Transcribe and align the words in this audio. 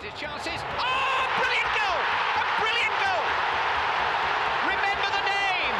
his 0.00 0.14
chances. 0.18 0.60
Oh, 0.78 1.22
brilliant 1.36 1.70
goal! 1.76 2.00
A 2.40 2.44
brilliant 2.62 2.96
goal! 3.02 3.24
Remember 4.72 5.08
the 5.12 5.24
name, 5.28 5.74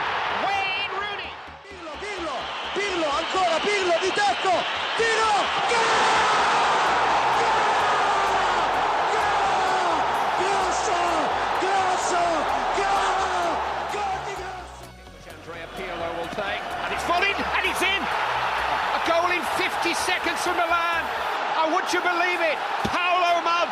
Wayne 0.45 0.93
Rooney. 1.01 1.33
Pirlo, 1.65 1.93
Pirlo, 2.03 2.37
Pirlo, 2.77 3.09
ancora 3.09 3.57
Pirlo 3.65 3.97
di 4.05 4.11
tecco, 4.13 4.55
tiro, 5.01 5.33
gol! 5.73 6.93
Gol! 9.17 9.97
Grosso, 10.43 11.01
grosso, 11.63 12.23
gol! 12.77 13.49
Gol 13.97 14.19
di 14.29 14.35
Grosso! 14.37 14.85
Andrea 15.33 15.69
Pirlo 15.79 16.09
will 16.21 16.33
take, 16.37 16.63
and 16.85 16.93
it's 16.93 17.07
volleyed, 17.09 17.39
and 17.39 17.65
it's 17.65 17.83
in. 17.83 18.03
A 18.03 19.01
goal 19.09 19.31
in 19.33 19.43
50 19.57 19.95
seconds 19.95 20.41
from 20.43 20.57
Milan. 20.57 21.03
Oh, 21.65 21.75
would 21.75 21.91
you 21.93 22.01
believe 22.01 22.41
it? 22.41 22.59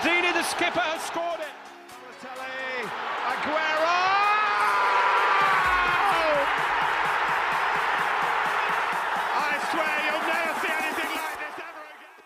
Paolo 0.00 0.14
Maldini, 0.14 0.32
the 0.32 0.42
skipper, 0.42 0.80
has 0.80 1.02
scored 1.02 1.40
it. 1.40 1.46
Balotelli, 2.22 2.88
Aguero. 3.26 4.00
I 9.36 9.58
swear 9.70 9.94
you'll 10.06 10.26
never 10.28 10.52
see 10.60 10.72
anything 10.80 11.12
like 11.16 11.36
this 11.40 11.56
ever 11.68 11.84
again. 11.94 12.20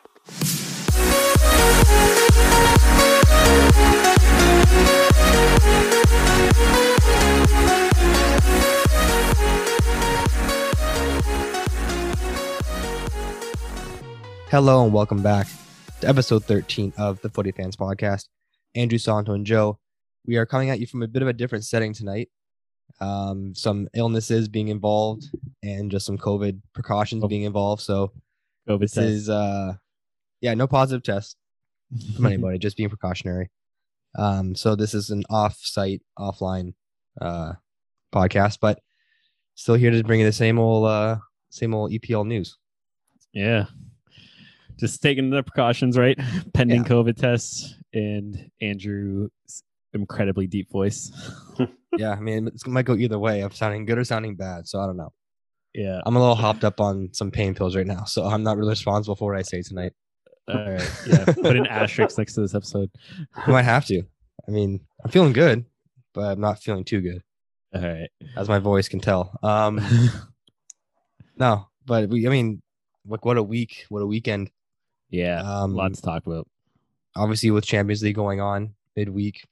Hello 14.50 14.74
and 14.84 14.92
welcome 14.92 15.22
back 15.22 15.46
to 16.00 16.08
episode 16.08 16.44
13 16.44 16.92
of 16.98 17.20
the 17.22 17.30
Footy 17.30 17.52
Fans 17.52 17.76
Podcast. 17.76 18.26
Andrew 18.74 18.98
Santo 18.98 19.32
and 19.32 19.46
Joe, 19.46 19.78
we 20.26 20.36
are 20.36 20.46
coming 20.46 20.70
at 20.70 20.80
you 20.80 20.86
from 20.86 21.02
a 21.02 21.08
bit 21.08 21.22
of 21.22 21.28
a 21.28 21.32
different 21.32 21.64
setting 21.64 21.92
tonight. 21.92 22.28
Um, 23.00 23.54
some 23.54 23.88
illnesses 23.94 24.48
being 24.48 24.68
involved 24.68 25.24
and 25.62 25.90
just 25.90 26.06
some 26.06 26.18
COVID 26.18 26.60
precautions 26.74 27.24
Oh. 27.24 27.28
being 27.28 27.42
involved. 27.42 27.82
So 27.82 28.12
COVID 28.68 28.80
this 28.80 28.92
test. 28.92 29.06
is 29.06 29.28
uh 29.30 29.74
yeah, 30.40 30.54
no 30.54 30.66
positive 30.66 31.02
test 31.02 31.36
from 32.16 32.26
anybody, 32.26 32.58
just 32.58 32.76
being 32.76 32.88
precautionary. 32.88 33.50
Um, 34.16 34.54
so 34.54 34.76
this 34.76 34.94
is 34.94 35.10
an 35.10 35.24
off-site, 35.30 36.02
offline 36.18 36.74
uh 37.20 37.54
podcast, 38.12 38.58
but 38.60 38.80
still 39.54 39.74
here 39.74 39.90
to 39.90 40.02
bring 40.04 40.20
you 40.20 40.26
the 40.26 40.32
same 40.32 40.58
old 40.58 40.86
uh 40.86 41.16
same 41.50 41.74
old 41.74 41.90
EPL 41.92 42.26
news. 42.26 42.58
yeah. 43.32 43.66
Just 44.78 45.00
taking 45.02 45.30
the 45.30 45.42
precautions, 45.42 45.96
right? 45.96 46.18
Pending 46.52 46.82
Yeah. 46.82 46.88
COVID 46.88 47.16
tests 47.16 47.74
and 47.92 48.50
Andrew's 48.60 49.30
incredibly 49.92 50.46
deep 50.46 50.70
voice. 50.70 51.10
Yeah, 51.96 52.10
I 52.10 52.18
mean 52.18 52.48
it 52.48 52.66
might 52.66 52.86
go 52.86 52.96
either 52.96 53.20
way 53.20 53.42
of 53.42 53.54
sounding 53.54 53.84
good 53.84 53.98
or 53.98 54.02
sounding 54.04 54.34
bad. 54.34 54.66
So 54.66 54.80
I 54.80 54.86
don't 54.86 54.96
know. 54.96 55.12
yeah. 55.74 56.00
I'm 56.04 56.16
a 56.16 56.18
little 56.18 56.34
hopped 56.34 56.64
up 56.64 56.80
on 56.80 57.10
some 57.12 57.30
pain 57.30 57.54
pills 57.54 57.76
right 57.76 57.86
now, 57.86 58.02
so 58.02 58.24
I'm 58.24 58.42
not 58.42 58.56
really 58.56 58.70
responsible 58.70 59.14
for 59.14 59.30
what 59.30 59.38
I 59.38 59.42
say 59.42 59.62
tonight. 59.62 59.92
All 60.48 60.56
right. 60.56 60.90
Yeah. 61.06 61.24
Put 61.26 61.56
an 61.56 61.68
asterisk 61.68 62.18
next 62.18 62.34
to 62.34 62.40
this 62.40 62.52
episode. 62.52 62.90
I 63.36 63.48
might 63.48 63.62
have 63.62 63.86
to. 63.86 64.02
I 64.48 64.50
mean, 64.50 64.80
I'm 65.04 65.10
feeling 65.12 65.32
good, 65.32 65.66
but 66.14 66.32
I'm 66.32 66.40
not 66.40 66.60
feeling 66.60 66.82
too 66.84 67.00
good, 67.00 67.22
All 67.72 67.80
right. 67.80 68.10
as 68.36 68.48
my 68.48 68.58
voice 68.58 68.88
can 68.88 68.98
tell. 68.98 69.38
Um, 69.44 69.80
no, 71.36 71.68
but 71.86 72.08
we, 72.08 72.26
I 72.26 72.30
mean, 72.30 72.60
like 73.06 73.24
what 73.24 73.36
a 73.36 73.42
week, 73.42 73.86
what 73.88 74.02
a 74.02 74.06
weekend. 74.06 74.50
Yeah. 75.14 75.40
Um, 75.42 75.74
Lots 75.74 76.00
to 76.00 76.02
talk 76.02 76.26
about. 76.26 76.48
obviously 77.14 77.50
with 77.50 77.64
Champions 77.64 78.02
League 78.02 78.16
going 78.16 78.40
on 78.40 78.74
midweek, 78.96 79.46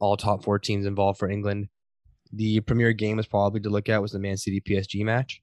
all 0.00 0.16
top 0.16 0.42
four 0.44 0.58
teams 0.58 0.86
involved 0.86 1.18
for 1.18 1.28
England. 1.28 1.68
The 2.32 2.60
premier 2.60 2.92
game 2.92 3.18
is 3.18 3.26
probably 3.26 3.60
to 3.60 3.70
look 3.70 3.88
at 3.88 4.02
was 4.02 4.12
the 4.12 4.18
Man 4.18 4.36
City 4.36 4.60
PSG 4.60 5.04
match. 5.04 5.40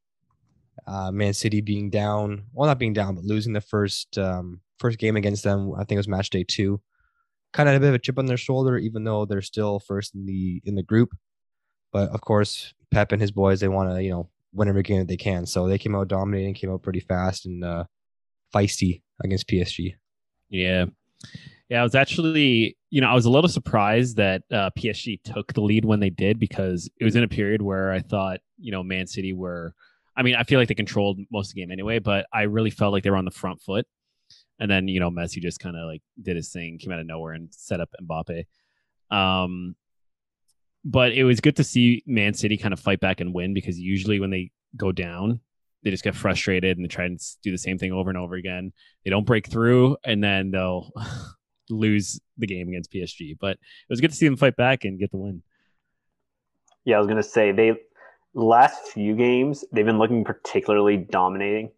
Uh, 0.88 1.12
Man 1.12 1.34
City 1.34 1.62
being 1.62 1.90
down, 1.90 2.46
well, 2.54 2.68
not 2.68 2.80
being 2.80 2.94
down, 2.94 3.16
but 3.16 3.24
losing 3.24 3.54
the 3.54 3.62
first 3.62 4.18
um, 4.18 4.62
first 4.80 4.98
game 4.98 5.16
against 5.16 5.44
them. 5.44 5.74
I 5.76 5.80
think 5.80 5.94
it 5.94 5.98
was 5.98 6.08
match 6.08 6.30
day 6.30 6.44
two. 6.48 6.82
Kind 7.54 7.70
of 7.70 7.74
had 7.74 7.82
a 7.82 7.86
bit 7.86 7.90
of 7.90 7.96
a 7.96 8.00
chip 8.00 8.18
on 8.18 8.26
their 8.26 8.38
shoulder, 8.38 8.78
even 8.78 9.04
though 9.04 9.26
they're 9.26 9.42
still 9.42 9.80
first 9.80 10.16
in 10.16 10.26
the 10.26 10.62
in 10.66 10.76
the 10.76 10.84
group. 10.84 11.12
But 11.94 12.10
of 12.10 12.22
course, 12.22 12.74
Pep 12.90 13.12
and 13.12 13.22
his 13.22 13.32
boys 13.32 13.60
they 13.60 13.68
want 13.68 13.92
to 13.92 14.02
you 14.02 14.10
know 14.10 14.30
win 14.54 14.68
every 14.68 14.84
game 14.84 15.00
that 15.00 15.08
they 15.08 15.18
can. 15.18 15.46
So 15.46 15.68
they 15.68 15.78
came 15.78 15.96
out 15.96 16.08
dominating, 16.08 16.56
came 16.56 16.72
out 16.72 16.82
pretty 16.82 17.00
fast 17.02 17.46
and 17.46 17.64
uh, 17.64 17.86
feisty 18.54 19.02
against 19.24 19.48
PSG. 19.48 19.96
Yeah. 20.50 20.86
Yeah, 21.70 21.80
I 21.80 21.84
was 21.84 21.96
actually, 21.96 22.78
you 22.90 23.00
know, 23.00 23.08
I 23.08 23.14
was 23.14 23.26
a 23.26 23.30
little 23.30 23.50
surprised 23.50 24.18
that 24.18 24.44
uh, 24.52 24.72
PSG 24.78 25.24
took 25.24 25.54
the 25.54 25.62
lead 25.62 25.86
when 25.86 26.02
they 26.02 26.10
did 26.10 26.38
because 26.38 26.90
it 27.00 27.06
was 27.06 27.16
in 27.16 27.24
a 27.24 27.30
period 27.30 27.62
where 27.62 27.94
I 27.94 28.00
thought, 28.00 28.42
you 28.58 28.72
know, 28.74 28.84
Man 28.84 29.08
City 29.08 29.32
were, 29.32 29.74
I 30.18 30.24
mean, 30.24 30.36
I 30.36 30.44
feel 30.44 30.60
like 30.60 30.68
they 30.68 30.74
controlled 30.74 31.20
most 31.32 31.50
of 31.50 31.56
the 31.56 31.62
game 31.62 31.72
anyway, 31.72 32.00
but 32.00 32.26
I 32.34 32.42
really 32.42 32.72
felt 32.72 32.92
like 32.92 33.04
they 33.04 33.10
were 33.10 33.16
on 33.16 33.24
the 33.24 33.32
front 33.32 33.62
foot. 33.62 33.88
And 34.60 34.70
then, 34.70 34.90
you 34.90 35.00
know, 35.00 35.10
Messi 35.10 35.42
just 35.42 35.62
kind 35.62 35.78
of 35.78 35.88
like 35.88 36.02
did 36.22 36.36
his 36.36 36.50
thing, 36.52 36.78
came 36.78 36.92
out 36.92 37.00
of 37.00 37.06
nowhere 37.06 37.34
and 37.34 37.48
set 37.52 37.80
up 37.80 37.90
Mbappe. 38.04 38.46
Um, 39.10 39.76
but 40.84 41.14
it 41.14 41.24
was 41.24 41.40
good 41.40 41.56
to 41.56 41.64
see 41.64 42.04
Man 42.06 42.34
City 42.34 42.58
kind 42.58 42.74
of 42.74 42.80
fight 42.80 43.00
back 43.00 43.22
and 43.22 43.34
win 43.34 43.54
because 43.54 43.80
usually 43.80 44.20
when 44.20 44.30
they 44.30 44.52
go 44.76 44.92
down, 44.92 45.40
they 45.84 45.92
just 45.92 46.04
get 46.04 46.16
frustrated 46.16 46.78
and 46.78 46.86
they 46.86 46.88
try 46.88 47.06
and 47.06 47.20
do 47.44 47.52
the 47.52 47.58
same 47.58 47.78
thing 47.78 47.92
over 47.92 48.10
and 48.10 48.18
over 48.18 48.36
again. 48.36 48.72
They 49.04 49.10
don't 49.10 49.26
break 49.26 49.48
through 49.48 49.98
and 50.04 50.24
then 50.24 50.52
they'll 50.52 50.92
lose 51.70 52.20
the 52.38 52.48
game 52.48 52.68
against 52.70 52.92
PSG. 52.92 53.38
But 53.40 53.54
it 53.54 53.90
was 53.90 54.02
good 54.02 54.12
to 54.12 54.16
see 54.16 54.28
them 54.28 54.38
fight 54.38 54.56
back 54.56 54.84
and 54.84 55.00
get 55.00 55.12
the 55.12 55.18
win. 55.18 55.42
Yeah, 56.86 56.98
I 56.98 57.00
was 57.00 57.08
gonna 57.08 57.24
say 57.24 57.52
they 57.52 57.76
last 58.34 58.88
few 58.88 59.16
games 59.16 59.66
they've 59.72 59.86
been 59.86 60.00
looking 60.00 60.24
particularly 60.24 60.98
dominating. 60.98 61.72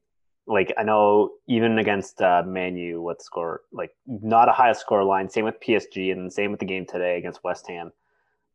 Like 0.45 0.73
I 0.77 0.83
know 0.83 1.31
even 1.47 1.77
against 1.77 2.21
uh, 2.21 2.43
Manu, 2.45 3.01
what 3.01 3.21
score 3.21 3.61
like 3.71 3.91
not 4.05 4.49
a 4.49 4.53
high 4.53 4.73
score 4.73 5.03
line. 5.03 5.29
Same 5.29 5.45
with 5.45 5.59
PSG 5.59 6.11
and 6.11 6.31
same 6.31 6.51
with 6.51 6.59
the 6.59 6.65
game 6.65 6.85
today 6.85 7.17
against 7.17 7.43
West 7.43 7.67
Ham. 7.67 7.91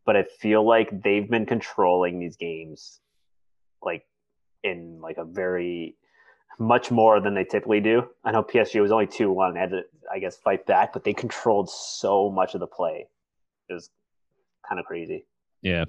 But 0.04 0.16
I 0.16 0.24
feel 0.40 0.66
like 0.66 1.02
they've 1.02 1.28
been 1.28 1.44
controlling 1.44 2.18
these 2.18 2.36
games, 2.36 3.00
like 3.82 4.04
in 4.64 5.00
like 5.00 5.16
a 5.18 5.24
very 5.24 5.94
much 6.58 6.90
more 6.90 7.20
than 7.20 7.34
they 7.34 7.44
typically 7.44 7.80
do. 7.80 8.02
I 8.24 8.32
know 8.32 8.42
PSG 8.42 8.80
was 8.80 8.90
only 8.92 9.06
two 9.06 9.30
one, 9.32 9.50
and 9.50 9.58
had 9.58 9.70
to 9.70 9.82
I 10.12 10.18
guess 10.18 10.36
fight 10.36 10.66
back, 10.66 10.92
but 10.92 11.04
they 11.04 11.12
controlled 11.14 11.70
so 11.70 12.30
much 12.30 12.54
of 12.54 12.60
the 12.60 12.66
play. 12.66 13.06
It 13.68 13.72
was 13.74 13.90
kind 14.68 14.78
of 14.80 14.86
crazy. 14.86 15.24
Yeah. 15.62 15.84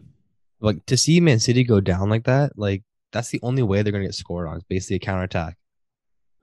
like 0.61 0.85
to 0.87 0.97
see 0.97 1.19
Man 1.21 1.39
City 1.39 1.63
go 1.63 1.79
down 1.79 2.09
like 2.09 2.25
that, 2.25 2.57
like 2.57 2.83
that's 3.11 3.29
the 3.29 3.39
only 3.41 3.63
way 3.63 3.81
they're 3.81 3.91
gonna 3.93 4.05
get 4.05 4.13
scored 4.15 4.47
on. 4.47 4.55
It's 4.57 4.65
basically 4.65 4.97
a 4.97 4.99
counterattack. 4.99 5.57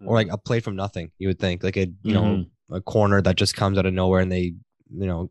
Or 0.04 0.14
like 0.14 0.28
a 0.30 0.36
play 0.36 0.60
from 0.60 0.76
nothing, 0.76 1.10
you 1.18 1.28
would 1.28 1.38
think. 1.38 1.62
Like 1.62 1.76
a 1.78 1.86
you 2.02 2.12
know, 2.12 2.22
Mhm. 2.22 2.50
a 2.70 2.80
corner 2.82 3.22
that 3.22 3.36
just 3.36 3.56
comes 3.56 3.78
out 3.78 3.86
of 3.86 3.94
nowhere 3.94 4.20
and 4.20 4.30
they, 4.30 4.54
you 4.90 5.06
know, 5.06 5.30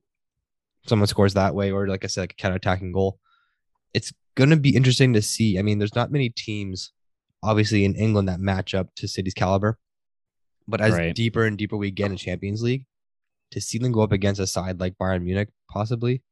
someone 0.88 1.06
scores 1.08 1.34
that 1.36 1.54
way, 1.54 1.72
or 1.72 1.88
like 1.88 2.04
I 2.04 2.08
said, 2.08 2.22
like 2.22 2.34
a 2.34 2.36
counterattacking 2.36 2.92
goal. 2.94 3.20
It's 3.94 4.12
gonna 4.36 4.58
be 4.58 4.76
interesting 4.76 5.14
to 5.14 5.22
see. 5.22 5.58
I 5.58 5.62
mean, 5.62 5.80
there's 5.80 5.96
not 5.96 6.12
many 6.12 6.30
teams 6.30 6.92
obviously 7.44 7.86
in 7.86 7.96
England 7.96 8.28
that 8.28 8.40
match 8.40 8.74
up 8.74 8.94
to 8.96 9.08
City's 9.08 9.34
caliber. 9.34 9.78
But 10.68 10.82
as 10.82 10.94
Right. 10.94 11.16
deeper 11.16 11.46
and 11.46 11.58
deeper 11.58 11.78
we 11.78 11.92
get 11.92 12.10
in 12.10 12.18
Champions 12.18 12.64
League, 12.64 12.86
to 13.52 13.62
see 13.62 13.78
them 13.78 13.92
go 13.92 14.02
up 14.02 14.12
against 14.12 14.42
a 14.42 14.48
side 14.48 14.80
like 14.80 14.98
Bayern 14.98 15.24
Munich, 15.24 15.50
possibly, 15.70 16.24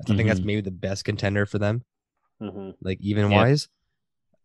I 0.00 0.14
think 0.14 0.28
that's 0.28 0.40
Mhm. 0.40 0.44
maybe 0.44 0.60
the 0.62 0.70
best 0.70 1.04
contender 1.04 1.46
for 1.46 1.58
them 1.58 1.84
hmm 2.40 2.70
like 2.82 2.98
even 3.00 3.30
Yeah. 3.30 3.36
wise. 3.36 3.68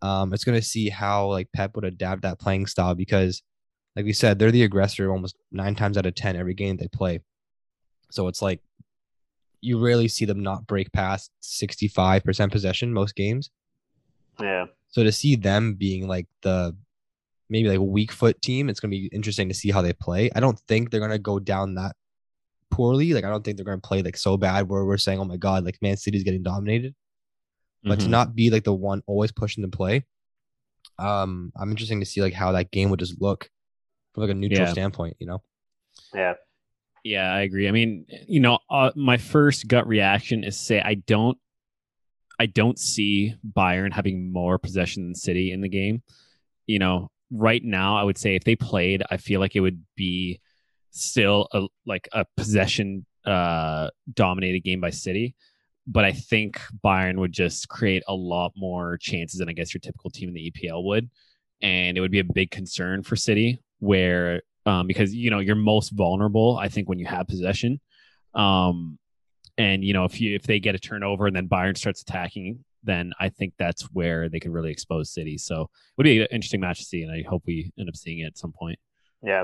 Um, 0.01 0.33
it's 0.33 0.43
gonna 0.43 0.61
see 0.61 0.89
how 0.89 1.27
like 1.27 1.51
Pep 1.53 1.75
would 1.75 1.85
adapt 1.85 2.21
that 2.23 2.39
playing 2.39 2.65
style 2.67 2.95
because, 2.95 3.43
like 3.95 4.05
we 4.05 4.13
said, 4.13 4.39
they're 4.39 4.51
the 4.51 4.63
aggressor 4.63 5.11
almost 5.11 5.35
nine 5.51 5.75
times 5.75 5.97
out 5.97 6.05
of 6.05 6.15
ten 6.15 6.35
every 6.35 6.53
game 6.53 6.77
they 6.77 6.87
play. 6.87 7.19
So 8.11 8.27
it's 8.27 8.41
like 8.41 8.61
you 9.61 9.79
rarely 9.79 10.07
see 10.07 10.25
them 10.25 10.41
not 10.41 10.65
break 10.67 10.91
past 10.91 11.31
sixty 11.39 11.87
five 11.87 12.23
percent 12.23 12.51
possession 12.51 12.91
most 12.93 13.15
games. 13.15 13.49
Yeah. 14.39 14.65
So 14.89 15.03
to 15.03 15.11
see 15.11 15.35
them 15.35 15.75
being 15.75 16.07
like 16.07 16.27
the 16.41 16.75
maybe 17.49 17.69
like 17.69 17.77
a 17.77 17.83
weak 17.83 18.11
foot 18.11 18.41
team, 18.41 18.69
it's 18.69 18.79
gonna 18.79 18.91
be 18.91 19.09
interesting 19.13 19.47
to 19.49 19.53
see 19.55 19.71
how 19.71 19.81
they 19.81 19.93
play. 19.93 20.29
I 20.35 20.39
don't 20.39 20.59
think 20.67 20.89
they're 20.89 20.99
gonna 20.99 21.19
go 21.19 21.39
down 21.39 21.75
that 21.75 21.95
poorly. 22.71 23.13
Like 23.13 23.23
I 23.25 23.29
don't 23.29 23.43
think 23.43 23.57
they're 23.57 23.65
gonna 23.65 23.79
play 23.79 24.01
like 24.01 24.17
so 24.17 24.37
bad 24.37 24.67
where 24.69 24.83
we're 24.85 24.97
saying, 24.97 25.19
oh 25.19 25.25
my 25.25 25.37
god, 25.37 25.63
like 25.65 25.77
Man 25.81 25.97
City's 25.97 26.23
getting 26.23 26.43
dominated 26.43 26.95
but 27.83 27.99
to 27.99 28.05
Mhm. 28.05 28.09
not 28.09 28.35
be 28.35 28.51
like 28.51 28.63
the 28.63 28.73
one 28.73 29.01
always 29.07 29.31
pushing 29.31 29.63
the 29.63 29.67
play. 29.67 30.05
Um, 30.99 31.51
I'm 31.55 31.71
interesting 31.71 31.99
to 31.99 32.05
see 32.05 32.21
like 32.21 32.33
how 32.33 32.51
that 32.51 32.69
game 32.71 32.89
would 32.91 32.99
just 32.99 33.19
look 33.19 33.49
from 34.13 34.21
like 34.21 34.29
a 34.29 34.35
neutral 34.35 34.67
Yeah. 34.67 34.71
standpoint, 34.71 35.17
you 35.19 35.25
know. 35.25 35.41
Yeah. 36.13 36.35
Yeah, 37.03 37.31
I 37.33 37.41
agree. 37.41 37.67
I 37.67 37.71
mean, 37.71 38.05
you 38.27 38.39
know, 38.39 38.59
uh, 38.69 38.91
my 38.95 39.17
first 39.17 39.67
gut 39.67 39.87
reaction 39.87 40.43
is 40.43 40.59
say 40.59 40.79
I 40.81 40.95
don't, 40.95 41.37
I 42.39 42.45
don't 42.47 42.79
see 42.79 43.35
Bayern 43.55 43.93
having 43.93 44.31
more 44.31 44.57
possession 44.57 45.03
than 45.05 45.15
City 45.15 45.51
in 45.51 45.61
the 45.61 45.69
game. 45.69 46.01
You 46.67 46.79
know, 46.79 47.09
right 47.31 47.63
now, 47.63 47.97
I 47.97 48.03
would 48.03 48.17
say 48.17 48.35
if 48.35 48.43
they 48.43 48.55
played, 48.55 49.03
I 49.09 49.17
feel 49.17 49.39
like 49.39 49.55
it 49.55 49.61
would 49.61 49.83
be 49.95 50.39
still 50.91 51.47
a 51.53 51.67
like 51.85 52.09
a 52.13 52.25
possession 52.37 53.05
uh 53.25 53.89
dominated 54.13 54.61
game 54.61 54.81
by 54.81 54.89
City. 54.91 55.35
But 55.87 56.05
I 56.05 56.11
think 56.13 56.59
Bayern 56.83 57.17
would 57.17 57.31
just 57.33 57.67
create 57.69 58.03
a 58.07 58.13
lot 58.13 58.53
more 58.55 58.97
chances 58.99 59.39
than 59.39 59.49
I 59.49 59.53
guess 59.53 59.73
your 59.73 59.81
typical 59.81 60.09
team 60.11 60.29
in 60.29 60.35
the 60.35 60.47
EPL 60.51 60.83
would. 60.83 61.09
And 61.61 61.97
it 61.97 62.01
would 62.01 62.11
be 62.11 62.19
a 62.19 62.23
big 62.23 62.51
concern 62.51 63.03
for 63.03 63.15
City 63.15 63.61
where 63.79 64.43
um 64.65 64.87
because 64.87 65.13
you 65.13 65.29
know 65.29 65.39
you're 65.39 65.55
most 65.55 65.89
vulnerable, 65.91 66.57
I 66.57 66.69
think, 66.69 66.87
when 66.89 66.99
you 66.99 67.05
have 67.05 67.27
possession. 67.27 67.79
Um 68.33 68.97
and 69.57 69.83
you 69.83 69.93
know, 69.93 70.05
if 70.05 70.19
you 70.21 70.35
if 70.35 70.43
they 70.43 70.59
get 70.59 70.75
a 70.75 70.79
turnover 70.79 71.27
and 71.27 71.35
then 71.35 71.47
Bayern 71.47 71.77
starts 71.77 72.01
attacking, 72.01 72.63
then 72.83 73.13
I 73.19 73.29
think 73.29 73.53
that's 73.57 73.83
where 73.93 74.29
they 74.29 74.39
could 74.39 74.51
really 74.51 74.71
expose 74.71 75.13
City. 75.13 75.37
So 75.37 75.63
it 75.63 75.69
would 75.97 76.03
be 76.03 76.21
an 76.21 76.27
interesting 76.31 76.61
match 76.61 76.79
to 76.79 76.85
see, 76.85 77.03
and 77.03 77.11
I 77.11 77.23
hope 77.27 77.43
we 77.45 77.71
end 77.77 77.89
up 77.89 77.95
seeing 77.95 78.19
it 78.19 78.25
at 78.25 78.37
some 78.37 78.51
point. 78.51 78.79
Yeah. 79.21 79.43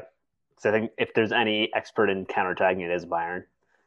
So 0.59 0.69
I 0.69 0.73
think 0.73 0.91
if 0.97 1.13
there's 1.13 1.31
any 1.31 1.71
expert 1.75 2.09
in 2.09 2.25
counterattacking, 2.25 2.81
it 2.81 2.91
is 2.91 3.05
Bayern. 3.05 3.43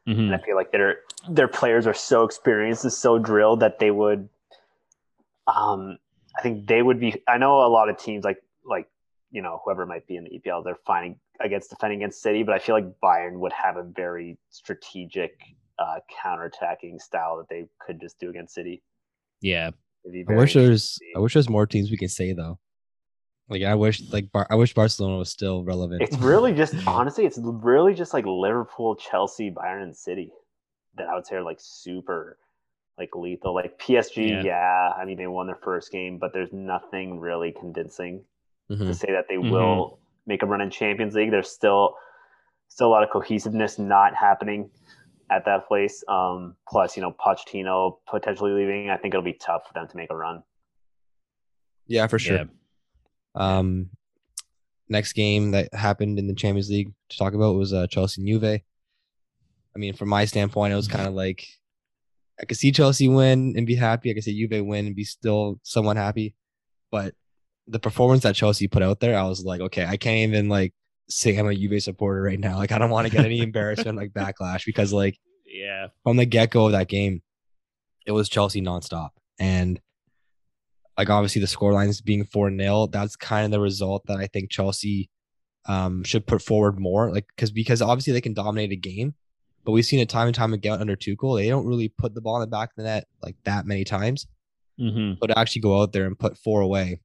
Mhm. 0.06 0.18
And 0.18 0.34
I 0.34 0.38
feel 0.38 0.56
like 0.56 0.72
their 0.72 1.00
their 1.28 1.48
players 1.48 1.86
are 1.86 1.94
so 1.94 2.24
experienced 2.24 2.84
and 2.84 2.92
so 2.92 3.18
drilled 3.18 3.60
that 3.60 3.78
they 3.78 3.90
would. 3.90 4.28
Um, 5.46 5.98
I 6.38 6.42
think 6.42 6.68
they 6.68 6.80
would 6.80 7.00
be. 7.00 7.22
I 7.26 7.38
know 7.38 7.66
a 7.66 7.68
lot 7.68 7.88
of 7.88 7.98
teams 7.98 8.24
like 8.24 8.42
like 8.64 8.88
you 9.30 9.42
know 9.42 9.60
whoever 9.64 9.86
might 9.86 10.06
be 10.06 10.16
in 10.16 10.24
the 10.24 10.30
EPL, 10.30 10.64
they're 10.64 10.78
fighting 10.86 11.16
against 11.40 11.70
defending 11.70 12.00
against 12.00 12.22
City, 12.22 12.42
but 12.42 12.54
I 12.54 12.58
feel 12.58 12.74
like 12.74 12.86
Bayern 13.02 13.38
would 13.38 13.52
have 13.52 13.76
a 13.76 13.82
very 13.82 14.38
strategic 14.50 15.40
uh, 15.78 15.96
counterattacking 16.24 17.00
style 17.00 17.38
that 17.38 17.48
they 17.48 17.64
could 17.80 18.00
just 18.00 18.18
do 18.20 18.30
against 18.30 18.54
City. 18.54 18.82
Yeah, 19.40 19.70
I 20.28 20.34
wish 20.34 20.54
there's 20.54 20.98
I 21.16 21.18
wish 21.18 21.34
there's 21.34 21.48
more 21.48 21.66
teams 21.66 21.90
we 21.90 21.96
can 21.96 22.08
say 22.08 22.32
though. 22.32 22.58
Like 23.48 23.62
I 23.62 23.74
wish 23.74 24.02
like 24.12 24.30
Bar- 24.30 24.46
I 24.50 24.54
wish 24.54 24.74
Barcelona 24.74 25.16
was 25.18 25.30
still 25.30 25.64
relevant. 25.64 26.02
It's 26.02 26.16
really 26.18 26.52
just 26.52 26.74
honestly, 26.86 27.26
it's 27.26 27.38
really 27.42 27.94
just 27.94 28.12
like 28.14 28.24
Liverpool, 28.26 28.96
Chelsea, 28.96 29.50
Bayern, 29.50 29.82
and 29.82 29.96
City 29.96 30.32
that 30.96 31.08
I 31.08 31.14
would 31.14 31.26
say 31.26 31.36
are 31.36 31.42
like 31.42 31.58
super 31.60 32.38
like 32.98 33.10
lethal. 33.14 33.54
Like 33.54 33.78
PSG, 33.80 34.28
Yeah. 34.28 34.42
yeah, 34.44 34.90
I 34.96 35.04
mean 35.04 35.16
they 35.16 35.26
won 35.26 35.46
their 35.46 35.58
first 35.64 35.90
game, 35.90 36.18
but 36.18 36.32
there's 36.32 36.52
nothing 36.52 37.18
really 37.18 37.52
convincing 37.58 38.24
to 38.70 38.76
Mhm. 38.76 38.94
say 38.94 39.10
that 39.12 39.26
they 39.28 39.34
Mhm. 39.36 39.50
will 39.50 39.98
make 40.26 40.42
a 40.42 40.46
run 40.46 40.60
in 40.60 40.70
Champions 40.70 41.14
League. 41.14 41.30
There's 41.30 41.50
still 41.50 41.96
still 42.68 42.86
a 42.86 42.92
lot 42.92 43.02
of 43.02 43.10
cohesiveness 43.10 43.80
not 43.80 44.14
happening 44.14 44.70
at 45.28 45.44
that 45.44 45.66
place. 45.66 46.04
Um, 46.06 46.56
plus, 46.68 46.96
you 46.96 47.02
know, 47.02 47.10
Pochettino 47.12 47.98
potentially 48.08 48.52
leaving. 48.52 48.90
I 48.90 48.96
think 48.96 49.12
it'll 49.12 49.24
be 49.24 49.32
tough 49.32 49.66
for 49.66 49.72
them 49.74 49.88
to 49.88 49.96
make 49.96 50.08
a 50.10 50.16
run. 50.16 50.44
Yeah, 51.88 52.06
for 52.06 52.20
sure. 52.20 52.36
yeah, 52.36 52.44
Um, 53.34 53.90
next 54.88 55.14
game 55.14 55.50
that 55.50 55.74
happened 55.74 56.20
in 56.20 56.28
the 56.28 56.34
Champions 56.34 56.70
League 56.70 56.92
to 57.08 57.18
talk 57.18 57.34
about 57.34 57.56
was 57.56 57.72
uh, 57.72 57.88
Chelsea 57.88 58.20
and 58.22 58.28
Juve. 58.28 58.60
I 59.74 59.78
mean, 59.78 59.94
from 59.94 60.08
my 60.08 60.24
standpoint, 60.24 60.72
it 60.72 60.76
was 60.76 60.86
kind 60.88 61.08
of 61.08 61.14
like 61.14 61.44
I 62.40 62.44
could 62.44 62.56
see 62.56 62.70
Chelsea 62.70 63.08
win 63.08 63.54
and 63.56 63.66
be 63.66 63.74
happy. 63.74 64.10
I 64.10 64.14
could 64.14 64.22
see 64.24 64.46
Juve 64.46 64.64
win 64.64 64.86
and 64.86 64.94
be 64.96 65.04
still 65.04 65.58
somewhat 65.64 65.96
happy. 65.96 66.36
But 66.92 67.14
the 67.70 67.78
performance 67.78 68.22
that 68.24 68.34
Chelsea 68.34 68.68
put 68.68 68.82
out 68.82 69.00
there, 69.00 69.18
I 69.18 69.22
was 69.22 69.44
like, 69.44 69.60
okay, 69.60 69.84
I 69.84 69.96
can't 69.96 70.30
even 70.30 70.48
like 70.48 70.74
say 71.08 71.36
I'm 71.36 71.46
a 71.46 71.54
Juve 71.54 71.82
supporter 71.82 72.22
right 72.22 72.38
now. 72.38 72.56
Like, 72.58 72.72
I 72.72 72.78
don't 72.78 72.90
want 72.90 73.06
to 73.06 73.12
get 73.12 73.24
any 73.24 73.40
embarrassment 73.40 73.96
like 73.96 74.12
backlash 74.12 74.66
because 74.66 74.92
like 74.92 75.18
yeah, 75.46 75.88
from 76.04 76.16
the 76.16 76.26
get 76.26 76.50
go 76.50 76.66
of 76.66 76.72
that 76.72 76.88
game, 76.88 77.22
it 78.06 78.12
was 78.12 78.28
Chelsea 78.28 78.60
nonstop. 78.60 79.10
And 79.38 79.80
like 80.98 81.10
obviously 81.10 81.40
the 81.40 81.46
scorelines 81.46 82.04
being 82.04 82.24
4 82.24 82.54
0, 82.56 82.86
that's 82.88 83.16
kind 83.16 83.44
of 83.46 83.50
the 83.50 83.60
result 83.60 84.04
that 84.06 84.18
I 84.18 84.26
think 84.26 84.50
Chelsea 84.50 85.08
um 85.66 86.02
should 86.04 86.26
put 86.26 86.42
forward 86.42 86.78
more. 86.78 87.12
Like 87.12 87.26
because 87.34 87.50
because 87.50 87.80
obviously 87.82 88.12
they 88.12 88.20
can 88.20 88.34
dominate 88.34 88.72
a 88.72 88.76
game, 88.76 89.14
but 89.64 89.72
we've 89.72 89.86
seen 89.86 90.00
it 90.00 90.08
time 90.08 90.26
and 90.26 90.34
time 90.34 90.52
again 90.52 90.80
under 90.80 90.96
Tuchel. 90.96 91.38
They 91.38 91.48
don't 91.48 91.66
really 91.66 91.88
put 91.88 92.14
the 92.14 92.20
ball 92.20 92.36
in 92.36 92.40
the 92.42 92.46
back 92.46 92.70
of 92.70 92.76
the 92.76 92.82
net 92.84 93.06
like 93.22 93.36
that 93.44 93.66
many 93.66 93.84
times. 93.84 94.26
hmm 94.78 95.12
But 95.20 95.36
actually 95.36 95.62
go 95.62 95.80
out 95.80 95.92
there 95.92 96.06
and 96.06 96.18
put 96.18 96.36
four 96.36 96.60
away 96.60 97.00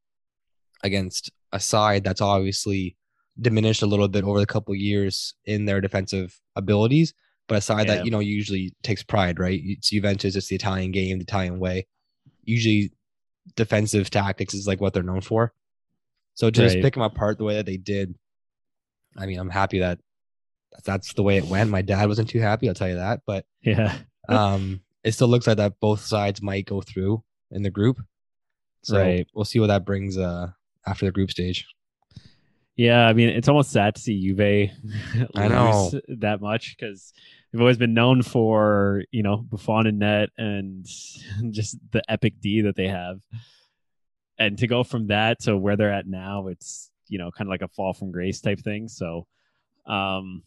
against 0.85 1.31
a 1.51 1.59
side 1.59 2.03
that's 2.03 2.21
obviously 2.21 2.95
diminished 3.41 3.81
a 3.81 3.85
little 3.85 4.07
bit 4.07 4.23
over 4.23 4.39
the 4.39 4.45
couple 4.45 4.73
years 4.75 5.33
in 5.45 5.65
their 5.65 5.81
defensive 5.81 6.39
abilities, 6.55 7.13
but 7.47 7.57
a 7.57 7.61
side 7.61 7.87
Yeah. 7.87 7.95
that 7.95 8.05
you 8.05 8.11
know 8.11 8.19
usually 8.19 8.73
takes 8.83 9.03
pride, 9.03 9.39
right? 9.39 9.59
It's 9.63 9.89
Juventus, 9.89 10.35
it's 10.35 10.47
the 10.47 10.55
Italian 10.55 10.91
game, 10.91 11.17
the 11.17 11.23
Italian 11.23 11.59
way. 11.59 11.87
Usually, 12.43 12.91
defensive 13.55 14.09
tactics 14.09 14.53
is 14.53 14.67
like 14.67 14.79
what 14.81 14.93
they're 14.93 15.03
known 15.03 15.21
for. 15.21 15.53
So 16.35 16.49
to 16.49 16.61
just 16.61 16.75
Right. 16.75 16.83
pick 16.83 16.93
them 16.93 17.03
apart 17.03 17.37
the 17.37 17.43
way 17.43 17.55
that 17.55 17.65
they 17.65 17.77
did, 17.77 18.15
I 19.17 19.25
mean, 19.25 19.39
I'm 19.39 19.49
happy 19.49 19.79
that 19.79 19.99
that's 20.83 21.13
the 21.13 21.23
way 21.23 21.37
it 21.37 21.47
went. 21.47 21.69
My 21.69 21.81
dad 21.81 22.07
wasn't 22.07 22.29
too 22.29 22.39
happy, 22.41 22.67
I'll 22.67 22.75
tell 22.75 22.89
you 22.89 22.95
that, 22.95 23.21
but 23.25 23.45
yeah, 23.61 23.97
um, 24.29 24.81
it 25.03 25.13
still 25.13 25.27
looks 25.27 25.47
like 25.47 25.57
that 25.57 25.79
both 25.79 26.01
sides 26.01 26.41
might 26.41 26.65
go 26.65 26.81
through 26.81 27.23
in 27.51 27.63
the 27.63 27.69
group. 27.69 27.97
So 28.83 28.97
Right. 28.97 29.27
we'll 29.33 29.45
see 29.45 29.59
what 29.59 29.67
that 29.67 29.85
brings 29.85 30.17
uh 30.17 30.51
after 30.87 31.05
the 31.05 31.11
group 31.11 31.31
stage. 31.31 31.65
yeah. 32.75 33.07
I 33.07 33.13
mean, 33.13 33.29
it's 33.29 33.47
almost 33.47 33.71
sad 33.71 33.95
to 33.95 34.01
see 34.01 34.19
Juve 34.21 34.39
I 35.35 35.47
know. 35.47 35.89
lose 35.91 36.01
that 36.19 36.41
much 36.41 36.75
because 36.77 37.13
they've 37.51 37.61
always 37.61 37.77
been 37.77 37.93
known 37.93 38.21
for 38.21 39.03
you 39.11 39.23
know 39.23 39.37
Buffon 39.37 39.87
and 39.87 39.99
net 39.99 40.29
and 40.37 40.85
just 41.51 41.77
the 41.91 42.01
epic 42.09 42.35
D 42.41 42.61
that 42.61 42.75
they 42.75 42.87
have, 42.87 43.19
and 44.37 44.57
to 44.59 44.67
go 44.67 44.83
from 44.83 45.07
that 45.07 45.41
to 45.41 45.57
where 45.57 45.75
they're 45.77 45.93
at 45.93 46.07
now, 46.07 46.47
it's 46.47 46.91
you 47.07 47.17
know 47.17 47.31
kind 47.31 47.47
of 47.47 47.51
like 47.51 47.61
a 47.61 47.67
fall 47.69 47.93
from 47.93 48.11
grace 48.11 48.41
type 48.41 48.59
thing. 48.59 48.87
So, 48.87 49.27
um, 49.85 50.43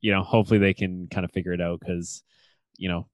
you 0.00 0.12
know, 0.12 0.22
hopefully 0.22 0.58
they 0.58 0.74
can 0.74 1.08
kind 1.08 1.24
of 1.24 1.32
figure 1.32 1.52
it 1.52 1.60
out 1.60 1.80
because 1.80 2.22
you 2.76 2.88
know 2.88 3.06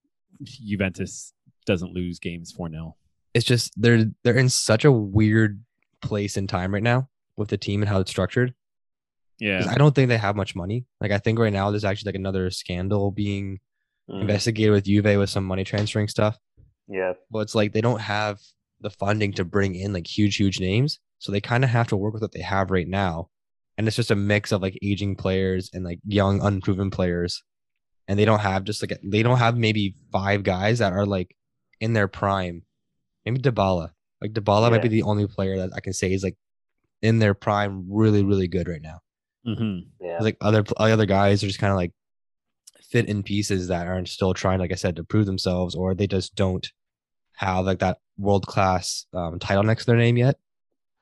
Juventus 0.42 1.32
doesn't 1.66 1.92
lose 1.92 2.18
games 2.18 2.50
four 2.50 2.68
0 2.70 2.96
It's 3.34 3.44
just 3.44 3.72
they're 3.76 4.06
they're 4.24 4.36
in 4.38 4.48
such 4.48 4.84
a 4.84 4.90
weird 4.90 5.62
place 6.00 6.36
in 6.36 6.46
time 6.46 6.72
right 6.74 6.82
now 6.82 7.08
with 7.36 7.48
the 7.48 7.58
team 7.58 7.82
and 7.82 7.88
how 7.88 8.00
it's 8.00 8.10
structured. 8.10 8.54
Yeah, 9.38 9.66
I 9.70 9.76
don't 9.76 9.94
think 9.94 10.08
they 10.08 10.18
have 10.18 10.36
much 10.36 10.54
money. 10.54 10.84
Like 11.00 11.12
I 11.12 11.18
think 11.18 11.38
right 11.38 11.52
now 11.52 11.70
there's 11.70 11.84
actually 11.84 12.10
like 12.10 12.16
another 12.18 12.50
scandal 12.50 13.10
being 13.10 13.60
Mm, 14.10 14.22
investigated 14.22 14.72
with 14.72 14.84
Juve 14.84 15.18
with 15.18 15.30
some 15.30 15.44
money 15.44 15.62
transferring 15.62 16.08
stuff. 16.08 16.36
Yeah, 16.88 17.12
But 17.30 17.40
it's 17.40 17.54
like 17.54 17.72
they 17.72 17.80
don't 17.80 18.00
have 18.00 18.40
the 18.80 18.90
funding 18.90 19.32
to 19.34 19.44
bring 19.44 19.76
in 19.76 19.92
like 19.92 20.06
huge, 20.06 20.36
huge 20.36 20.58
names. 20.58 20.98
So 21.18 21.30
they 21.30 21.40
kind 21.40 21.62
of 21.62 21.70
have 21.70 21.86
to 21.88 21.96
work 21.96 22.14
with 22.14 22.22
what 22.22 22.32
they 22.32 22.40
have 22.40 22.72
right 22.72 22.88
now. 22.88 23.28
And 23.78 23.86
it's 23.86 23.96
just 23.96 24.10
a 24.10 24.16
mix 24.16 24.50
of 24.50 24.62
like 24.62 24.76
aging 24.82 25.14
players 25.14 25.70
and 25.72 25.84
like 25.84 26.00
young, 26.04 26.40
unproven 26.42 26.90
players. 26.90 27.44
And 28.08 28.18
they 28.18 28.24
don't 28.24 28.40
have 28.40 28.64
just 28.64 28.82
like 28.82 28.98
they 29.04 29.22
don't 29.22 29.38
have 29.38 29.56
maybe 29.56 29.94
five 30.10 30.42
guys 30.42 30.80
that 30.80 30.92
are 30.92 31.06
like 31.06 31.36
in 31.80 31.92
their 31.92 32.08
prime. 32.08 32.64
Maybe 33.24 33.38
Dybala. 33.38 33.92
Like 34.20 34.32
Dybala 34.32 34.70
might 34.70 34.82
be 34.82 34.88
the 34.88 35.02
only 35.02 35.26
player 35.26 35.56
that 35.58 35.70
I 35.74 35.80
can 35.80 35.92
say 35.92 36.12
is 36.12 36.22
like 36.22 36.36
in 37.02 37.18
their 37.18 37.34
prime, 37.34 37.86
really, 37.88 38.22
really 38.24 38.48
good 38.48 38.68
right 38.68 38.82
now. 38.82 39.00
hmm 39.44 39.78
yeah. 40.00 40.18
Like 40.20 40.36
other 40.40 40.64
other 40.76 41.06
guys 41.06 41.42
are 41.42 41.46
just 41.46 41.58
kind 41.58 41.70
of 41.70 41.76
like 41.76 41.92
fit 42.82 43.08
in 43.08 43.22
pieces 43.22 43.68
that 43.68 43.86
aren't 43.86 44.08
still 44.08 44.34
trying, 44.34 44.58
like 44.58 44.72
I 44.72 44.76
said, 44.76 44.96
to 44.96 45.04
prove 45.04 45.26
themselves, 45.26 45.74
or 45.74 45.94
they 45.94 46.06
just 46.06 46.34
don't 46.34 46.66
have 47.36 47.64
like 47.64 47.78
that 47.78 47.98
world 48.18 48.46
class 48.46 49.06
um, 49.14 49.38
title 49.38 49.62
next 49.62 49.84
to 49.84 49.92
their 49.92 49.96
name 49.98 50.16
yet. 50.18 50.36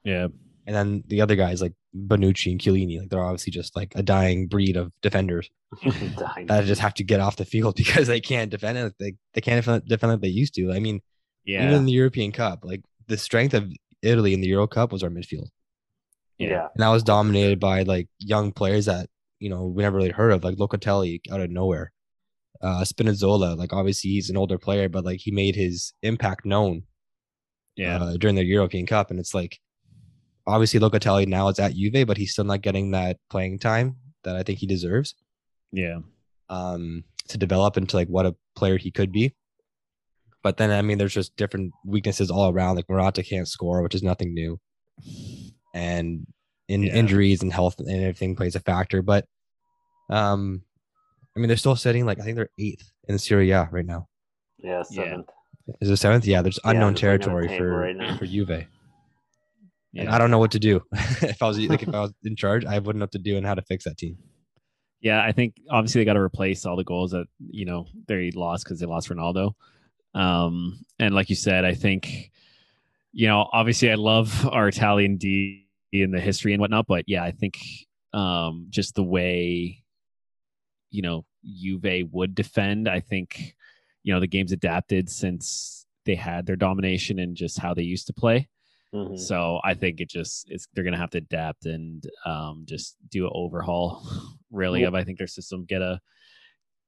yeah, 0.05 0.29
And 0.67 0.77
then 0.77 1.03
the 1.09 1.21
other 1.21 1.35
guys 1.35 1.61
like 1.61 1.73
Bonucci 1.97 2.53
and 2.53 2.61
Chiellini, 2.61 3.01
like 3.01 3.09
they're 3.09 3.25
obviously 3.25 3.51
just 3.51 3.75
like 3.75 3.93
a 3.97 4.03
dying 4.03 4.47
breed 4.47 4.77
of 4.77 4.93
defenders 5.03 5.51
that 6.47 6.65
just 6.67 6.81
have 6.81 6.95
to 6.95 7.05
get 7.05 7.21
off 7.21 7.37
the 7.37 7.45
field 7.45 7.75
because 7.83 8.07
they 8.07 8.21
can't 8.21 8.51
defend 8.51 8.79
it. 8.79 8.95
They 9.01 9.15
they 9.35 9.41
can't 9.41 9.59
defend, 9.65 9.87
defend 9.89 10.13
like 10.13 10.21
they 10.21 10.29
used 10.29 10.55
to. 10.55 10.73
I 10.73 10.79
mean, 10.79 11.01
yeah, 11.45 11.65
even 11.65 11.75
in 11.79 11.87
the 11.87 11.93
European 11.93 12.31
Cup, 12.33 12.65
like 12.65 12.83
the 13.09 13.19
strength 13.19 13.55
of 13.55 13.73
Italy 14.03 14.35
in 14.35 14.41
the 14.41 14.49
Euro 14.49 14.67
Cup 14.67 14.93
was 14.93 15.03
our 15.03 15.11
midfield. 15.11 15.49
yeah. 16.39 16.69
and 16.75 16.83
that 16.83 16.89
was 16.89 17.03
dominated 17.03 17.59
by 17.59 17.83
like 17.83 18.09
young 18.19 18.53
players 18.53 18.87
that 18.87 19.09
you 19.41 19.51
know 19.51 19.67
we 19.67 19.83
never 19.83 19.97
really 19.97 20.11
heard 20.11 20.33
of, 20.33 20.45
like 20.45 20.57
Locatelli 20.57 21.21
out 21.33 21.41
of 21.41 21.51
nowhere. 21.51 21.93
Uh, 22.61 22.83
Spinazzola, 22.83 23.57
like 23.57 23.73
obviously 23.73 24.11
he's 24.11 24.31
an 24.31 24.37
older 24.37 24.59
player, 24.59 24.89
but 24.89 25.05
like 25.05 25.21
he 25.21 25.31
made 25.31 25.55
his 25.55 25.93
impact 26.03 26.45
known 26.45 26.83
yeah, 27.77 28.03
uh, 28.03 28.17
during 28.17 28.37
the 28.37 28.45
European 28.45 28.87
Cup, 28.87 29.11
and 29.11 29.21
it's 29.21 29.35
like 29.35 29.61
obviously 30.47 30.81
Locatelli 30.81 31.27
now 31.27 31.49
is 31.49 31.59
at 31.59 31.75
Juve, 31.75 32.07
but 32.07 32.17
he's 32.17 32.33
still 32.33 32.45
not 32.45 32.63
getting 32.63 32.91
that 32.93 33.19
playing 33.31 33.59
time 33.59 33.97
that 34.25 34.35
I 34.35 34.43
think 34.43 34.59
he 34.59 34.67
deserves 34.67 35.15
yeah, 35.73 35.99
um, 36.49 37.05
to 37.29 37.39
develop 37.39 37.77
into 37.77 37.97
like 37.97 38.09
what 38.09 38.27
a 38.27 38.35
player 38.57 38.77
he 38.77 38.91
could 38.91 39.13
be. 39.13 39.35
But 40.49 40.57
then 40.57 40.71
I 40.71 40.81
mean, 40.81 40.97
there's 40.97 41.13
just 41.13 41.37
different 41.37 41.75
weaknesses 41.85 42.31
all 42.31 42.49
around. 42.51 42.77
Like 42.77 42.89
Morata 42.89 43.23
can't 43.23 43.47
score, 43.47 43.83
which 43.83 43.95
is 43.95 44.03
nothing 44.03 44.33
new, 44.33 44.59
and 45.75 46.27
in 46.69 46.85
Yeah. 46.85 46.95
injuries 46.95 47.43
and 47.43 47.53
health 47.53 47.79
and 47.81 47.91
everything 47.91 48.35
plays 48.35 48.57
a 48.57 48.61
factor. 48.61 49.03
But 49.03 49.27
um, 50.09 50.63
I 51.37 51.41
mean, 51.41 51.49
they're 51.49 51.59
still 51.59 51.77
sitting 51.77 52.07
like 52.07 52.19
I 52.19 52.23
think 52.23 52.37
they're 52.37 52.49
eighth 52.59 52.91
in 53.09 53.19
Serie 53.19 53.51
A 53.51 53.69
right 53.71 53.85
now. 53.85 54.09
Yeah, 54.57 54.81
seventh. 54.85 55.29
Is 55.83 55.91
it 55.91 55.99
seventh? 55.99 56.25
Yeah, 56.27 56.41
there's 56.41 56.59
Yeah, 56.65 56.71
unknown 56.71 56.95
just 56.95 57.03
looking 57.03 57.15
at 57.15 57.21
the 57.21 57.25
territory 57.29 57.59
for 57.59 57.79
right 57.81 57.95
now. 57.97 58.17
for 58.17 58.25
Juve. 58.27 58.65
And. 59.99 60.09
I 60.09 60.17
don't 60.17 60.31
know 60.31 60.39
what 60.39 60.53
to 60.53 60.59
do. 60.59 60.81
if 61.21 61.43
I 61.43 61.47
was 61.47 61.59
like 61.59 61.83
if 61.83 61.89
I 61.95 62.01
was 62.01 62.15
in 62.25 62.37
charge, 62.37 62.65
I 62.65 62.79
wouldn't 62.79 63.01
know 63.01 63.03
what 63.05 63.13
to 63.13 63.19
do 63.19 63.37
and 63.37 63.45
how 63.45 63.55
to 63.55 63.61
fix 63.61 63.85
that 63.85 63.99
team. 63.99 64.17
Yeah, 65.03 65.23
I 65.23 65.33
think 65.33 65.57
obviously 65.69 66.01
they 66.01 66.07
got 66.07 66.15
to 66.15 66.21
replace 66.21 66.65
all 66.65 66.77
the 66.77 66.85
goals 66.85 67.11
that 67.11 67.27
you 67.51 67.67
know 67.67 67.85
they 68.07 68.31
lost 68.31 68.65
because 68.65 68.81
they 68.81 68.87
lost 68.87 69.11
Ronaldo. 69.11 69.53
Um, 70.19 70.81
and 70.99 71.15
like 71.15 71.31
you 71.31 71.37
said, 71.37 71.65
I 71.65 71.75
think 71.75 72.33
you 73.13 73.29
know 73.29 73.49
obviously 73.53 73.91
I 73.91 73.95
love 73.95 74.47
our 74.53 74.69
Italian 74.69 75.17
D 75.17 75.67
in 75.93 76.11
the 76.11 76.21
history 76.21 76.53
and 76.53 76.61
whatnot, 76.61 76.87
but 76.87 77.05
yeah, 77.07 77.23
I 77.23 77.31
think 77.31 77.59
um, 78.13 78.67
just 78.69 78.95
the 78.95 79.05
way 79.05 79.83
you 80.91 81.03
know 81.03 81.25
Juve 81.45 82.13
would 82.13 82.35
defend, 82.35 82.89
I 82.89 83.01
think 83.01 83.55
you 84.03 84.13
know 84.13 84.21
the 84.21 84.27
game's 84.27 84.53
adapted 84.53 85.09
since 85.09 85.87
they 86.05 86.17
had 86.17 86.47
their 86.47 86.57
domination 86.57 87.19
and 87.19 87.37
just 87.37 87.59
how 87.59 87.75
they 87.75 87.83
used 87.83 88.07
to 88.09 88.13
play. 88.13 88.49
Mhm. 88.95 89.19
So 89.19 89.61
I 89.65 89.75
think 89.75 90.01
it 90.01 90.09
just 90.09 90.51
it's 90.51 90.67
they're 90.75 90.85
gonna 90.85 90.97
have 90.99 91.11
to 91.11 91.19
adapt 91.19 91.67
and 91.67 92.03
um, 92.25 92.65
just 92.67 92.97
do 93.09 93.27
an 93.27 93.33
overhaul, 93.35 94.03
really, 94.51 94.83
of 94.83 94.95
I 94.95 95.05
think 95.05 95.19
their 95.19 95.27
system. 95.27 95.65
Get 95.65 95.83
a 95.83 96.01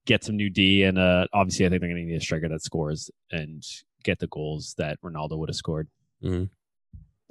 get 0.05 0.23
some 0.23 0.35
new 0.35 0.49
D 0.49 0.83
and 0.83 0.97
uh, 0.97 1.27
obviously 1.33 1.65
I 1.65 1.69
think 1.69 1.81
they're 1.81 1.89
gonna 1.89 2.03
need 2.03 2.15
a 2.15 2.21
striker 2.21 2.49
that 2.49 2.61
scores 2.63 3.09
and 3.31 3.63
get 4.03 4.19
the 4.19 4.27
goals 4.27 4.73
that 4.77 4.99
Ronaldo 5.01 5.37
would 5.37 5.49
have 5.49 5.55
scored. 5.55 5.87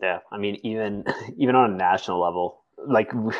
Yeah, 0.02 0.20
I 0.32 0.38
mean, 0.38 0.56
even 0.62 1.04
even 1.36 1.54
on 1.54 1.72
a 1.72 1.76
national 1.76 2.20
level, 2.20 2.62
like 2.86 3.12
we- 3.12 3.34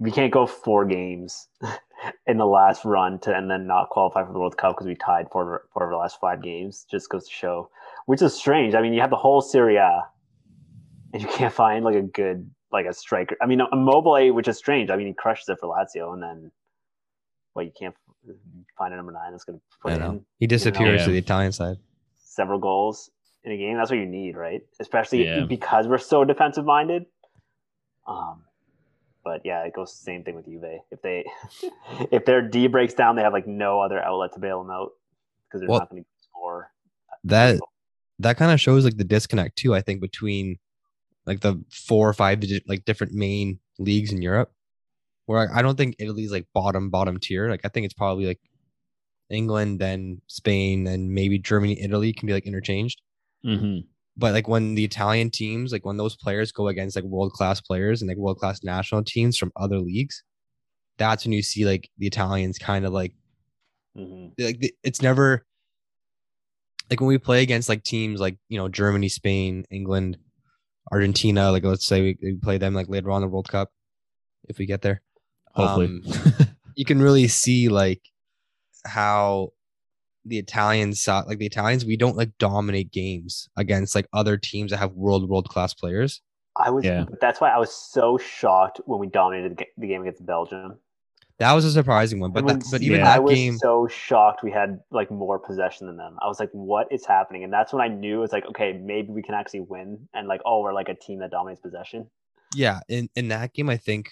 we 0.00 0.10
can't 0.10 0.32
go 0.32 0.44
four 0.44 0.84
games 0.84 1.46
in 2.26 2.36
the 2.36 2.44
last 2.44 2.84
run 2.84 3.20
to 3.20 3.32
and 3.34 3.48
then 3.48 3.64
not 3.68 3.90
qualify 3.90 4.26
for 4.26 4.32
the 4.32 4.38
World 4.40 4.56
Cup 4.56 4.72
because 4.74 4.88
we 4.88 4.96
tied 4.96 5.26
four 5.30 5.66
four 5.72 5.84
of 5.84 5.90
the 5.90 5.96
last 5.96 6.18
five 6.20 6.42
games. 6.42 6.84
Just 6.90 7.08
goes 7.08 7.28
to 7.28 7.32
show, 7.32 7.70
which 8.06 8.20
is 8.20 8.34
strange. 8.34 8.74
I 8.74 8.82
mean, 8.82 8.92
you 8.92 9.00
have 9.00 9.10
the 9.10 9.16
whole 9.16 9.40
Serie 9.40 9.76
A, 9.76 10.02
and 11.12 11.22
you 11.22 11.28
can't 11.28 11.54
find 11.54 11.84
like 11.84 11.94
a 11.94 12.02
good 12.02 12.50
like 12.72 12.86
a 12.86 12.92
striker. 12.92 13.36
I 13.40 13.46
mean, 13.46 13.60
Immobile, 13.72 14.32
which 14.34 14.48
is 14.48 14.58
strange. 14.58 14.90
I 14.90 14.96
mean, 14.96 15.06
he 15.06 15.14
crushes 15.14 15.48
it 15.48 15.58
for 15.60 15.68
Lazio, 15.68 16.12
and 16.12 16.20
then 16.22 16.50
well, 17.54 17.64
you 17.64 17.72
can't 17.78 17.94
find 18.78 18.92
a 18.92 18.96
number 18.96 19.12
nine 19.12 19.32
that's 19.32 19.44
going 19.44 19.58
to 19.58 19.64
put 19.80 19.92
I 19.92 19.96
know. 19.98 20.10
in 20.12 20.26
He 20.38 20.46
disappears 20.46 21.00
Yeah. 21.00 21.06
to 21.06 21.12
the 21.12 21.18
Italian 21.18 21.52
side. 21.52 21.76
several 22.16 22.58
goals 22.58 23.10
in 23.44 23.52
a 23.52 23.56
game. 23.56 23.76
That's 23.76 23.90
what 23.90 23.98
you 23.98 24.06
need, 24.06 24.36
right? 24.36 24.62
Especially 24.80 25.24
Yeah. 25.24 25.44
because 25.44 25.86
we're 25.86 25.98
so 25.98 26.24
defensive 26.24 26.64
minded. 26.64 27.06
Um, 28.06 28.42
but 29.22 29.42
yeah, 29.44 29.62
it 29.64 29.72
goes 29.74 29.90
the 29.92 30.04
same 30.04 30.24
thing 30.24 30.34
with 30.34 30.44
Juve. 30.46 30.80
If 30.90 31.00
they 31.02 31.24
if 32.10 32.24
their 32.24 32.42
D 32.42 32.66
breaks 32.66 32.94
down, 32.94 33.16
they 33.16 33.22
have 33.22 33.32
like 33.32 33.46
no 33.46 33.80
other 33.80 34.02
outlet 34.02 34.32
to 34.34 34.40
bail 34.40 34.62
them 34.62 34.70
out 34.70 34.90
because 35.48 35.60
they're 35.60 35.68
Well, 35.68 35.78
not 35.80 35.90
going 35.90 36.02
to 36.02 36.08
score. 36.20 36.70
That 37.24 37.60
that 38.18 38.36
kind 38.36 38.52
of 38.52 38.60
shows 38.60 38.84
like 38.84 38.96
the 38.96 39.04
disconnect 39.04 39.56
too. 39.56 39.74
I 39.74 39.80
think 39.80 40.00
between 40.00 40.58
like 41.26 41.40
the 41.40 41.62
four 41.70 42.08
or 42.08 42.12
five 42.12 42.40
digit 42.40 42.68
like 42.68 42.84
different 42.84 43.12
main 43.14 43.58
leagues 43.78 44.12
in 44.12 44.20
Europe, 44.22 44.52
where 45.26 45.50
I, 45.50 45.58
I 45.58 45.62
don't 45.62 45.76
think 45.76 45.96
Italy's 45.98 46.30
like 46.32 46.46
bottom 46.54 46.90
bottom 46.90 47.18
tier. 47.18 47.48
Like 47.48 47.62
I 47.64 47.68
think 47.68 47.84
it's 47.84 47.94
probably 47.94 48.26
like 48.26 48.40
England, 49.30 49.80
then 49.80 50.20
Spain, 50.26 50.86
and 50.86 51.10
maybe 51.10 51.38
Germany, 51.38 51.80
Italy 51.80 52.12
can 52.12 52.26
be 52.26 52.32
like 52.32 52.46
interchanged. 52.46 53.00
Mm-hmm. 53.44 53.86
But 54.16 54.32
like 54.32 54.46
when 54.46 54.74
the 54.74 54.84
Italian 54.84 55.30
teams, 55.30 55.72
like 55.72 55.84
when 55.84 55.96
those 55.96 56.16
players 56.16 56.52
go 56.52 56.68
against 56.68 56.94
like 56.94 57.04
world 57.04 57.32
class 57.32 57.60
players 57.60 58.00
and 58.00 58.08
like 58.08 58.16
world 58.18 58.38
class 58.38 58.62
national 58.62 59.02
teams 59.02 59.36
from 59.36 59.50
other 59.56 59.78
leagues, 59.80 60.22
that's 60.98 61.24
when 61.24 61.32
you 61.32 61.42
see 61.42 61.64
like 61.64 61.90
the 61.98 62.06
Italians 62.06 62.58
kind 62.58 62.84
of 62.86 62.92
like 62.92 63.14
Mhm. 63.96 64.32
like 64.38 64.74
it's 64.82 65.00
never 65.02 65.46
like 66.90 67.00
when 67.00 67.06
we 67.06 67.18
play 67.18 67.42
against 67.42 67.68
like 67.68 67.84
teams 67.84 68.20
like 68.20 68.36
you 68.48 68.58
know 68.58 68.68
Germany, 68.68 69.08
Spain, 69.08 69.64
England, 69.70 70.18
Argentina. 70.92 71.50
Like 71.50 71.64
let's 71.64 71.86
say 71.86 72.02
we, 72.02 72.18
we 72.22 72.34
play 72.34 72.58
them 72.58 72.74
like 72.74 72.88
later 72.88 73.10
on 73.10 73.22
in 73.22 73.28
the 73.28 73.32
World 73.32 73.48
Cup 73.48 73.70
if 74.48 74.58
we 74.58 74.66
get 74.66 74.82
there. 74.82 75.00
Hopefully, 75.54 75.86
Um, 75.86 76.46
you 76.76 76.84
can 76.84 77.00
really 77.00 77.28
see 77.28 77.68
like 77.68 78.02
how 78.86 79.52
the 80.24 80.38
Italians 80.38 81.02
saw 81.02 81.20
like 81.20 81.38
the 81.38 81.46
Italians 81.46 81.84
we 81.84 81.96
don't 81.96 82.16
like 82.16 82.30
dominate 82.38 82.90
games 82.90 83.48
against 83.56 83.94
like 83.94 84.06
other 84.12 84.36
teams 84.36 84.70
that 84.70 84.78
have 84.78 84.92
world 84.92 85.28
world 85.28 85.48
class 85.48 85.74
players. 85.74 86.22
I 86.56 86.70
was. 86.70 86.84
Yeah. 86.84 87.04
That's 87.20 87.40
why 87.40 87.50
I 87.50 87.58
was 87.58 87.74
so 87.74 88.16
shocked 88.16 88.80
when 88.86 89.00
we 89.00 89.08
dominated 89.08 89.58
the, 89.76 89.86
game 89.86 90.02
against 90.02 90.24
Belgium. 90.24 90.78
That 91.38 91.52
was 91.52 91.64
a 91.64 91.72
surprising 91.72 92.20
one, 92.20 92.30
but 92.30 92.44
when- 92.44 92.60
that, 92.60 92.68
but 92.70 92.80
even 92.80 93.00
Yeah. 93.00 93.08
I 93.10 93.14
that 93.14 93.24
was 93.24 93.34
game 93.34 93.58
so 93.58 93.88
shocked 93.88 94.44
we 94.44 94.52
had 94.52 94.78
like 94.92 95.10
more 95.10 95.38
possession 95.38 95.88
than 95.88 95.96
them. 95.96 96.16
I 96.22 96.28
was 96.28 96.38
like, 96.38 96.50
"What 96.52 96.86
is 96.92 97.04
happening?" 97.04 97.42
And 97.42 97.52
that's 97.52 97.72
when 97.72 97.82
I 97.82 97.88
knew 97.88 98.22
it's 98.22 98.32
like, 98.32 98.46
okay, 98.46 98.72
maybe 98.72 99.08
we 99.10 99.20
can 99.22 99.34
actually 99.34 99.60
win. 99.60 100.08
And 100.14 100.28
like, 100.28 100.40
oh, 100.46 100.60
we're 100.62 100.72
like 100.72 100.88
a 100.88 100.94
team 100.94 101.18
that 101.20 101.30
dominates 101.32 101.60
possession. 101.60 102.08
yeah, 102.54 102.80
in 102.88 103.08
in 103.16 103.28
that 103.28 103.52
game, 103.52 103.68
I 103.68 103.76
think 103.76 104.10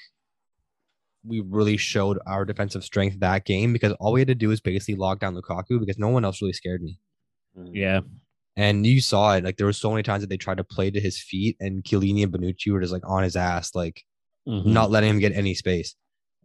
we 1.25 1.41
really 1.41 1.77
showed 1.77 2.19
our 2.27 2.45
defensive 2.45 2.83
strength 2.85 3.21
that 3.21 3.45
game 3.45 3.73
because 3.73 3.93
all 4.01 4.13
we 4.13 4.21
had 4.21 4.29
to 4.29 4.35
do 4.35 4.49
was 4.49 4.61
basically 4.61 4.97
lock 4.97 5.21
down 5.21 5.35
Lukaku 5.37 5.79
because 5.79 5.99
no 5.99 6.09
one 6.09 6.25
else 6.25 6.43
really 6.43 6.53
scared 6.53 6.83
me. 6.83 6.99
Mhm. 7.57 7.71
yeah, 7.75 8.01
And 8.57 8.85
you 8.87 9.01
saw 9.01 9.35
it, 9.35 9.45
like 9.45 9.57
there 9.57 9.67
were 9.67 9.73
so 9.73 9.91
many 9.91 10.03
times 10.03 10.23
that 10.23 10.29
they 10.31 10.37
tried 10.37 10.57
to 10.59 10.65
play 10.65 10.91
to 10.91 11.01
his 11.01 11.19
feet, 11.21 11.57
and 11.61 11.83
Chiellini 11.85 12.23
and 12.25 12.33
Bonucci 12.33 12.71
were 12.73 12.81
just 12.81 12.93
like 12.93 13.07
on 13.09 13.23
his 13.23 13.37
ass, 13.37 13.75
like 13.75 14.05
Mhm. 14.49 14.67
not 14.67 14.91
letting 14.91 15.11
him 15.11 15.19
get 15.21 15.33
any 15.33 15.55
space. 15.55 15.95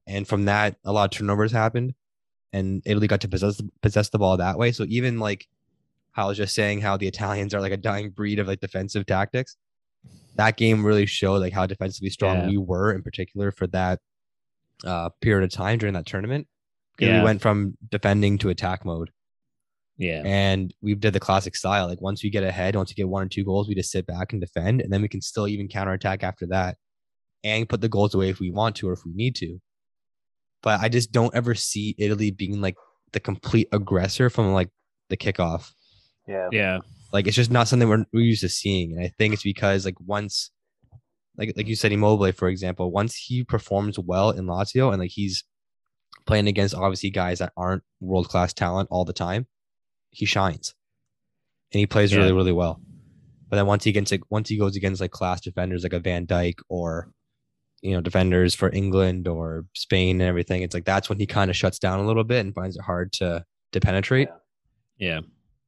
And 0.05 0.27
from 0.27 0.45
that, 0.45 0.77
a 0.85 0.91
lot 0.93 1.05
of 1.05 1.17
turnovers 1.17 1.51
happened, 1.51 1.95
and 2.53 2.81
Italy 2.85 3.07
got 3.07 3.21
to 3.21 3.27
possess 3.27 3.61
possess 3.81 4.09
the 4.09 4.19
ball 4.19 4.37
that 4.37 4.57
way. 4.57 4.71
So 4.71 4.85
even 4.87 5.19
like 5.19 5.47
how 6.11 6.25
I 6.25 6.27
was 6.29 6.37
just 6.37 6.55
saying 6.55 6.81
how 6.81 6.97
the 6.97 7.07
Italians 7.07 7.53
are 7.53 7.61
like 7.61 7.73
a 7.73 7.77
dying 7.77 8.09
breed 8.11 8.39
of 8.39 8.47
like 8.47 8.59
defensive 8.61 9.05
tactics, 9.05 9.57
that 10.35 10.55
game 10.57 10.85
really 10.85 11.05
showed 11.05 11.37
like 11.41 11.53
how 11.53 11.65
defensively 11.65 12.09
strong 12.09 12.37
Yeah. 12.37 12.47
we 12.47 12.57
were 12.57 12.93
in 12.93 13.01
particular 13.01 13.51
for 13.51 13.67
that 13.67 13.99
uh 14.85 15.09
period 15.21 15.43
of 15.43 15.51
time 15.51 15.77
during 15.77 15.93
that 15.93 16.05
tournament. 16.05 16.47
Yeah. 16.99 17.19
we 17.19 17.25
went 17.25 17.41
from 17.41 17.77
defending 17.89 18.37
to 18.39 18.49
attack 18.49 18.83
mode. 18.83 19.11
yeah, 19.97 20.23
And 20.25 20.73
we 20.81 20.95
did 20.95 21.13
the 21.13 21.19
classic 21.19 21.55
style. 21.55 21.87
Like 21.87 22.01
once 22.01 22.23
we 22.23 22.31
get 22.31 22.43
ahead, 22.43 22.75
once 22.75 22.89
we 22.89 22.95
get 22.95 23.07
one 23.07 23.23
or 23.25 23.29
two 23.29 23.43
goals, 23.45 23.67
we 23.67 23.75
just 23.75 23.91
sit 23.91 24.07
back 24.07 24.31
and 24.33 24.41
defend, 24.41 24.81
and 24.81 24.91
then 24.91 25.01
we 25.01 25.07
can 25.07 25.21
still 25.21 25.47
even 25.47 25.67
counterattack 25.67 26.23
after 26.23 26.47
that, 26.47 26.77
and 27.43 27.69
put 27.69 27.81
the 27.81 27.89
goals 27.89 28.15
away 28.15 28.29
if 28.29 28.39
we 28.39 28.49
want 28.51 28.75
to 28.77 28.89
or 28.89 28.93
if 28.93 29.05
we 29.05 29.13
need 29.13 29.35
to. 29.35 29.59
But 30.63 30.81
I 30.81 30.89
just 30.89 31.11
don't 31.11 31.33
ever 31.35 31.53
see 31.53 31.95
Italy 31.99 32.31
being 32.31 32.61
like 32.61 32.75
the 33.11 33.19
complete 33.19 33.67
aggressor 33.71 34.29
from 34.29 34.53
like 34.53 34.69
the 35.09 35.17
kickoff. 35.17 35.71
Yeah. 36.27 36.49
yeah, 36.51 36.79
Like 37.13 37.27
it's 37.27 37.35
just 37.35 37.51
not 37.51 37.67
something 37.67 37.87
we're, 37.87 38.05
we're 38.11 38.21
used 38.21 38.41
to 38.41 38.49
seeing, 38.49 38.93
and 38.93 39.01
I 39.03 39.11
think 39.17 39.33
it's 39.33 39.43
because 39.43 39.85
like 39.85 39.99
once, 40.01 40.51
like 41.37 41.53
like 41.55 41.67
you 41.67 41.75
said, 41.75 41.91
Immobile, 41.91 42.31
for 42.33 42.47
example, 42.49 42.91
once 42.91 43.15
he 43.15 43.43
performs 43.43 43.97
well 43.99 44.31
in 44.31 44.45
Lazio 44.45 44.91
and 44.91 44.99
like 44.99 45.11
he's 45.11 45.43
playing 46.25 46.47
against 46.47 46.75
obviously 46.75 47.09
guys 47.09 47.39
that 47.39 47.53
aren't 47.55 47.83
world 47.99 48.27
class 48.27 48.53
talent 48.53 48.89
all 48.91 49.05
the 49.05 49.13
time, 49.13 49.47
he 50.09 50.25
shines, 50.25 50.73
and 51.71 51.79
he 51.79 51.85
plays 51.87 52.15
really 52.15 52.29
Yeah. 52.29 52.35
really 52.35 52.51
well. 52.53 52.81
But 53.49 53.55
then 53.57 53.65
once 53.65 53.83
he 53.85 53.91
gets 53.91 54.11
like 54.11 54.23
once 54.29 54.49
he 54.49 54.57
goes 54.57 54.75
against 54.75 54.99
like 54.99 55.11
class 55.11 55.39
defenders 55.41 55.83
like 55.83 55.93
a 55.93 55.99
Van 55.99 56.25
Dijk 56.27 56.55
or 56.69 57.11
you 57.81 57.91
know 57.93 58.01
defenders 58.01 58.55
for 58.55 58.69
England 58.73 59.27
or 59.27 59.65
Spain 59.73 60.19
and 60.19 60.27
everything, 60.27 60.63
it's 60.63 60.73
like 60.73 60.85
that's 60.85 61.07
when 61.09 61.19
he 61.19 61.25
kind 61.25 61.49
of 61.49 61.55
shuts 61.55 61.79
down 61.79 61.99
a 61.99 62.05
little 62.05 62.23
bit 62.25 62.45
and 62.45 62.53
finds 62.55 62.75
it 62.75 62.81
hard 62.81 63.13
to 63.13 63.45
to 63.71 63.79
penetrate. 63.79 64.29
yeah. 64.97 65.19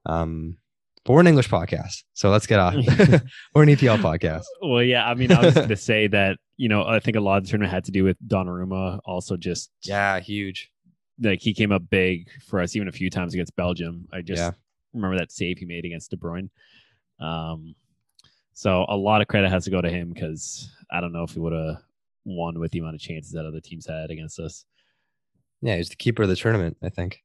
Um, 0.06 0.58
but 1.06 1.14
we're 1.14 1.22
an 1.22 1.28
English 1.28 1.50
podcast, 1.50 2.04
so 2.14 2.30
let's 2.30 2.46
get 2.48 2.60
off. 2.60 2.74
we're 3.54 3.64
an 3.64 3.70
EPL 3.70 3.98
podcast. 4.00 4.44
Well, 4.62 4.84
yeah. 4.84 5.06
I 5.10 5.14
mean, 5.16 5.32
I 5.32 5.46
was 5.46 5.54
going 5.56 5.70
to 5.70 5.76
say 5.76 6.08
that 6.08 6.38
you 6.58 6.70
know 6.70 6.84
I 6.86 7.00
think 7.00 7.18
a 7.18 7.22
lot 7.22 7.38
of 7.38 7.44
the 7.46 7.50
tournament 7.50 7.74
had 7.74 7.86
to 7.86 7.92
do 7.92 8.04
with 8.04 8.18
Donnarumma. 8.28 9.00
Also, 9.06 9.38
just 9.38 9.72
Yeah, 9.84 10.20
huge. 10.20 10.70
like 11.22 11.42
he 11.42 11.54
came 11.54 11.72
up 11.72 11.84
big 11.90 12.28
for 12.48 12.62
us 12.62 12.76
even 12.76 12.88
a 12.88 12.92
few 12.92 13.10
times 13.10 13.34
against 13.34 13.56
Belgium. 13.56 14.08
I 14.14 14.22
just 14.22 14.40
Yeah. 14.42 14.52
remember 14.94 15.18
that 15.18 15.32
save 15.32 15.58
he 15.60 15.66
made 15.66 15.86
against 15.86 16.12
De 16.12 16.18
Bruyne. 16.18 16.50
Um, 17.20 17.76
so 18.54 18.86
a 18.90 18.96
lot 18.96 19.22
of 19.22 19.28
credit 19.28 19.50
has 19.50 19.64
to 19.66 19.72
go 19.72 19.82
to 19.82 19.90
him 19.90 20.12
because 20.14 20.70
I 20.92 21.00
don't 21.02 21.14
know 21.14 21.24
if 21.24 21.32
he 21.32 21.40
would 21.40 21.54
have 21.54 21.78
won 22.26 22.60
with 22.60 22.72
the 22.72 22.80
amount 22.80 22.96
of 22.96 23.02
chances 23.02 23.32
that 23.34 23.46
other 23.46 23.60
teams 23.62 23.86
had 23.88 24.12
against 24.12 24.40
us. 24.40 24.66
Yeah, 25.62 25.76
he's 25.78 25.90
the 25.90 25.96
keeper 25.96 26.24
of 26.24 26.30
the 26.30 26.36
tournament. 26.36 26.78
I 26.84 26.90
think. 26.90 27.24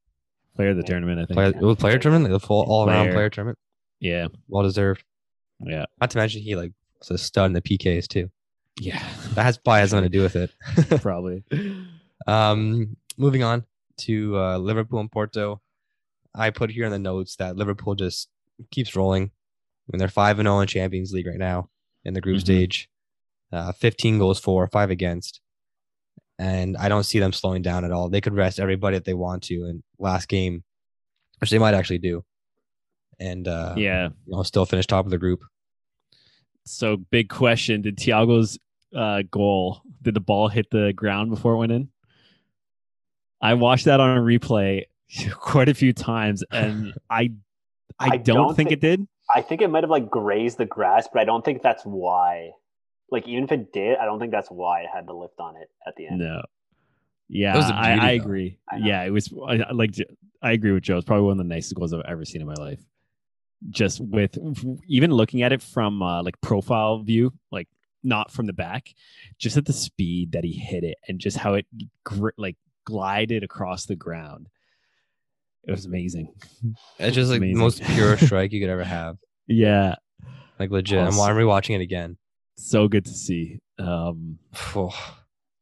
Player 0.55 0.69
of 0.69 0.77
the 0.77 0.83
tournament, 0.83 1.19
I 1.19 1.25
think. 1.25 1.35
Player, 1.35 1.49
it 1.49 1.61
was 1.61 1.75
player 1.77 1.97
tournament, 1.99 2.31
the 2.31 2.39
full 2.39 2.63
all 2.63 2.87
around 2.87 3.05
Player. 3.07 3.13
player 3.13 3.29
tournament. 3.29 3.59
Yeah, 3.99 4.27
Well 4.47 4.63
deserved. 4.63 5.03
yeah, 5.59 5.85
Not 6.01 6.11
to 6.11 6.17
mention 6.17 6.41
he 6.41 6.55
like 6.55 6.71
was 6.99 7.11
a 7.11 7.17
stud 7.17 7.47
in 7.47 7.53
the 7.53 7.61
PKs 7.61 8.07
too. 8.07 8.29
yeah. 8.79 9.01
That 9.35 9.43
has 9.43 9.57
probably 9.57 9.79
has 9.81 9.89
something 9.91 10.09
to 10.11 10.17
do 10.17 10.21
with 10.23 10.35
it. 10.35 10.51
Probably. 11.01 11.43
Um, 12.27 12.97
moving 13.17 13.43
on 13.43 13.65
to 13.97 14.37
uh, 14.37 14.57
Liverpool 14.57 14.99
and 14.99 15.11
Porto. 15.11 15.61
I 16.33 16.49
put 16.49 16.69
here 16.71 16.85
in 16.85 16.91
the 16.91 16.99
notes 16.99 17.37
that 17.37 17.55
Liverpool 17.55 17.95
just 17.95 18.29
keeps 18.71 18.95
rolling. 18.95 19.23
I 19.23 19.87
mean, 19.91 19.99
they're 19.99 20.07
five 20.07 20.39
and 20.39 20.47
zero 20.47 20.59
in 20.59 20.67
Champions 20.67 21.13
League 21.13 21.27
right 21.27 21.37
now 21.37 21.69
in 22.03 22.13
the 22.13 22.21
group 22.21 22.37
Mhm. 22.37 22.41
stage. 22.41 22.89
Uh, 23.51 23.71
Fifteen 23.71 24.17
goals 24.19 24.39
for, 24.39 24.67
five 24.67 24.89
against, 24.89 25.39
and 26.37 26.75
I 26.75 26.89
don't 26.89 27.03
see 27.03 27.19
them 27.19 27.31
slowing 27.31 27.61
down 27.61 27.85
at 27.85 27.91
all. 27.91 28.09
They 28.09 28.19
could 28.21 28.33
rest 28.33 28.59
everybody 28.59 28.97
that 28.97 29.05
they 29.05 29.13
want 29.13 29.43
to 29.43 29.65
in 29.65 29.83
last 29.99 30.27
game, 30.27 30.63
which 31.39 31.51
they 31.51 31.59
might 31.59 31.73
actually 31.75 31.99
do, 31.99 32.25
and 33.19 33.47
uh, 33.47 33.73
yeah. 33.77 34.09
you 34.25 34.35
know, 34.35 34.43
still 34.43 34.65
finish 34.65 34.87
top 34.87 35.05
of 35.05 35.11
the 35.11 35.17
group. 35.17 35.43
So 36.65 36.97
big 36.97 37.29
question: 37.29 37.81
Did 37.81 37.97
Thiago's 37.97 38.57
uh, 38.95 39.23
goal? 39.29 39.81
Did 40.01 40.13
the 40.13 40.19
ball 40.19 40.47
hit 40.47 40.69
the 40.71 40.93
ground 40.93 41.29
before 41.29 41.53
it 41.53 41.57
went 41.57 41.71
in? 41.71 41.89
I 43.41 43.53
watched 43.53 43.85
that 43.85 43.99
on 43.99 44.17
a 44.17 44.21
replay 44.21 44.83
quite 45.33 45.69
a 45.69 45.73
few 45.73 45.93
times, 45.93 46.43
and 46.51 46.93
I 47.09 47.31
I, 47.99 48.09
I 48.11 48.17
don't, 48.17 48.35
don't 48.35 48.55
think 48.55 48.69
thi- 48.69 48.75
it 48.75 48.81
did. 48.81 49.07
I 49.33 49.41
think 49.41 49.61
it 49.61 49.69
might 49.69 49.83
have 49.83 49.89
like 49.89 50.09
grazed 50.09 50.57
the 50.57 50.65
grass, 50.65 51.07
but 51.11 51.21
I 51.21 51.25
don't 51.25 51.43
think 51.43 51.61
that's 51.61 51.83
why. 51.83 52.51
Like 53.11 53.27
even 53.27 53.43
if 53.43 53.51
it 53.51 53.71
did, 53.71 53.97
I 53.97 54.05
don't 54.05 54.19
think 54.19 54.31
that's 54.31 54.49
why 54.49 54.81
it 54.81 54.87
had 54.93 55.07
the 55.07 55.13
lift 55.13 55.39
on 55.39 55.55
it 55.55 55.69
at 55.87 55.95
the 55.95 56.07
end. 56.07 56.19
No. 56.19 56.41
Yeah, 57.27 57.55
was 57.55 57.67
the 57.67 57.75
I, 57.75 57.95
I 57.95 58.11
agree. 58.11 58.57
I 58.69 58.77
yeah, 58.77 59.03
it 59.03 59.09
was. 59.09 59.33
I, 59.47 59.55
I 59.55 59.71
like. 59.71 59.95
I 60.41 60.51
agree 60.51 60.71
with 60.71 60.83
Joe. 60.83 60.97
It's 60.97 61.05
probably 61.05 61.23
one 61.25 61.33
of 61.33 61.37
the 61.39 61.43
nicest 61.43 61.75
goals 61.75 61.91
I've 61.93 62.01
ever 62.07 62.23
seen 62.23 62.41
in 62.41 62.47
my 62.47 62.53
life. 62.53 62.79
Just 63.69 63.99
with 64.01 64.37
even 64.87 65.11
looking 65.11 65.41
at 65.41 65.51
it 65.53 65.61
from 65.61 66.01
uh, 66.01 66.21
like 66.23 66.39
profile 66.41 66.99
view, 67.03 67.33
like 67.51 67.67
not 68.03 68.31
from 68.31 68.45
the 68.45 68.53
back, 68.53 68.93
just 69.39 69.57
at 69.57 69.65
the 69.65 69.73
speed 69.73 70.33
that 70.33 70.43
he 70.43 70.53
hit 70.53 70.83
it 70.83 70.97
and 71.07 71.19
just 71.19 71.37
how 71.37 71.55
it 71.55 71.65
gr- 72.03 72.29
like 72.37 72.57
glided 72.85 73.43
across 73.43 73.85
the 73.85 73.95
ground. 73.95 74.47
It 75.67 75.71
was 75.71 75.85
amazing. 75.85 76.33
It's 76.99 77.15
just 77.15 77.31
like 77.31 77.41
the 77.41 77.55
most 77.55 77.81
pure 77.83 78.17
strike 78.25 78.51
you 78.53 78.61
could 78.61 78.69
ever 78.69 78.83
have. 78.83 79.17
Yeah, 79.47 79.95
Like 80.59 80.69
legit. 80.71 80.99
Awesome. 80.99 81.21
I'm 81.21 81.35
rewatching 81.35 81.75
it 81.75 81.81
again. 81.81 82.17
so 82.57 82.87
good 82.87 83.05
to 83.05 83.11
see. 83.13 83.59
Um, 83.79 84.39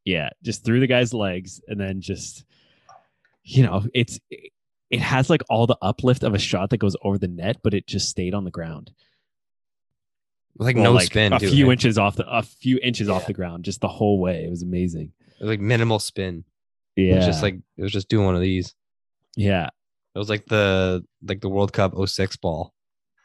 yeah, 0.05 0.29
just 0.43 0.63
through 0.65 0.79
the 0.81 0.87
guy's 0.87 1.13
legs 1.13 1.61
and 1.67 1.79
then 1.79 2.01
just 2.01 2.43
you 3.45 3.63
know, 3.63 3.85
it's 3.93 4.19
it 4.29 4.52
has 4.99 5.29
like 5.29 5.41
all 5.49 5.65
the 5.67 5.77
uplift 5.81 6.23
of 6.23 6.33
a 6.33 6.39
shot 6.39 6.69
that 6.69 6.77
goes 6.77 6.95
over 7.03 7.17
the 7.17 7.27
net, 7.27 7.57
but 7.63 7.73
it 7.73 7.87
just 7.87 8.09
stayed 8.09 8.33
on 8.33 8.43
the 8.43 8.51
ground. 8.51 8.91
like 10.57 10.75
Well, 10.75 10.83
no 10.85 10.93
like, 10.93 11.07
spin. 11.07 11.33
a 11.33 11.39
too, 11.39 11.49
few 11.49 11.65
right? 11.67 11.71
inches 11.73 11.97
off 11.97 12.15
the 12.15 12.27
a 12.29 12.43
few 12.43 12.79
inches 12.83 13.09
off 13.09 13.25
the 13.25 13.33
ground, 13.33 13.65
just 13.65 13.81
the 13.81 13.87
whole 13.87 14.19
way. 14.19 14.43
It 14.45 14.49
was 14.49 14.61
amazing. 14.63 15.11
It 15.39 15.41
was 15.43 15.49
like 15.49 15.59
minimal 15.59 15.99
spin. 15.99 16.43
Yeah, 16.95 17.03
It 17.03 17.07
Yeah, 17.09 17.15
was 17.17 17.25
just 17.25 17.43
like 17.43 17.55
it 17.77 17.81
was 17.83 17.91
just 17.91 18.07
doing 18.09 18.25
one 18.25 18.35
of 18.35 18.41
these. 18.41 18.75
yeah, 19.35 19.69
It 20.15 20.19
was 20.19 20.29
like 20.29 20.45
the 20.45 21.03
like 21.25 21.41
the 21.41 21.49
World 21.49 21.73
Cup 21.73 21.93
06 22.07 22.35
ball. 22.37 22.73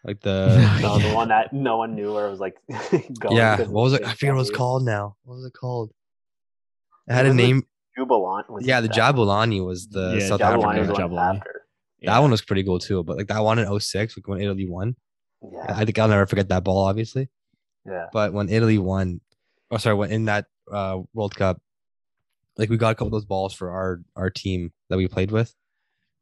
Like 0.05 0.21
the 0.21 0.57
No, 0.81 0.99
the 0.99 1.15
one 1.15 1.29
that 1.29 1.53
no 1.53 1.77
one 1.77 1.95
knew 1.95 2.15
where 2.15 2.27
it 2.27 2.31
was 2.31 2.41
like 2.41 2.57
going. 3.19 3.37
yeah. 3.37 3.57
'cause 3.59 3.69
What 3.69 3.83
was 3.83 3.93
it? 3.95 4.05
I 4.05 4.13
forget 4.15 4.33
what 4.33 4.37
it 4.37 4.39
was 4.39 4.51
called 4.51 4.85
now. 4.85 5.17
What 5.25 5.35
was 5.37 5.45
it 5.45 5.53
called? 5.53 5.91
It 7.09 7.13
had 7.15 7.27
a 7.27 7.29
Wasn't 7.29 7.37
name. 7.37 7.63
Jubilant 7.99 8.49
was 8.51 8.67
Yeah, 8.67 8.81
the 8.81 8.89
that- 8.89 8.97
Jabulani 8.97 9.65
was 9.65 9.89
the 9.89 10.19
Yeah, 10.21 10.29
South 10.29 10.41
Jabulani 10.41 10.79
African. 10.79 10.79
was 10.79 10.87
the 10.89 10.93
one. 10.95 11.11
one 11.13 11.21
Jabulani. 11.35 11.37
after. 11.39 11.63
That 12.03 12.19
one 12.21 12.31
was 12.31 12.43
pretty 12.43 12.63
cool 12.65 12.79
too. 12.79 13.03
But 13.03 13.17
like 13.17 13.27
that 13.27 13.41
one 13.43 13.59
in 13.59 13.67
06, 13.81 14.17
like 14.17 14.29
when 14.29 14.41
Italy 14.41 14.67
won. 14.69 14.97
Yeah, 15.43 15.65
I 15.69 15.85
think 15.85 15.99
I'll 15.99 16.09
never 16.09 16.27
forget 16.27 16.49
that 16.49 16.65
ball, 16.65 16.85
obviously. 16.87 17.29
yeah. 17.87 18.07
But 18.13 18.33
when 18.33 18.49
Italy 18.49 18.79
won, 18.79 19.21
oh 19.71 19.77
sorry, 19.79 19.97
when 19.97 20.11
in 20.11 20.25
that 20.27 20.47
uh, 20.73 21.01
World 21.15 21.35
Cup, 21.35 21.61
like 22.57 22.69
we 22.71 22.77
got 22.77 22.91
a 22.91 22.95
couple 22.95 23.07
of 23.09 23.13
those 23.13 23.25
balls 23.25 23.55
for 23.55 23.71
our 23.71 24.01
our 24.17 24.31
team 24.31 24.73
that 24.89 24.97
we 24.97 25.07
played 25.09 25.31
with, 25.31 25.55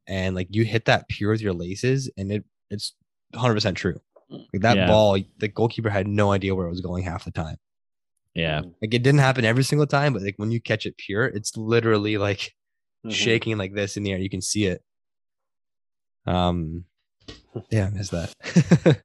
and 0.06 0.34
like 0.34 0.48
you 0.50 0.64
hit 0.64 0.84
that 0.86 1.08
pure 1.08 1.30
with 1.32 1.40
your 1.40 1.52
laces, 1.54 2.10
and 2.16 2.30
it 2.32 2.44
it's 2.70 2.94
100 3.32 3.54
percent 3.54 3.76
true. 3.76 4.00
Like 4.30 4.62
that 4.62 4.76
Yeah. 4.76 4.86
ball, 4.88 5.18
the 5.38 5.48
goalkeeper 5.48 5.88
had 5.90 6.06
no 6.08 6.32
idea 6.32 6.54
where 6.54 6.66
it 6.66 6.70
was 6.70 6.80
going 6.80 7.04
half 7.04 7.24
the 7.24 7.30
time. 7.30 7.56
Yeah, 8.36 8.60
Like 8.60 8.94
it 8.94 9.02
didn't 9.02 9.18
happen 9.20 9.44
every 9.44 9.64
single 9.64 9.86
time, 9.86 10.12
but 10.12 10.22
like 10.22 10.34
when 10.36 10.50
you 10.52 10.60
catch 10.60 10.86
it 10.86 10.96
pure, 10.98 11.24
it's 11.26 11.56
literally 11.56 12.18
like 12.18 12.54
Mhm. 13.04 13.12
shaking 13.12 13.56
like 13.58 13.74
this 13.74 13.96
in 13.96 14.02
the 14.02 14.12
air. 14.12 14.18
You 14.18 14.30
can 14.30 14.42
see 14.42 14.66
it. 14.66 14.82
Um, 16.26 16.84
yeah, 17.70 17.86
I 17.86 17.90
miss 17.90 18.10
that. 18.10 18.32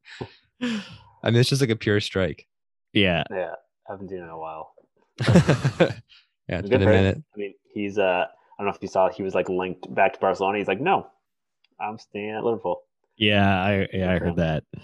I 0.61 1.29
mean, 1.29 1.35
it's 1.39 1.50
just 1.50 1.61
like 1.61 1.69
a 1.69 1.75
pure 1.75 2.00
strike. 2.00 2.47
yeah. 2.93 3.23
Yeah, 3.29 3.53
I 3.88 3.91
haven't 3.93 4.09
seen 4.09 4.19
it 4.19 4.23
in 4.23 4.29
a 4.29 4.38
while. 4.38 4.73
yeah, 5.27 5.91
it's 6.50 6.61
Good 6.61 6.69
been 6.69 6.81
a 6.81 6.85
for 6.85 6.91
him. 6.91 7.03
minute. 7.03 7.23
I 7.35 7.38
mean, 7.38 7.53
he's 7.73 7.97
uh, 7.97 8.25
I 8.25 8.63
don't 8.63 8.67
know 8.67 8.73
if 8.73 8.81
you 8.81 8.88
saw, 8.88 9.09
he 9.09 9.23
was 9.23 9.35
like 9.35 9.50
linked 9.50 9.93
back 9.93 10.13
to 10.13 10.19
Barcelona. 10.19 10.57
He's 10.57 10.67
like, 10.67 10.81
no, 10.81 11.08
I'm 11.79 11.97
staying 11.99 12.32
at 12.32 12.43
Liverpool. 12.43 12.82
Yeah, 13.17 13.47
I 13.47 13.88
yeah 13.93 14.12
I 14.12 14.17
heard 14.19 14.38
that, 14.38 14.63
Of 14.73 14.82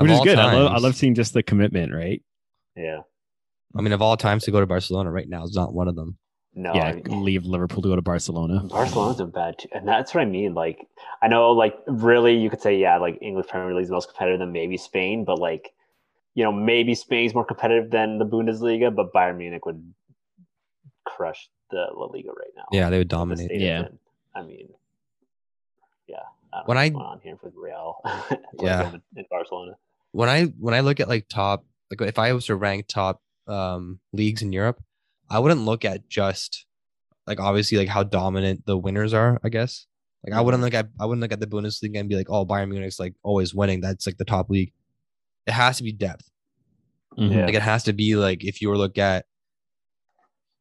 which 0.00 0.10
is 0.10 0.18
all 0.18 0.24
good. 0.24 0.38
I 0.38 0.52
love 0.54 0.72
I 0.72 0.78
love 0.78 0.96
seeing 0.96 1.14
just 1.14 1.34
the 1.34 1.42
commitment, 1.42 1.94
right? 1.94 2.20
Yeah, 2.74 3.02
I 3.76 3.82
mean, 3.82 3.92
of 3.92 4.02
all 4.02 4.16
times 4.16 4.44
to 4.44 4.50
go 4.50 4.60
to 4.60 4.66
Barcelona 4.66 5.10
right 5.10 5.28
now 5.28 5.44
is 5.44 5.54
not 5.54 5.74
one 5.74 5.88
of 5.88 5.94
them. 5.96 6.16
no, 6.54 6.72
yeah, 6.74 6.84
I 6.84 6.92
mean, 6.94 7.24
leave 7.24 7.44
Liverpool 7.44 7.82
to 7.82 7.88
go 7.88 7.96
to 7.96 8.02
Barcelona. 8.02 8.60
Barcelona's 8.68 9.20
a 9.20 9.26
bad, 9.26 9.58
too. 9.58 9.68
and 9.72 9.86
that's 9.86 10.14
what 10.14 10.22
I 10.22 10.24
mean. 10.24 10.54
Like, 10.54 10.86
I 11.22 11.28
know, 11.28 11.50
like, 11.52 11.74
really, 11.86 12.36
you 12.36 12.48
could 12.50 12.62
say, 12.62 12.76
yeah, 12.78 12.96
like 12.98 13.18
English 13.20 13.46
Premier 13.48 13.74
League 13.74 13.84
is 13.84 13.90
most 13.90 14.08
competitive 14.08 14.38
than 14.40 14.52
maybe 14.52 14.76
Spain, 14.78 15.24
but 15.24 15.38
like, 15.38 15.72
you 16.34 16.44
know, 16.44 16.52
maybe 16.52 16.94
Spain's 16.94 17.34
more 17.34 17.44
competitive 17.44 17.90
than 17.90 18.18
the 18.18 18.24
Bundesliga, 18.26 18.94
but 18.94 19.12
Bayern 19.12 19.36
Munich 19.38 19.64
would 19.66 19.92
crush 21.04 21.48
the 21.70 21.86
La 21.94 22.06
Liga 22.06 22.28
right 22.30 22.50
now. 22.56 22.64
Yeah, 22.72 22.90
they 22.90 22.98
would 22.98 23.06
with 23.06 23.10
the 23.10 23.16
dominate. 23.16 23.50
Yeah. 23.60 23.88
I 24.34 24.42
mean, 24.42 24.68
yeah. 26.06 26.16
I 26.52 26.58
don't 26.58 26.68
When 26.68 26.74
know 26.76 26.80
I- 26.80 26.84
what's 26.84 26.92
going 26.94 27.06
on 27.06 27.20
here 27.22 27.38
with 27.42 27.54
Real, 27.56 27.96
Yeah. 28.60 28.90
in, 28.94 29.02
in 29.16 29.24
Barcelona. 29.30 29.72
When 30.12 30.28
I 30.28 30.44
when 30.44 30.72
I 30.74 30.80
look 30.80 31.00
at 31.00 31.08
like 31.08 31.28
top, 31.28 31.64
like 31.90 32.00
if 32.08 32.18
I 32.18 32.32
was 32.32 32.46
to 32.46 32.56
rank 32.56 32.86
top 32.86 33.20
um 33.48 34.00
leagues 34.12 34.42
in 34.42 34.52
Europe, 34.52 34.82
I 35.30 35.38
wouldn't 35.38 35.62
look 35.64 35.84
at 35.84 36.08
just 36.08 36.66
like 37.26 37.40
obviously 37.40 37.78
like 37.78 37.88
how 37.88 38.02
dominant 38.02 38.66
the 38.66 38.76
winners 38.76 39.12
are. 39.14 39.40
I 39.44 39.48
guess 39.48 39.86
like 40.24 40.34
I 40.34 40.40
wouldn't 40.40 40.62
look 40.62 40.74
at 40.74 40.88
I 41.00 41.06
wouldn't 41.06 41.22
look 41.22 41.32
at 41.32 41.40
the 41.40 41.46
Bundesliga 41.46 41.98
and 42.00 42.08
be 42.08 42.16
like, 42.16 42.30
oh, 42.30 42.44
Bayern 42.46 42.68
Munich's 42.68 42.98
like 43.00 43.14
always 43.22 43.54
winning. 43.54 43.80
That's 43.80 44.06
like 44.06 44.16
the 44.18 44.24
top 44.24 44.50
league. 44.50 44.72
It 45.46 45.52
has 45.52 45.76
to 45.78 45.82
be 45.84 45.92
depth. 45.92 46.28
Mhm. 47.18 47.46
Like 47.46 47.54
it 47.54 47.62
has 47.62 47.84
to 47.84 47.92
be 47.92 48.16
like 48.16 48.44
if 48.44 48.60
you 48.60 48.68
were 48.68 48.74
to 48.74 48.78
look 48.80 48.98
at, 48.98 49.26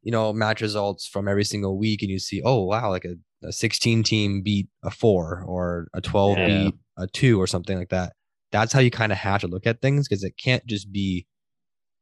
you 0.04 0.12
know, 0.12 0.32
match 0.34 0.62
results 0.62 1.08
from 1.08 1.28
every 1.28 1.44
single 1.44 1.78
week 1.78 2.02
and 2.02 2.12
you 2.12 2.20
see, 2.20 2.42
oh 2.46 2.64
wow, 2.64 2.90
like 2.90 3.06
a, 3.06 3.16
a 3.46 3.52
16 3.52 4.04
team 4.04 4.42
beat 4.42 4.68
a 4.84 4.90
four 4.92 5.44
or 5.48 5.88
a 5.94 6.02
12 6.02 6.38
Yeah. 6.38 6.48
beat 6.48 6.76
a 6.98 7.08
two 7.08 7.42
or 7.42 7.48
something 7.48 7.78
like 7.78 7.90
that. 7.90 8.14
That's 8.52 8.72
how 8.72 8.80
you 8.80 8.92
kind 8.92 9.12
of 9.12 9.18
have 9.18 9.42
to 9.42 9.48
look 9.48 9.66
at 9.68 9.82
things 9.82 10.08
because 10.08 10.24
it 10.24 10.36
can't 10.42 10.66
just 10.66 10.92
be 10.92 11.26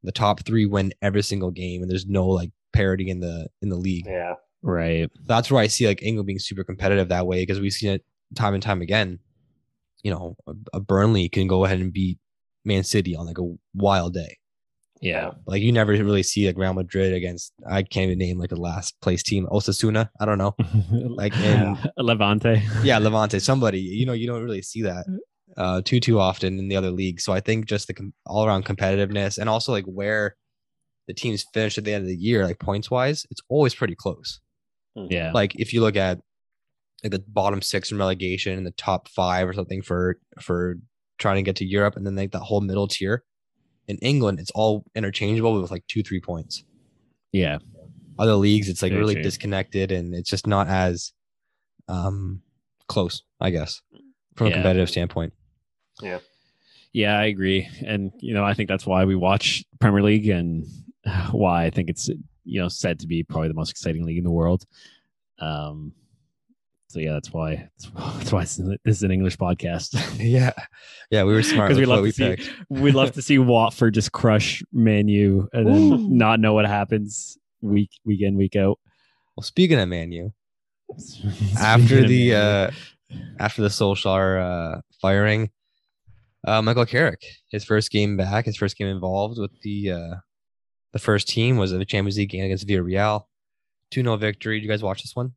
the 0.04 0.12
top 0.12 0.46
three 0.46 0.66
win 0.66 0.94
every 1.02 1.24
single 1.24 1.52
game 1.52 1.82
and 1.82 1.90
there's 1.90 2.06
no 2.06 2.28
like 2.28 2.52
parity 2.74 3.10
in 3.10 3.20
the 3.20 3.48
in 3.62 3.70
the 3.70 3.78
league. 3.78 4.06
Yeah. 4.08 4.36
Right. 4.62 5.10
That's 5.26 5.52
where 5.52 5.62
I 5.62 5.68
see 5.68 5.88
like 5.88 6.02
England 6.04 6.28
being 6.28 6.40
super 6.40 6.64
competitive 6.64 7.10
that 7.10 7.28
way 7.28 7.42
because 7.42 7.60
we've 7.60 7.74
seen 7.74 7.92
it 7.92 8.06
time 8.36 8.54
and 8.54 8.64
time 8.64 8.82
again. 8.82 9.20
You 10.04 10.12
know, 10.12 10.36
a, 10.48 10.54
a 10.74 10.80
Burnley 10.80 11.30
can 11.30 11.48
go 11.48 11.66
ahead 11.66 11.80
and 11.80 11.92
beat 11.94 12.18
Man 12.66 12.84
City 12.84 13.16
on 13.16 13.26
like 13.26 13.38
a 13.38 13.54
wild 13.74 14.14
day. 14.14 14.38
Yeah. 15.02 15.32
Like 15.46 15.62
you 15.62 15.74
never 15.74 15.92
really 15.92 16.24
see 16.24 16.48
like 16.48 16.58
Real 16.58 16.74
Madrid 16.74 17.14
against 17.14 17.52
I 17.70 17.84
can't 17.84 18.06
even 18.06 18.20
name 18.20 18.40
like 18.40 18.54
a 18.54 18.56
last 18.56 19.00
place 19.02 19.22
team. 19.22 19.48
Osasuna. 19.52 20.10
I 20.20 20.26
don't 20.26 20.38
know. 20.38 20.56
Like 20.92 21.36
in 21.38 21.78
Levante. 21.98 22.62
yeah, 22.84 23.00
Levante, 23.00 23.40
somebody, 23.40 23.80
you 23.82 24.06
know, 24.06 24.14
you 24.14 24.28
don't 24.28 24.44
really 24.44 24.62
see 24.62 24.84
that 24.84 25.06
uh 25.58 25.82
too 25.84 26.00
too 26.00 26.20
often 26.20 26.58
in 26.60 26.68
the 26.68 26.76
other 26.76 26.92
leagues. 26.92 27.24
So 27.24 27.34
I 27.34 27.40
think 27.40 27.66
just 27.66 27.88
the 27.88 27.94
com- 27.94 28.14
all 28.26 28.46
around 28.46 28.66
competitiveness 28.66 29.38
and 29.38 29.50
also 29.50 29.72
like 29.72 29.86
where 29.86 30.36
the 31.08 31.14
teams 31.14 31.46
finish 31.54 31.78
at 31.78 31.84
the 31.84 31.94
end 31.94 32.04
of 32.04 32.08
the 32.08 32.16
year, 32.16 32.46
like 32.46 32.60
points 32.60 32.90
wise, 32.90 33.26
it's 33.30 33.42
always 33.50 33.76
pretty 33.76 33.96
close. 33.96 34.40
Mhm. 34.98 35.12
Yeah. 35.12 35.32
Like 35.34 35.56
if 35.56 35.74
you 35.74 35.82
look 35.82 35.96
at 35.96 36.20
like 37.04 37.12
the 37.12 37.20
bottom 37.28 37.62
six 37.62 37.92
in 37.92 37.98
relegation 37.98 38.58
and 38.58 38.66
the 38.66 38.72
top 38.72 39.10
five 39.10 39.48
or 39.48 39.54
something 39.54 39.82
for 39.82 40.18
for 40.40 40.78
trying 41.20 41.36
to 41.36 41.42
get 41.44 41.58
to 41.58 41.66
Europe 41.66 41.96
and 41.98 42.06
then 42.08 42.16
like 42.16 42.32
that 42.32 42.40
whole 42.40 42.62
middle 42.62 42.88
tier. 42.88 43.24
In 43.88 43.98
England, 43.98 44.40
it's 44.40 44.52
all 44.52 44.86
interchangeable 44.96 45.62
with 45.62 45.70
like 45.70 45.86
two, 45.88 46.02
three 46.04 46.22
points 46.22 46.64
Yeah. 47.34 47.58
other 48.18 48.36
leagues 48.36 48.70
it's 48.70 48.82
like 48.82 48.92
Very 48.92 49.02
really 49.02 49.14
true. 49.16 49.24
disconnected 49.24 49.92
and 49.92 50.16
it's 50.16 50.30
just 50.30 50.48
not 50.48 50.68
as 50.70 51.12
um 51.90 52.42
close 52.88 53.24
i 53.42 53.50
guess 53.50 53.82
from 54.36 54.48
a 54.48 54.52
competitive 54.52 54.90
standpoint 54.90 55.34
Yeah, 56.02 56.20
Yeah, 56.92 57.18
I 57.18 57.26
agree. 57.26 57.68
And 57.86 58.12
you 58.20 58.34
know, 58.34 58.44
I 58.44 58.54
think 58.54 58.70
that's 58.70 58.86
why 58.86 59.06
we 59.06 59.16
watch 59.16 59.64
Premier 59.80 60.02
League 60.04 60.30
and 60.30 60.66
why 61.32 61.66
I 61.66 61.70
think 61.70 61.90
it's 61.90 62.10
you 62.46 62.62
know 62.62 62.68
said 62.68 63.00
to 63.00 63.08
be 63.08 63.24
probably 63.24 63.48
the 63.48 63.54
most 63.54 63.72
exciting 63.72 64.06
league 64.06 64.18
in 64.18 64.24
the 64.24 64.32
world. 64.32 64.66
Um 65.40 65.94
so 66.88 67.00
yeah, 67.00 67.14
that's 67.14 67.34
why 67.34 67.70
that's 68.18 68.32
why 68.32 68.42
it's- 68.44 68.58
this 68.86 68.98
is 68.98 69.04
an 69.04 69.12
English 69.12 69.38
podcast. 69.38 69.96
yeah 70.20 70.52
yeah 71.10 71.24
we 71.24 71.34
were 71.34 71.42
smart 71.44 71.70
Because 71.70 71.80
we 71.80 71.86
love 71.86 72.04
we 72.04 72.12
to 72.12 72.16
see 72.16 72.36
picked 72.36 72.52
we'd 72.70 72.94
love 72.96 73.12
to 73.14 73.22
see 73.22 73.38
Watford 73.40 73.94
just 73.94 74.12
crush 74.12 74.62
Manu 74.72 75.48
and 75.54 75.68
then 75.68 76.18
not 76.18 76.40
know 76.40 76.54
what 76.54 76.66
happens 76.66 77.38
week 77.62 77.92
week 78.06 78.22
in, 78.22 78.36
week 78.36 78.56
out. 78.56 78.78
well 79.36 79.44
speaking 79.44 79.80
of 79.80 79.88
manu 79.90 80.30
after 81.60 82.06
the 82.06 82.32
Man 82.32 82.42
uh 82.42 82.72
after 83.40 83.62
the 83.62 83.70
Solskjaer 83.70 84.76
uh 84.78 84.82
firing 85.02 85.50
uh 86.46 86.62
michael 86.62 86.86
carrick 86.86 87.24
his 87.50 87.64
first 87.64 87.92
game 87.92 88.18
back 88.18 88.46
his 88.46 88.58
first 88.58 88.78
game 88.78 88.88
involved 88.88 89.40
with 89.40 89.52
the 89.62 89.92
uh 89.92 90.16
the 90.92 91.00
first 91.00 91.28
team 91.28 91.58
was 91.58 91.72
in 91.72 91.80
the 91.80 91.86
champions 91.86 92.18
league 92.18 92.30
game 92.30 92.44
against 92.44 92.68
villarreal 92.68 93.26
2-0 93.92 94.20
victory 94.20 94.60
did 94.60 94.64
you 94.64 94.70
guys 94.70 94.84
watch 94.84 95.02
this 95.02 95.16
one 95.16 95.34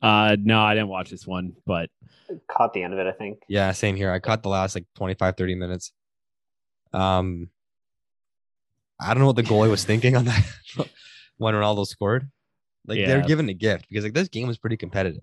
uh 0.00 0.36
no, 0.40 0.60
I 0.60 0.74
didn't 0.74 0.90
watch 0.90 1.10
this 1.10 1.26
one, 1.26 1.54
but 1.66 1.90
Caught 2.48 2.72
the 2.72 2.82
end 2.82 2.92
of 2.92 2.98
it, 2.98 3.06
I 3.06 3.12
think. 3.12 3.42
Yeah, 3.48 3.72
same 3.72 3.96
here. 3.96 4.10
I 4.10 4.18
caught 4.18 4.42
the 4.42 4.48
last 4.48 4.74
like 4.74 4.86
25, 4.96 5.36
30 5.36 5.54
minutes. 5.54 5.92
Um, 6.92 7.48
I 9.00 9.12
don't 9.12 9.20
know 9.20 9.26
what 9.26 9.36
the 9.36 9.42
goalie 9.42 9.70
was 9.70 9.84
thinking 9.84 10.16
on 10.16 10.24
that 10.26 10.44
when 11.38 11.54
Ronaldo 11.54 11.86
scored. 11.86 12.30
Like 12.86 12.98
they're 13.06 13.22
given 13.22 13.48
a 13.48 13.54
gift 13.54 13.86
because 13.88 14.04
like 14.04 14.14
this 14.14 14.28
game 14.28 14.48
was 14.48 14.58
pretty 14.58 14.76
competitive. 14.76 15.22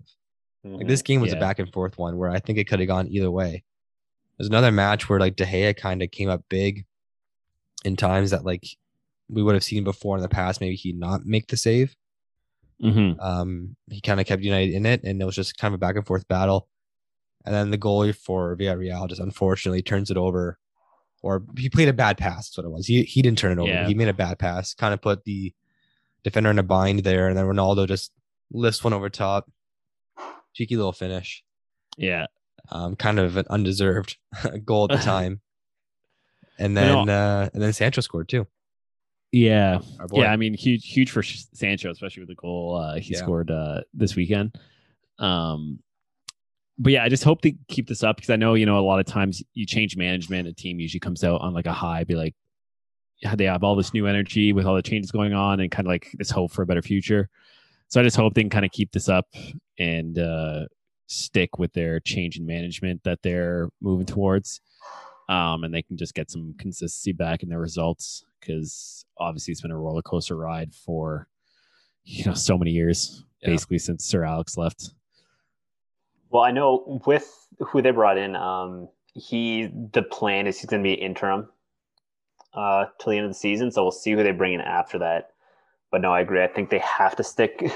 Like 0.64 0.86
this 0.86 1.02
game 1.02 1.20
was 1.20 1.32
a 1.32 1.36
back 1.36 1.58
and 1.58 1.72
forth 1.72 1.98
one 1.98 2.16
where 2.16 2.30
I 2.30 2.38
think 2.38 2.58
it 2.58 2.64
could 2.64 2.80
have 2.80 2.88
gone 2.88 3.08
either 3.08 3.30
way. 3.30 3.64
There's 4.40 4.48
another 4.48 4.72
match 4.72 5.06
where 5.06 5.20
like 5.20 5.36
De 5.36 5.44
Gea 5.44 5.76
kind 5.76 6.02
of 6.02 6.10
came 6.10 6.30
up 6.30 6.42
big 6.48 6.86
in 7.84 7.94
times 7.94 8.30
that 8.30 8.42
like 8.42 8.64
we 9.28 9.42
would 9.42 9.52
have 9.54 9.62
seen 9.62 9.84
before 9.84 10.16
in 10.16 10.22
the 10.22 10.30
past. 10.30 10.62
Maybe 10.62 10.76
he'd 10.76 10.98
not 10.98 11.26
make 11.26 11.48
the 11.48 11.58
save. 11.58 11.94
Mhm. 12.82 13.20
Um, 13.20 13.76
he 13.90 14.00
kind 14.00 14.18
of 14.18 14.24
kept 14.24 14.42
United 14.42 14.72
in 14.72 14.86
it, 14.86 15.04
and 15.04 15.20
it 15.20 15.26
was 15.26 15.34
just 15.34 15.58
kind 15.58 15.74
of 15.74 15.76
a 15.76 15.84
back 15.84 15.96
and 15.96 16.06
forth 16.06 16.26
battle. 16.26 16.68
And 17.44 17.54
then 17.54 17.70
the 17.70 17.76
goalie 17.76 18.16
for 18.16 18.56
Villarreal 18.56 19.10
just 19.10 19.20
unfortunately 19.20 19.82
turns 19.82 20.10
it 20.10 20.16
over, 20.16 20.58
or 21.20 21.42
he 21.58 21.68
played 21.68 21.88
a 21.88 21.92
bad 21.92 22.16
pass. 22.16 22.48
That's 22.48 22.56
what 22.56 22.64
it 22.64 22.70
was. 22.70 22.86
He 22.86 23.02
he 23.02 23.20
didn't 23.20 23.36
turn 23.36 23.52
it 23.52 23.58
over. 23.60 23.70
Yeah. 23.70 23.86
He 23.86 23.92
made 23.92 24.08
a 24.08 24.14
bad 24.14 24.38
pass, 24.38 24.72
kind 24.72 24.94
of 24.94 25.02
put 25.02 25.24
the 25.24 25.52
defender 26.24 26.50
in 26.50 26.58
a 26.58 26.62
bind 26.62 27.00
there, 27.00 27.28
and 27.28 27.36
then 27.36 27.44
Ronaldo 27.44 27.86
just 27.86 28.10
lifts 28.50 28.82
one 28.82 28.94
over 28.94 29.10
top. 29.10 29.50
Cheeky 30.54 30.76
little 30.76 30.92
finish. 30.92 31.44
Yeah. 31.98 32.24
Um, 32.70 32.96
kind 32.96 33.18
of 33.18 33.36
an 33.36 33.46
undeserved 33.50 34.16
goal 34.64 34.84
at 34.84 34.90
the 34.98 35.04
time. 35.04 35.40
And 36.58 36.76
then 36.76 37.08
uh, 37.08 37.48
and 37.52 37.62
then 37.62 37.72
Sancho 37.72 38.00
scored 38.00 38.28
too. 38.28 38.46
Yeah. 39.32 39.78
Yeah, 40.12 40.32
I 40.32 40.36
mean, 40.36 40.54
huge, 40.54 40.86
huge 40.92 41.10
for 41.10 41.22
Sancho, 41.22 41.90
especially 41.90 42.22
with 42.22 42.28
the 42.28 42.34
goal 42.34 42.76
uh, 42.76 42.96
he 42.96 43.12
Yeah. 43.12 43.18
scored 43.18 43.50
uh, 43.50 43.82
this 43.94 44.16
weekend. 44.16 44.58
Um, 45.18 45.78
but 46.78 46.92
yeah, 46.92 47.04
I 47.04 47.08
just 47.08 47.24
hope 47.24 47.42
they 47.42 47.56
keep 47.68 47.88
this 47.88 48.02
up 48.02 48.16
because 48.16 48.30
I 48.30 48.36
know 48.36 48.54
you 48.54 48.66
know 48.66 48.78
a 48.78 48.80
lot 48.80 49.00
of 49.00 49.06
times 49.06 49.42
you 49.54 49.66
change 49.66 49.96
management, 49.96 50.48
a 50.48 50.52
team 50.52 50.80
usually 50.80 51.00
comes 51.00 51.22
out 51.22 51.40
on 51.42 51.52
like 51.54 51.66
a 51.66 51.72
high, 51.72 52.04
be 52.04 52.14
like, 52.14 52.34
they 53.36 53.44
have 53.44 53.62
all 53.62 53.76
this 53.76 53.92
new 53.92 54.06
energy 54.06 54.52
with 54.54 54.64
all 54.64 54.74
the 54.74 54.82
changes 54.82 55.10
going 55.10 55.34
on, 55.34 55.60
and 55.60 55.70
kind 55.70 55.86
of 55.86 55.90
like 55.90 56.10
this 56.14 56.30
hope 56.30 56.50
for 56.52 56.62
a 56.62 56.66
better 56.66 56.80
future. 56.82 57.28
So 57.88 58.00
I 58.00 58.04
just 58.04 58.16
hope 58.16 58.34
they 58.34 58.42
can 58.42 58.50
kind 58.50 58.64
of 58.64 58.70
keep 58.70 58.92
this 58.92 59.08
up 59.08 59.26
and 59.78 60.18
uh, 60.18 60.66
stick 61.10 61.58
with 61.58 61.72
their 61.72 61.98
change 61.98 62.38
in 62.38 62.46
management 62.46 63.02
that 63.02 63.20
they're 63.22 63.68
moving 63.80 64.06
towards, 64.06 64.60
um, 65.28 65.64
and 65.64 65.74
they 65.74 65.82
can 65.82 65.96
just 65.96 66.14
get 66.14 66.30
some 66.30 66.54
consistency 66.58 67.12
back 67.12 67.42
in 67.42 67.48
their 67.48 67.58
results 67.58 68.24
because 68.38 69.04
obviously 69.18 69.52
it's 69.52 69.60
been 69.60 69.72
a 69.72 69.78
roller 69.78 70.02
coaster 70.02 70.36
ride 70.36 70.72
for 70.74 71.26
you 72.04 72.24
know 72.24 72.34
so 72.34 72.56
many 72.56 72.70
years, 72.70 73.24
Yeah. 73.42 73.50
basically 73.50 73.78
since 73.78 74.04
Sir 74.04 74.24
Alex 74.24 74.56
left. 74.56 74.90
Well, 76.30 76.42
I 76.44 76.52
know 76.52 77.02
with 77.06 77.48
who 77.58 77.82
they 77.82 77.90
brought 77.90 78.16
in, 78.16 78.36
um, 78.36 78.88
he 79.14 79.66
the 79.92 80.02
plan 80.02 80.46
is 80.46 80.58
he's 80.60 80.70
going 80.70 80.82
to 80.82 80.88
be 80.88 80.94
interim 80.94 81.48
uh, 82.54 82.86
till 83.00 83.10
the 83.10 83.16
end 83.16 83.26
of 83.26 83.30
the 83.32 83.38
season. 83.38 83.72
So 83.72 83.82
we'll 83.82 83.90
see 83.90 84.12
who 84.12 84.22
they 84.22 84.30
bring 84.30 84.54
in 84.54 84.60
after 84.60 84.98
that. 85.00 85.30
But 85.90 86.02
no, 86.02 86.12
I 86.12 86.20
agree. 86.20 86.42
I 86.42 86.46
think 86.46 86.70
they 86.70 86.78
have 86.78 87.16
to 87.16 87.24
stick. 87.24 87.64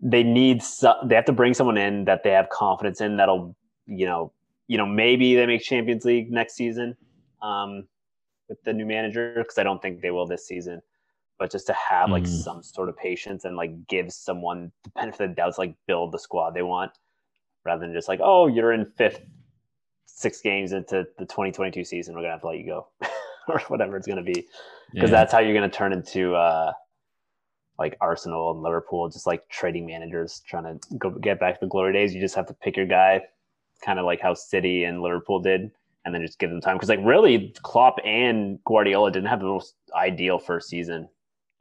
they 0.00 0.22
need 0.22 0.62
so, 0.62 0.94
they 1.04 1.14
have 1.14 1.24
to 1.26 1.32
bring 1.32 1.54
someone 1.54 1.78
in 1.78 2.04
that 2.04 2.22
they 2.22 2.30
have 2.30 2.48
confidence 2.50 3.00
in 3.00 3.16
that'll 3.16 3.54
you 3.86 4.06
know 4.06 4.32
you 4.68 4.78
know 4.78 4.86
maybe 4.86 5.34
they 5.34 5.46
make 5.46 5.62
Champions 5.62 6.04
League 6.04 6.30
next 6.30 6.54
season 6.54 6.96
um, 7.42 7.86
with 8.48 8.62
the 8.64 8.72
new 8.72 8.86
manager 8.86 9.34
because 9.36 9.58
I 9.58 9.62
don't 9.62 9.80
think 9.82 10.00
they 10.00 10.10
will 10.10 10.26
this 10.26 10.46
season. 10.46 10.80
But 11.38 11.50
just 11.50 11.66
to 11.66 11.72
have 11.74 12.10
like 12.10 12.24
Mhm. 12.24 12.28
some 12.44 12.62
sort 12.62 12.88
of 12.88 12.96
patience 12.96 13.44
and 13.44 13.56
like 13.56 13.86
give 13.88 14.12
someone 14.12 14.70
the 14.84 14.90
benefit 14.90 15.20
of 15.24 15.30
the 15.30 15.34
doubt 15.34 15.54
to 15.54 15.60
like 15.60 15.74
build 15.86 16.12
the 16.12 16.18
squad 16.18 16.54
they 16.54 16.62
want 16.62 16.92
rather 17.64 17.80
than 17.80 17.92
just 17.92 18.08
like, 18.08 18.20
oh, 18.22 18.46
you're 18.46 18.72
in 18.72 18.86
fifth, 18.86 19.20
six 20.06 20.40
games 20.40 20.72
into 20.72 21.06
the 21.18 21.24
2022 21.26 21.82
season, 21.84 22.14
we're 22.14 22.20
gonna 22.20 22.32
have 22.34 22.40
to 22.42 22.46
let 22.46 22.58
you 22.58 22.66
go, 22.66 22.86
or 23.48 23.58
whatever 23.68 23.96
it's 23.96 24.06
gonna 24.06 24.22
be, 24.22 24.46
because 24.92 25.10
Yeah. 25.10 25.16
that's 25.16 25.32
how 25.32 25.40
you're 25.40 25.54
gonna 25.54 25.68
turn 25.68 25.92
into 25.92 26.34
uh, 26.36 26.72
like 27.78 27.96
Arsenal 28.00 28.50
and 28.52 28.62
Liverpool, 28.62 29.08
just 29.08 29.26
like 29.26 29.48
trading 29.48 29.86
managers 29.86 30.42
trying 30.46 30.64
to 30.64 30.96
go 30.98 31.10
get 31.10 31.40
back 31.40 31.54
to 31.54 31.60
the 31.66 31.68
glory 31.68 31.92
days. 31.92 32.14
You 32.14 32.20
just 32.20 32.34
have 32.36 32.46
to 32.46 32.54
pick 32.54 32.76
your 32.76 32.86
guy, 32.86 33.22
kind 33.84 33.98
of 33.98 34.04
like 34.04 34.20
how 34.20 34.34
City 34.34 34.84
and 34.84 35.02
Liverpool 35.02 35.40
did, 35.40 35.70
and 36.04 36.14
then 36.14 36.22
just 36.22 36.38
give 36.38 36.50
them 36.50 36.60
time. 36.60 36.76
Because 36.76 36.88
like 36.88 37.00
really, 37.02 37.54
Klopp 37.62 37.96
and 38.04 38.62
Guardiola 38.64 39.10
didn't 39.10 39.28
have 39.28 39.40
the 39.40 39.46
most 39.46 39.74
ideal 39.94 40.38
first 40.38 40.68
season 40.68 41.08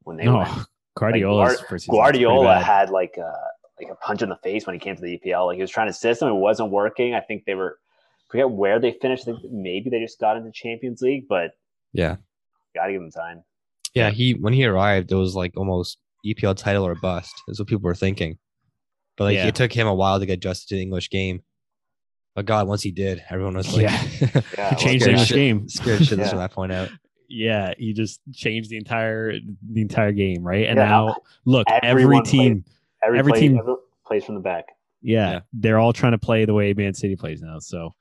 when 0.04 0.18
they 0.18 0.26
no, 0.26 0.38
went. 0.40 0.50
Guardiola's 0.96 1.58
Guard- 1.58 1.68
first 1.68 1.86
season 1.86 1.96
Guardiola 1.96 2.60
had 2.60 2.90
like 2.92 3.18
a 3.18 3.34
like 3.82 3.92
a 3.92 3.96
punch 3.96 4.22
in 4.22 4.30
the 4.30 4.36
face 4.38 4.68
when 4.68 4.76
he 4.76 4.80
came 4.80 4.96
to 4.96 5.02
the 5.02 5.20
EPL. 5.20 5.48
Like 5.48 5.56
he 5.56 5.62
was 5.62 5.72
trying 5.72 5.88
to 5.88 5.94
system, 5.94 6.30
it 6.30 6.34
wasn't 6.34 6.70
working. 6.70 7.16
I 7.16 7.22
think 7.22 7.46
they 7.46 7.56
were 7.56 7.80
forget 8.30 8.50
where 8.50 8.80
they 8.80 8.92
finished. 9.02 9.28
I 9.28 9.32
think 9.32 9.52
maybe 9.52 9.90
they 9.90 10.00
just 10.00 10.20
got 10.20 10.38
into 10.38 10.52
Champions 10.52 11.02
League, 11.02 11.28
but 11.28 11.52
Yeah. 11.92 12.18
gotta 12.76 12.92
give 12.92 13.02
them 13.02 13.10
time. 13.10 13.44
Yeah, 13.96 14.12
he 14.12 14.34
when 14.36 14.54
he 14.54 14.66
arrived, 14.66 15.12
it 15.12 15.16
was 15.16 15.36
like 15.36 15.58
almost 15.58 15.98
EPL 16.26 16.56
title 16.56 16.86
or 16.86 16.96
bust. 16.96 17.34
That's 17.48 17.60
what 17.60 17.68
people 17.68 17.84
were 17.84 17.96
thinking. 17.96 18.38
But 19.18 19.26
like 19.26 19.36
Yeah. 19.36 19.48
it 19.48 19.56
took 19.56 19.72
him 19.74 19.88
a 19.88 19.94
while 19.94 20.20
to 20.20 20.26
get 20.26 20.34
adjusted 20.34 20.70
to 20.70 20.76
the 20.76 20.82
English 20.82 21.10
game. 21.10 21.42
But 22.36 22.46
God, 22.46 22.68
once 22.68 22.82
he 22.82 22.92
did, 22.92 23.24
everyone 23.30 23.56
was 23.56 23.72
like, 23.74 23.84
Yeah. 23.84 24.42
Yeah, 24.58 24.70
He 24.72 24.76
changed 24.76 24.84
the 24.86 25.00
scared 25.00 25.10
English 25.10 25.28
shit- 25.28 25.36
game. 25.36 25.70
Scared 25.70 26.00
shitless 26.02 26.18
Yeah. 26.18 26.30
from 26.30 26.38
that 26.40 26.52
point 26.52 26.72
out. 26.72 26.90
Yeah, 27.30 27.74
he 27.78 27.94
just 27.94 28.20
changed 28.34 28.70
the 28.70 28.78
entire 28.78 29.34
the 29.72 29.82
entire 29.82 30.12
game, 30.12 30.44
right? 30.44 30.68
And 30.68 30.78
Yeah. 30.78 30.86
now 30.88 31.16
look, 31.46 31.68
every 31.70 32.04
Everyone 32.04 32.24
team, 32.24 32.64
Every, 33.06 33.20
Every 33.20 33.32
play, 33.34 33.40
team- 33.42 33.58
every 33.60 33.76
plays 34.06 34.24
from 34.24 34.36
the 34.36 34.42
back. 34.42 34.66
yeah, 35.02 35.32
Yeah. 35.32 35.40
they're 35.52 35.78
all 35.80 35.92
trying 35.94 36.14
to 36.14 36.18
play 36.18 36.46
the 36.46 36.54
way 36.54 36.74
Man 36.74 36.94
City 36.94 37.16
plays 37.18 37.42
now. 37.42 37.60
So 37.60 37.92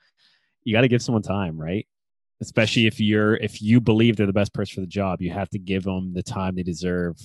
you 0.64 0.72
got 0.72 0.82
to 0.82 0.88
give 0.88 1.02
someone 1.02 1.22
time, 1.22 1.58
right? 1.60 1.86
Especially 2.40 2.86
if 2.86 3.00
you're 3.00 3.34
if 3.36 3.60
you 3.60 3.80
believe 3.80 4.16
they're 4.16 4.26
the 4.26 4.32
best 4.32 4.52
person 4.54 4.74
for 4.76 4.80
the 4.80 4.86
job, 4.86 5.20
you 5.20 5.30
have 5.32 5.48
to 5.50 5.58
give 5.58 5.82
them 5.84 6.12
the 6.14 6.22
time 6.22 6.54
they 6.54 6.62
deserve 6.62 7.16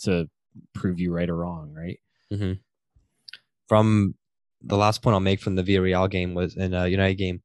to 0.00 0.28
prove 0.74 0.98
you 1.00 1.12
right 1.12 1.28
or 1.28 1.36
wrong, 1.36 1.72
right? 1.72 1.98
From 3.68 4.14
the 4.62 4.76
last 4.76 5.02
point 5.02 5.14
I'll 5.14 5.20
make 5.20 5.40
from 5.40 5.56
the 5.56 5.62
Villarreal 5.62 6.10
game 6.10 6.34
was 6.34 6.56
in 6.56 6.74
a 6.74 6.86
United 6.88 7.16
game 7.16 7.42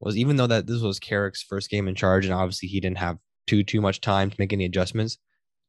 was 0.00 0.16
even 0.16 0.36
though 0.36 0.46
that 0.46 0.66
this 0.66 0.80
was 0.80 0.98
Carrick's 0.98 1.42
first 1.42 1.68
game 1.70 1.86
in 1.88 1.94
charge 1.94 2.24
and 2.24 2.34
obviously 2.34 2.68
he 2.68 2.80
didn't 2.80 2.98
have 2.98 3.18
too 3.46 3.62
too 3.62 3.80
much 3.80 4.00
time 4.00 4.30
to 4.30 4.36
make 4.38 4.52
any 4.52 4.64
adjustments, 4.64 5.18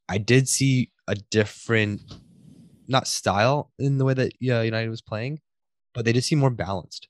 I 0.08 0.18
did 0.18 0.48
see 0.48 0.90
a 1.08 1.14
different 1.30 2.00
not 2.88 3.06
style 3.06 3.70
in 3.78 3.98
the 3.98 4.04
way 4.04 4.14
that 4.14 4.32
United 4.40 4.88
was 4.88 5.02
playing, 5.02 5.40
but 5.94 6.04
they 6.04 6.12
did 6.12 6.24
seem 6.24 6.38
more 6.38 6.50
balanced. 6.50 7.08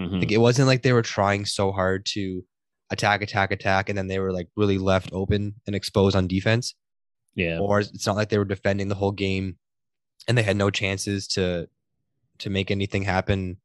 Mhm. 0.00 0.20
Like 0.20 0.32
it 0.32 0.38
wasn't 0.38 0.68
like 0.68 0.82
they 0.82 0.92
were 0.92 1.02
trying 1.02 1.44
so 1.44 1.72
hard 1.72 2.04
to 2.06 2.42
attack, 2.90 3.22
attack, 3.22 3.50
attack, 3.52 3.88
and 3.88 3.96
then 3.98 4.08
they 4.08 4.18
were 4.18 4.32
like 4.32 4.48
really 4.56 4.78
left 4.78 5.10
open 5.12 5.54
and 5.66 5.74
exposed 5.76 6.16
on 6.16 6.26
defense. 6.26 6.74
Yeah, 7.34 7.58
Or 7.58 7.80
it's 7.80 8.06
not 8.06 8.16
like 8.16 8.28
they 8.28 8.38
were 8.38 8.44
defending 8.44 8.88
the 8.88 8.94
whole 8.94 9.12
game 9.12 9.56
and 10.28 10.38
they 10.38 10.42
had 10.42 10.56
no 10.56 10.70
chances 10.70 11.26
to 11.28 11.68
to 12.38 12.50
make 12.50 12.70
anything 12.70 13.02
happen 13.02 13.58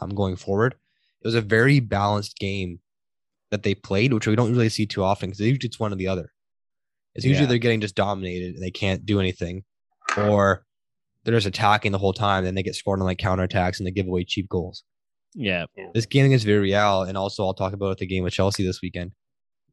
um, 0.00 0.14
going 0.14 0.36
forward. 0.36 0.74
It 1.22 1.26
was 1.26 1.34
a 1.34 1.40
very 1.40 1.80
balanced 1.80 2.36
game 2.38 2.80
that 3.50 3.62
they 3.62 3.74
played, 3.74 4.12
which 4.12 4.26
we 4.26 4.36
don't 4.36 4.52
really 4.52 4.68
see 4.68 4.86
too 4.86 5.02
often 5.02 5.30
because 5.30 5.40
usually 5.40 5.66
it's 5.66 5.80
one 5.80 5.92
or 5.92 5.96
the 5.96 6.08
other. 6.08 6.32
It's 7.14 7.24
usually 7.24 7.44
Yeah. 7.44 7.48
they're 7.48 7.58
getting 7.58 7.80
just 7.80 7.94
dominated 7.94 8.54
and 8.54 8.62
they 8.62 8.70
can't 8.70 9.04
do 9.06 9.20
anything, 9.20 9.64
or 10.16 10.64
they're 11.24 11.34
just 11.34 11.46
attacking 11.46 11.92
the 11.92 11.98
whole 11.98 12.12
time. 12.12 12.44
Then 12.44 12.54
they 12.54 12.62
get 12.62 12.74
scored 12.74 13.00
on 13.00 13.06
like 13.06 13.18
counterattacks 13.18 13.78
and 13.78 13.86
they 13.86 13.90
give 13.90 14.06
away 14.06 14.24
cheap 14.24 14.48
goals 14.48 14.84
yeah, 15.38 15.66
this 15.92 16.06
game 16.06 16.24
against 16.26 16.46
Villarreal, 16.46 17.06
and 17.06 17.16
also 17.18 17.44
I'll 17.44 17.52
talk 17.54 17.74
about 17.74 17.98
the 17.98 18.06
game 18.06 18.24
with 18.24 18.32
Chelsea 18.32 18.64
this 18.64 18.80
weekend. 18.80 19.12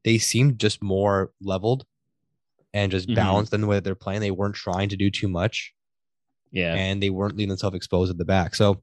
They 0.04 0.18
seemed 0.18 0.58
just 0.58 0.82
more 0.82 1.32
leveled 1.40 1.86
and 2.74 2.92
just 2.92 3.08
Mhm. 3.08 3.14
balanced 3.14 3.54
in 3.54 3.62
the 3.62 3.66
way 3.66 3.76
that 3.76 3.84
they're 3.84 3.94
playing. 3.94 4.20
They 4.20 4.30
weren't 4.30 4.54
trying 4.56 4.90
to 4.90 4.96
do 4.96 5.10
too 5.10 5.28
much, 5.28 5.72
yeah, 6.52 6.74
and 6.74 7.02
they 7.02 7.08
weren't 7.08 7.36
leaving 7.36 7.48
themselves 7.48 7.74
exposed 7.76 8.10
at 8.10 8.18
the 8.18 8.24
back. 8.26 8.54
So, 8.54 8.82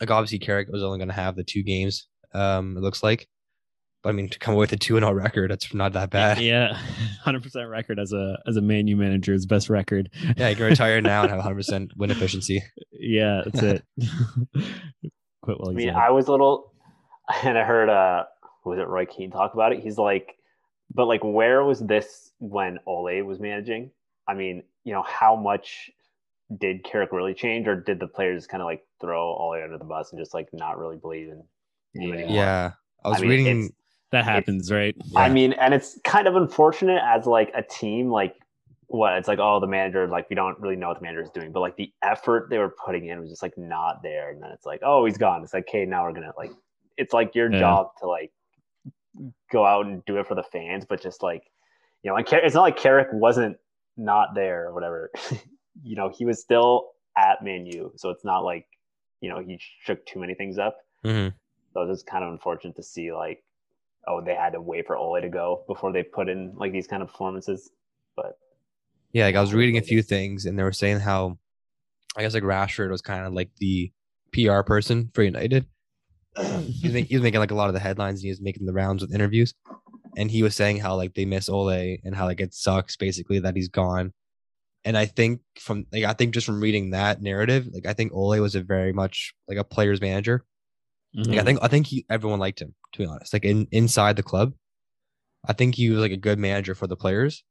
like 0.00 0.10
obviously, 0.10 0.38
Carrick 0.38 0.68
was 0.70 0.82
only 0.82 0.96
going 0.98 1.08
to 1.08 1.14
have 1.14 1.36
the 1.36 1.44
two 1.44 1.62
games. 1.62 2.06
Um, 2.32 2.76
it 2.76 2.80
looks 2.80 3.02
like, 3.02 3.28
but 4.02 4.08
I 4.10 4.12
mean, 4.12 4.28
to 4.30 4.38
come 4.38 4.54
away 4.54 4.60
with 4.62 4.72
a 4.72 4.76
two 4.76 4.96
and 4.96 5.04
zero 5.04 5.12
record, 5.12 5.50
that's 5.50 5.74
not 5.74 5.92
that 5.94 6.08
bad. 6.10 6.38
yeah, 6.40 6.74
hundred 7.22 7.42
percent 7.42 7.68
record 7.68 7.98
as 7.98 8.12
a 8.12 8.38
as 8.46 8.56
a 8.56 8.60
Man 8.62 8.86
manu 8.86 8.96
manager 8.96 9.34
is 9.34 9.44
best 9.44 9.68
record. 9.68 10.08
Yeah, 10.38 10.48
you 10.48 10.56
can 10.56 10.66
retire 10.66 11.00
now 11.02 11.22
and 11.22 11.30
have 11.30 11.38
100 11.38 11.54
percent 11.56 11.92
win 11.96 12.10
efficiency. 12.12 12.62
Yeah, 12.92 13.42
that's 13.44 13.62
it. 13.62 13.84
Quit 15.42 15.58
while 15.58 15.70
I 15.70 15.72
mean. 15.72 15.90
I 15.90 16.10
was 16.10 16.28
a 16.28 16.30
little, 16.32 16.72
and 17.42 17.56
I 17.58 17.64
heard, 17.64 17.88
uh, 17.88 18.24
was 18.64 18.78
it 18.78 18.86
Roy 18.88 19.06
Keane 19.06 19.30
talk 19.30 19.54
about 19.54 19.72
it? 19.72 19.80
He's 19.82 19.96
like, 19.98 20.36
but 20.94 21.06
like, 21.06 21.22
where 21.24 21.64
was 21.64 21.80
this 21.80 22.32
when 22.38 22.78
Ole 22.86 23.22
was 23.22 23.38
managing? 23.38 23.90
I 24.26 24.34
mean, 24.34 24.62
you 24.84 24.92
know, 24.92 25.02
how 25.02 25.36
much 25.36 25.90
did 26.58 26.84
Carrick 26.84 27.12
really 27.12 27.34
change, 27.34 27.68
or 27.68 27.76
did 27.76 28.00
the 28.00 28.06
players 28.06 28.46
kind 28.46 28.60
of 28.60 28.66
like 28.66 28.84
throw 29.00 29.34
Ole 29.34 29.60
under 29.62 29.78
the 29.78 29.84
bus 29.84 30.10
and 30.12 30.20
just 30.20 30.34
like 30.34 30.48
not 30.52 30.78
really 30.78 30.96
believe 30.96 31.28
in? 31.28 31.38
him 31.38 31.44
Yeah. 31.94 32.14
anymore? 32.14 32.36
Yeah, 32.36 32.72
I 33.04 33.08
was 33.08 33.18
I 33.18 33.20
mean, 33.20 33.30
reading. 33.30 33.74
that 34.12 34.24
happens, 34.24 34.70
right? 34.70 34.96
I 35.16 35.28
mean, 35.28 35.52
and 35.54 35.72
it's 35.74 35.98
kind 36.04 36.26
of 36.26 36.36
unfortunate 36.36 37.00
as 37.04 37.26
like 37.26 37.52
a 37.54 37.62
team, 37.62 38.10
like 38.10 38.36
what 38.88 39.16
it's 39.16 39.28
like. 39.28 39.38
Oh, 39.40 39.60
the 39.60 39.66
manager, 39.66 40.06
like 40.08 40.28
we 40.30 40.36
don't 40.36 40.58
really 40.58 40.76
know 40.76 40.88
what 40.88 40.98
the 40.98 41.04
manager 41.04 41.22
is 41.22 41.30
doing, 41.30 41.52
but 41.52 41.60
like 41.60 41.76
the 41.76 41.92
effort 42.02 42.48
they 42.50 42.58
were 42.58 42.74
putting 42.84 43.06
in 43.06 43.20
was 43.20 43.30
just 43.30 43.42
like 43.42 43.56
not 43.56 44.02
there. 44.02 44.30
And 44.30 44.42
then 44.42 44.50
it's 44.50 44.66
like, 44.66 44.80
oh, 44.82 45.04
he's 45.04 45.18
gone. 45.18 45.42
It's 45.42 45.54
like, 45.54 45.68
okay, 45.68 45.84
now 45.84 46.04
we're 46.04 46.12
gonna 46.12 46.32
like, 46.36 46.52
it's 46.96 47.12
like 47.12 47.34
your 47.34 47.50
Yeah. 47.50 47.60
job 47.60 47.90
to 48.00 48.08
like 48.08 48.32
go 49.52 49.64
out 49.64 49.86
and 49.86 50.04
do 50.04 50.18
it 50.18 50.26
for 50.26 50.34
the 50.34 50.42
fans, 50.42 50.84
but 50.88 51.02
just 51.02 51.22
like, 51.22 51.42
you 52.02 52.10
know, 52.10 52.16
and 52.16 52.26
Car- 52.26 52.40
it's 52.44 52.54
not 52.54 52.62
like 52.62 52.76
Carrick 52.76 53.08
wasn't 53.12 53.56
not 53.96 54.34
there 54.34 54.68
or 54.68 54.74
whatever. 54.74 55.10
you 55.82 55.96
know, 55.96 56.10
he 56.16 56.24
was 56.24 56.40
still 56.40 56.90
at 57.16 57.42
Man 57.42 57.66
U, 57.66 57.92
so 57.96 58.10
it's 58.10 58.24
not 58.24 58.40
like 58.40 58.66
you 59.20 59.28
know 59.28 59.40
he 59.40 59.60
shook 59.84 60.04
too 60.06 60.18
many 60.18 60.34
things 60.34 60.58
up. 60.58 60.78
Mm-hmm. 61.04 61.36
So 61.72 61.82
it's 61.82 62.00
just 62.00 62.06
kind 62.06 62.24
of 62.24 62.32
unfortunate 62.32 62.76
to 62.76 62.82
see 62.82 63.12
like, 63.12 63.42
oh, 64.08 64.20
they 64.24 64.34
had 64.34 64.52
to 64.54 64.60
wait 64.60 64.86
for 64.86 64.96
Ole 64.96 65.20
to 65.20 65.28
go 65.28 65.64
before 65.66 65.92
they 65.92 66.02
put 66.02 66.28
in 66.28 66.52
like 66.56 66.72
these 66.72 66.86
kind 66.86 67.02
of 67.02 67.08
performances. 67.08 67.70
But 68.16 68.38
Yeah, 69.12 69.26
like 69.26 69.36
I 69.36 69.40
was 69.40 69.54
reading 69.54 69.76
a 69.76 69.82
few 69.82 70.02
things 70.02 70.46
and 70.46 70.58
they 70.58 70.62
were 70.62 70.72
saying 70.72 71.00
how 71.00 71.38
I 72.16 72.22
guess 72.22 72.34
like 72.34 72.42
Rashford 72.42 72.90
was 72.90 73.02
kind 73.02 73.24
of 73.24 73.32
like 73.32 73.50
the 73.58 73.92
PR 74.32 74.62
person 74.62 75.10
for 75.14 75.22
United. 75.22 75.66
He, 76.36 76.86
was 76.86 76.92
make, 76.92 77.06
he 77.06 77.16
was 77.16 77.22
making 77.22 77.40
like 77.40 77.50
a 77.50 77.54
lot 77.54 77.68
of 77.68 77.74
the 77.74 77.80
headlines 77.80 78.20
and 78.20 78.24
he 78.24 78.30
was 78.30 78.40
making 78.40 78.66
the 78.66 78.72
rounds 78.72 79.02
with 79.02 79.14
interviews. 79.14 79.54
And 80.16 80.30
he 80.30 80.42
was 80.42 80.56
saying 80.56 80.78
how 80.78 80.96
like 80.96 81.14
they 81.14 81.24
miss 81.24 81.48
Ole 81.48 81.98
and 82.04 82.14
how 82.14 82.26
like 82.26 82.40
it 82.40 82.54
sucks 82.54 82.96
basically 82.96 83.38
that 83.40 83.56
he's 83.56 83.68
gone. 83.68 84.12
And 84.84 84.96
I 84.96 85.06
think 85.06 85.40
from 85.58 85.86
like 85.92 86.04
I 86.04 86.14
think 86.14 86.34
just 86.34 86.46
from 86.46 86.60
reading 86.60 86.90
that 86.90 87.20
narrative, 87.22 87.68
like 87.72 87.86
I 87.86 87.92
think 87.92 88.12
Ole 88.12 88.40
was 88.40 88.54
a 88.54 88.62
very 88.62 88.92
much 88.92 89.34
like 89.46 89.58
a 89.58 89.64
player's 89.64 90.00
manager. 90.00 90.44
Like, 91.14 91.26
I 91.26 91.30
mm-hmm. 91.30 91.46
think 91.46 91.58
I 91.62 91.68
think 91.68 91.86
he 91.86 92.06
everyone 92.08 92.38
liked 92.38 92.62
him 92.62 92.74
to 92.92 92.98
be 92.98 93.04
honest. 93.04 93.32
Like 93.32 93.44
in 93.44 93.66
inside 93.72 94.16
the 94.16 94.22
club, 94.22 94.52
I 95.46 95.52
think 95.52 95.74
he 95.74 95.90
was 95.90 96.00
like 96.00 96.12
a 96.12 96.16
good 96.16 96.38
manager 96.38 96.74
for 96.74 96.86
the 96.86 96.96
players, 96.96 97.44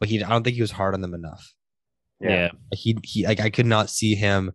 but 0.00 0.08
he 0.08 0.22
I 0.22 0.28
don't 0.28 0.42
think 0.42 0.56
he 0.56 0.62
was 0.62 0.72
hard 0.72 0.94
on 0.94 1.00
them 1.00 1.14
enough. 1.14 1.54
yeah. 2.20 2.50
Like, 2.70 2.78
he 2.78 2.98
he 3.04 3.26
like 3.26 3.40
I 3.40 3.50
could 3.50 3.66
not 3.66 3.90
see 3.90 4.14
him, 4.14 4.52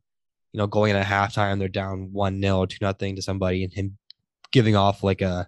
you 0.57 0.63
know, 0.63 0.67
going 0.67 0.89
in 0.89 0.95
at 0.95 1.05
halftime. 1.05 1.59
They're 1.59 1.67
down 1.67 2.09
one 2.11 2.41
0 2.41 2.65
two 2.65 2.79
nothing 2.81 3.15
to 3.15 3.21
somebody, 3.21 3.63
and 3.63 3.71
him 3.71 3.99
giving 4.51 4.75
off 4.75 5.03
like 5.03 5.21
a 5.21 5.47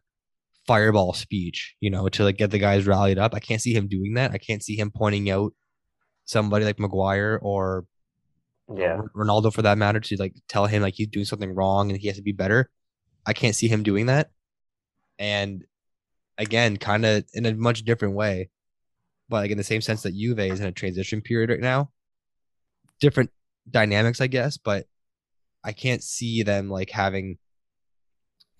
fireball 0.67 1.13
speech, 1.13 1.75
you 1.79 1.89
know, 1.89 2.07
to 2.09 2.23
like 2.23 2.37
get 2.37 2.51
the 2.51 2.59
guys 2.59 2.85
rallied 2.85 3.17
up. 3.17 3.33
I 3.33 3.39
can't 3.39 3.59
see 3.59 3.73
him 3.73 3.87
doing 3.87 4.13
that. 4.13 4.33
I 4.33 4.37
can't 4.37 4.63
see 4.63 4.75
him 4.75 4.91
pointing 4.91 5.31
out 5.31 5.53
somebody 6.25 6.63
like 6.63 6.79
Maguire 6.79 7.39
or 7.41 7.85
yeah, 8.71 9.01
Ronaldo 9.15 9.51
for 9.51 9.63
that 9.63 9.79
matter 9.79 9.99
to 9.99 10.15
like 10.17 10.35
tell 10.47 10.67
him 10.67 10.83
like 10.83 10.93
he's 10.93 11.07
doing 11.07 11.25
something 11.25 11.55
wrong 11.55 11.89
and 11.89 11.99
he 11.99 12.05
has 12.05 12.17
to 12.17 12.21
be 12.21 12.31
better. 12.31 12.69
I 13.25 13.33
can't 13.33 13.55
see 13.55 13.67
him 13.67 13.81
doing 13.81 14.05
that. 14.05 14.29
And 15.17 15.63
again, 16.37 16.77
kind 16.77 17.03
of 17.03 17.25
in 17.33 17.47
a 17.47 17.55
much 17.55 17.83
different 17.83 18.13
way, 18.13 18.51
but 19.27 19.37
like 19.37 19.49
in 19.49 19.57
the 19.57 19.63
same 19.63 19.81
sense 19.81 20.03
that 20.03 20.13
Juve 20.13 20.37
is 20.37 20.59
in 20.59 20.67
a 20.67 20.71
transition 20.71 21.21
period 21.21 21.49
right 21.49 21.59
now. 21.59 21.89
Different 22.99 23.31
dynamics, 23.71 24.21
I 24.21 24.27
guess, 24.27 24.57
but 24.57 24.85
I 25.63 25.71
can't 25.73 26.03
see 26.03 26.43
them 26.43 26.69
like 26.69 26.89
having 26.89 27.37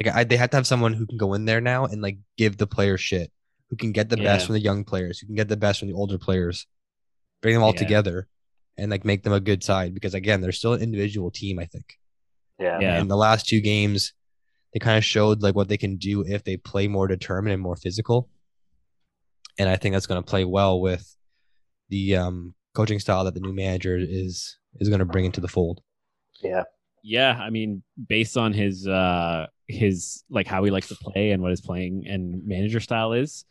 like 0.04 0.14
I, 0.16 0.24
they 0.24 0.38
have 0.38 0.50
to 0.52 0.58
have 0.58 0.68
someone 0.68 0.94
who 0.94 1.06
can 1.06 1.18
go 1.18 1.34
in 1.34 1.46
there 1.46 1.62
now 1.62 1.86
and 1.86 2.02
like 2.02 2.18
give 2.38 2.58
the 2.58 2.68
players 2.68 3.02
shit, 3.02 3.32
who 3.70 3.76
can 3.76 3.92
get 3.92 4.10
the 4.10 4.18
best 4.18 4.46
from 4.46 4.54
the 4.54 4.62
young 4.62 4.84
players, 4.84 5.20
who 5.20 5.28
can 5.28 5.36
get 5.36 5.48
the 5.50 5.58
best 5.58 5.80
from 5.80 5.88
the 5.90 5.94
older 5.94 6.18
players, 6.18 6.68
bring 7.42 7.54
them 7.54 7.64
all 7.64 7.74
Yeah. 7.74 7.80
together, 7.80 8.28
and 8.78 8.90
like 8.92 9.04
make 9.06 9.24
them 9.24 9.34
a 9.34 9.40
good 9.40 9.64
side. 9.64 9.94
Because 9.94 10.14
again, 10.14 10.42
they're 10.42 10.52
still 10.54 10.74
an 10.74 10.82
individual 10.82 11.32
team. 11.32 11.60
I 11.60 11.66
think. 11.66 11.98
yeah, 12.60 12.80
Yeah. 12.80 12.96
And 12.96 13.10
the 13.10 13.16
last 13.18 13.48
two 13.48 13.62
games, 13.62 14.14
they 14.74 14.80
kind 14.80 14.98
of 14.98 15.04
showed 15.06 15.42
like 15.42 15.56
what 15.56 15.68
they 15.70 15.78
can 15.78 15.98
do 15.98 16.24
if 16.26 16.44
they 16.44 16.56
play 16.58 16.88
more 16.88 17.08
determined 17.08 17.54
and 17.54 17.62
more 17.62 17.76
physical. 17.76 18.30
And 19.58 19.68
I 19.68 19.76
think 19.76 19.94
that's 19.94 20.08
going 20.08 20.22
to 20.22 20.30
play 20.30 20.46
well 20.46 20.80
with 20.80 21.16
the 21.90 22.16
um, 22.16 22.54
coaching 22.74 23.00
style 23.00 23.26
that 23.26 23.34
the 23.34 23.40
new 23.42 23.54
manager 23.54 23.98
is 24.00 24.58
is 24.80 24.88
going 24.88 25.00
to 25.00 25.06
bring 25.06 25.26
into 25.26 25.42
the 25.42 25.48
fold. 25.48 25.82
yeah, 26.42 26.64
Yeah, 27.04 27.38
I 27.40 27.50
mean, 27.50 27.82
based 28.08 28.38
on 28.38 28.54
his 28.54 28.88
uh 28.88 29.48
his 29.68 30.24
like 30.30 30.48
how 30.48 30.64
he 30.64 30.72
likes 30.72 30.88
to 30.90 30.96
play 30.96 31.32
and 31.32 31.42
what 31.42 31.52
his 31.52 31.62
playing 31.62 32.06
and 32.08 32.46
manager 32.46 32.80
style 32.80 33.14
is, 33.14 33.46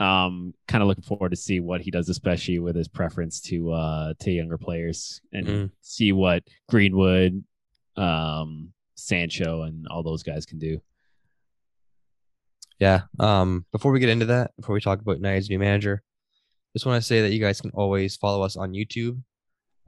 um, 0.00 0.54
kind 0.68 0.82
of 0.82 0.88
looking 0.88 1.04
forward 1.04 1.30
to 1.30 1.36
see 1.36 1.60
what 1.60 1.80
he 1.80 1.90
does, 1.90 2.08
especially 2.08 2.58
with 2.58 2.76
his 2.76 2.88
preference 2.88 3.40
to 3.42 3.72
uh 3.72 4.14
to 4.20 4.30
younger 4.30 4.58
players 4.58 5.20
and 5.32 5.46
Mhm. 5.46 5.70
see 5.80 6.12
what 6.12 6.44
Greenwood, 6.68 7.42
um, 7.96 8.72
Sancho, 8.96 9.62
and 9.62 9.86
all 9.88 10.02
those 10.02 10.22
guys 10.22 10.46
can 10.46 10.58
do. 10.58 10.80
Yeah. 12.78 13.02
Um, 13.18 13.64
before 13.72 13.92
we 13.92 14.00
get 14.00 14.08
into 14.08 14.26
that, 14.26 14.50
before 14.56 14.74
we 14.74 14.80
talk 14.80 15.00
about 15.00 15.16
United's 15.16 15.48
new 15.48 15.58
manager, 15.58 16.02
just 16.74 16.86
want 16.86 17.00
to 17.00 17.06
say 17.06 17.20
that 17.22 17.32
you 17.32 17.40
guys 17.40 17.60
can 17.60 17.70
always 17.70 18.16
follow 18.16 18.42
us 18.42 18.56
on 18.56 18.72
YouTube. 18.72 19.22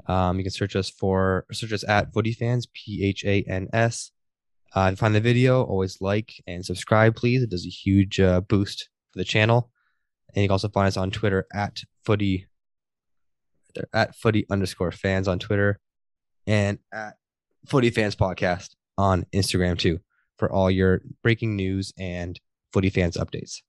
Um, 0.07 0.39
you 0.39 0.45
can 0.45 0.53
search 0.53 0.77
us 0.77 0.91
for 0.91 1.47
search 1.53 1.73
us 1.73 1.85
at 1.89 2.13
Footy 2.13 2.33
Fans, 2.33 2.67
P 2.73 3.05
H 3.05 3.25
A 3.25 3.43
N 3.43 3.69
S. 3.73 4.13
Uh, 4.75 4.95
find 4.95 5.15
the 5.15 5.21
video, 5.21 5.63
always 5.63 6.01
like 6.01 6.35
and 6.47 6.65
subscribe, 6.65 7.17
please. 7.17 7.43
It 7.43 7.51
does 7.51 7.67
a 7.67 7.71
huge 7.71 8.21
uh, 8.21 8.43
boost 8.43 8.89
for 9.11 9.19
the 9.19 9.25
channel. 9.25 9.71
And 10.35 10.43
you 10.43 10.49
can 10.49 10.53
also 10.53 10.69
find 10.69 10.87
us 10.87 10.99
on 10.99 11.11
Twitter 11.11 11.47
at 11.55 11.81
Footy, 12.05 12.47
they're 13.75 13.89
at 13.95 14.15
Footy 14.15 14.45
underscore 14.51 14.93
fans 14.93 15.29
on 15.29 15.39
Twitter, 15.39 15.81
and 16.47 16.79
at 16.93 17.15
Footy 17.67 17.91
Fans 17.91 18.15
Podcast 18.17 18.75
on 18.99 19.25
Instagram 19.33 19.79
too 19.79 20.01
for 20.39 20.53
all 20.53 20.71
your 20.71 21.03
breaking 21.23 21.57
news 21.57 21.93
and 21.99 22.39
footy 22.73 22.91
fans 22.91 23.17
updates. 23.17 23.63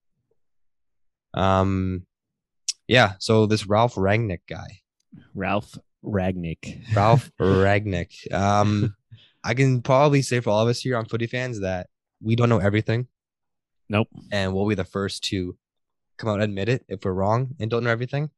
Um, 1.33 2.05
yeah. 2.87 3.13
So 3.19 3.45
this 3.45 3.67
Ralph 3.67 3.95
Rangnick 3.95 4.41
guy, 4.49 4.81
Ralph 5.33 5.77
Rangnick. 6.03 6.95
Ralph 6.95 7.31
Rangnick. 7.39 8.31
Um, 8.33 8.95
I 9.43 9.53
can 9.53 9.81
probably 9.81 10.21
say 10.21 10.39
for 10.39 10.49
all 10.51 10.61
of 10.61 10.67
us 10.69 10.81
here 10.81 10.97
on 10.97 11.05
footy 11.05 11.27
fans 11.27 11.61
that 11.61 11.87
we 12.21 12.35
don't 12.35 12.49
know 12.49 12.59
everything, 12.59 13.07
Nope. 13.89 14.07
and 14.31 14.53
we'll 14.53 14.67
be 14.67 14.75
the 14.75 14.83
first 14.83 15.23
to 15.25 15.55
come 16.17 16.29
out 16.29 16.35
and 16.35 16.43
admit 16.43 16.67
it 16.69 16.83
if 16.87 17.05
we're 17.05 17.13
wrong 17.13 17.55
and 17.59 17.69
don't 17.69 17.83
know 17.83 17.89
everything. 17.91 18.29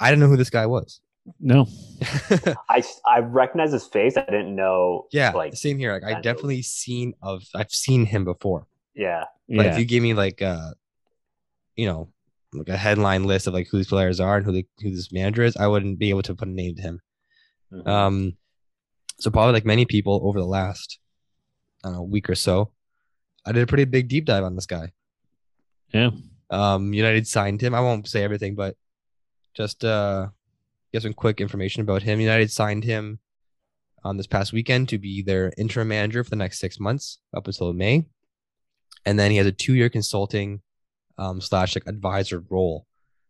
I 0.00 0.10
didn't 0.10 0.20
know 0.20 0.28
who 0.28 0.36
this 0.36 0.50
guy 0.50 0.66
was. 0.66 1.00
No. 1.40 1.66
I 2.70 2.82
I 3.04 3.18
recognize 3.20 3.72
his 3.72 3.86
face. 3.86 4.16
I 4.16 4.24
didn't 4.24 4.54
know. 4.54 5.06
yeah, 5.12 5.32
like 5.32 5.54
same 5.56 5.76
here. 5.78 5.92
Like 5.92 6.04
I 6.04 6.12
kind 6.12 6.24
definitely 6.24 6.62
seen 6.62 7.14
of 7.20 7.42
I've 7.54 7.70
seen 7.72 8.06
him 8.06 8.24
before. 8.24 8.66
yeah, 8.94 9.24
But 9.48 9.66
Yeah. 9.66 9.72
if 9.72 9.78
you 9.78 9.84
give 9.84 10.02
me 10.02 10.14
like 10.14 10.40
uh 10.40 10.70
you 11.76 11.86
know, 11.86 12.08
like 12.52 12.68
a 12.68 12.76
headline 12.76 13.24
list 13.24 13.46
of 13.46 13.54
like 13.54 13.68
who 13.70 13.76
these 13.78 13.88
players 13.88 14.20
are 14.20 14.36
and 14.36 14.46
who 14.46 14.52
the 14.52 14.66
who 14.80 14.90
this 14.90 15.12
manager 15.12 15.42
is, 15.42 15.56
I 15.56 15.66
wouldn't 15.66 15.98
be 15.98 16.10
able 16.10 16.22
to 16.22 16.34
put 16.34 16.48
a 16.48 16.50
name 16.50 16.74
to 16.76 16.82
him. 16.82 17.00
Mhm. 17.72 17.86
Um 17.86 18.36
so 19.20 19.30
probably 19.30 19.52
like 19.52 19.66
many 19.66 19.84
people 19.84 20.20
over 20.24 20.38
the 20.38 20.46
last 20.46 20.98
I 21.84 21.88
don't 21.88 21.96
know, 21.96 22.02
week 22.02 22.30
or 22.30 22.34
so, 22.34 22.72
I 23.44 23.52
did 23.52 23.62
a 23.62 23.66
pretty 23.66 23.84
big 23.84 24.08
deep 24.08 24.24
dive 24.24 24.44
on 24.44 24.54
this 24.54 24.66
guy. 24.66 24.92
Yeah. 25.92 26.10
Um 26.50 26.94
United 26.94 27.26
signed 27.26 27.60
him. 27.60 27.74
I 27.74 27.80
won't 27.80 28.08
say 28.08 28.22
everything, 28.22 28.54
but 28.54 28.76
just 29.54 29.84
uh 29.84 30.28
get 30.92 31.02
some 31.02 31.12
quick 31.12 31.40
information 31.40 31.82
about 31.82 32.02
him. 32.02 32.20
United 32.20 32.50
signed 32.50 32.84
him 32.84 33.18
on 34.04 34.16
this 34.16 34.26
past 34.26 34.52
weekend 34.52 34.88
to 34.88 34.96
be 34.98 35.22
their 35.22 35.52
interim 35.58 35.88
manager 35.88 36.24
for 36.24 36.30
the 36.30 36.36
next 36.36 36.60
six 36.60 36.80
months 36.80 37.18
up 37.36 37.46
until 37.46 37.72
May. 37.72 38.06
And 39.04 39.18
then 39.18 39.30
he 39.30 39.36
has 39.36 39.46
a 39.46 39.52
two 39.52 39.74
year 39.74 39.90
consulting 39.90 40.62
um, 41.18 41.40
slash 41.40 41.74
like 41.74 41.86
advisor 41.86 42.42
role 42.48 42.86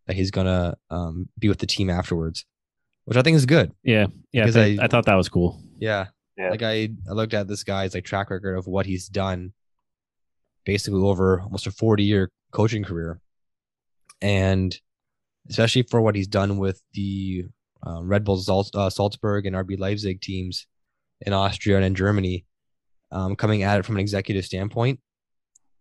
that 0.07 0.15
he's 0.17 0.31
gonna 0.31 0.77
um, 0.91 1.29
be 1.39 1.49
with 1.49 1.59
the 1.59 1.67
team 1.67 1.91
afterwards, 1.91 2.45
which 3.05 3.17
I 3.17 3.23
think 3.23 3.37
is 3.37 3.47
good. 3.47 3.73
Yeah. 3.83 4.07
Yeah. 4.33 4.45
Because 4.45 4.57
I, 4.57 4.67
I- 4.81 4.85
I 4.85 4.87
thought 4.89 5.07
that 5.07 5.15
was 5.15 5.29
cool. 5.29 5.61
Yeah. 5.79 6.07
Yeah. 6.37 6.51
Like 6.51 6.63
I, 6.63 6.91
I 7.09 7.13
looked 7.13 7.35
at 7.35 7.49
this 7.49 7.65
guy's 7.65 7.95
like 7.95 8.05
track 8.05 8.31
record 8.31 8.57
of 8.57 8.67
what 8.67 8.87
he's 8.87 9.09
done 9.09 9.53
basically 10.65 11.01
over 11.01 11.41
almost 11.41 11.67
a 11.67 11.71
40 11.73 12.05
year 12.05 12.31
coaching 12.53 12.85
career. 12.85 13.21
And 14.21 14.79
especially 15.49 15.83
for 15.83 16.01
what 16.01 16.15
he's 16.15 16.27
done 16.29 16.59
with 16.59 16.83
the 16.93 17.47
um, 17.83 18.07
Red 18.09 18.25
Bull 18.25 18.37
Salz, 18.37 18.71
uh, 18.75 18.91
Salzburg 18.91 19.47
and 19.47 19.57
RB 19.57 19.79
Leipzig 19.79 20.21
teams 20.21 20.67
in 21.21 21.33
Austria 21.33 21.77
and 21.77 21.85
in 21.85 21.95
Germany, 21.95 22.45
um, 23.11 23.35
coming 23.37 23.63
at 23.63 23.79
it 23.79 23.85
from 23.85 23.97
an 23.97 24.01
executive 24.01 24.45
standpoint. 24.45 25.01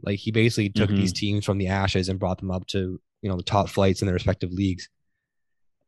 Like 0.01 0.19
he 0.19 0.31
basically 0.31 0.69
took 0.69 0.89
these 0.89 1.13
teams 1.13 1.43
from 1.43 1.57
the 1.57 1.67
ashes 1.67 2.07
and 2.07 2.19
brought 2.19 2.38
them 2.38 2.51
up 2.51 2.67
to, 2.67 2.99
you 3.21 3.29
know, 3.29 3.36
the 3.36 3.43
top 3.43 3.69
flights 3.69 4.01
in 4.01 4.05
their 4.05 4.13
respective 4.13 4.51
leagues 4.51 4.89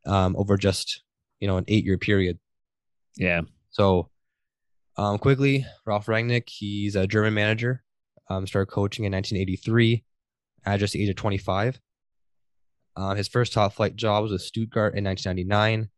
um, 0.05 0.35
over 0.35 0.57
just, 0.57 1.03
you 1.39 1.47
know, 1.47 1.57
an 1.57 1.65
eight 1.67 1.85
year 1.85 1.97
period. 1.97 2.39
Yeah. 3.15 3.41
So, 3.69 4.09
um, 4.97 5.17
quickly, 5.17 5.65
Ralph 5.85 6.07
Rangnick, 6.07 6.49
he's 6.49 6.95
a 6.95 7.07
German 7.07 7.33
manager. 7.33 7.83
Um, 8.29 8.45
started 8.45 8.71
coaching 8.71 9.05
in 9.05 9.11
1983 9.11 10.03
at 10.65 10.79
just 10.79 10.93
the 10.93 11.01
age 11.01 11.09
of 11.09 11.15
25. 11.15 11.79
Uh, 12.95 13.15
his 13.15 13.27
first 13.27 13.53
top 13.53 13.73
flight 13.73 13.95
job 13.95 14.23
was 14.23 14.31
with 14.31 14.41
Stuttgart 14.41 14.95
in 14.95 15.03
1999. 15.05 15.89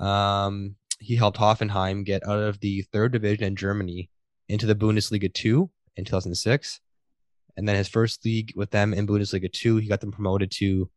Um, 0.00 0.76
he 0.98 1.16
helped 1.16 1.38
Hoffenheim 1.38 2.04
get 2.04 2.26
out 2.26 2.40
of 2.40 2.60
the 2.60 2.82
third 2.92 3.12
division 3.12 3.44
in 3.44 3.56
Germany 3.56 4.10
into 4.48 4.66
the 4.66 4.74
Bundesliga 4.74 5.32
2 5.32 5.70
in 5.96 6.04
2006. 6.04 6.80
And 7.56 7.68
then 7.68 7.76
his 7.76 7.88
first 7.88 8.24
league 8.24 8.52
with 8.54 8.70
them 8.70 8.92
in 8.92 9.06
Bundesliga 9.06 9.50
2, 9.50 9.78
he 9.78 9.88
got 9.88 10.00
them 10.00 10.12
promoted 10.12 10.50
to 10.52 10.90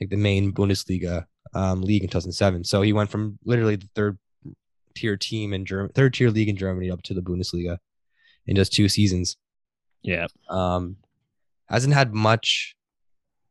like 0.00 0.10
the 0.10 0.16
main 0.16 0.52
Bundesliga 0.52 1.26
um, 1.54 1.82
league 1.82 2.02
in 2.02 2.08
2007. 2.08 2.64
So 2.64 2.82
he 2.82 2.92
went 2.92 3.10
from 3.10 3.38
literally 3.44 3.76
the 3.76 3.88
third 3.94 4.18
tier 4.94 5.16
team 5.16 5.52
in 5.52 5.64
Germany, 5.64 5.92
third 5.94 6.14
tier 6.14 6.30
league 6.30 6.48
in 6.48 6.56
Germany 6.56 6.90
up 6.90 7.02
to 7.02 7.14
the 7.14 7.22
Bundesliga 7.22 7.78
in 8.46 8.56
just 8.56 8.72
two 8.72 8.88
seasons. 8.88 9.36
Yeah. 10.02 10.26
Um, 10.48 10.96
hasn't 11.68 11.94
had 11.94 12.14
much 12.14 12.74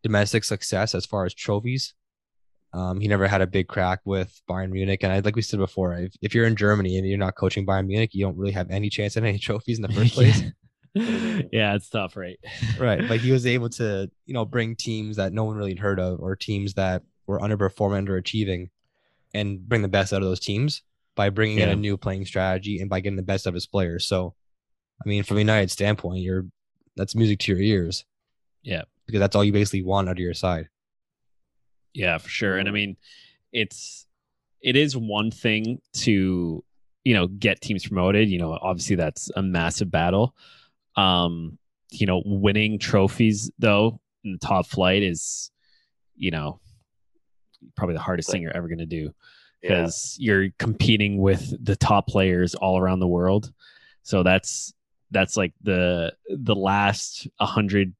domestic 0.04 0.44
success 0.44 0.96
as 0.96 1.06
far 1.06 1.26
as 1.26 1.34
trophies. 1.34 1.94
Um, 2.74 3.00
he 3.00 3.08
never 3.08 3.28
had 3.28 3.42
a 3.42 3.48
big 3.48 3.68
crack 3.68 4.02
with 4.06 4.42
Bayern 4.50 4.72
Munich, 4.72 5.02
and 5.02 5.12
I, 5.12 5.20
like 5.20 5.36
we 5.36 5.42
said 5.42 5.60
before, 5.60 5.94
if, 5.96 6.14
if 6.22 6.36
you're 6.36 6.46
in 6.46 6.56
Germany 6.56 6.98
and 6.98 7.08
you're 7.08 7.18
not 7.18 7.36
coaching 7.36 7.66
Bayern 7.66 7.88
Munich, 7.88 8.12
you 8.14 8.26
don't 8.26 8.38
really 8.38 8.52
have 8.52 8.70
any 8.70 8.90
chance 8.90 9.16
at 9.16 9.24
any 9.24 9.40
trophies 9.48 9.78
in 9.78 9.84
the 9.84 9.94
first 9.94 10.14
place. 10.16 10.44
yeah, 11.52 11.76
it's 11.76 11.90
tough, 11.90 12.16
right? 12.16 12.40
right. 12.80 13.02
Like 13.04 13.22
he 13.22 13.32
was 13.32 13.46
able 13.46 13.70
to, 13.72 14.10
you 14.26 14.34
know, 14.34 14.46
bring 14.46 14.76
teams 14.76 15.18
that 15.18 15.34
no 15.34 15.44
one 15.44 15.58
really 15.58 15.76
heard 15.76 16.00
of 16.00 16.20
or 16.20 16.36
teams 16.36 16.74
that 16.76 17.04
were 17.26 17.40
underperforming, 17.40 18.08
underachieving, 18.08 18.70
and 19.34 19.68
bring 19.68 19.82
the 19.82 19.88
best 19.88 20.14
out 20.14 20.22
of 20.22 20.28
those 20.28 20.40
teams 20.40 20.82
by 21.16 21.30
bringing 21.30 21.60
in 21.60 21.70
a 21.70 21.76
new 21.76 21.98
playing 21.98 22.26
strategy 22.26 22.80
and 22.80 22.90
by 22.90 23.00
getting 23.00 23.18
the 23.18 23.24
best 23.24 23.48
of 23.48 23.54
his 23.54 23.66
players. 23.66 24.08
So, 24.08 24.36
I 25.04 25.10
mean, 25.10 25.24
from 25.24 25.38
a 25.38 25.42
United 25.42 25.72
standpoint, 25.72 26.20
you're 26.22 26.46
that's 26.96 27.16
music 27.16 27.40
to 27.40 27.52
your 27.52 27.62
ears. 27.62 28.06
Yeah. 28.64 28.84
because 29.06 29.20
that's 29.20 29.36
all 29.36 29.44
you 29.44 29.54
basically 29.54 29.84
want 29.84 30.10
out 30.10 30.14
of 30.14 30.20
your 30.20 30.34
side. 30.34 30.68
Yeah, 31.94 32.18
for 32.18 32.30
sure. 32.30 32.58
And 32.58 32.68
I 32.68 32.72
mean, 32.72 32.98
it's 33.54 34.06
it 34.62 34.76
is 34.76 34.98
one 34.98 35.32
thing 35.32 35.80
to 35.94 36.64
you 37.04 37.14
know 37.14 37.28
get 37.28 37.62
teams 37.62 37.88
promoted. 37.88 38.30
You 38.30 38.40
know, 38.40 38.58
obviously 38.62 38.96
that's 38.96 39.32
a 39.36 39.42
massive 39.42 39.90
battle. 39.90 40.36
Um, 40.98 41.58
you 41.92 42.06
know, 42.06 42.22
winning 42.26 42.80
trophies 42.80 43.50
though 43.60 44.00
in 44.24 44.34
the 44.34 44.38
top 44.40 44.66
flight 44.68 45.04
is, 45.04 45.52
you 46.16 46.32
know, 46.32 46.60
probably 47.76 47.94
the 47.96 48.02
hardest 48.02 48.30
thing 48.32 48.42
you're 48.42 48.56
ever 48.56 48.68
going 48.68 48.80
to 48.80 48.86
do 48.86 49.12
Yeah. 49.62 49.70
because 49.70 50.18
you're 50.20 50.50
competing 50.60 51.18
with 51.20 51.54
the 51.64 51.76
top 51.76 52.08
players 52.08 52.56
all 52.56 52.78
around 52.78 53.00
the 53.00 53.08
world. 53.08 53.52
So 54.04 54.24
that's 54.24 54.74
that's 55.12 55.38
like 55.38 55.54
the 55.62 56.14
the 56.30 56.56
last 56.56 57.28
100 57.38 57.94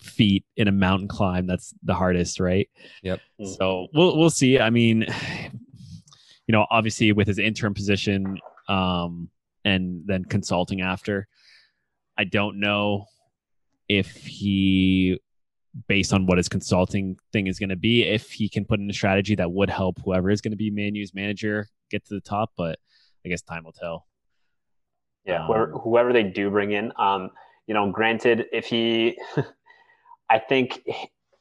feet 0.00 0.44
in 0.56 0.66
a 0.66 0.72
mountain 0.72 1.06
climb 1.08 1.46
that's 1.46 1.72
the 1.84 1.94
hardest, 1.94 2.40
right? 2.40 2.68
yep 3.02 3.20
So 3.44 3.86
we'll 3.94 4.18
we'll 4.18 4.30
see. 4.30 4.58
I 4.58 4.70
mean, 4.70 5.02
you 6.46 6.52
know, 6.52 6.66
obviously 6.70 7.12
with 7.12 7.28
his 7.28 7.38
interim 7.38 7.74
position 7.74 8.38
um 8.68 9.28
and 9.64 10.02
then 10.06 10.24
consulting 10.24 10.80
after, 10.80 11.28
I 12.18 12.24
don't 12.24 12.60
know 12.60 13.06
if 13.88 14.10
he 14.26 15.20
based 15.88 16.12
on 16.12 16.26
what 16.26 16.36
his 16.36 16.48
consulting 16.48 17.16
thing 17.32 17.46
is 17.46 17.58
going 17.58 17.70
to 17.70 17.76
be 17.76 18.02
if 18.02 18.30
he 18.30 18.48
can 18.48 18.64
put 18.64 18.78
in 18.78 18.90
a 18.90 18.92
strategy 18.92 19.34
that 19.34 19.50
would 19.50 19.70
help 19.70 19.98
whoever 20.04 20.30
is 20.30 20.40
going 20.40 20.52
to 20.52 20.56
be 20.56 20.70
Manu's 20.70 21.14
manager 21.14 21.66
get 21.90 22.04
to 22.06 22.14
the 22.14 22.20
top, 22.20 22.50
but 22.56 22.78
I 23.24 23.28
guess 23.28 23.42
time 23.42 23.64
will 23.64 23.72
tell. 23.72 24.06
Yeah, 25.24 25.46
whoever, 25.46 25.72
Um, 25.74 25.80
whoever 25.80 26.12
they 26.12 26.24
do 26.24 26.50
bring 26.50 26.72
in, 26.72 26.92
um, 26.98 27.30
you 27.66 27.74
know, 27.74 27.90
granted, 27.90 28.46
if 28.52 28.66
he, 28.66 29.18
I 30.28 30.38
think 30.38 30.80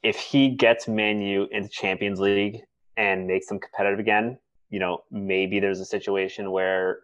if 0.03 0.19
he 0.19 0.49
gets 0.49 0.87
Manu 0.87 1.47
into 1.51 1.69
Champions 1.69 2.19
League 2.19 2.61
and 2.97 3.27
makes 3.27 3.47
them 3.47 3.59
competitive 3.59 3.99
again, 3.99 4.37
you 4.69 4.79
know, 4.79 4.99
maybe 5.09 5.59
there's 5.59 5.79
a 5.79 5.85
situation 5.85 6.51
where 6.51 6.99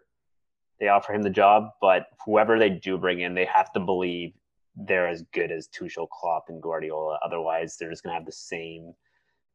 they 0.80 0.88
offer 0.88 1.12
him 1.12 1.22
the 1.22 1.30
job. 1.30 1.70
But 1.80 2.06
whoever 2.24 2.58
they 2.58 2.70
do 2.70 2.98
bring 2.98 3.20
in, 3.20 3.34
they 3.34 3.44
have 3.46 3.72
to 3.72 3.80
believe 3.80 4.32
they're 4.76 5.08
as 5.08 5.22
good 5.32 5.50
as 5.50 5.68
Tuchel, 5.68 6.08
Klopp, 6.08 6.44
and 6.48 6.62
Guardiola. 6.62 7.18
Otherwise, 7.24 7.76
they're 7.76 7.90
just 7.90 8.02
gonna 8.02 8.14
have 8.14 8.26
the 8.26 8.32
same 8.32 8.94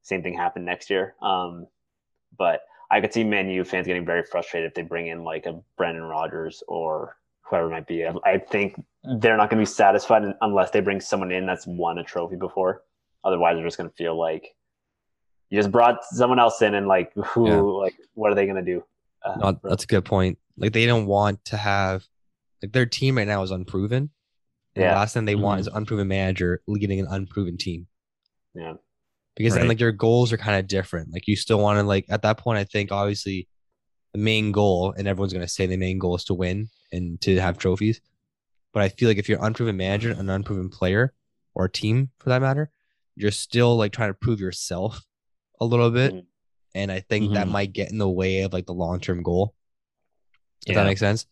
same 0.01 0.21
thing 0.21 0.35
happen 0.37 0.65
next 0.65 0.89
year. 0.89 1.15
Um, 1.21 1.67
but 2.37 2.61
I 2.91 2.99
could 2.99 3.13
see 3.13 3.23
Man 3.23 3.49
U 3.49 3.63
fans 3.63 3.87
getting 3.87 4.05
very 4.05 4.23
frustrated 4.23 4.67
if 4.67 4.73
they 4.75 4.81
bring 4.81 5.07
in 5.07 5.23
like 5.23 5.45
a 5.45 5.61
Brendan 5.77 6.03
Rodgers 6.03 6.61
or 6.67 7.15
whoever 7.41 7.67
it 7.67 7.71
might 7.71 7.87
be. 7.87 8.05
I, 8.05 8.13
I 8.25 8.37
think 8.37 8.83
they're 9.19 9.37
not 9.37 9.49
going 9.49 9.63
to 9.63 9.69
be 9.69 9.73
satisfied 9.73 10.23
unless 10.41 10.71
they 10.71 10.79
bring 10.81 10.99
someone 10.99 11.31
in 11.31 11.45
that's 11.45 11.65
won 11.65 11.97
a 11.99 12.03
trophy 12.03 12.35
before. 12.35 12.83
Otherwise, 13.23 13.55
they're 13.55 13.65
just 13.65 13.77
going 13.77 13.89
to 13.89 13.95
feel 13.95 14.17
like 14.19 14.53
you 15.49 15.57
just 15.59 15.71
brought 15.71 16.03
someone 16.03 16.39
else 16.39 16.61
in, 16.61 16.73
and 16.73 16.87
like 16.87 17.13
who, 17.13 17.47
Yeah. 17.47 17.61
like 17.61 17.95
what 18.13 18.31
are 18.31 18.35
they 18.35 18.45
going 18.45 18.63
to 18.63 18.73
do? 18.73 18.83
Uh, 19.23 19.35
No, 19.37 19.59
that's 19.63 19.85
a 19.85 19.87
good 19.87 20.03
point. 20.05 20.37
Like 20.57 20.73
they 20.73 20.85
don't 20.85 21.05
want 21.07 21.43
to 21.45 21.57
have 21.57 22.05
like 22.61 22.71
their 22.71 22.85
team 22.85 23.17
right 23.17 23.27
now 23.27 23.41
is 23.43 23.51
unproven. 23.51 24.11
And 24.75 24.81
Yeah. 24.83 24.89
the 24.91 24.95
last 24.95 25.13
thing 25.13 25.25
they 25.25 25.35
want 25.35 25.57
Mhm. 25.57 25.61
is 25.61 25.67
an 25.67 25.73
unproven 25.75 26.07
manager 26.07 26.61
leading 26.67 26.99
an 26.99 27.07
unproven 27.09 27.57
team. 27.57 27.87
yeah, 28.55 28.75
Because 29.35 29.55
then 29.55 29.67
like 29.67 29.79
your 29.79 29.91
goals 29.91 30.31
are 30.31 30.37
kind 30.37 30.59
of 30.59 30.67
different. 30.67 31.11
Like 31.11 31.27
you 31.27 31.35
still 31.35 31.59
want 31.59 31.79
to 31.79 31.83
like 31.83 32.05
at 32.09 32.21
that 32.21 32.37
point, 32.37 32.59
I 32.59 32.63
think 32.65 32.91
obviously 32.91 33.47
the 34.13 34.19
main 34.19 34.51
goal, 34.51 34.93
and 34.95 35.07
everyone's 35.07 35.33
gonna 35.33 35.47
say 35.47 35.65
the 35.65 35.75
main 35.77 35.97
goal 35.97 36.15
is 36.15 36.23
to 36.25 36.35
win 36.35 36.69
and 36.91 37.19
to 37.21 37.39
have 37.39 37.57
trophies. 37.57 37.99
But 38.73 38.83
I 38.83 38.89
feel 38.89 39.09
like 39.09 39.17
if 39.17 39.27
you're 39.27 39.39
an 39.39 39.45
unproven 39.45 39.75
manager, 39.77 40.11
an 40.11 40.29
unproven 40.29 40.69
player, 40.69 41.13
or 41.55 41.65
a 41.65 41.71
team 41.71 42.11
for 42.19 42.29
that 42.29 42.41
matter, 42.41 42.69
you're 43.15 43.31
still 43.31 43.75
like 43.75 43.91
trying 43.91 44.09
to 44.09 44.13
prove 44.15 44.39
yourself 44.39 45.03
a 45.59 45.65
little 45.65 45.89
bit. 45.91 46.13
Mhm. 46.13 46.25
And 46.75 46.91
I 46.91 46.99
think 46.99 47.33
that 47.33 47.47
Mhm. 47.47 47.51
might 47.51 47.73
get 47.73 47.91
in 47.91 47.97
the 47.97 48.09
way 48.09 48.41
of 48.41 48.53
like 48.53 48.65
the 48.67 48.73
long 48.73 48.99
term 48.99 49.21
goal. 49.23 49.55
Does 50.65 50.75
Yeah. 50.75 50.83
that 50.83 50.87
make 50.87 50.97
sense? 50.97 51.25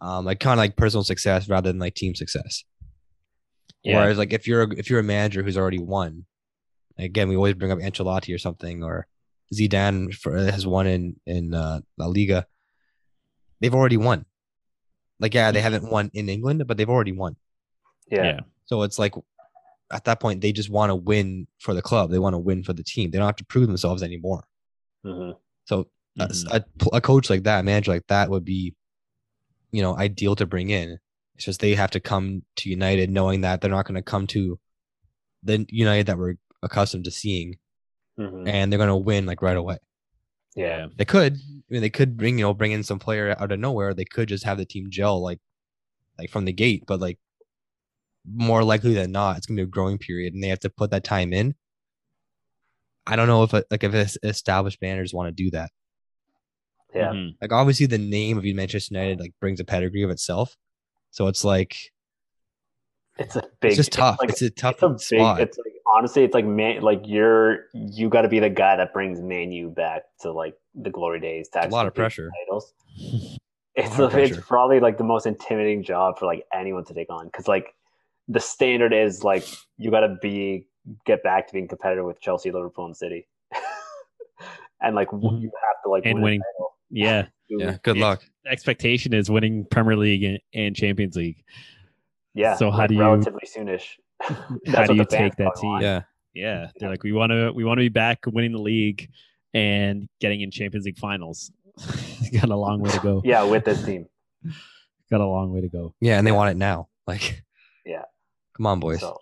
Um, 0.00 0.24
like 0.24 0.40
kind 0.40 0.52
of 0.58 0.62
like 0.62 0.76
personal 0.76 1.04
success 1.04 1.48
rather 1.48 1.70
than 1.70 1.78
like 1.78 1.94
team 1.94 2.14
success. 2.14 2.64
Yeah. 3.82 3.96
Whereas 4.00 4.18
like 4.18 4.32
if 4.32 4.46
you're 4.46 4.62
a, 4.64 4.70
if 4.76 4.90
you're 4.90 5.00
a 5.00 5.04
manager 5.04 5.42
who's 5.42 5.56
already 5.56 5.78
won, 5.78 6.26
again 6.98 7.28
we 7.28 7.36
always 7.36 7.54
bring 7.54 7.72
up 7.72 7.78
Ancelotti 7.78 8.34
or 8.34 8.38
something 8.38 8.82
or 8.82 9.06
Zidane 9.54 10.12
for, 10.14 10.36
has 10.36 10.66
won 10.66 10.86
in 10.86 11.16
in 11.26 11.54
uh, 11.54 11.80
La 11.98 12.06
Liga. 12.06 12.46
They've 13.60 13.74
already 13.74 13.96
won. 13.96 14.26
Like 15.18 15.32
yeah, 15.34 15.50
they 15.50 15.60
haven't 15.62 15.90
won 15.90 16.10
in 16.12 16.28
England, 16.28 16.66
but 16.66 16.76
they've 16.76 16.88
already 16.90 17.12
won. 17.12 17.36
yeah, 18.10 18.24
yeah. 18.24 18.40
So 18.66 18.82
it's 18.82 18.98
like 18.98 19.14
at 19.90 20.04
that 20.04 20.18
point 20.20 20.40
they 20.40 20.52
just 20.52 20.68
want 20.68 20.90
to 20.90 20.94
win 20.96 21.46
for 21.60 21.72
the 21.72 21.80
club. 21.80 22.10
They 22.10 22.18
want 22.18 22.34
to 22.34 22.38
win 22.38 22.64
for 22.64 22.72
the 22.74 22.82
team. 22.82 23.10
They 23.10 23.18
don't 23.18 23.26
have 23.26 23.36
to 23.36 23.44
prove 23.44 23.68
themselves 23.68 24.02
anymore. 24.02 24.44
Mhm. 25.06 25.36
So 25.64 25.88
a- 26.18 26.28
Mhm. 26.28 26.64
a, 26.92 26.96
a 26.96 27.00
coach 27.00 27.28
like 27.30 27.42
that, 27.44 27.60
a 27.60 27.62
manager 27.62 27.92
like 27.92 28.06
that 28.08 28.30
would 28.30 28.44
be, 28.44 28.74
you 29.70 29.82
know, 29.82 29.96
ideal 29.96 30.34
to 30.36 30.46
bring 30.46 30.70
in. 30.70 30.98
It's 31.34 31.44
just 31.44 31.60
they 31.60 31.74
have 31.74 31.90
to 31.92 32.00
come 32.00 32.42
to 32.56 32.70
United 32.70 33.10
knowing 33.10 33.42
that 33.42 33.60
they're 33.60 33.70
not 33.70 33.86
going 33.86 33.96
to 33.96 34.02
come 34.02 34.26
to 34.28 34.58
the 35.42 35.66
United 35.68 36.06
that 36.06 36.16
we're 36.18 36.34
accustomed 36.62 37.04
to 37.04 37.10
seeing, 37.10 37.58
Mhm. 38.18 38.48
and 38.48 38.72
they're 38.72 38.78
going 38.78 38.88
to 38.88 38.96
win 38.96 39.26
like 39.26 39.42
right 39.42 39.56
away. 39.56 39.78
yeah, 40.54 40.86
They 40.96 41.04
could, 41.04 41.34
I 41.36 41.62
mean, 41.68 41.82
they 41.82 41.90
could 41.90 42.16
bring 42.16 42.38
you 42.38 42.44
know 42.46 42.54
bring 42.54 42.72
in 42.72 42.82
some 42.82 42.98
player 42.98 43.36
out 43.38 43.52
of 43.52 43.60
nowhere. 43.60 43.92
They 43.92 44.06
could 44.06 44.28
just 44.30 44.44
have 44.44 44.56
the 44.56 44.64
team 44.64 44.88
gel 44.90 45.20
like, 45.22 45.38
like 46.18 46.30
from 46.30 46.46
the 46.46 46.52
gate. 46.54 46.84
But 46.86 46.98
like, 46.98 47.18
more 48.24 48.64
likely 48.64 48.94
than 48.94 49.12
not, 49.12 49.36
it's 49.36 49.46
going 49.46 49.56
to 49.58 49.62
be 49.64 49.68
a 49.68 49.70
growing 49.70 49.98
period, 49.98 50.32
and 50.32 50.42
they 50.42 50.48
have 50.48 50.60
to 50.60 50.70
put 50.70 50.90
that 50.92 51.04
time 51.04 51.34
in. 51.34 51.54
I 53.06 53.16
don't 53.16 53.28
know 53.28 53.42
if 53.42 53.52
like 53.52 53.84
if 53.84 53.94
es- 53.94 54.18
established 54.22 54.80
managers 54.80 55.12
want 55.14 55.28
to 55.28 55.32
do 55.44 55.50
that. 55.50 55.70
Yeah. 56.94 57.12
Mhm. 57.12 57.34
like 57.40 57.52
obviously 57.52 57.86
the 57.86 57.98
name 57.98 58.38
of 58.38 58.44
Manchester 58.44 58.94
United 58.94 59.20
like 59.20 59.32
brings 59.40 59.60
a 59.60 59.64
pedigree 59.64 60.02
of 60.02 60.10
itself. 60.10 60.56
So 61.10 61.26
it's 61.28 61.44
like 61.44 61.76
It's 63.18 63.36
a 63.36 63.42
big. 63.60 63.70
it's 63.70 63.76
just 63.76 63.92
tough. 63.92 64.18
like- 64.20 64.28
it's 64.30 64.42
a 64.42 64.50
tough 64.50 64.74
it's 64.74 64.82
a 64.82 64.88
big. 64.88 64.98
spot. 65.20 65.40
It's 65.40 65.58
like 65.58 65.72
honestly, 65.96 66.24
it's 66.24 66.34
like 66.34 66.44
man, 66.44 66.82
like 66.82 67.02
you're 67.04 67.64
you 67.74 68.08
got 68.08 68.22
to 68.22 68.28
be 68.28 68.40
the 68.40 68.50
guy 68.50 68.76
that 68.76 68.92
brings 68.92 69.20
Man 69.20 69.52
U 69.52 69.70
back 69.70 70.02
to 70.20 70.32
like 70.32 70.54
the 70.74 70.90
glory 70.90 71.20
days. 71.20 71.48
To 71.50 71.60
a 71.66 71.68
lot 71.68 71.86
of 71.86 71.94
pressure. 71.94 72.30
Titles. 72.44 72.72
It's 73.74 73.98
lot 73.98 74.12
of 74.14 74.18
it's 74.18 74.38
probably 74.40 74.80
like 74.80 74.96
the 74.98 75.04
most 75.04 75.26
intimidating 75.26 75.82
job 75.82 76.18
for 76.18 76.24
like 76.26 76.44
anyone 76.52 76.84
to 76.86 76.94
take 76.94 77.10
on 77.10 77.26
because 77.26 77.46
like 77.48 77.74
the 78.28 78.40
standard 78.40 78.92
is 78.94 79.22
like 79.22 79.46
you 79.78 79.90
got 79.90 80.00
to 80.00 80.16
be 80.22 80.66
get 81.04 81.22
back 81.22 81.46
to 81.48 81.52
being 81.52 81.68
competitive 81.68 82.04
with 82.04 82.20
Chelsea, 82.20 82.50
Liverpool, 82.50 82.86
and 82.86 82.96
City, 82.96 83.26
and 84.80 84.94
like 84.94 85.10
w 85.10 85.30
Mhm. 85.30 85.42
you 85.42 85.50
have 85.66 85.82
to 85.84 85.90
like 85.90 86.04
And 86.06 86.14
win 86.14 86.22
a 86.22 86.24
winning. 86.24 86.40
Title. 86.94 87.06
Yeah. 87.08 87.26
yeah, 87.48 87.76
good 87.82 87.96
Yeah. 87.96 88.04
luck. 88.04 88.22
Expectation 88.46 89.12
is 89.14 89.30
winning 89.30 89.66
Premier 89.70 89.96
League 89.96 90.22
and, 90.24 90.38
and 90.54 90.76
Champions 90.76 91.16
League. 91.16 91.42
Yeah. 92.34 92.56
So 92.56 92.70
how 92.70 92.78
like, 92.78 92.88
do 92.90 92.94
you- 92.96 93.00
relatively 93.00 93.42
soonish? 93.46 93.84
How 94.68 94.86
do 94.86 94.94
you 94.94 95.04
take 95.04 95.36
that 95.36 95.52
team? 95.60 95.70
want. 95.70 95.82
Yeah. 95.82 96.02
Yeah, 96.32 96.68
they're 96.78 96.90
like 96.90 97.02
we 97.02 97.12
want 97.12 97.32
to 97.32 97.50
we 97.52 97.64
want 97.64 97.78
to 97.78 97.82
be 97.82 97.88
back 97.88 98.24
winning 98.26 98.52
the 98.52 98.60
league 98.60 99.08
and 99.54 100.06
getting 100.20 100.42
in 100.42 100.50
Champions 100.50 100.84
League 100.84 100.98
finals. 100.98 101.50
Got 102.32 102.50
a 102.50 102.56
long 102.56 102.80
way 102.80 102.90
to 102.90 103.00
go. 103.00 103.22
Yeah, 103.24 103.42
with 103.44 103.64
this 103.64 103.82
team. 103.84 104.06
Got 105.10 105.20
a 105.22 105.26
long 105.26 105.50
way 105.52 105.62
to 105.62 105.68
go. 105.68 105.94
Yeah, 106.00 106.18
and 106.18 106.26
they 106.26 106.32
want 106.32 106.50
it 106.50 106.56
now. 106.58 106.88
Like 107.06 107.42
Yeah. 107.86 108.02
come 108.56 108.66
on, 108.66 108.80
boys. 108.80 109.00
So 109.00 109.18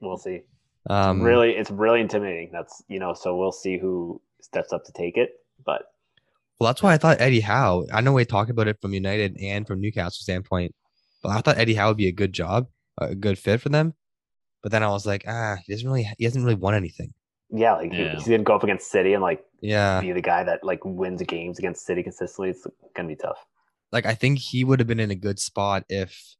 we'll 0.00 0.16
see. 0.18 0.42
Um 0.88 1.20
really, 1.22 1.52
it's 1.52 1.70
really 1.70 2.00
intimidating. 2.00 2.50
That's 2.52 2.82
you 2.88 2.98
know. 2.98 3.12
So 3.14 3.36
we'll 3.36 3.52
see 3.52 3.76
who 3.78 4.20
steps 4.40 4.72
up 4.72 4.84
to 4.84 4.92
take 4.92 5.16
it. 5.18 5.30
But 5.66 5.82
well 6.58 6.68
that's 6.68 6.82
why 6.82 6.92
I 6.94 6.98
thought 6.98 7.20
Eddie 7.20 7.40
Howe. 7.40 7.86
I 7.92 8.00
know 8.00 8.12
we 8.12 8.24
talked 8.24 8.50
about 8.50 8.68
it 8.68 8.80
from 8.80 8.92
United 8.94 9.36
and 9.40 9.66
from 9.66 9.80
Newcastle 9.80 10.10
standpoint, 10.22 10.74
but 11.22 11.30
I 11.30 11.40
thought 11.40 11.58
Eddie 11.58 11.74
Howe 11.74 11.88
would 11.88 11.96
be 11.96 12.08
a 12.08 12.12
good 12.12 12.32
job, 12.32 12.66
a 12.98 13.14
good 13.14 13.38
fit 13.38 13.60
for 13.60 13.68
them. 13.68 13.94
But 14.62 14.72
then 14.72 14.82
I 14.82 14.88
was 14.88 15.06
like, 15.06 15.24
ah, 15.28 15.56
he 15.64 15.72
doesn't 15.72 15.88
really 15.88 16.08
he 16.18 16.24
hasn't 16.24 16.44
really 16.44 16.56
won 16.56 16.74
anything. 16.74 17.12
yeah, 17.50 17.74
like 17.76 17.92
he- 17.92 18.02
Yeah. 18.02 18.14
he's 18.16 18.24
gonna 18.28 18.42
go 18.42 18.54
up 18.56 18.62
against 18.64 18.90
City 18.90 19.14
and 19.14 19.22
like 19.22 19.42
Yeah. 19.62 20.00
be 20.00 20.12
the 20.12 20.20
guy 20.20 20.44
that 20.44 20.62
like 20.64 20.80
wins 20.84 21.22
games 21.22 21.58
against 21.58 21.86
City 21.86 22.02
consistently. 22.02 22.50
It's 22.50 22.66
gonna 22.94 23.08
be 23.08 23.16
tough. 23.16 23.38
like 23.90 24.04
I 24.04 24.14
think 24.14 24.38
he 24.38 24.64
would 24.64 24.80
have 24.80 24.86
been 24.86 25.00
in 25.00 25.10
a 25.10 25.14
good 25.14 25.38
spot 25.38 25.84
if 25.88 26.34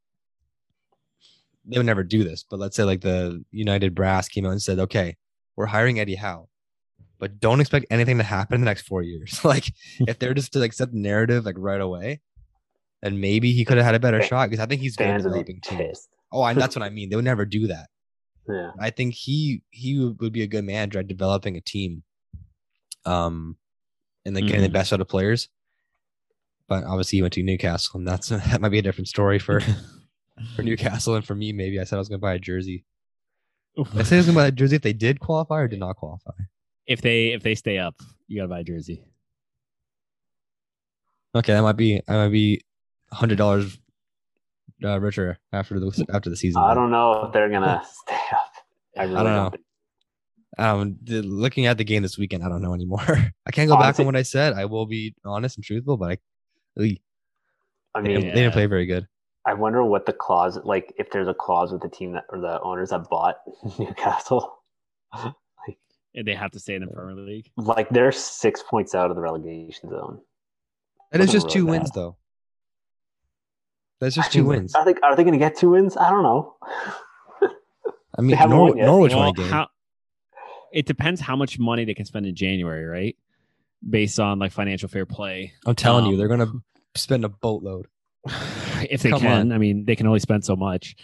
they 1.64 1.78
would 1.78 1.86
never 1.86 2.04
do 2.04 2.24
this. 2.24 2.44
But 2.48 2.58
let's 2.58 2.76
say 2.76 2.84
like 2.84 3.00
the 3.00 3.42
United 3.50 3.94
brass 3.94 4.28
came 4.28 4.44
out 4.44 4.50
and 4.52 4.60
said, 4.62 4.78
"Okay, 4.78 5.16
we're 5.56 5.66
hiring 5.66 5.98
Eddie 5.98 6.16
Howe. 6.16 6.48
But 7.18 7.40
don't 7.40 7.60
expect 7.60 7.86
anything 7.90 8.18
to 8.18 8.24
happen 8.24 8.54
in 8.56 8.60
the 8.60 8.64
next 8.66 8.82
four 8.86 9.02
years. 9.02 9.40
like 9.44 9.72
if 10.06 10.18
they're 10.18 10.34
just 10.34 10.52
to 10.52 10.58
like 10.58 10.72
set 10.72 10.92
the 10.92 10.98
narrative 10.98 11.44
like 11.44 11.56
right 11.58 11.80
away, 11.80 12.20
then 13.02 13.20
maybe 13.20 13.52
he 13.52 13.64
could 13.64 13.76
have 13.76 13.86
had 13.86 13.94
a 13.94 14.00
better 14.00 14.22
shot 14.22 14.48
because 14.50 14.62
I 14.62 14.66
think 14.66 14.80
he's 14.80 14.96
good 14.96 15.04
at 15.06 15.10
Fans 15.10 15.24
would 15.24 15.30
be 15.30 15.38
developing 15.54 15.60
teams. 15.60 15.80
pissed. 15.90 16.08
Oh, 16.32 16.44
and 16.44 16.58
that's 16.60 16.76
what 16.76 16.82
I 16.82 16.90
mean. 16.90 17.10
They 17.10 17.16
would 17.16 17.24
never 17.24 17.44
do 17.44 17.66
that. 17.68 17.88
Yeah. 18.48 18.70
I 18.80 18.90
think 18.90 19.14
he 19.14 19.62
he 19.70 19.98
would 19.98 20.20
would 20.20 20.32
be 20.32 20.42
a 20.42 20.46
good 20.46 20.64
manager 20.64 20.98
at 21.00 21.06
developing 21.06 21.56
a 21.56 21.60
team, 21.60 22.02
um, 23.04 23.56
and 24.24 24.34
then 24.36 24.46
getting 24.46 24.62
the 24.62 24.68
Mhm. 24.68 24.72
best 24.72 24.92
out 24.92 25.00
of 25.00 25.08
players. 25.08 25.48
But 26.66 26.84
obviously, 26.84 27.18
he 27.18 27.22
went 27.22 27.34
to 27.34 27.42
Newcastle, 27.42 27.98
and 27.98 28.06
that's 28.08 28.28
that 28.28 28.60
might 28.60 28.68
be 28.70 28.78
a 28.78 28.82
different 28.82 29.08
story 29.08 29.38
for 29.38 29.60
for 30.56 30.62
Newcastle 30.62 31.14
and 31.14 31.24
for 31.24 31.34
me. 31.34 31.52
Maybe 31.52 31.78
I 31.80 31.84
said 31.84 31.96
I 31.96 31.98
was 31.98 32.08
going 32.08 32.20
to 32.20 32.22
buy 32.22 32.34
a 32.34 32.38
jersey. 32.38 32.84
I 33.94 34.02
said 34.02 34.16
I 34.16 34.18
was 34.18 34.26
going 34.26 34.34
to 34.34 34.40
buy 34.42 34.46
a 34.46 34.50
jersey 34.52 34.76
if 34.76 34.82
they 34.82 34.92
did 34.92 35.20
qualify 35.20 35.60
or 35.60 35.68
did 35.68 35.78
not 35.80 35.96
qualify. 35.96 36.32
If 36.89 37.01
they 37.03 37.28
if 37.28 37.43
they 37.43 37.55
stay 37.55 37.78
up, 37.78 37.95
you 38.26 38.36
gotta 38.39 38.49
buy 38.49 38.61
a 38.61 38.64
jersey. 38.64 39.05
Okay, 41.34 41.53
that 41.53 41.62
might 41.62 41.76
be 41.76 42.01
I 42.09 42.12
might 42.14 42.28
be 42.30 42.62
hundred 43.12 43.39
dollars 43.39 43.78
uh, 44.82 44.99
richer 44.99 45.39
after 45.53 45.78
the 45.78 46.07
after 46.12 46.30
the 46.30 46.36
season. 46.36 46.62
I 46.62 46.74
don't 46.74 46.91
know 46.91 47.26
if 47.26 47.32
they're 47.32 47.51
gonna 47.51 47.82
stay 48.07 48.14
up. 48.32 48.51
I 48.97 49.03
really 49.05 49.14
don't 49.14 49.24
don't, 49.24 49.34
know. 49.36 49.51
think. 49.51 49.62
Um, 50.59 50.97
the, 51.05 51.22
looking 51.22 51.66
at 51.66 51.78
the 51.78 51.84
game 51.84 52.03
this 52.03 52.18
weekend, 52.18 52.43
I 52.43 52.49
don't 52.49 52.62
know 52.62 52.74
anymore. 52.74 53.01
I 53.47 53.51
can't 53.53 53.68
go 53.68 53.76
back 53.76 53.84
Honestly- 53.84 54.03
on 54.03 54.07
what 54.07 54.16
I 54.16 54.22
said. 54.22 54.55
I 54.55 54.64
will 54.64 54.86
be 54.86 55.14
honest 55.24 55.57
and 55.57 55.64
truthful, 55.64 55.97
but 55.97 56.12
I, 56.12 56.18
they, 56.76 56.99
I 57.95 58.01
they 58.01 58.09
mean, 58.09 58.20
didn't- 58.22 58.34
they 58.34 58.41
didn't 58.41 58.53
play 58.55 58.66
very 58.66 58.86
good. 58.86 59.07
I 59.47 59.55
wonder 59.55 59.82
what 59.84 60.05
the 60.05 60.12
clause 60.12 60.59
like 60.64 60.93
if 60.99 61.11
there's 61.11 61.28
a 61.28 61.32
clause 61.34 61.72
with 61.72 61.80
the 61.80 61.89
team 61.89 62.12
that 62.12 62.24
or 62.30 62.39
the 62.41 62.61
owners 62.61 62.91
that 62.91 63.09
bought 63.09 63.36
Newcastle. 63.78 64.59
And 66.18 66.26
they 66.26 66.34
have 66.34 66.50
to 66.50 66.58
stay 66.58 66.74
in 66.74 66.80
the 66.80 66.88
Premier 66.88 67.14
League. 67.24 67.48
Like 67.56 67.88
they're 67.90 68.10
six 68.10 68.60
points 68.68 68.92
out 68.92 69.08
of 69.08 69.14
the 69.14 69.22
relegation 69.22 69.88
zone. 69.88 70.20
That 71.12 71.20
is 71.20 71.28
wasn't 71.28 71.44
just 71.44 71.54
two 71.54 71.64
really 71.64 71.78
wins, 71.78 71.90
though. 71.92 72.16
That's 74.00 74.18
I 74.18 74.22
just 74.22 74.32
two 74.32 74.44
wins. 74.44 74.74
Are 74.74 74.84
they 74.84 74.94
are 75.02 75.14
they 75.14 75.22
gonna 75.22 75.38
get 75.38 75.56
two 75.56 75.70
wins? 75.70 75.96
I 75.96 76.10
don't 76.10 76.24
know. 76.24 76.56
I 78.18 78.22
mean, 78.22 78.36
Nor- 78.48 78.74
Norwich 78.74 79.12
Well, 79.12 79.20
won 79.20 79.28
a 79.28 79.32
game. 79.32 79.46
how, 79.48 79.68
it 80.72 80.86
depends 80.86 81.20
how 81.20 81.36
much 81.36 81.56
money 81.56 81.84
they 81.84 81.94
can 81.94 82.04
spend 82.04 82.26
in 82.26 82.34
January, 82.34 82.84
right? 82.84 83.16
Based 83.88 84.18
on 84.18 84.40
like 84.40 84.50
financial 84.50 84.88
fair 84.88 85.06
play. 85.06 85.52
I'm 85.66 85.76
telling 85.76 86.06
you, 86.06 86.12
um, 86.12 86.18
they're 86.18 86.26
gonna 86.28 86.50
spend 86.96 87.24
a 87.24 87.28
boatload. 87.28 87.86
if 88.90 89.02
they 89.02 89.10
Come 89.10 89.20
can. 89.20 89.40
on. 89.40 89.52
I 89.52 89.58
mean, 89.58 89.84
they 89.84 89.94
can 89.94 90.08
only 90.08 90.18
spend 90.18 90.44
so 90.44 90.56
much. 90.56 90.96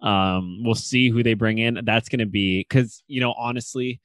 Um, 0.00 0.62
we'll 0.64 0.74
see 0.74 1.10
who 1.10 1.22
they 1.22 1.34
bring 1.34 1.58
in. 1.58 1.78
That's 1.84 2.08
going 2.08 2.18
to 2.20 2.26
be 2.26 2.60
because 2.60 3.04
you 3.06 3.20
know, 3.20 3.32
honestly, 3.36 4.00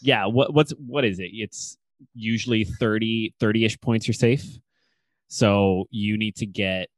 yeah. 0.00 0.26
What 0.26 0.52
what's 0.52 0.72
what 0.72 1.04
is 1.04 1.18
it? 1.18 1.30
It's 1.32 1.78
usually 2.14 2.64
30 2.64 3.34
30ish 3.40 3.80
points. 3.80 4.06
You're 4.06 4.14
safe. 4.14 4.44
So 5.28 5.86
you 5.90 6.16
need 6.16 6.36
to 6.36 6.46
get 6.46 6.88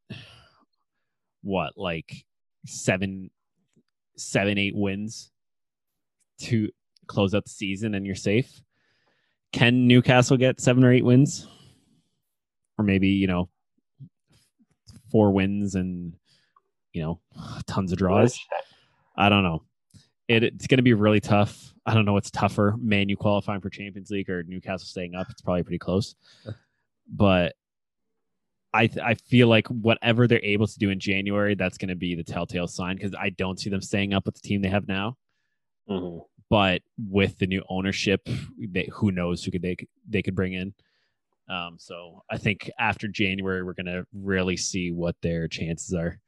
what 1.42 1.72
like 1.76 2.24
seven, 2.66 3.30
seven, 4.16 4.59
eight 4.59 4.76
wins 4.76 5.30
to 6.40 6.70
close 7.07 7.34
out 7.34 7.44
the 7.44 7.51
season, 7.51 7.94
and 7.94 8.07
you're 8.07 8.14
safe. 8.14 8.61
Can 9.53 9.86
Newcastle 9.86 10.36
get 10.36 10.61
seven 10.61 10.84
or 10.84 10.92
eight 10.92 11.05
wins? 11.05 11.46
Or 12.76 12.84
maybe, 12.84 13.09
you 13.09 13.26
know, 13.26 13.49
four 15.11 15.32
wins 15.32 15.74
and, 15.74 16.12
you 16.92 17.03
know, 17.03 17.20
tons 17.66 17.92
of 17.92 17.99
draws. 17.99 18.38
I 19.16 19.28
don't 19.28 19.42
know. 19.42 19.62
It, 20.29 20.43
it's 20.45 20.66
going 20.66 20.79
to 20.79 20.83
be 20.83 20.95
really 20.95 21.20
tough. 21.20 21.74
I 21.87 21.95
don't 21.95 22.05
know 22.05 22.12
what's 22.12 22.31
tougher, 22.31 22.76
Man 22.79 23.09
U 23.09 23.16
qualifying 23.16 23.61
for 23.62 23.70
Champions 23.70 24.11
League 24.11 24.29
or 24.29 24.43
Newcastle 24.43 24.87
staying 24.87 25.14
up. 25.14 25.26
It's 25.31 25.41
probably 25.41 25.62
pretty 25.62 25.79
close. 25.79 26.14
But 27.11 27.55
I 28.74 28.87
th- 28.87 29.05
I 29.05 29.14
feel 29.14 29.49
like 29.49 29.66
whatever 29.68 30.26
they're 30.26 30.45
able 30.45 30.66
to 30.66 30.79
do 30.79 30.91
in 30.91 31.01
January, 31.01 31.55
that's 31.55 31.79
going 31.79 31.89
to 31.89 31.97
be 31.97 32.14
the 32.14 32.22
telltale 32.24 32.66
sign 32.66 32.97
because 32.97 33.14
I 33.18 33.31
don't 33.31 33.59
see 33.59 33.70
them 33.70 33.81
staying 33.81 34.12
up 34.12 34.26
with 34.26 34.35
the 34.35 34.43
team 34.43 34.61
they 34.61 34.68
have 34.68 34.87
now. 34.87 35.16
Mhm. 35.89 36.22
But 36.51 36.83
with 36.99 37.39
the 37.39 37.47
new 37.47 37.62
ownership, 37.70 38.29
they, 38.59 38.89
who 38.93 39.11
knows 39.11 39.43
who 39.43 39.51
could 39.51 39.62
they 39.62 39.76
they 40.07 40.22
could 40.22 40.35
bring 40.35 40.53
in. 40.53 40.74
Um, 41.49 41.76
so 41.79 42.22
I 42.31 42.37
think 42.37 42.70
after 42.79 43.09
January, 43.09 43.62
we're 43.62 43.72
gonna 43.72 44.05
really 44.12 44.59
see 44.59 44.91
what 44.91 45.16
their 45.22 45.49
chances 45.49 45.95
are. 45.95 46.20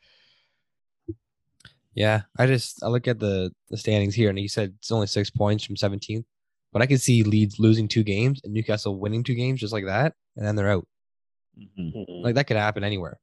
Yeah, 1.94 2.22
I 2.38 2.46
just 2.46 2.82
I 2.82 2.88
look 2.88 3.08
at 3.08 3.18
the 3.18 3.52
the 3.68 3.76
standings 3.76 4.14
here, 4.14 4.28
and 4.30 4.38
he 4.38 4.48
said 4.48 4.74
it's 4.78 4.92
only 4.92 5.06
six 5.08 5.30
points 5.30 5.64
from 5.64 5.76
17th, 5.76 6.24
but 6.72 6.82
I 6.82 6.86
could 6.86 7.00
see 7.00 7.22
Leeds 7.24 7.58
losing 7.58 7.88
two 7.88 8.04
games 8.04 8.40
and 8.44 8.52
Newcastle 8.52 8.98
winning 8.98 9.24
two 9.24 9.34
games 9.34 9.60
just 9.60 9.72
like 9.72 9.86
that, 9.86 10.14
and 10.36 10.46
then 10.46 10.54
they're 10.56 10.70
out. 10.70 10.86
Mhm. 11.58 11.92
Mhm. 11.94 12.22
Like 12.24 12.36
that 12.36 12.46
could 12.46 12.56
happen 12.56 12.84
anywhere. 12.84 13.18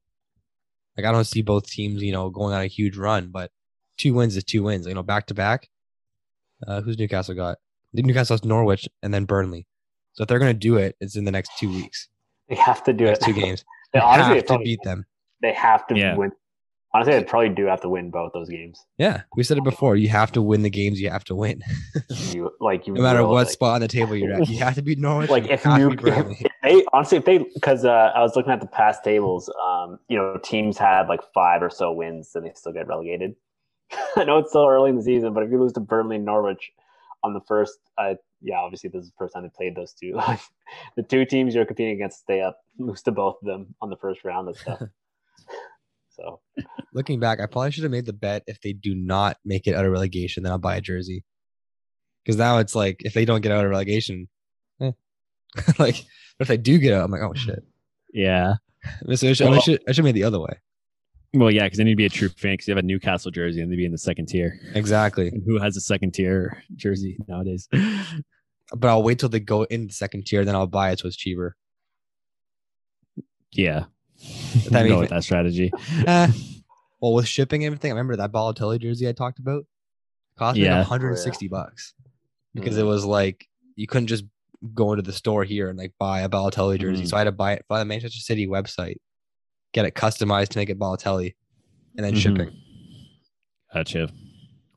Like 0.97 1.05
I 1.05 1.11
don't 1.11 1.23
see 1.25 1.41
both 1.41 1.67
teams, 1.69 2.01
you 2.03 2.11
know, 2.11 2.29
going 2.29 2.53
on 2.53 2.61
a 2.61 2.67
huge 2.67 2.97
run, 2.97 3.29
but 3.29 3.51
two 3.97 4.13
wins 4.13 4.35
is 4.35 4.43
two 4.43 4.63
wins. 4.63 4.85
You 4.85 4.93
know, 4.95 5.03
back 5.03 5.27
to 5.27 5.33
back. 5.33 5.69
Uh, 6.67 6.81
who's 6.81 6.97
Newcastle 6.97 7.35
got? 7.35 7.57
Newcastle 7.93 8.33
has 8.33 8.43
Norwich 8.43 8.87
and 9.01 9.13
then 9.13 9.25
Burnley. 9.25 9.65
So 10.13 10.23
if 10.23 10.27
they're 10.27 10.39
gonna 10.39 10.53
do 10.53 10.75
it, 10.77 10.95
it's 10.99 11.15
in 11.15 11.23
the 11.23 11.31
next 11.31 11.51
two 11.57 11.69
weeks, 11.69 12.09
They 12.49 12.55
have 12.55 12.83
to 12.83 12.93
do 12.93 13.05
it. 13.05 13.21
two 13.21 13.33
games. 13.33 13.63
They 13.93 13.99
They 13.99 14.05
honestly, 14.05 14.35
have 14.35 14.45
to 14.47 14.57
beat 14.59 14.81
them. 14.83 15.05
they 15.41 15.53
have 15.53 15.87
to 15.87 15.95
Yeah. 15.97 16.17
win. 16.17 16.31
Honestly, 16.93 17.13
they 17.13 17.23
probably 17.23 17.49
do 17.49 17.65
have 17.65 17.81
to 17.81 17.89
win 17.89 18.09
both 18.09 18.31
those 18.33 18.49
games. 18.49 18.85
Yeah, 18.97 19.23
we 19.35 19.43
said 19.43 19.57
it 19.57 19.63
before. 19.63 19.97
You 19.97 20.07
have 20.09 20.31
to 20.31 20.41
win 20.41 20.63
the 20.63 20.69
games 20.69 21.01
you 21.01 21.09
have 21.09 21.25
to 21.25 21.35
win, 21.35 21.61
You 22.09 22.49
like 22.59 22.87
you 22.87 22.93
no 22.93 23.01
matter 23.01 23.23
will, 23.23 23.31
what 23.31 23.47
like- 23.47 23.53
spot 23.53 23.75
on 23.75 23.81
the 23.81 23.87
table 23.87 24.15
you're 24.15 24.33
at. 24.33 24.47
You 24.47 24.59
have 24.59 24.75
to 24.75 24.81
beat 24.81 24.97
Norwich. 24.97 25.29
like 25.29 25.45
you 25.45 25.51
if 25.51 25.65
New, 25.65 25.91
if 25.91 26.51
they 26.63 26.85
honestly 26.93 27.17
if 27.17 27.25
they 27.25 27.39
because 27.39 27.83
uh, 27.83 28.11
I 28.15 28.21
was 28.21 28.35
looking 28.35 28.51
at 28.51 28.61
the 28.61 28.67
past 28.67 29.03
tables, 29.03 29.49
um, 29.63 29.99
you 30.07 30.17
know, 30.17 30.39
teams 30.43 30.77
had 30.77 31.07
like 31.07 31.21
five 31.33 31.61
or 31.61 31.69
so 31.69 31.91
wins, 31.91 32.31
and 32.35 32.45
they 32.45 32.51
still 32.55 32.71
get 32.71 32.87
relegated. 32.87 33.35
I 34.15 34.23
know 34.23 34.37
it's 34.37 34.49
still 34.49 34.67
early 34.67 34.89
in 34.89 34.95
the 34.95 35.03
season, 35.03 35.33
but 35.33 35.43
if 35.43 35.51
you 35.51 35.59
lose 35.59 35.73
to 35.73 35.79
Burnley 35.81 36.15
and 36.15 36.25
Norwich 36.25 36.71
on 37.23 37.33
the 37.33 37.41
first, 37.47 37.77
uh, 37.97 38.15
yeah, 38.41 38.59
obviously 38.59 38.89
this 38.89 39.03
is 39.03 39.09
the 39.09 39.15
first 39.17 39.33
time 39.33 39.43
they 39.43 39.49
played 39.55 39.75
those 39.75 39.93
two. 39.93 40.19
the 40.95 41.03
two 41.03 41.25
teams 41.25 41.53
you're 41.53 41.65
competing 41.65 41.95
against 41.95 42.19
stay 42.19 42.41
up, 42.41 42.59
lose 42.79 43.01
to 43.03 43.11
both 43.11 43.35
of 43.41 43.47
them 43.47 43.75
on 43.81 43.89
the 43.89 43.97
first 43.97 44.23
round 44.23 44.47
and 44.47 44.57
stuff. 44.57 44.81
So 46.17 46.41
Looking 46.93 47.19
back, 47.19 47.39
I 47.39 47.45
probably 47.45 47.71
should 47.71 47.83
have 47.83 47.91
made 47.91 48.05
the 48.05 48.13
bet 48.13 48.43
if 48.47 48.59
they 48.61 48.73
do 48.73 48.95
not 48.95 49.37
make 49.45 49.67
it 49.67 49.75
out 49.75 49.85
of 49.85 49.91
relegation, 49.91 50.43
then 50.43 50.51
I'll 50.51 50.57
buy 50.57 50.75
a 50.77 50.81
jersey. 50.81 51.23
Because 52.23 52.37
now 52.37 52.57
it's 52.57 52.75
like 52.75 52.97
if 53.01 53.13
they 53.13 53.25
don't 53.25 53.41
get 53.41 53.51
out 53.51 53.63
of 53.63 53.71
relegation, 53.71 54.27
eh. 54.81 54.91
like 55.79 56.03
but 56.37 56.43
if 56.43 56.47
they 56.47 56.57
do 56.57 56.77
get 56.77 56.93
out, 56.93 57.05
I'm 57.05 57.11
like, 57.11 57.21
oh 57.21 57.33
shit. 57.33 57.63
Yeah. 58.13 58.55
So 59.15 59.27
I 59.27 59.33
should, 59.33 59.47
I 59.47 59.59
should 59.59 59.81
I 59.87 59.91
should 59.91 59.97
have 59.97 60.05
made 60.05 60.15
the 60.15 60.23
other 60.23 60.39
way. 60.39 60.59
Well, 61.33 61.51
yeah, 61.51 61.65
because 61.65 61.77
then 61.77 61.87
you'd 61.87 61.97
be 61.97 62.05
a 62.05 62.09
true 62.09 62.29
fan 62.29 62.53
because 62.53 62.67
you 62.67 62.71
have 62.73 62.81
a 62.81 62.87
Newcastle 62.87 63.31
jersey 63.31 63.59
and 63.59 63.69
they'd 63.69 63.75
be 63.75 63.85
in 63.85 63.91
the 63.91 63.97
second 63.97 64.27
tier. 64.27 64.57
Exactly. 64.75 65.27
And 65.27 65.43
who 65.45 65.59
has 65.59 65.75
a 65.75 65.81
second 65.81 66.13
tier 66.13 66.63
jersey 66.75 67.17
nowadays? 67.27 67.67
But 68.75 68.89
I'll 68.89 69.03
wait 69.03 69.17
till 69.17 69.29
they 69.29 69.39
go 69.39 69.63
in 69.63 69.87
the 69.87 69.93
second 69.93 70.25
tier, 70.25 70.43
then 70.43 70.53
I'll 70.53 70.67
buy 70.67 70.91
it 70.91 70.99
so 70.99 71.07
it's 71.07 71.15
cheaper. 71.15 71.55
yeah. 73.53 73.85
That 74.71 74.83
Go 74.83 74.89
makes 74.89 74.99
with 74.99 75.09
that 75.11 75.23
strategy. 75.23 75.71
Eh. 76.05 76.31
Well, 76.99 77.13
with 77.13 77.27
shipping 77.27 77.61
and 77.63 77.67
everything, 77.67 77.91
I 77.91 77.93
remember 77.93 78.15
that 78.15 78.31
Balotelli 78.31 78.79
jersey 78.81 79.07
I 79.07 79.11
talked 79.11 79.37
about 79.37 79.67
cost 80.35 80.57
me 80.57 80.63
Yeah. 80.63 80.79
like 80.79 80.89
160 80.89 81.47
bucks 81.47 81.93
because 82.55 82.75
it 82.75 82.85
Mhm. 82.85 82.87
was 82.87 83.05
like 83.05 83.47
you 83.75 83.85
couldn't 83.85 84.07
just 84.07 84.23
go 84.73 84.93
into 84.93 85.03
the 85.03 85.13
store 85.13 85.43
here 85.43 85.69
and 85.69 85.77
like 85.77 85.93
buy 85.99 86.21
a 86.21 86.29
Balotelli 86.29 86.79
jersey. 86.79 87.03
Mhm. 87.03 87.07
So 87.09 87.15
I 87.15 87.19
had 87.19 87.25
to 87.25 87.31
buy 87.31 87.53
it 87.53 87.65
by 87.69 87.77
the 87.77 87.85
Manchester 87.85 88.19
City 88.19 88.47
website, 88.47 88.95
get 89.73 89.85
it 89.85 89.93
customized 89.93 90.47
to 90.49 90.57
make 90.57 90.71
it 90.71 90.79
Balotelli, 90.79 91.35
and 91.95 92.03
then 92.03 92.15
Mhm. 92.15 92.17
shipping. 92.17 92.51
Gotcha. 93.71 94.09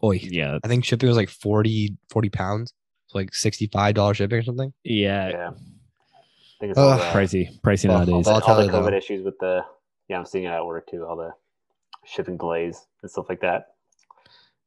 Oi, 0.05 0.17
Yeah. 0.23 0.59
I 0.63 0.69
think 0.69 0.85
shipping 0.85 1.09
was 1.09 1.17
like 1.17 1.31
40, 1.31 1.97
40 2.11 2.29
pounds. 2.29 2.75
So 3.07 3.17
like 3.17 3.35
$65 3.35 4.15
shipping 4.19 4.39
or 4.39 4.43
something. 4.43 4.75
Yeah. 4.85 5.29
yeah, 5.31 5.51
I 6.61 6.65
think 6.65 6.71
it's 6.73 6.79
all 6.79 6.91
Ugh. 6.91 7.15
Pricey. 7.15 7.59
Pricey 7.63 7.89
Well, 7.89 8.05
nowadays. 8.05 8.29
I'll 8.29 8.41
all 8.41 8.57
the 8.57 8.65
you 8.65 8.71
though. 8.71 8.83
COVID 8.83 8.93
issues 8.93 9.25
with 9.25 9.39
the 9.39 9.65
yeah, 10.09 10.19
I'm 10.19 10.27
seeing 10.27 10.45
it 10.45 10.49
at 10.49 10.65
work 10.67 10.87
too. 10.91 11.07
All 11.07 11.17
the 11.17 11.33
shipping 12.05 12.37
delays 12.37 12.87
and 13.03 13.11
stuff 13.11 13.27
like 13.31 13.41
that. 13.41 13.69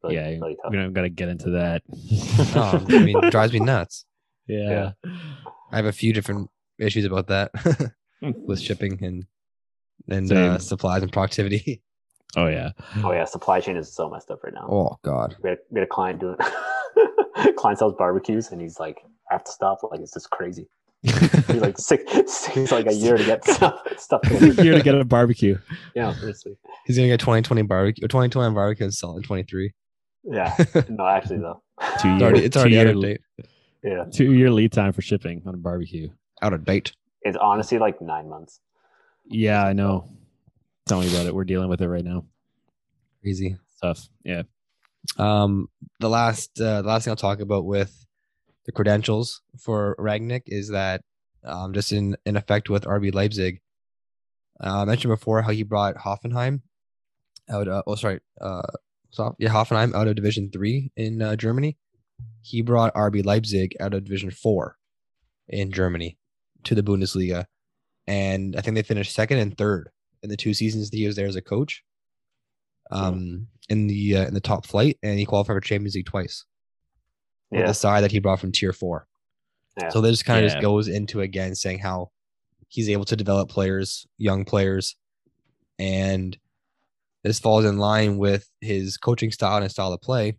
Really, 0.04 0.16
yeah. 0.16 0.30
really 0.30 0.58
tough. 0.62 0.72
We 0.72 0.78
don't 0.78 0.94
got 0.94 1.04
to 1.04 1.10
get 1.10 1.30
into 1.30 1.52
that. 1.52 1.84
Oh, 2.56 2.84
I 2.89 3.00
mean, 3.00 3.16
it 3.24 3.32
drives 3.32 3.54
me 3.54 3.60
nuts. 3.60 4.06
yeah. 4.48 4.94
I 5.72 5.76
have 5.76 5.86
a 5.86 5.91
few 5.91 6.14
different 6.14 6.50
issues 6.80 7.06
about 7.06 7.28
that 7.28 7.52
with 8.22 8.60
shipping 8.60 9.04
and 9.04 9.26
and 10.10 10.32
uh, 10.32 10.58
supplies 10.58 11.04
and 11.04 11.12
productivity. 11.12 11.82
Oh, 12.36 12.48
yeah. 12.48 12.72
Oh 13.04 13.12
yeah, 13.12 13.26
supply 13.26 13.60
chain 13.60 13.78
is 13.78 13.94
so 13.94 14.10
messed 14.10 14.32
up 14.32 14.44
right 14.44 14.56
now. 14.56 14.68
Oh 14.68 14.98
God. 15.04 15.36
We, 15.44 15.52
had, 15.52 15.60
we 15.70 15.80
had 15.80 15.88
a 15.88 15.88
client 15.88 16.20
doing 16.20 16.36
client 17.58 17.78
sells 17.78 17.94
barbecues, 17.94 18.52
and 18.52 18.60
he's 18.60 18.80
like, 18.80 19.04
"I 19.30 19.36
have 19.36 19.44
to 19.44 19.52
stop. 19.52 19.84
Like, 19.84 20.00
it's 20.00 20.14
just 20.14 20.32
crazy." 20.32 20.68
He's 21.04 21.56
like 21.62 21.78
six, 21.78 22.04
six 22.34 22.72
like 22.72 22.88
a 22.88 22.93
year 22.93 23.18
to 23.18 23.24
get 23.26 23.43
stuff 23.47 23.82
stuff. 23.97 24.22
delivered. 24.22 24.64
You're 24.66 24.78
to 24.78 24.84
get 24.84 24.95
a 24.95 25.04
barbecue. 25.04 25.58
Yeah, 25.95 26.14
seriously. 26.14 26.58
He's 26.86 26.95
gonna 26.95 27.10
get 27.10 27.20
2020 27.20 27.62
barbecue 27.64 28.06
or 28.06 28.08
2020 28.08 28.54
barbecue 28.56 28.86
and 28.86 28.93
sell 28.93 29.18
it 29.18 29.24
23. 29.24 29.74
Yeah, 30.24 30.56
no, 30.89 31.06
actually 31.06 31.39
though. 31.39 31.62
Two 32.01 32.10
It's 32.14 32.22
already, 32.24 32.45
it's 32.45 32.56
already 32.58 32.80
out 32.80 32.84
two-year- 32.84 32.95
of 32.95 33.01
date. 33.01 33.22
Yeah, 33.84 34.06
Two 34.14 34.32
year 34.32 34.49
lead 34.49 34.72
time 34.72 34.93
for 34.93 35.01
shipping 35.01 35.41
on 35.45 35.54
a 35.54 35.58
barbecue. 35.58 36.10
Out 36.41 36.54
of 36.54 36.64
date. 36.64 36.93
it's 37.22 37.38
honestly 37.38 37.78
like 37.80 38.01
nine 38.01 38.30
months. 38.30 38.62
Yeah, 39.26 39.64
I 39.66 39.74
know. 39.74 40.10
Tell 40.88 41.01
me 41.01 41.10
about 41.14 41.26
it. 41.26 41.36
We're 41.36 41.43
dealing 41.43 41.68
with 41.70 41.82
it 41.82 41.88
right 41.89 42.04
now. 42.04 42.26
Crazy. 43.22 43.58
stuff. 43.76 44.08
Yeah. 44.24 44.43
Um, 45.18 45.68
the 45.99 46.10
last 46.10 46.60
uh, 46.62 46.82
the 46.82 46.88
last 46.88 47.04
thing 47.04 47.12
I'll 47.12 47.16
talk 47.18 47.41
about 47.41 47.66
with 47.66 47.93
the 48.66 48.72
credentials 48.72 49.41
for 49.59 49.95
Rangnick 49.99 50.43
is 50.47 50.70
that 50.70 51.01
um, 51.43 51.74
just 51.74 51.91
in 51.91 52.16
in 52.26 52.38
effect 52.38 52.70
with 52.70 52.86
RB 52.86 53.14
Leipzig. 53.14 53.59
Uh, 54.64 54.82
I 54.82 54.86
mentioned 54.86 55.11
before 55.11 55.41
how 55.41 55.51
he 55.51 55.64
brought 55.64 55.95
Hoffenheim 55.95 56.61
out. 57.49 57.68
Uh, 57.68 57.84
oh, 57.86 57.95
sorry. 57.95 58.20
Uh, 58.39 58.61
so, 59.09 59.36
yeah, 59.39 59.49
Hoffenheim 59.49 59.93
out 59.93 60.07
of 60.07 60.16
Division 60.16 60.49
Three 60.51 60.91
in 60.95 61.22
uh, 61.22 61.36
Germany. 61.36 61.78
He 62.41 62.61
brought 62.61 62.93
RB 62.93 63.26
Leipzig 63.26 63.76
out 63.80 63.93
of 63.93 64.05
Division 64.05 64.32
Four 64.32 64.78
in 65.47 65.72
Germany 65.72 66.18
to 66.64 66.76
the 66.76 66.84
Bundesliga, 66.84 67.45
and 68.07 68.55
I 68.55 68.61
think 68.61 68.76
they 68.76 68.84
finished 68.84 69.14
second 69.14 69.39
and 69.39 69.57
third 69.57 69.89
in 70.22 70.30
the 70.30 70.38
two 70.38 70.53
seasons 70.53 70.89
that 70.89 70.97
he 70.97 71.07
was 71.07 71.16
there 71.16 71.28
as 71.28 71.36
a 71.36 71.41
coach. 71.41 71.84
Um, 72.91 73.47
in 73.70 73.88
the 73.88 74.18
uh, 74.18 74.28
in 74.28 74.34
the 74.34 74.41
top 74.41 74.68
flight, 74.68 74.97
and 75.01 75.18
he 75.18 75.26
qualified 75.26 75.55
for 75.55 75.61
Champions 75.61 75.95
League 75.95 76.05
twice 76.05 76.45
with 77.50 77.62
Yeah, 77.62 77.68
the 77.68 77.74
side 77.74 78.02
that 78.02 78.12
he 78.12 78.20
brought 78.20 78.39
from 78.39 78.52
Tier 78.52 78.74
Four. 78.74 79.08
Yeah. 79.78 79.89
So 79.89 80.02
this 80.02 80.24
kind 80.24 80.39
of 80.39 80.44
Yeah. 80.44 80.50
just 80.56 80.62
goes 80.62 80.88
into 80.88 81.22
again 81.22 81.56
saying 81.56 81.80
how 81.80 82.12
he's 82.68 82.89
able 82.89 83.06
to 83.06 83.16
develop 83.16 83.50
players, 83.50 84.08
young 84.18 84.46
players, 84.46 84.96
and 85.80 86.38
this 87.24 87.39
falls 87.39 87.66
in 87.66 87.78
line 87.78 88.18
with 88.18 88.50
his 88.62 88.98
coaching 88.98 89.32
style 89.32 89.62
and 89.62 89.72
style 89.72 89.94
of 89.94 90.02
play 90.02 90.38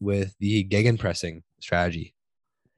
with 0.00 0.34
the 0.40 0.64
gegenpressing 0.64 1.42
strategy. 1.60 2.14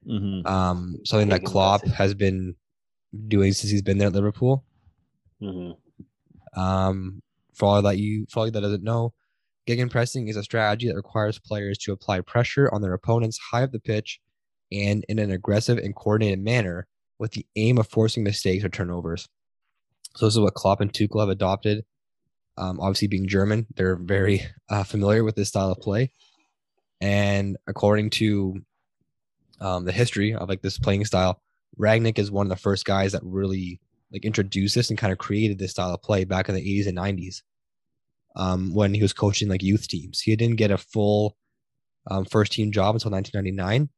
hmm 0.04 0.46
Um, 0.46 0.96
something 1.04 1.28
that 1.28 1.44
Klopp 1.44 1.82
Gegenpressing. 1.82 1.92
has 1.94 2.14
been 2.14 2.56
doing 3.28 3.52
since 3.52 3.70
he's 3.70 3.82
been 3.82 3.98
there 3.98 4.08
at 4.08 4.14
Liverpool. 4.14 4.64
hmm 5.40 5.72
Um, 6.54 7.22
for 7.54 7.66
all 7.66 7.82
that 7.82 7.98
you, 7.98 8.26
for 8.30 8.40
all 8.40 8.46
you 8.46 8.52
that 8.52 8.60
doesn't 8.60 8.82
know, 8.82 9.12
gegenpressing 9.66 10.28
is 10.28 10.36
a 10.36 10.42
strategy 10.42 10.88
that 10.88 10.96
requires 10.96 11.38
players 11.38 11.78
to 11.78 11.92
apply 11.92 12.20
pressure 12.20 12.72
on 12.72 12.82
their 12.82 12.94
opponents 12.94 13.38
high 13.38 13.62
up 13.62 13.72
the 13.72 13.80
pitch 13.80 14.20
and 14.72 15.04
in 15.08 15.18
an 15.18 15.30
aggressive 15.30 15.78
and 15.78 15.94
coordinated 15.94 16.42
manner 16.42 16.86
with 17.18 17.32
the 17.32 17.46
aim 17.56 17.78
of 17.78 17.86
forcing 17.88 18.24
mistakes 18.24 18.64
or 18.64 18.68
turnovers. 18.68 19.28
So 20.16 20.26
this 20.26 20.34
is 20.34 20.40
what 20.40 20.54
Klopp 20.54 20.80
and 20.80 20.92
Tuchel 20.92 21.20
have 21.20 21.28
adopted. 21.28 21.84
Um, 22.56 22.80
obviously, 22.80 23.08
being 23.08 23.28
German, 23.28 23.66
they're 23.74 23.96
very 23.96 24.46
uh, 24.68 24.84
familiar 24.84 25.24
with 25.24 25.36
this 25.36 25.48
style 25.48 25.70
of 25.70 25.78
play. 25.78 26.10
And 27.00 27.56
according 27.66 28.10
to 28.10 28.60
um, 29.60 29.84
the 29.84 29.92
history 29.92 30.34
of 30.34 30.48
like 30.48 30.62
this 30.62 30.78
playing 30.78 31.04
style, 31.04 31.40
Rangnick 31.78 32.18
is 32.18 32.30
one 32.30 32.46
of 32.46 32.50
the 32.50 32.56
first 32.56 32.84
guys 32.84 33.12
that 33.12 33.22
really 33.24 33.80
like 34.12 34.24
introduced 34.24 34.74
this 34.74 34.90
and 34.90 34.98
kind 34.98 35.12
of 35.12 35.18
created 35.18 35.58
this 35.58 35.70
style 35.70 35.94
of 35.94 36.02
play 36.02 36.24
back 36.24 36.48
in 36.48 36.54
the 36.54 36.60
80s 36.60 36.88
and 36.88 36.98
90s 36.98 37.42
um, 38.36 38.72
when 38.74 38.94
he 38.94 39.02
was 39.02 39.12
coaching 39.12 39.48
like 39.48 39.62
youth 39.62 39.88
teams. 39.88 40.20
He 40.20 40.34
didn't 40.36 40.56
get 40.56 40.70
a 40.70 40.78
full 40.78 41.36
um, 42.10 42.24
first 42.24 42.52
team 42.52 42.72
job 42.72 42.94
until 42.94 43.10
1999, 43.10 43.88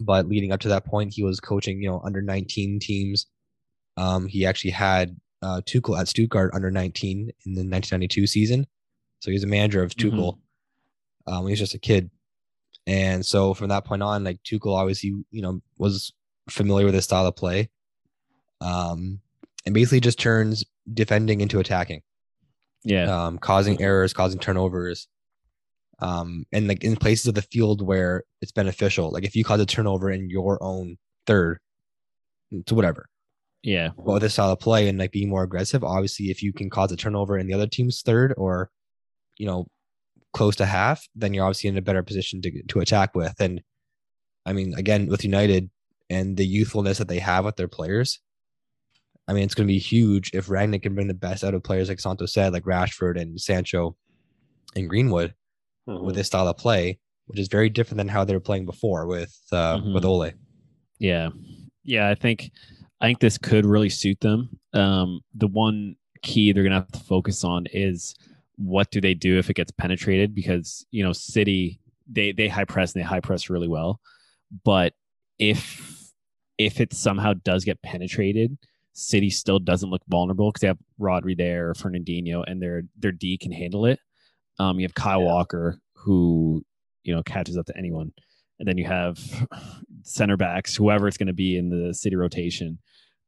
but 0.00 0.26
leading 0.28 0.52
up 0.52 0.60
to 0.60 0.68
that 0.68 0.84
point, 0.84 1.14
he 1.14 1.22
was 1.22 1.40
coaching 1.40 1.80
you 1.82 1.88
know 1.88 2.00
under 2.04 2.22
19 2.22 2.80
teams. 2.80 3.26
Um, 3.96 4.26
he 4.26 4.44
actually 4.44 4.72
had 4.72 5.16
uh, 5.42 5.60
Tuchel 5.64 5.98
at 5.98 6.08
Stuttgart 6.08 6.52
under 6.54 6.70
19 6.70 7.18
in 7.20 7.54
the 7.54 7.60
1992 7.60 8.26
season, 8.26 8.66
so 9.20 9.30
he 9.30 9.34
was 9.34 9.44
a 9.44 9.48
manager 9.48 9.82
of 9.82 9.94
Mhm. 9.94 10.10
Tuchel 10.12 10.38
um, 11.26 11.44
when 11.44 11.48
he 11.48 11.52
was 11.52 11.60
just 11.60 11.74
a 11.74 11.78
kid. 11.78 12.10
And 12.86 13.26
so 13.26 13.52
from 13.52 13.68
that 13.70 13.84
point 13.84 14.02
on, 14.02 14.22
like 14.22 14.42
Tuchel 14.44 14.76
obviously, 14.76 15.10
you 15.30 15.42
know, 15.42 15.60
was 15.76 16.12
familiar 16.48 16.84
with 16.86 16.94
his 16.94 17.04
style 17.04 17.26
of 17.26 17.34
play. 17.34 17.68
Um, 18.60 19.20
and 19.64 19.74
basically 19.74 20.00
just 20.00 20.18
turns 20.20 20.64
defending 20.94 21.40
into 21.40 21.58
attacking, 21.58 22.02
Yeah. 22.86 23.26
um, 23.26 23.38
causing 23.38 23.82
errors, 23.82 24.12
causing 24.14 24.38
turnovers. 24.38 25.08
Um, 25.98 26.44
and 26.52 26.68
like 26.68 26.84
in 26.84 26.96
places 26.96 27.26
of 27.26 27.34
the 27.34 27.42
field 27.42 27.80
where 27.80 28.22
it's 28.42 28.52
beneficial, 28.52 29.10
like 29.10 29.24
if 29.24 29.34
you 29.34 29.44
cause 29.44 29.60
a 29.60 29.66
turnover 29.66 30.10
in 30.10 30.30
your 30.30 30.62
own 30.62 30.96
third, 31.26 31.58
to 32.66 32.74
whatever. 32.74 33.08
yeah. 33.62 33.88
But 33.96 34.12
with 34.12 34.22
this 34.22 34.34
style 34.34 34.52
of 34.52 34.60
play 34.60 34.88
and 34.88 34.98
like 34.98 35.10
being 35.10 35.28
more 35.28 35.42
aggressive, 35.42 35.82
obviously, 35.82 36.26
if 36.26 36.42
you 36.42 36.52
can 36.52 36.70
cause 36.70 36.92
a 36.92 36.96
turnover 36.96 37.36
in 37.38 37.46
the 37.46 37.54
other 37.54 37.66
team's 37.66 38.02
third 38.02 38.32
or, 38.36 38.70
you 39.36 39.46
know, 39.46 39.66
close 40.32 40.54
to 40.56 40.66
half, 40.66 41.02
then 41.14 41.34
you're 41.34 41.44
obviously 41.44 41.68
in 41.68 41.78
a 41.78 41.82
better 41.82 42.02
position 42.02 42.40
to 42.42 42.62
to 42.68 42.80
attack 42.80 43.14
with. 43.14 43.34
And 43.40 43.62
I 44.44 44.52
mean, 44.52 44.74
again, 44.74 45.08
with 45.08 45.24
United 45.24 45.70
and 46.08 46.36
the 46.36 46.46
youthfulness 46.46 46.98
that 46.98 47.08
they 47.08 47.18
have 47.18 47.44
with 47.46 47.56
their 47.56 47.68
players, 47.68 48.20
I 49.28 49.32
mean, 49.32 49.42
it's 49.44 49.54
going 49.54 49.66
to 49.66 49.72
be 49.72 49.78
huge 49.78 50.30
if 50.34 50.46
Rangnick 50.46 50.82
can 50.82 50.94
bring 50.94 51.08
the 51.08 51.14
best 51.14 51.42
out 51.42 51.54
of 51.54 51.62
players 51.64 51.88
like 51.88 52.00
Santos 52.00 52.32
said, 52.32 52.52
like 52.52 52.64
Rashford 52.64 53.20
and 53.20 53.40
Sancho 53.40 53.96
and 54.76 54.88
Greenwood 54.88 55.34
Mhm. 55.88 56.02
with 56.04 56.14
this 56.14 56.28
style 56.28 56.46
of 56.48 56.56
play, 56.56 56.98
which 57.26 57.38
is 57.40 57.48
very 57.48 57.68
different 57.68 57.98
than 57.98 58.08
how 58.08 58.24
they 58.24 58.34
were 58.34 58.40
playing 58.40 58.66
before 58.66 59.06
with 59.06 59.36
uh, 59.52 59.80
with 59.94 60.02
Mhm. 60.04 60.06
Ole. 60.06 60.30
Yeah. 60.98 61.30
Yeah, 61.84 62.08
I 62.08 62.14
think 62.14 62.50
I 63.00 63.06
think 63.08 63.20
this 63.20 63.36
could 63.38 63.66
really 63.66 63.90
suit 63.90 64.20
them. 64.20 64.58
Um, 64.72 65.20
the 65.34 65.48
one 65.48 65.96
key 66.22 66.50
they're 66.52 66.62
gonna 66.62 66.76
have 66.76 66.92
to 66.92 66.98
focus 67.00 67.44
on 67.44 67.66
is 67.72 68.14
what 68.56 68.90
do 68.90 69.00
they 69.02 69.12
do 69.14 69.38
if 69.38 69.50
it 69.50 69.54
gets 69.54 69.70
penetrated? 69.72 70.34
Because 70.34 70.86
you 70.90 71.02
know, 71.04 71.12
City 71.12 71.78
they 72.10 72.32
they 72.32 72.48
high 72.48 72.64
press 72.64 72.94
and 72.94 73.02
they 73.02 73.06
high 73.06 73.20
press 73.20 73.50
really 73.50 73.68
well, 73.68 74.00
but 74.64 74.94
if 75.38 76.10
if 76.58 76.80
it 76.80 76.92
somehow 76.94 77.34
does 77.44 77.64
get 77.64 77.82
penetrated, 77.82 78.56
City 78.98 79.28
still 79.28 79.58
doesn't 79.58 79.90
look 79.90 80.00
vulnerable 80.08 80.50
because 80.50 80.62
they 80.62 80.68
have 80.68 80.78
Rodri 80.98 81.36
there, 81.36 81.74
Fernandinho, 81.74 82.42
and 82.46 82.62
their 82.62 82.82
their 82.98 83.12
D 83.12 83.36
can 83.36 83.52
handle 83.52 83.84
it. 83.84 84.00
Um, 84.58 84.80
you 84.80 84.86
have 84.86 84.94
Kyle 84.94 85.20
Yeah. 85.20 85.26
Walker 85.26 85.78
who 85.94 86.64
you 87.04 87.14
know 87.14 87.22
catches 87.22 87.56
up 87.58 87.66
to 87.66 87.76
anyone, 87.76 88.12
and 88.58 88.66
then 88.66 88.78
you 88.78 88.86
have 88.86 89.18
center 90.02 90.36
backs, 90.38 90.74
whoever 90.74 91.06
it's 91.08 91.18
going 91.18 91.26
to 91.26 91.32
be 91.34 91.56
in 91.58 91.68
the 91.68 91.92
City 91.92 92.16
rotation. 92.16 92.78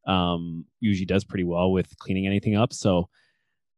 Um, 0.06 0.64
usually 0.80 1.04
does 1.04 1.24
pretty 1.24 1.44
well 1.44 1.70
with 1.70 1.98
cleaning 1.98 2.26
anything 2.26 2.56
up. 2.56 2.72
So 2.72 3.10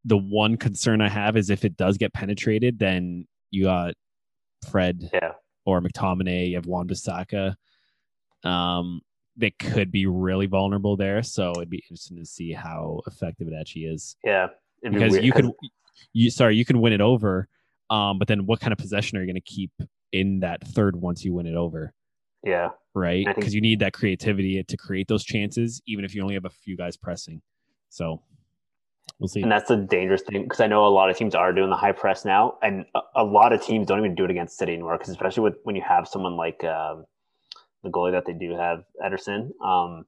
the 0.05 0.17
one 0.17 0.57
concern 0.57 1.01
I 1.01 1.09
have 1.09 1.37
is 1.37 1.51
if 1.51 1.65
it 1.65 1.77
does 1.77 1.99
get 1.99 2.15
penetrated, 2.15 2.79
then 2.79 3.27
you 3.51 3.65
got 3.65 3.95
Fred 4.71 5.11
Yeah. 5.13 5.33
or 5.65 5.81
McTominay, 5.81 6.51
you 6.51 6.55
have 6.55 6.67
Wan 6.67 6.87
Bissaka. 6.87 7.57
Um, 8.45 9.01
they 9.37 9.51
could 9.51 9.91
be 9.91 10.07
really 10.07 10.47
vulnerable 10.47 10.97
there. 10.97 11.23
So 11.23 11.53
it'd 11.53 11.71
be 11.71 11.79
interesting 11.79 12.19
to 12.19 12.27
see 12.27 12.53
how 12.53 13.01
effective 13.07 13.49
it 13.49 13.55
actually 13.59 13.85
is. 13.85 14.17
Yeah. 14.25 14.49
Be 14.83 14.91
Because 14.91 15.13
weird 15.13 15.25
you 15.25 15.33
could, 15.33 15.51
you 16.13 16.31
sorry, 16.31 16.57
you 16.57 16.65
can 16.65 16.81
win 16.81 16.93
it 16.93 17.01
over. 17.01 17.49
Um, 17.91 18.19
but 18.19 18.29
then 18.29 18.47
what 18.47 18.61
kind 18.61 18.73
of 18.73 18.79
possession 18.79 19.19
are 19.19 19.21
you 19.23 19.27
going 19.27 19.35
to 19.35 19.41
keep 19.41 19.73
in 20.13 20.41
that 20.41 20.67
third 20.69 20.97
once 20.97 21.25
you 21.25 21.33
win 21.35 21.47
it 21.47 21.55
over? 21.55 21.93
Yeah. 22.45 22.71
Right? 22.95 23.27
I 23.27 23.33
think- 23.33 23.37
Because 23.37 23.55
you 23.55 23.61
need 23.61 23.81
that 23.81 23.93
creativity 23.93 24.63
to 24.63 24.77
create 24.77 25.09
those 25.09 25.25
chances, 25.25 25.81
even 25.87 26.05
if 26.05 26.15
you 26.15 26.23
only 26.23 26.35
have 26.35 26.45
a 26.45 26.51
few 26.51 26.77
guys 26.77 26.97
pressing. 26.97 27.43
So 27.89 28.23
we'll 29.19 29.29
see. 29.29 29.43
And 29.43 29.51
that's 29.51 29.69
the 29.69 29.77
dangerous 29.77 30.23
thing 30.23 30.45
because 30.45 30.61
I 30.61 30.67
know 30.67 30.87
a 30.87 30.89
lot 30.89 31.11
of 31.11 31.17
teams 31.17 31.35
are 31.35 31.53
doing 31.53 31.71
the 31.71 31.77
high 31.77 31.93
press 31.93 32.25
now, 32.25 32.59
and 32.63 32.85
a, 32.95 33.01
a 33.17 33.25
lot 33.25 33.53
of 33.53 33.63
teams 33.63 33.87
don't 33.87 33.99
even 33.99 34.15
do 34.15 34.25
it 34.25 34.31
against 34.31 34.57
City 34.57 34.73
anymore. 34.75 34.97
Because 34.97 35.11
especially 35.11 35.43
with 35.43 35.55
when 35.65 35.77
you 35.77 35.83
have 35.83 36.07
someone 36.09 36.37
like 36.37 36.63
um, 36.65 37.05
the 37.83 37.91
goalie 37.91 38.13
that 38.13 38.27
they 38.27 38.33
do 38.33 38.55
have, 38.57 38.85
Ederson, 39.05 39.51
um, 39.65 40.05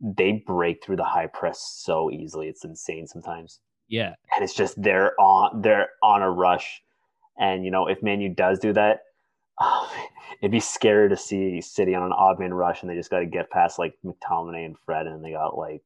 they 0.00 0.42
break 0.46 0.82
through 0.82 0.96
the 0.96 1.04
high 1.04 1.26
press 1.26 1.60
so 1.82 2.10
easily. 2.10 2.48
It's 2.48 2.64
insane 2.64 3.06
sometimes, 3.06 3.60
yeah. 3.88 4.14
and 4.34 4.42
it's 4.44 4.54
just 4.54 4.80
they're 4.82 5.18
on 5.20 5.60
they're 5.62 5.88
on 6.02 6.22
a 6.22 6.30
rush. 6.30 6.82
And 7.38 7.64
you 7.64 7.70
know, 7.70 7.86
if 7.86 8.02
Manu 8.02 8.34
does 8.34 8.58
do 8.58 8.72
that, 8.72 9.00
oh, 9.60 9.92
it'd 10.42 10.50
be 10.50 10.60
scary 10.60 11.08
to 11.10 11.16
see 11.16 11.60
City 11.60 11.94
on 11.94 12.02
an 12.02 12.12
odd 12.12 12.38
man 12.38 12.54
rush, 12.54 12.82
and 12.82 12.90
they 12.90 12.94
just 12.96 13.10
got 13.10 13.18
to 13.20 13.26
get 13.26 13.50
past 13.50 13.78
like 13.78 13.94
McTominay 14.04 14.64
and 14.64 14.76
Fred, 14.86 15.06
and 15.06 15.22
they 15.24 15.32
got 15.32 15.56
like 15.58 15.82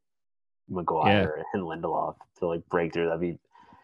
Maguire 0.69 1.45
and 1.53 1.63
Lindelof 1.63 2.17
to 2.39 2.47
like 2.47 2.67
break 2.69 2.93
through. 2.93 3.07
That'd 3.07 3.21
be 3.21 3.39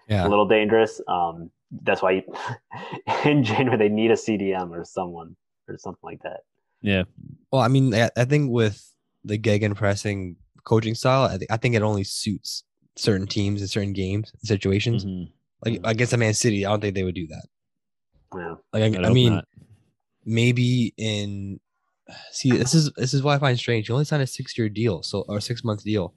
Yeah. 0.08 0.26
a 0.26 0.28
little 0.28 0.46
dangerous. 0.46 1.00
Um, 1.08 1.50
that's 1.82 2.02
why 2.02 2.24
in 3.24 3.44
January 3.44 3.76
they 3.76 3.88
need 3.88 4.10
a 4.10 4.14
CDM 4.14 4.70
or 4.70 4.84
someone 4.84 5.36
or 5.68 5.76
something 5.78 6.00
like 6.02 6.22
that. 6.22 6.40
Yeah. 6.82 7.04
Well, 7.52 7.62
I 7.62 7.68
mean, 7.68 7.94
I, 7.94 8.10
I 8.16 8.24
think 8.24 8.50
with 8.50 8.84
the 9.24 9.38
gegenpressing 9.38 10.36
coaching 10.64 10.94
style, 10.94 11.24
I, 11.24 11.38
think 11.38 11.50
I 11.50 11.56
think 11.56 11.74
it 11.74 11.82
only 11.82 12.04
suits 12.04 12.64
certain 12.96 13.26
teams 13.26 13.60
in 13.62 13.68
certain 13.68 13.92
games 13.92 14.32
and 14.32 14.48
situations. 14.48 15.04
Mhm. 15.04 15.30
Like 15.64 15.80
against 15.84 16.12
a 16.12 16.16
Man 16.16 16.32
City, 16.34 16.64
I 16.64 16.70
don't 16.70 16.80
think 16.80 16.94
they 16.94 17.04
would 17.04 17.14
do 17.14 17.26
that. 17.26 17.46
Yeah, 18.34 18.54
Like 18.72 18.82
I'd 18.94 19.04
I, 19.04 19.08
I 19.08 19.12
mean, 19.12 19.34
not. 19.34 19.48
maybe 20.24 20.94
in 20.96 21.60
see 22.32 22.50
this 22.50 22.74
is 22.74 22.90
this 22.96 23.12
is 23.14 23.22
what 23.22 23.34
I 23.34 23.38
find 23.38 23.58
strange. 23.58 23.88
You 23.88 23.94
only 23.94 24.04
signed 24.04 24.22
a 24.22 24.26
six 24.26 24.56
year 24.56 24.68
deal, 24.68 25.02
so 25.02 25.24
or 25.28 25.40
six 25.40 25.62
month 25.64 25.82
deal. 25.84 26.14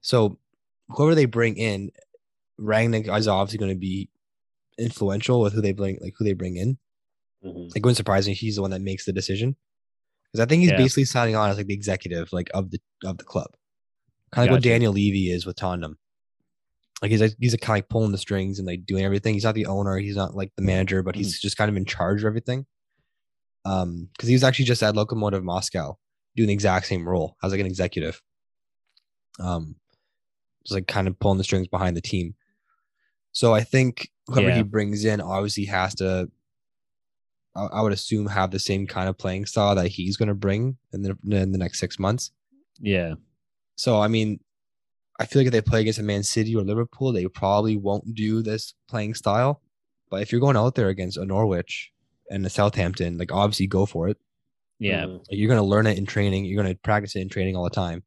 So 0.00 0.38
whoever 0.88 1.14
they 1.14 1.26
bring 1.26 1.56
in, 1.56 1.90
Rangnick 2.58 3.14
is 3.16 3.28
obviously 3.28 3.58
going 3.58 3.72
to 3.72 3.78
be 3.78 4.08
influential 4.78 5.40
with 5.40 5.52
who 5.52 5.60
they 5.60 5.72
bring, 5.72 5.98
like 6.00 6.14
who 6.18 6.24
they 6.24 6.32
bring 6.32 6.56
in. 6.56 6.78
Mhm. 7.44 7.68
It 7.74 7.82
wouldn't 7.82 7.96
surprise 7.96 8.26
me 8.28 8.34
he's 8.34 8.56
the 8.56 8.62
one 8.62 8.70
that 8.72 8.82
makes 8.82 9.04
the 9.06 9.12
decision. 9.12 9.56
because 10.32 10.44
I 10.44 10.48
think 10.48 10.60
he's 10.60 10.70
Yeah. 10.70 10.76
basically 10.76 11.06
signing 11.06 11.34
on 11.34 11.50
as 11.50 11.56
like 11.56 11.66
the 11.66 11.74
executive 11.74 12.32
like 12.32 12.50
of 12.54 12.70
the 12.70 12.80
of 13.04 13.18
the 13.18 13.24
club, 13.24 13.50
kind 14.30 14.46
of 14.48 14.52
like 14.52 14.58
what 14.58 14.62
Daniel 14.62 14.92
Levy 14.92 15.28
is 15.30 15.44
with 15.44 15.56
Tottenham. 15.56 15.98
Like 17.02 17.10
he's 17.10 17.20
like, 17.20 17.34
he's 17.40 17.52
like 17.52 17.60
kind 17.62 17.78
of 17.78 17.84
like 17.84 17.88
pulling 17.88 18.12
the 18.12 18.18
strings 18.18 18.58
and 18.60 18.66
like 18.68 18.84
doing 18.86 19.04
everything. 19.04 19.34
He's 19.34 19.42
not 19.44 19.54
the 19.56 19.66
owner. 19.66 19.98
He's 19.98 20.14
not 20.16 20.36
like 20.36 20.52
the 20.54 20.62
manager, 20.62 21.02
but 21.02 21.16
he's 21.16 21.40
just 21.40 21.56
kind 21.56 21.68
of 21.68 21.76
in 21.76 21.84
charge 21.84 22.20
of 22.22 22.26
everything. 22.26 22.66
Um, 23.64 24.08
because 24.12 24.28
he 24.28 24.34
was 24.34 24.44
actually 24.44 24.66
just 24.66 24.82
at 24.84 24.94
Lokomotiv 24.94 25.42
Moscow 25.42 25.98
doing 26.36 26.46
the 26.48 26.52
exact 26.52 26.86
same 26.86 27.08
role 27.08 27.36
as 27.42 27.50
like 27.52 27.60
an 27.60 27.66
executive. 27.66 28.22
Um, 29.40 29.76
just 30.64 30.74
like 30.74 30.86
kind 30.86 31.08
of 31.08 31.18
pulling 31.18 31.38
the 31.38 31.44
strings 31.44 31.66
behind 31.68 31.96
the 31.96 32.00
team. 32.02 32.36
So 33.32 33.52
I 33.54 33.62
think 33.64 34.10
whoever 34.28 34.48
Yeah. 34.50 34.56
he 34.58 34.62
brings 34.62 35.04
in 35.04 35.20
obviously 35.20 35.64
has 35.64 35.94
to. 35.96 36.30
I, 37.54 37.64
I 37.66 37.82
would 37.82 37.92
assume 37.92 38.26
have 38.26 38.50
the 38.50 38.58
same 38.58 38.86
kind 38.86 39.08
of 39.08 39.18
playing 39.18 39.46
style 39.46 39.74
that 39.74 39.88
he's 39.88 40.16
going 40.16 40.28
to 40.28 40.34
bring 40.34 40.76
in 40.92 41.02
the 41.02 41.16
in 41.30 41.52
the 41.52 41.58
next 41.58 41.78
six 41.78 41.98
months. 41.98 42.30
Yeah. 42.80 43.14
So 43.76 44.00
I 44.00 44.08
mean, 44.08 44.40
I 45.18 45.26
feel 45.26 45.40
like 45.40 45.46
if 45.46 45.52
they 45.52 45.60
play 45.60 45.82
against 45.82 45.98
a 45.98 46.02
Man 46.02 46.22
City 46.22 46.56
or 46.56 46.62
Liverpool, 46.62 47.12
they 47.12 47.26
probably 47.26 47.76
won't 47.76 48.14
do 48.14 48.42
this 48.42 48.74
playing 48.88 49.14
style. 49.14 49.60
But 50.10 50.22
if 50.22 50.32
you're 50.32 50.40
going 50.40 50.56
out 50.56 50.74
there 50.74 50.88
against 50.88 51.18
a 51.18 51.24
Norwich 51.24 51.92
and 52.30 52.44
a 52.44 52.50
Southampton, 52.50 53.18
like 53.18 53.32
obviously 53.32 53.66
go 53.66 53.86
for 53.86 54.08
it. 54.08 54.18
Yeah. 54.78 55.04
Mm. 55.04 55.18
Like, 55.18 55.26
you're 55.30 55.48
going 55.48 55.60
to 55.60 55.62
learn 55.62 55.86
it 55.86 55.98
in 55.98 56.06
training. 56.06 56.46
You're 56.46 56.60
going 56.60 56.74
to 56.74 56.80
practice 56.80 57.14
it 57.14 57.20
in 57.20 57.28
training 57.28 57.54
all 57.54 57.64
the 57.64 57.70
time. 57.70 58.02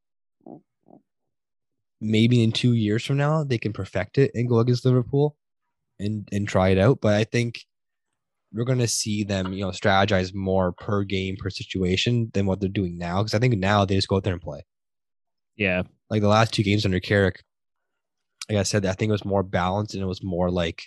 Maybe 2.01 2.43
in 2.43 2.51
two 2.51 2.73
years 2.73 3.05
from 3.05 3.17
now, 3.17 3.43
they 3.43 3.57
can 3.57 3.71
perfect 3.71 4.17
it 4.17 4.31
and 4.33 4.49
go 4.49 4.59
against 4.59 4.83
Liverpool 4.83 5.37
and 5.99 6.27
and 6.31 6.47
try 6.47 6.69
it 6.69 6.77
out. 6.77 6.99
But 6.99 7.13
I 7.13 7.23
think 7.23 7.65
we're 8.53 8.65
going 8.65 8.79
to 8.79 8.87
see 8.87 9.23
them, 9.23 9.51
you 9.53 9.61
know, 9.65 9.71
strategize 9.71 10.33
more 10.33 10.71
per 10.71 11.03
game 11.03 11.35
per 11.37 11.49
situation 11.49 12.29
than 12.33 12.45
what 12.45 12.59
they're 12.59 12.69
doing 12.69 12.97
now. 12.97 13.17
Because 13.21 13.33
I 13.33 13.39
think 13.39 13.57
now 13.57 13.83
they 13.85 13.95
just 13.95 14.07
go 14.07 14.17
out 14.17 14.23
there 14.23 14.33
and 14.33 14.41
play 14.41 14.61
Yeah. 15.57 15.83
like 16.09 16.21
the 16.21 16.27
last 16.27 16.53
two 16.53 16.63
games 16.63 16.85
under 16.85 16.99
Carrick, 16.99 17.43
like 18.49 18.59
I 18.59 18.63
said, 18.63 18.85
I 18.85 18.93
think 18.93 19.09
it 19.09 19.13
was 19.13 19.25
more 19.25 19.43
balanced 19.43 19.95
and 19.95 20.03
it 20.03 20.07
was 20.07 20.23
more 20.23 20.51
like, 20.51 20.83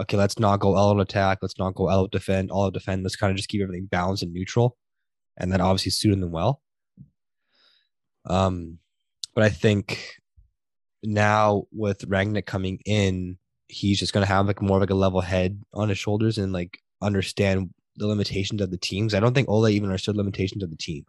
okay, 0.00 0.16
let's 0.16 0.38
not 0.38 0.60
go 0.60 0.76
all 0.76 0.90
out 0.94 1.00
attack, 1.00 1.38
let's 1.42 1.58
not 1.58 1.74
go 1.74 1.88
out 1.88 2.12
defend, 2.12 2.50
all 2.50 2.66
out 2.66 2.74
defend. 2.74 3.02
Let's 3.02 3.16
kind 3.16 3.30
of 3.32 3.36
just 3.36 3.48
keep 3.48 3.60
everything 3.62 3.86
balanced 3.86 4.22
and 4.22 4.32
neutral, 4.32 4.76
and 5.36 5.50
then 5.50 5.60
obviously 5.60 5.90
suiting 5.90 6.20
them 6.20 6.30
well. 6.30 6.62
Um, 8.26 8.78
but 9.34 9.42
I 9.44 9.48
think 9.48 10.16
now 11.02 11.64
with 11.72 12.08
Rangnick 12.08 12.46
coming 12.46 12.78
in, 12.84 13.38
he's 13.68 13.98
just 13.98 14.12
gonna 14.12 14.26
have 14.26 14.46
like 14.46 14.62
more 14.62 14.78
of 14.78 14.82
like 14.82 14.90
a 14.90 14.94
level 14.94 15.20
head 15.20 15.62
on 15.74 15.88
his 15.88 15.98
shoulders 15.98 16.38
and 16.38 16.52
like 16.52 16.78
understand 17.00 17.70
the 17.96 18.06
limitations 18.06 18.60
of 18.60 18.70
the 18.70 18.76
teams. 18.76 19.14
I 19.14 19.20
don't 19.20 19.34
think 19.34 19.48
Ole 19.48 19.68
even 19.68 19.88
understood 19.88 20.16
limitations 20.16 20.62
of 20.62 20.70
the 20.70 20.76
team. 20.76 21.04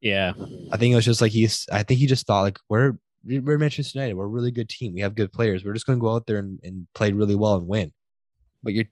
Yeah. 0.00 0.32
I 0.70 0.76
think 0.76 0.92
it 0.92 0.96
was 0.96 1.04
just 1.04 1.20
like 1.20 1.32
he's. 1.32 1.66
I 1.72 1.82
think 1.82 1.98
he 1.98 2.06
just 2.06 2.26
thought 2.26 2.42
like 2.42 2.58
we're 2.68 2.98
we're 3.24 3.58
Manchester 3.58 3.98
United. 3.98 4.14
We're 4.14 4.24
a 4.24 4.28
really 4.28 4.50
good 4.50 4.68
team. 4.68 4.94
We 4.94 5.00
have 5.00 5.14
good 5.14 5.32
players. 5.32 5.64
We're 5.64 5.74
just 5.74 5.86
going 5.86 5.98
to 5.98 6.00
go 6.00 6.14
out 6.14 6.26
there 6.26 6.38
and, 6.38 6.60
and 6.62 6.86
play 6.94 7.12
really 7.12 7.34
well 7.34 7.56
and 7.56 7.66
win. 7.66 7.92
But 8.62 8.74
you're 8.74 8.84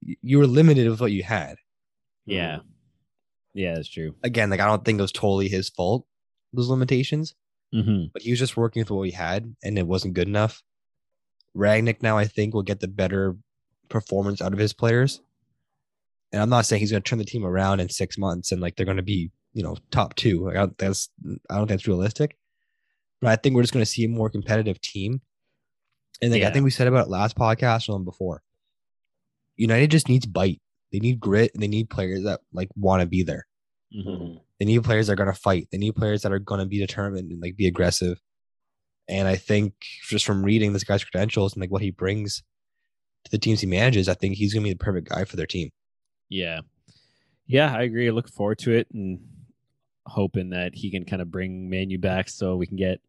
you 0.00 0.38
were 0.38 0.46
limited 0.46 0.88
with 0.88 1.00
what 1.00 1.12
you 1.12 1.22
had. 1.24 1.56
Yeah. 2.26 2.58
Yeah, 3.54 3.74
that's 3.74 3.88
true. 3.88 4.14
Again, 4.22 4.50
like 4.50 4.60
I 4.60 4.66
don't 4.66 4.84
think 4.84 4.98
it 4.98 5.02
was 5.02 5.12
totally 5.12 5.48
his 5.48 5.68
fault 5.68 6.06
those 6.52 6.68
limitations, 6.68 7.34
hmm 7.72 8.04
but 8.12 8.22
he 8.22 8.30
was 8.30 8.38
just 8.38 8.56
working 8.56 8.80
with 8.80 8.90
what 8.90 9.02
he 9.02 9.12
had, 9.12 9.54
and 9.62 9.78
it 9.78 9.86
wasn't 9.86 10.14
good 10.14 10.28
enough. 10.28 10.62
Rangnick 11.56 12.02
now 12.02 12.18
I 12.18 12.24
think 12.26 12.54
will 12.54 12.62
get 12.62 12.80
the 12.80 12.88
better 12.88 13.36
performance 13.88 14.42
out 14.42 14.52
of 14.52 14.58
his 14.58 14.72
players. 14.72 15.20
And 16.32 16.42
I'm 16.42 16.50
not 16.50 16.66
saying 16.66 16.80
he's 16.80 16.90
going 16.90 17.02
to 17.02 17.08
turn 17.08 17.18
the 17.18 17.24
team 17.24 17.46
around 17.46 17.80
in 17.80 17.88
six 17.88 18.18
months 18.18 18.52
and 18.52 18.60
like 18.60 18.76
they're 18.76 18.84
going 18.84 18.96
to 18.98 19.02
be, 19.02 19.30
you 19.54 19.62
know, 19.62 19.76
top 19.90 20.14
two. 20.16 20.44
Like 20.46 20.56
I 20.56 20.58
don't, 20.60 20.78
that's 20.78 21.08
I 21.48 21.56
don't 21.56 21.66
think 21.66 21.80
that's 21.80 21.88
realistic. 21.88 22.36
But 23.20 23.30
I 23.30 23.36
think 23.36 23.54
we're 23.54 23.62
just 23.62 23.72
going 23.72 23.84
to 23.84 23.90
see 23.90 24.04
a 24.04 24.08
more 24.08 24.28
competitive 24.28 24.80
team. 24.80 25.20
And 26.20 26.32
like 26.32 26.42
I 26.42 26.50
think 26.50 26.64
we 26.64 26.70
said 26.70 26.88
about 26.88 27.06
it 27.06 27.10
last 27.10 27.36
podcast 27.36 27.88
or 27.88 27.98
before. 28.00 28.42
United 29.56 29.90
just 29.90 30.08
needs 30.08 30.26
bite. 30.26 30.60
They 30.92 30.98
need 30.98 31.20
grit 31.20 31.52
and 31.54 31.62
they 31.62 31.68
need 31.68 31.88
players 31.90 32.24
that 32.24 32.40
like 32.52 32.68
want 32.76 33.00
to 33.00 33.06
be 33.06 33.22
there. 33.22 33.46
hmm 33.92 34.00
Mhm. 34.00 34.40
They 34.58 34.64
need 34.64 34.84
players 34.84 35.06
that 35.06 35.12
are 35.14 35.16
going 35.16 35.32
to 35.32 35.38
fight. 35.38 35.68
They 35.70 35.78
need 35.78 35.94
players 35.96 36.22
that 36.22 36.32
are 36.32 36.38
going 36.38 36.60
to 36.60 36.66
be 36.66 36.78
determined 36.78 37.30
and 37.30 37.40
like 37.40 37.56
be 37.56 37.66
aggressive. 37.66 38.20
And 39.08 39.28
I 39.28 39.36
think 39.36 39.74
just 40.08 40.24
from 40.26 40.42
reading 40.44 40.72
this 40.72 40.84
guy's 40.84 41.04
credentials 41.04 41.52
and 41.54 41.60
like 41.60 41.70
what 41.70 41.82
he 41.82 41.90
brings 41.90 42.42
to 43.24 43.30
the 43.30 43.38
teams 43.38 43.60
he 43.60 43.66
manages, 43.66 44.08
I 44.08 44.14
think 44.14 44.34
he's 44.36 44.52
going 44.52 44.64
to 44.64 44.68
be 44.68 44.72
the 44.72 44.78
perfect 44.84 45.08
guy 45.08 45.24
for 45.24 45.36
their 45.36 45.46
team. 45.46 45.70
Yeah. 46.28 46.60
Yeah, 47.46 47.72
I 47.74 47.82
agree. 47.82 48.08
I 48.08 48.10
look 48.10 48.28
forward 48.28 48.58
to 48.60 48.72
it 48.72 48.88
and 48.92 49.20
hoping 50.06 50.50
that 50.50 50.74
he 50.74 50.90
can 50.90 51.04
kind 51.04 51.22
of 51.22 51.30
bring 51.30 51.70
Manu 51.70 51.98
back 51.98 52.28
so 52.28 52.56
we 52.56 52.66
can 52.66 52.76
get 52.76 53.00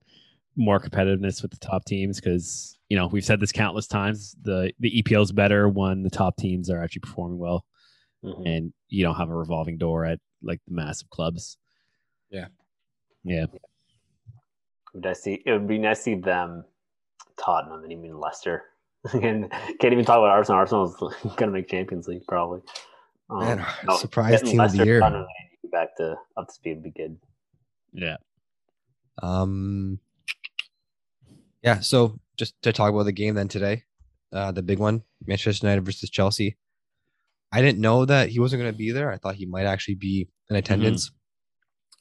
more 0.56 0.80
competitiveness 0.80 1.42
with 1.42 1.52
the 1.52 1.58
top 1.58 1.86
teams 1.86 2.20
because 2.20 2.80
you 2.90 2.98
know 2.98 3.06
we've 3.08 3.24
said 3.26 3.40
this 3.40 3.52
countless 3.52 3.86
times 3.86 4.36
the 4.42 4.72
the 4.80 5.04
EPL 5.04 5.22
is 5.22 5.32
better 5.32 5.70
when 5.70 6.02
the 6.02 6.10
top 6.10 6.36
teams 6.38 6.68
are 6.72 6.82
actually 6.84 7.02
performing 7.02 7.38
well 7.38 7.64
Mhm. 8.24 8.48
and 8.48 8.74
you 8.90 9.04
don't 9.04 9.14
have 9.16 9.30
a 9.30 9.36
revolving 9.36 9.78
door 9.78 10.04
at 10.06 10.20
like 10.42 10.60
the 10.68 10.74
massive 10.74 11.10
clubs. 11.12 11.58
Yeah. 12.32 12.48
Yeah. 13.24 13.46
Would 14.98 15.06
I 15.06 15.14
see? 15.14 15.44
It 15.46 15.52
would 15.52 15.68
be 15.68 15.78
nice 15.78 16.00
to 16.00 16.04
see 16.04 16.16
them, 16.16 16.66
Tottenham, 17.40 17.84
and 17.84 17.92
even 17.92 18.20
Leicester. 18.20 18.64
and 19.14 19.52
can't 19.80 19.94
even 19.94 20.04
talk 20.04 20.18
about 20.18 20.30
Arsenal. 20.30 20.58
Arsenal's 20.58 20.96
gonna 21.38 21.52
make 21.52 21.70
Champions 21.70 22.08
League 22.08 22.26
probably. 22.28 22.62
Um, 23.30 23.40
Man, 23.42 23.66
no, 23.86 23.96
surprise 23.96 24.32
getting 24.32 24.54
team 24.54 24.60
of 24.60 24.72
the 24.72 24.84
year. 24.84 25.00
Tottenham, 25.00 25.28
back 25.72 25.96
to 25.98 26.16
up 26.36 26.48
to 26.48 26.54
speed 26.54 26.78
would 26.78 26.84
be 26.84 26.90
good. 26.90 27.16
Yeah. 27.94 28.18
Um, 29.22 30.00
yeah. 31.62 31.82
So 31.82 32.20
just 32.36 32.60
to 32.64 32.74
talk 32.74 32.92
about 32.92 33.04
the 33.04 33.12
game 33.12 33.36
then 33.36 33.50
today, 33.50 33.84
uh, 34.34 34.52
the 34.52 34.64
big 34.64 34.80
one, 34.80 35.04
Manchester 35.28 35.68
United 35.68 35.86
versus 35.86 36.10
Chelsea. 36.10 36.58
I 37.52 37.62
didn't 37.62 37.80
know 37.80 38.04
that 38.06 38.30
he 38.30 38.40
wasn't 38.40 38.64
going 38.64 38.74
to 38.74 38.78
be 38.78 38.92
there. 38.92 39.12
I 39.12 39.18
thought 39.18 39.36
he 39.36 39.46
might 39.46 39.68
actually 39.68 39.96
be 39.96 40.28
in 40.50 40.56
attendance. 40.56 41.12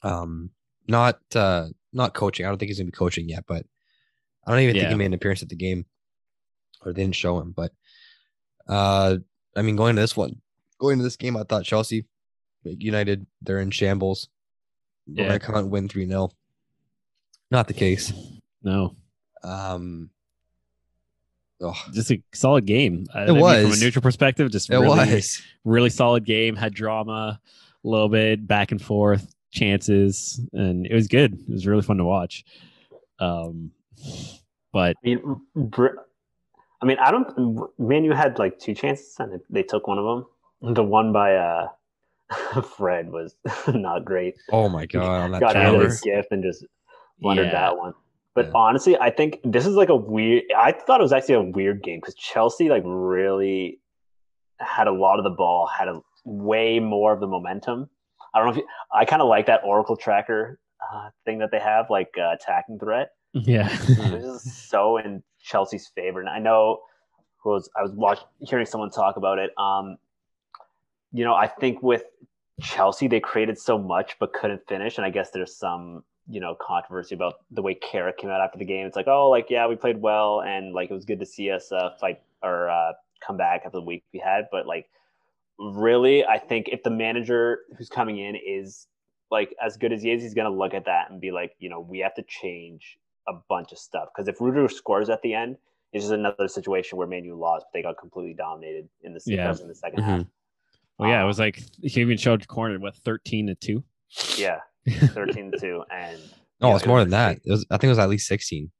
Um, 0.01 0.49
not 0.87 1.19
uh, 1.35 1.67
not 1.97 2.13
coaching. 2.13 2.45
I 2.45 2.49
don't 2.49 2.57
think 2.57 2.69
he's 2.69 2.77
going 2.77 2.87
to 2.87 2.91
be 2.91 2.97
coaching 2.97 3.27
yet, 3.27 3.43
but 3.47 3.65
I 4.45 4.51
don't 4.51 4.61
even 4.61 4.75
think 4.75 4.87
he 4.87 4.95
made 4.95 5.07
an 5.07 5.13
appearance 5.13 5.43
at 5.43 5.49
the 5.49 5.55
game, 5.55 5.85
or 6.81 6.93
they 6.93 7.01
didn't 7.01 7.15
show 7.15 7.39
him. 7.39 7.51
But 7.51 7.73
uh, 8.69 9.17
I 9.55 9.61
mean, 9.61 9.75
going 9.75 9.95
to 9.95 10.01
this 10.01 10.15
one, 10.15 10.41
going 10.79 10.99
to 10.99 11.03
this 11.03 11.17
game, 11.17 11.35
I 11.35 11.43
thought 11.43 11.65
Chelsea, 11.65 12.05
United, 12.63 13.25
they're 13.41 13.59
in 13.59 13.71
shambles. 13.71 14.29
Yeah. 15.07 15.27
going 15.27 15.39
to 15.39 15.45
come 15.45 15.55
out 15.55 15.63
and 15.63 15.71
win 15.71 15.89
three 15.89 16.07
0 16.07 16.31
Not 17.49 17.67
the 17.67 17.73
case. 17.73 18.13
No. 18.61 18.95
Um, 19.43 20.09
oh, 21.61 21.81
Just 21.93 22.11
a 22.11 22.21
solid 22.33 22.65
game. 22.65 23.05
It 23.15 23.17
I 23.17 23.25
mean, 23.31 23.41
from 23.41 23.73
a 23.73 23.77
neutral 23.77 24.01
perspective. 24.01 24.51
Just 24.51 24.69
it 24.69 24.73
really, 24.73 24.87
was. 24.87 25.41
really 25.63 25.89
solid 25.89 26.25
game. 26.25 26.55
Had 26.55 26.73
drama, 26.73 27.39
a 27.83 27.87
little 27.87 28.09
bit 28.09 28.45
back 28.45 28.71
and 28.71 28.81
forth, 28.81 29.33
chances, 29.51 30.39
and 30.53 30.85
it 30.85 30.93
was 30.93 31.07
good. 31.07 31.33
It 31.33 31.49
was 31.51 31.67
really 31.67 31.81
fun 31.81 31.97
to 31.97 32.03
watch. 32.05 32.43
Um, 33.19 33.71
but 34.73 34.95
I 35.03 35.07
mean, 35.09 35.41
Br- 35.55 35.99
I 36.81 36.85
mean, 36.85 36.97
I 36.99 37.11
don't. 37.11 37.69
Manu 37.79 38.11
had 38.13 38.37
like 38.39 38.59
two 38.59 38.73
chances, 38.75 39.15
and 39.19 39.33
they- 39.33 39.61
they 39.61 39.63
took 39.63 39.87
one 39.87 39.97
of 39.97 40.05
them. 40.05 40.75
The 40.75 40.83
one 40.83 41.11
by 41.13 41.35
uh, 41.35 41.69
Fred 42.77 43.11
was 43.11 43.35
not 43.67 44.05
great. 44.05 44.35
Oh 44.51 44.69
my 44.69 44.85
god! 44.85 45.03
On 45.23 45.31
that 45.31 45.39
Got 45.39 45.55
hit 45.55 45.63
turnover. 45.63 45.85
a 45.87 45.97
gift 46.03 46.31
and 46.31 46.43
just 46.43 46.65
blundered 47.19 47.47
Yeah. 47.47 47.51
that 47.53 47.77
one. 47.77 47.93
But 48.35 48.47
Yeah. 48.47 48.51
honestly, 48.55 48.97
I 48.97 49.09
think 49.09 49.39
this 49.43 49.65
is 49.65 49.75
like 49.75 49.89
a 49.89 49.95
weird. 49.95 50.43
I 50.55 50.71
thought 50.71 50.99
it 50.99 51.03
was 51.03 51.13
actually 51.13 51.35
a 51.35 51.41
weird 51.41 51.81
game 51.81 51.99
because 51.99 52.13
Chelsea 52.15 52.69
like 52.69 52.83
really 52.85 53.79
had 54.59 54.87
a 54.87 54.91
lot 54.91 55.17
of 55.17 55.23
the 55.23 55.29
ball, 55.31 55.67
had 55.67 55.87
a 55.87 56.01
way 56.25 56.79
more 56.79 57.13
of 57.13 57.19
the 57.19 57.27
momentum. 57.27 57.89
I 58.33 58.39
don't 58.39 58.47
know 58.47 58.51
if 58.51 58.57
you, 58.57 58.67
I 58.93 59.05
kind 59.05 59.21
of 59.21 59.27
like 59.27 59.45
that 59.47 59.61
Oracle 59.63 59.97
tracker 59.97 60.59
uh, 60.93 61.09
thing 61.25 61.39
that 61.39 61.51
they 61.51 61.59
have, 61.59 61.89
like 61.89 62.13
uh, 62.17 62.33
attacking 62.33 62.79
threat. 62.79 63.11
yeah, 63.33 63.67
This 63.67 63.99
is 63.99 64.53
so 64.69 64.97
in 64.97 65.23
Chelsea's 65.41 65.87
favor, 65.95 66.19
and 66.19 66.29
I 66.29 66.39
know 66.39 66.81
who 67.37 67.51
was 67.51 67.69
I 67.77 67.81
was 67.81 67.91
watching, 67.91 68.25
hearing 68.39 68.65
someone 68.65 68.89
talk 68.89 69.17
about 69.17 69.39
it. 69.39 69.51
Um, 69.57 69.97
you 71.11 71.23
know, 71.23 71.33
I 71.33 71.47
think 71.47 71.81
with 71.81 72.03
Chelsea, 72.61 73.07
they 73.07 73.19
created 73.19 73.57
so 73.57 73.77
much 73.77 74.17
but 74.19 74.33
couldn't 74.33 74.67
finish, 74.67 74.97
and 74.97 75.05
I 75.05 75.09
guess 75.09 75.31
there's 75.31 75.55
some 75.55 76.03
you 76.29 76.39
know 76.39 76.55
controversy 76.59 77.15
about 77.15 77.35
the 77.51 77.61
way 77.61 77.73
Carrick 77.73 78.17
came 78.17 78.29
out 78.29 78.41
after 78.41 78.57
the 78.57 78.65
game. 78.65 78.85
It's 78.85 78.95
like, 78.95 79.07
oh, 79.07 79.29
like 79.29 79.47
yeah, 79.49 79.67
we 79.67 79.75
played 79.75 80.01
well, 80.01 80.41
and 80.41 80.73
like 80.73 80.89
it 80.89 80.93
was 80.93 81.05
good 81.05 81.19
to 81.19 81.25
see 81.25 81.51
us 81.51 81.71
uh, 81.71 81.91
fight 81.99 82.21
or 82.43 82.69
uh, 82.69 82.93
come 83.25 83.37
back 83.37 83.61
after 83.65 83.77
the 83.77 83.85
week 83.85 84.03
we 84.13 84.19
had, 84.19 84.47
but 84.51 84.65
like 84.67 84.89
really, 85.59 86.25
I 86.25 86.37
think 86.37 86.69
if 86.71 86.83
the 86.83 86.89
manager 86.89 87.59
who's 87.77 87.89
coming 87.89 88.17
in 88.19 88.35
is 88.35 88.87
like 89.31 89.53
as 89.63 89.77
good 89.77 89.91
as 89.91 90.01
he 90.01 90.11
is, 90.11 90.21
he's 90.21 90.33
going 90.33 90.49
to 90.51 90.57
look 90.57 90.73
at 90.73 90.85
that 90.85 91.09
and 91.11 91.19
be 91.19 91.31
like, 91.31 91.53
you 91.59 91.69
know, 91.69 91.79
we 91.79 91.99
have 91.99 92.15
to 92.15 92.23
change 92.23 92.97
a 93.27 93.33
bunch 93.49 93.71
of 93.71 93.77
stuff 93.77 94.09
because 94.15 94.27
if 94.27 94.39
Rudiger 94.39 94.69
scores 94.69 95.09
at 95.09 95.21
the 95.21 95.33
end, 95.33 95.57
it's 95.93 96.03
just 96.05 96.13
another 96.13 96.47
situation 96.47 96.97
where 96.97 97.07
Manu 97.07 97.35
lost, 97.35 97.65
but 97.71 97.77
they 97.77 97.81
got 97.83 97.97
completely 97.97 98.33
dominated 98.33 98.87
in 99.03 99.13
the, 99.13 99.21
Yeah. 99.25 99.51
in 99.61 99.67
the 99.67 99.73
2nd 99.73 99.95
Mhm. 99.99 100.03
half. 100.03 100.25
well, 100.99 101.09
yeah, 101.09 101.19
it 101.19 101.21
Um, 101.21 101.27
was 101.27 101.39
like 101.39 101.59
he 101.81 102.01
even 102.01 102.17
showed 102.17 102.47
corner 102.47 102.79
what 102.79 102.95
thirteen 102.95 103.47
to 103.47 103.55
two. 103.55 103.83
Yeah, 104.37 104.61
thirteen 105.13 105.51
to 105.51 105.59
two, 105.59 105.83
and 105.91 106.19
No, 106.59 106.69
Yeah, 106.69 106.75
it's 106.75 106.85
it 106.85 106.87
more 106.87 106.97
was 106.97 107.03
than 107.05 107.11
that. 107.11 107.37
It 107.45 107.51
was, 107.51 107.65
I 107.69 107.75
think 107.77 107.85
it 107.85 107.89
was 107.89 107.99
at 107.99 108.09
least 108.09 108.27
16. 108.27 108.71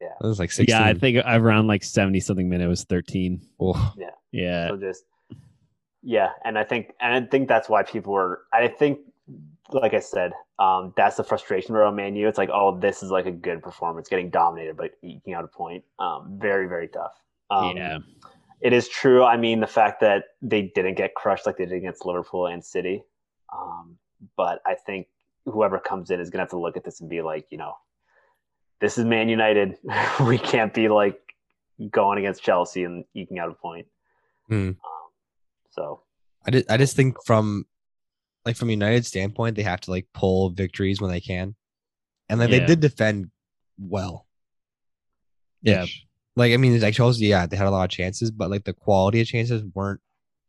Yeah. 0.00 0.06
It 0.18 0.26
was 0.26 0.38
like 0.38 0.50
16. 0.50 0.74
Yeah, 0.74 0.82
I 0.86 0.94
think 0.94 1.18
around 1.26 1.66
like 1.66 1.82
seventy 1.84 2.20
something 2.20 2.48
minute 2.48 2.64
it 2.64 2.68
was 2.68 2.84
thirteen. 2.84 3.42
Oh, 3.60 3.94
Yeah, 3.98 4.10
Yeah, 4.32 4.68
so 4.68 4.76
just 4.78 5.04
yeah, 6.02 6.30
and 6.44 6.58
I 6.58 6.64
think 6.64 6.92
and 7.00 7.12
I 7.12 7.28
think 7.28 7.48
that's 7.48 7.68
why 7.68 7.82
people 7.82 8.12
were. 8.12 8.42
I 8.52 8.68
think, 8.68 9.00
like 9.72 9.94
I 9.94 10.00
said, 10.00 10.32
um, 10.58 10.92
that's 10.96 11.16
the 11.16 11.24
frustration 11.24 11.74
around 11.74 11.96
Man 11.96 12.16
U. 12.16 12.28
It's 12.28 12.38
like, 12.38 12.50
oh, 12.52 12.78
this 12.78 13.02
is 13.02 13.10
like 13.10 13.26
a 13.26 13.30
good 13.30 13.62
performance, 13.62 14.08
getting 14.08 14.30
dominated 14.30 14.76
but 14.76 14.92
eking 15.02 15.34
out 15.34 15.44
a 15.44 15.48
point. 15.48 15.84
Um, 15.98 16.38
very 16.40 16.68
very 16.68 16.88
tough. 16.88 17.12
Um, 17.50 17.76
yeah, 17.76 17.98
it 18.60 18.72
is 18.72 18.88
true. 18.88 19.24
I 19.24 19.36
mean, 19.36 19.60
the 19.60 19.66
fact 19.66 20.00
that 20.00 20.24
they 20.42 20.62
didn't 20.74 20.94
get 20.94 21.14
crushed 21.14 21.46
like 21.46 21.56
they 21.56 21.66
did 21.66 21.76
against 21.76 22.04
Liverpool 22.04 22.46
and 22.46 22.64
City. 22.64 23.02
Um, 23.52 23.96
but 24.36 24.60
I 24.66 24.74
think 24.74 25.06
whoever 25.44 25.78
comes 25.78 26.10
in 26.10 26.20
is 26.20 26.30
going 26.30 26.38
to 26.38 26.42
have 26.42 26.50
to 26.50 26.58
look 26.58 26.76
at 26.76 26.84
this 26.84 27.00
and 27.00 27.08
be 27.08 27.22
like, 27.22 27.46
you 27.50 27.58
know, 27.58 27.74
this 28.80 28.98
is 28.98 29.04
Man 29.04 29.28
United. 29.28 29.76
we 30.26 30.38
can't 30.38 30.74
be 30.74 30.88
like 30.88 31.20
going 31.90 32.18
against 32.18 32.42
Chelsea 32.42 32.84
and 32.84 33.04
eking 33.14 33.38
out 33.38 33.50
a 33.50 33.54
point. 33.54 33.86
Hmm. 34.48 34.54
Um, 34.54 34.76
so, 35.78 36.02
I 36.46 36.50
just, 36.50 36.70
I 36.70 36.76
just 36.76 36.96
think 36.96 37.16
from 37.24 37.64
like 38.44 38.56
from 38.56 38.70
United 38.70 39.04
standpoint, 39.06 39.56
they 39.56 39.62
have 39.62 39.80
to 39.82 39.90
like 39.90 40.06
pull 40.14 40.50
victories 40.50 41.00
when 41.00 41.10
they 41.10 41.20
can, 41.20 41.54
and 42.28 42.40
like 42.40 42.50
they 42.50 42.64
did 42.64 42.80
defend 42.80 43.30
well. 43.78 44.26
Yeah. 45.62 45.86
Like 46.36 46.52
I 46.52 46.56
mean, 46.56 46.80
like 46.80 46.94
Chelsea, 46.94 47.26
yeah, 47.26 47.46
they 47.46 47.56
had 47.56 47.66
a 47.66 47.70
lot 47.70 47.84
of 47.84 47.90
chances, 47.90 48.30
but 48.30 48.50
like 48.50 48.64
the 48.64 48.72
quality 48.72 49.20
of 49.20 49.26
chances 49.26 49.62
weren't 49.74 50.00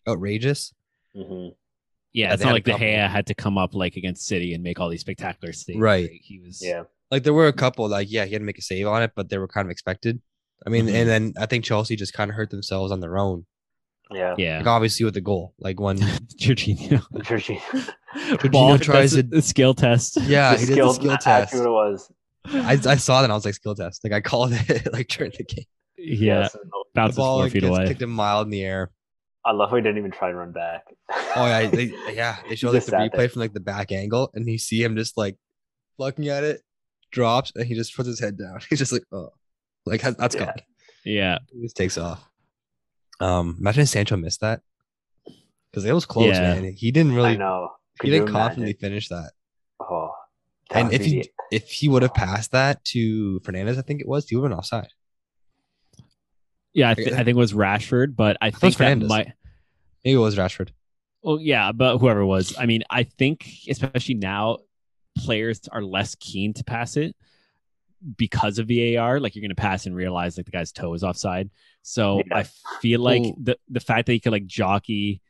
outrageous. 0.07 0.73
mhm. 1.15 1.49
yeah. 1.49 2.29
Yeah, 2.29 2.33
It's 2.33 2.43
not 2.43 2.53
like 2.53 2.63
De 2.63 2.71
couple. 2.71 2.87
Gea 2.87 3.07
had 3.09 3.27
to 3.27 3.33
come 3.35 3.57
up 3.57 3.75
like 3.75 3.95
against 3.95 4.25
City 4.25 4.53
and 4.55 4.63
make 4.63 4.79
all 4.79 4.89
these 4.89 5.01
spectacular 5.01 5.53
saves. 5.53 5.79
Right. 5.79 6.09
He 6.23 6.39
was. 6.39 6.59
yeah, 6.63 6.83
Like 7.11 7.23
there 7.23 7.33
were 7.33 7.47
a 7.47 7.53
couple, 7.53 7.87
like 7.87 8.11
yeah, 8.11 8.25
he 8.25 8.33
had 8.33 8.41
to 8.41 8.45
make 8.45 8.57
a 8.57 8.63
save 8.63 8.87
on 8.87 9.03
it, 9.03 9.11
but 9.15 9.29
they 9.29 9.37
were 9.37 9.47
kind 9.47 9.65
of 9.67 9.71
expected. 9.71 10.19
I 10.65 10.69
mean, 10.69 10.87
Mhm. 10.87 10.93
and 10.93 11.09
then 11.09 11.33
I 11.39 11.45
think 11.45 11.63
Chelsea 11.65 11.95
just 11.95 12.13
kind 12.13 12.29
of 12.31 12.35
hurt 12.35 12.49
themselves 12.49 12.91
on 12.91 12.99
their 12.99 13.17
own. 13.17 13.45
Yeah. 14.11 14.35
Yeah. 14.37 14.57
Like 14.59 14.67
obviously 14.67 15.03
with 15.05 15.13
the 15.13 15.21
goal, 15.21 15.53
like 15.59 15.79
when 15.79 15.97
Jorginho. 16.39 17.01
Jorginho. 17.13 18.51
Ball, 18.51 18.77
tries 18.79 19.11
that's 19.13 19.29
to- 19.29 19.37
a 19.37 19.41
skill 19.41 19.73
test. 19.73 20.17
yeah, 20.21 20.53
The 20.53 20.59
he 20.59 20.65
did 20.65 20.71
the 20.71 20.75
skill- 20.75 20.93
skill 20.93 21.17
test. 21.17 21.53
what 21.55 21.65
it 21.65 21.69
was. 21.69 22.11
I, 22.45 22.71
I 22.85 22.95
saw 22.95 23.17
that 23.19 23.25
and 23.25 23.31
I 23.31 23.35
was 23.35 23.45
like 23.45 23.53
skill 23.53 23.75
test. 23.75 24.03
Like 24.03 24.13
I 24.13 24.21
called 24.21 24.51
it 24.53 24.91
like 24.93 25.07
during 25.09 25.31
the 25.37 25.43
game. 25.43 25.65
Yeah. 25.97 26.39
Yes, 26.41 26.55
and 26.55 26.63
The 26.63 26.83
Bounces 26.95 27.17
ball 27.17 27.35
four 27.37 27.43
like, 27.43 27.51
feet 27.51 27.61
gets 27.61 27.77
away. 27.77 27.87
kicked 27.87 28.01
a 28.01 28.07
mile 28.07 28.41
in 28.41 28.49
the 28.49 28.63
air. 28.63 28.89
I 29.45 29.51
love 29.51 29.69
how 29.69 29.75
he 29.75 29.81
didn't 29.81 29.97
even 29.97 30.11
try 30.11 30.29
to 30.29 30.35
run 30.35 30.51
back. 30.51 30.83
Oh 31.35 31.45
yeah, 31.45 31.67
they, 31.67 31.93
yeah. 32.13 32.37
They 32.47 32.55
show 32.55 32.71
like 32.71 32.85
the 32.85 32.91
replay 32.93 33.11
there. 33.15 33.29
from 33.29 33.41
like 33.41 33.53
the 33.53 33.59
back 33.59 33.91
angle, 33.91 34.29
and 34.33 34.47
you 34.47 34.57
see 34.57 34.81
him 34.83 34.95
just 34.95 35.17
like 35.17 35.37
looking 35.97 36.27
at 36.29 36.43
it, 36.43 36.61
drops, 37.11 37.51
and 37.55 37.65
he 37.65 37.73
just 37.75 37.95
puts 37.95 38.07
his 38.07 38.19
head 38.19 38.37
down. 38.37 38.59
He's 38.69 38.79
just 38.79 38.91
like, 38.91 39.03
oh, 39.11 39.29
like 39.85 40.01
that- 40.01 40.17
that's 40.17 40.35
Yeah. 40.35 40.45
gone. 40.45 40.55
Yeah. 41.05 41.37
He 41.53 41.61
just 41.61 41.75
takes 41.77 41.97
off. 41.97 42.28
Um, 43.19 43.57
imagine 43.59 43.83
if 43.83 43.89
Sancho 43.89 44.15
missed 44.17 44.41
that 44.41 44.61
because 45.71 45.85
it 45.85 45.93
was 45.93 46.05
close, 46.05 46.27
Yeah. 46.27 46.55
man. 46.61 46.73
He 46.73 46.91
didn't 46.91 47.13
really. 47.13 47.31
I 47.31 47.35
know. 47.37 47.69
he 47.93 47.99
Could 47.99 48.07
you 48.09 48.19
didn't 48.19 48.31
confidently 48.31 48.71
imagine? 48.71 48.79
finish 48.79 49.07
that. 49.09 49.31
Oh, 49.81 50.11
that 50.69 50.77
And 50.85 50.93
if 50.93 51.03
he 51.05 51.21
the- 51.21 51.29
if 51.51 51.69
he 51.71 51.89
would 51.89 52.01
have 52.03 52.13
passed 52.13 52.51
that 52.51 52.83
to 52.85 53.39
Fernandes, 53.41 53.77
I 53.77 53.81
think 53.81 54.01
it 54.01 54.07
was, 54.07 54.29
he 54.29 54.35
would 54.35 54.43
have 54.43 54.51
been 54.51 54.57
offside. 54.59 54.89
Yeah. 56.73 56.91
I, 56.91 56.93
th- 56.93 57.11
I 57.11 57.17
think 57.17 57.29
it 57.29 57.35
was 57.35 57.53
Rashford, 57.53 58.15
but 58.15 58.37
I 58.41 58.47
it 58.49 58.53
was 58.53 58.59
think 58.61 58.77
that 58.77 58.99
might. 58.99 59.33
Maybe 60.05 60.15
it 60.15 60.17
was 60.17 60.35
Rashford. 60.37 60.69
Well, 61.23 61.39
yeah, 61.41 61.71
but 61.73 61.97
whoever 61.97 62.21
it 62.21 62.25
was, 62.25 62.55
I 62.57 62.65
mean, 62.65 62.83
I 62.89 63.03
think 63.03 63.45
especially 63.67 64.15
now, 64.15 64.59
players 65.17 65.59
are 65.69 65.81
less 65.83 66.15
keen 66.15 66.53
to 66.53 66.63
pass 66.63 66.95
it 66.95 67.15
because 68.17 68.59
of 68.59 68.67
VAR. 68.67 69.19
Like 69.19 69.35
you're 69.35 69.41
going 69.41 69.49
to 69.49 69.55
pass 69.55 69.85
and 69.85 69.95
realize 69.95 70.37
like 70.37 70.45
the 70.45 70.51
guy's 70.51 70.71
toe 70.71 70.93
is 70.93 71.03
offside. 71.03 71.49
So 71.81 72.21
Yeah. 72.27 72.37
I 72.37 72.43
feel 72.81 72.99
like 73.01 73.23
Well- 73.23 73.35
the 73.41 73.57
the 73.69 73.79
fact 73.79 74.05
that 74.07 74.13
he 74.13 74.19
could 74.19 74.31
like 74.31 74.45
jockey, 74.45 75.21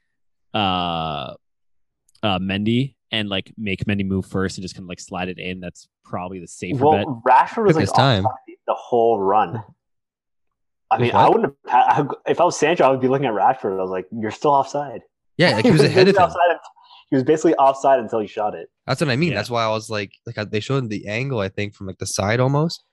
uh, 0.53 1.34
uh, 2.22 2.39
Mendy 2.39 2.95
and 3.11 3.30
like 3.30 3.51
make 3.57 3.86
Mendy 3.86 4.05
move 4.05 4.26
first 4.26 4.57
and 4.57 4.63
just 4.63 4.76
kind 4.76 4.84
of 4.86 4.89
like 4.89 4.99
slide 4.99 5.30
it 5.30 5.39
in. 5.39 5.59
That's 5.59 5.88
probably 6.03 6.39
the 6.39 6.47
safer 6.47 6.76
bet. 6.78 6.84
Well, 7.07 7.22
Rashford 7.28 7.65
was 7.65 7.72
Took 7.72 7.76
like 7.76 7.82
his 7.82 7.91
time. 7.91 8.26
offside 8.26 8.55
the 8.67 8.74
whole 8.76 9.20
run. 9.20 9.63
I 10.91 10.97
His 10.97 11.01
mean, 11.03 11.15
I 11.15 11.30
wouldn't 11.30 11.53
have. 11.67 12.11
If 12.28 12.41
I 12.41 12.43
was 12.45 12.57
Sancho, 12.57 12.84
I 12.84 12.89
would 12.89 12.99
be 13.01 13.07
looking 13.07 13.28
at 13.28 13.34
Rashford. 13.34 13.78
I 13.78 13.82
was 13.82 13.91
like, 13.91 14.07
"You're 14.11 14.32
still 14.32 14.51
offside." 14.51 15.01
Yeah, 15.38 15.51
like 15.51 15.65
he 15.65 15.72
was 15.72 15.82
ahead 15.84 16.07
of 16.07 16.15
basically 16.15 16.20
him. 16.24 16.30
offside 16.30 16.49
unt- 16.51 16.61
He 17.10 17.16
was 17.16 17.24
basically 17.24 17.55
offside 17.55 17.99
until 17.99 18.20
he 18.20 18.28
shot 18.28 18.53
it. 18.55 18.70
That's 18.86 19.01
what 19.01 19.10
I 19.10 19.16
mean. 19.16 19.32
Yeah. 19.32 19.38
That's 19.38 19.49
why 19.49 19.64
I 19.64 19.70
was 19.70 19.89
like, 19.89 20.12
like 20.26 20.51
they 20.51 20.60
showed 20.60 20.89
the 20.89 21.07
angle, 21.07 21.39
I 21.39 21.49
think, 21.49 21.74
from 21.74 21.88
like 21.88 21.97
the 21.97 22.05
side 22.05 22.39
almost, 22.39 22.84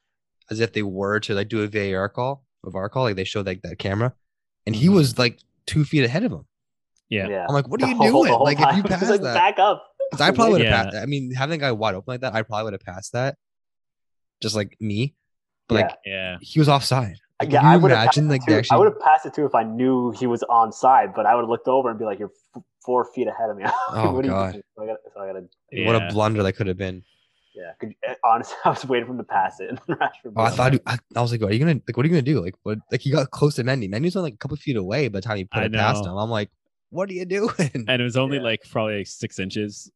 as 0.50 0.60
if 0.60 0.72
they 0.72 0.82
were 0.82 1.20
to 1.20 1.34
like 1.34 1.48
do 1.48 1.62
a 1.62 1.66
VAR 1.66 2.08
call, 2.08 2.44
a 2.64 2.70
VAR 2.70 2.88
call. 2.88 3.04
Like 3.04 3.16
they 3.16 3.24
showed 3.24 3.46
like 3.46 3.62
that 3.62 3.78
camera, 3.78 4.14
and 4.66 4.74
he 4.74 4.86
Mhm. 4.88 4.94
was 4.94 5.18
like 5.18 5.40
two 5.66 5.84
feet 5.84 6.04
ahead 6.04 6.24
of 6.24 6.32
him. 6.32 6.46
Yeah. 7.10 7.44
I'm 7.48 7.54
like, 7.54 7.68
what 7.68 7.82
are 7.82 7.86
The 7.86 7.90
you 7.92 7.96
whole- 7.96 8.22
doing? 8.22 8.32
the 8.32 8.36
whole 8.38 8.44
Like 8.44 8.58
if 8.60 8.76
you 8.76 8.82
pass 8.84 9.08
like, 9.08 9.20
that, 9.20 9.34
back 9.34 9.58
up. 9.58 9.84
I 10.20 10.30
probably 10.30 10.52
would 10.52 10.60
have 10.62 10.70
Yeah. 10.70 10.84
passed. 10.84 10.96
I 10.96 11.06
mean, 11.06 11.32
having 11.34 11.56
a 11.56 11.58
guy 11.60 11.72
wide 11.72 11.94
open 11.94 12.12
like 12.12 12.20
that, 12.22 12.34
I 12.34 12.42
probably 12.42 12.64
would 12.64 12.72
have 12.74 12.82
passed 12.82 13.12
that, 13.12 13.36
just 14.40 14.56
like 14.56 14.76
me. 14.80 15.14
But 15.68 15.74
like 15.74 15.90
Yeah. 16.06 16.36
he 16.40 16.58
was 16.58 16.68
offside. 16.68 17.16
Like, 17.40 17.52
yeah, 17.52 17.60
can 17.60 17.68
you 17.68 17.74
I 17.74 17.76
would 17.76 17.90
have 17.90 18.02
imagine 18.02 18.28
like 18.28 18.46
too. 18.46 18.52
they 18.54 18.62
I 18.70 18.76
would 18.78 18.86
have 18.86 19.00
passed 19.00 19.26
it 19.26 19.34
too 19.34 19.44
if 19.44 19.54
I 19.54 19.62
knew 19.62 20.10
he 20.12 20.26
was 20.26 20.42
on 20.44 20.72
side, 20.72 21.12
but 21.14 21.26
I 21.26 21.34
would 21.34 21.42
have 21.42 21.50
looked 21.50 21.68
over 21.68 21.90
and 21.90 21.98
be 21.98 22.04
like, 22.06 22.18
"You're 22.18 22.30
f- 22.56 22.62
four 22.86 23.04
feet 23.04 23.26
ahead 23.26 23.50
of 23.50 23.56
me." 23.56 23.64
Oh, 23.90 24.12
What 24.12 24.24
God. 24.26 24.62
So 24.76 24.82
I 24.82 24.86
got, 24.86 24.96
so 25.12 25.20
I 25.20 25.26
got 25.32 25.40
to, 25.72 25.84
What 25.84 25.96
a 25.96 26.08
blunder 26.12 26.42
that 26.42 26.52
could 26.54 26.66
have 26.68 26.78
been. 26.78 27.02
yeah. 27.54 27.72
Could, 27.80 27.94
honestly, 28.24 28.56
I 28.64 28.70
was 28.70 28.84
waiting 28.86 29.06
for 29.06 29.12
him 29.12 29.18
to 29.18 29.24
pass 29.24 29.60
it. 29.60 29.78
Rashford 29.88 30.32
Oh, 30.36 30.42
I 30.44 30.50
thought 30.50 30.74
it. 30.74 30.82
I, 30.86 30.98
I 31.14 31.20
was 31.22 31.32
like, 31.32 31.42
are 31.42 31.52
you 31.52 31.58
gonna 31.58 31.80
like 31.86 31.96
what 31.96 32.04
are 32.04 32.08
you 32.08 32.14
gonna 32.14 32.22
do? 32.22 32.40
Like 32.42 32.54
what? 32.62 32.78
Like 32.90 33.00
he 33.02 33.10
got 33.10 33.30
close 33.30 33.54
to 33.56 33.64
Mendy. 33.64 33.90
Mendy's 33.90 34.16
only 34.16 34.28
like 34.30 34.34
a 34.34 34.38
couple 34.38 34.56
feet 34.56 34.76
away 34.76 35.08
by 35.08 35.18
the 35.18 35.22
time 35.22 35.36
he 35.38 35.44
put 35.44 35.62
I 35.62 35.66
it 35.66 35.72
past 35.72 36.04
him. 36.06 36.16
I'm 36.16 36.30
like, 36.30 36.50
what 36.90 37.10
are 37.10 37.12
you 37.14 37.24
doing? 37.24 37.50
And 37.88 38.00
it 38.00 38.04
was 38.04 38.16
only 38.16 38.36
Yeah. 38.38 38.42
like 38.44 38.62
probably 38.70 38.98
like 38.98 39.06
six 39.06 39.38
inches, 39.38 39.90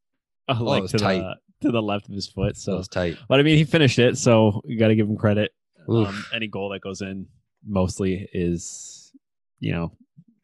uh, 0.49 0.55
it 0.59 0.61
like 0.61 0.81
was 0.83 0.91
to 0.91 0.97
tight. 0.97 1.19
the 1.19 1.35
to 1.67 1.71
the 1.71 1.81
left 1.81 2.09
of 2.09 2.15
his 2.15 2.27
foot. 2.27 2.55
that 2.55 2.59
So, 2.59 2.77
was 2.77 2.87
tight. 2.87 3.17
but 3.29 3.39
I 3.39 3.43
mean, 3.43 3.55
he 3.57 3.63
finished 3.65 3.99
it, 3.99 4.17
so 4.17 4.61
you 4.65 4.79
got 4.79 4.87
to 4.87 4.95
give 4.95 5.07
him 5.07 5.15
credit. 5.17 5.51
Um, 5.87 6.25
any 6.33 6.47
goal 6.47 6.69
that 6.69 6.81
goes 6.81 7.01
in 7.01 7.27
mostly 7.65 8.27
is, 8.33 9.11
you 9.59 9.71
know, 9.71 9.91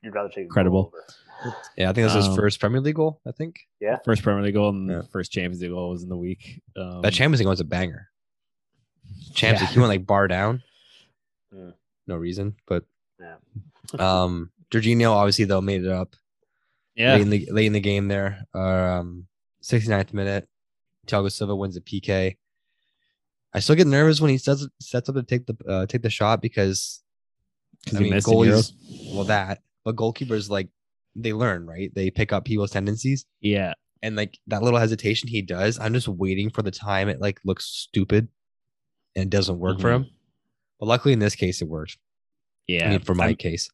You'd 0.03 0.13
rather 0.13 0.29
take 0.29 0.37
a 0.37 0.41
goal 0.43 0.51
Credible. 0.53 0.93
Over. 1.45 1.55
Yeah, 1.77 1.89
I 1.89 1.93
think 1.93 2.05
that's 2.07 2.15
his 2.15 2.27
Um, 2.27 2.35
first 2.35 2.59
Premier 2.59 2.81
League 2.81 2.95
goal. 2.95 3.21
I 3.25 3.31
think 3.31 3.59
Yeah. 3.79 3.97
first 4.05 4.23
Premier 4.23 4.43
League 4.43 4.53
goal 4.53 4.69
and 4.69 4.89
Yeah. 4.89 5.01
first 5.11 5.31
Champions 5.31 5.61
League 5.61 5.71
goal 5.71 5.89
was 5.89 6.03
in 6.03 6.09
the 6.09 6.17
week. 6.17 6.61
Um, 6.75 7.01
that 7.01 7.13
Champions 7.13 7.39
League 7.39 7.47
was 7.47 7.59
a 7.59 7.65
banger. 7.65 8.09
Champions 9.33 9.61
League, 9.69 9.73
he 9.73 9.79
went 9.79 9.89
like 9.89 10.05
bar 10.05 10.27
down. 10.27 10.63
Mm. 11.53 11.73
No 12.07 12.15
reason, 12.15 12.55
but 12.67 12.85
Yeah. 13.19 13.35
um, 13.99 14.51
Jorginho 14.71 15.11
obviously 15.11 15.45
though 15.45 15.61
made 15.61 15.83
it 15.85 15.91
up 15.91 16.15
yeah, 16.95 17.13
late 17.13 17.21
in 17.21 17.29
the 17.29 17.45
late 17.51 17.65
in 17.67 17.73
the 17.73 17.79
game 17.79 18.07
there. 18.07 18.45
Um, 18.53 19.27
69th 19.61 20.13
minute, 20.13 20.47
Thiago 21.07 21.31
Silva 21.31 21.55
wins 21.55 21.75
the 21.75 21.81
PK. 21.81 22.37
I 23.53 23.59
still 23.59 23.75
get 23.75 23.87
nervous 23.87 24.19
when 24.19 24.29
he 24.29 24.37
sets 24.37 24.67
sets 24.79 25.07
up 25.09 25.15
to 25.15 25.23
take 25.23 25.45
the 25.45 25.55
uh, 25.67 25.85
take 25.85 26.01
the 26.01 26.09
shot 26.09 26.41
because 26.41 27.01
because 27.83 27.97
I 27.97 28.01
mean, 28.01 28.13
goalies, 28.13 28.73
well, 29.13 29.23
that, 29.25 29.61
but 29.85 29.95
goalkeepers 29.95 30.49
like 30.49 30.67
they 31.23 31.33
learn, 31.33 31.65
right? 31.65 31.91
They 31.93 32.09
pick 32.11 32.31
up 32.31 32.45
people's 32.45 32.71
tendencies, 32.71 33.25
Yeah, 33.41 33.73
and 34.01 34.15
like 34.15 34.37
that 34.47 34.61
little 34.63 34.79
hesitation 34.79 35.27
he 35.29 35.41
does. 35.41 35.79
I'm 35.79 35.93
just 35.93 36.07
waiting 36.07 36.49
for 36.49 36.61
the 36.61 36.71
time 36.71 37.09
it 37.09 37.19
like 37.19 37.39
looks 37.43 37.65
stupid 37.65 38.27
and 39.15 39.29
doesn't 39.31 39.59
work 39.59 39.79
for 39.79 39.89
Mhm. 39.89 39.95
him. 39.95 40.05
But 40.79 40.85
luckily, 40.87 41.13
in 41.13 41.19
this 41.19 41.35
case, 41.35 41.61
it 41.61 41.67
worked. 41.67 41.97
yeah. 42.67 42.87
I 42.87 42.89
mean, 42.91 42.99
for 42.99 43.15
my 43.15 43.27
I'm- 43.27 43.35
case, 43.35 43.69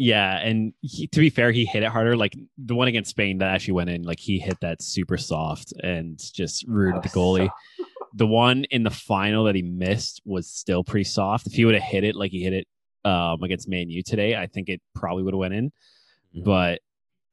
Yeah, 0.00 0.38
and 0.38 0.74
he, 0.80 1.06
to 1.08 1.18
be 1.20 1.28
fair, 1.30 1.50
he 1.50 1.64
hit 1.64 1.82
it 1.82 1.88
harder. 1.88 2.16
Like 2.16 2.36
the 2.56 2.74
one 2.76 2.86
against 2.88 3.10
Spain 3.10 3.38
that 3.38 3.48
actually 3.52 3.72
went 3.74 3.90
in, 3.90 4.02
like 4.02 4.20
he 4.20 4.38
hit 4.38 4.58
that 4.60 4.80
super 4.82 5.16
soft 5.16 5.72
and 5.82 6.20
just 6.34 6.64
rooted 6.68 7.02
the 7.02 7.08
goalie. 7.08 7.50
The 8.14 8.26
one 8.26 8.64
in 8.70 8.84
the 8.84 8.90
final 8.90 9.44
that 9.44 9.54
he 9.54 9.60
missed 9.62 10.22
was 10.24 10.50
still 10.50 10.82
pretty 10.82 11.04
soft. 11.04 11.46
If 11.46 11.52
he 11.52 11.66
would 11.66 11.74
have 11.74 11.84
hit 11.84 12.04
it 12.04 12.16
like 12.16 12.30
he 12.32 12.42
hit 12.42 12.54
it 12.54 12.66
um, 13.04 13.42
against 13.42 13.68
Man 13.68 13.90
U 13.90 14.02
today, 14.02 14.34
I 14.34 14.46
think 14.46 14.68
it 14.70 14.80
probably 14.94 15.22
would 15.24 15.34
have 15.34 15.38
went 15.38 15.52
in. 15.52 15.70
But 16.44 16.80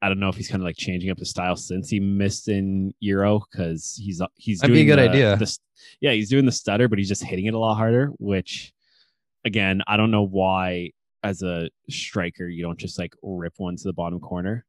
I 0.02 0.08
don't 0.08 0.20
know 0.20 0.28
if 0.28 0.36
he's 0.36 0.48
kind 0.48 0.62
of 0.62 0.64
like 0.66 0.76
changing 0.76 1.10
up 1.10 1.18
his 1.18 1.30
style 1.30 1.56
since 1.56 1.88
he 1.88 2.00
missed 2.00 2.48
in 2.48 2.92
Euro 3.00 3.40
because 3.50 3.94
he's 4.00 4.20
uh, 4.20 4.26
he's 4.36 4.60
That'd 4.60 4.74
be 4.74 4.82
a 4.82 4.84
good 4.84 4.98
the- 4.98 5.08
idea. 5.08 5.36
the- 5.36 5.58
yeah, 6.00 6.12
he's 6.12 6.28
doing 6.30 6.46
the 6.46 6.52
stutter, 6.52 6.88
but 6.88 6.98
he's 6.98 7.08
just 7.08 7.22
hitting 7.24 7.46
it 7.46 7.54
a 7.54 7.58
lot 7.58 7.74
harder. 7.76 8.08
Which, 8.18 8.72
again, 9.44 9.82
I 9.86 9.96
don't 9.96 10.10
know 10.10 10.24
why 10.26 10.90
as 11.22 11.42
a 11.42 11.68
striker 11.90 12.46
you 12.46 12.62
don't 12.62 12.78
just 12.78 12.98
like 12.98 13.14
rip 13.22 13.54
one 13.56 13.76
to 13.76 13.84
the 13.84 13.92
bottom 13.92 14.20
corner, 14.20 14.64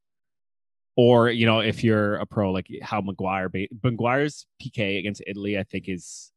or 0.96 1.30
you 1.30 1.46
know 1.46 1.60
if 1.60 1.84
you're 1.84 2.16
a 2.16 2.26
pro 2.26 2.50
like 2.52 2.66
how 2.82 3.00
Maguire 3.00 3.48
ba- 3.48 3.68
Maguire's 3.82 4.46
PK 4.62 4.98
against 4.98 5.22
Italy, 5.26 5.58
I 5.58 5.62
think 5.62 5.88
is 5.88 6.32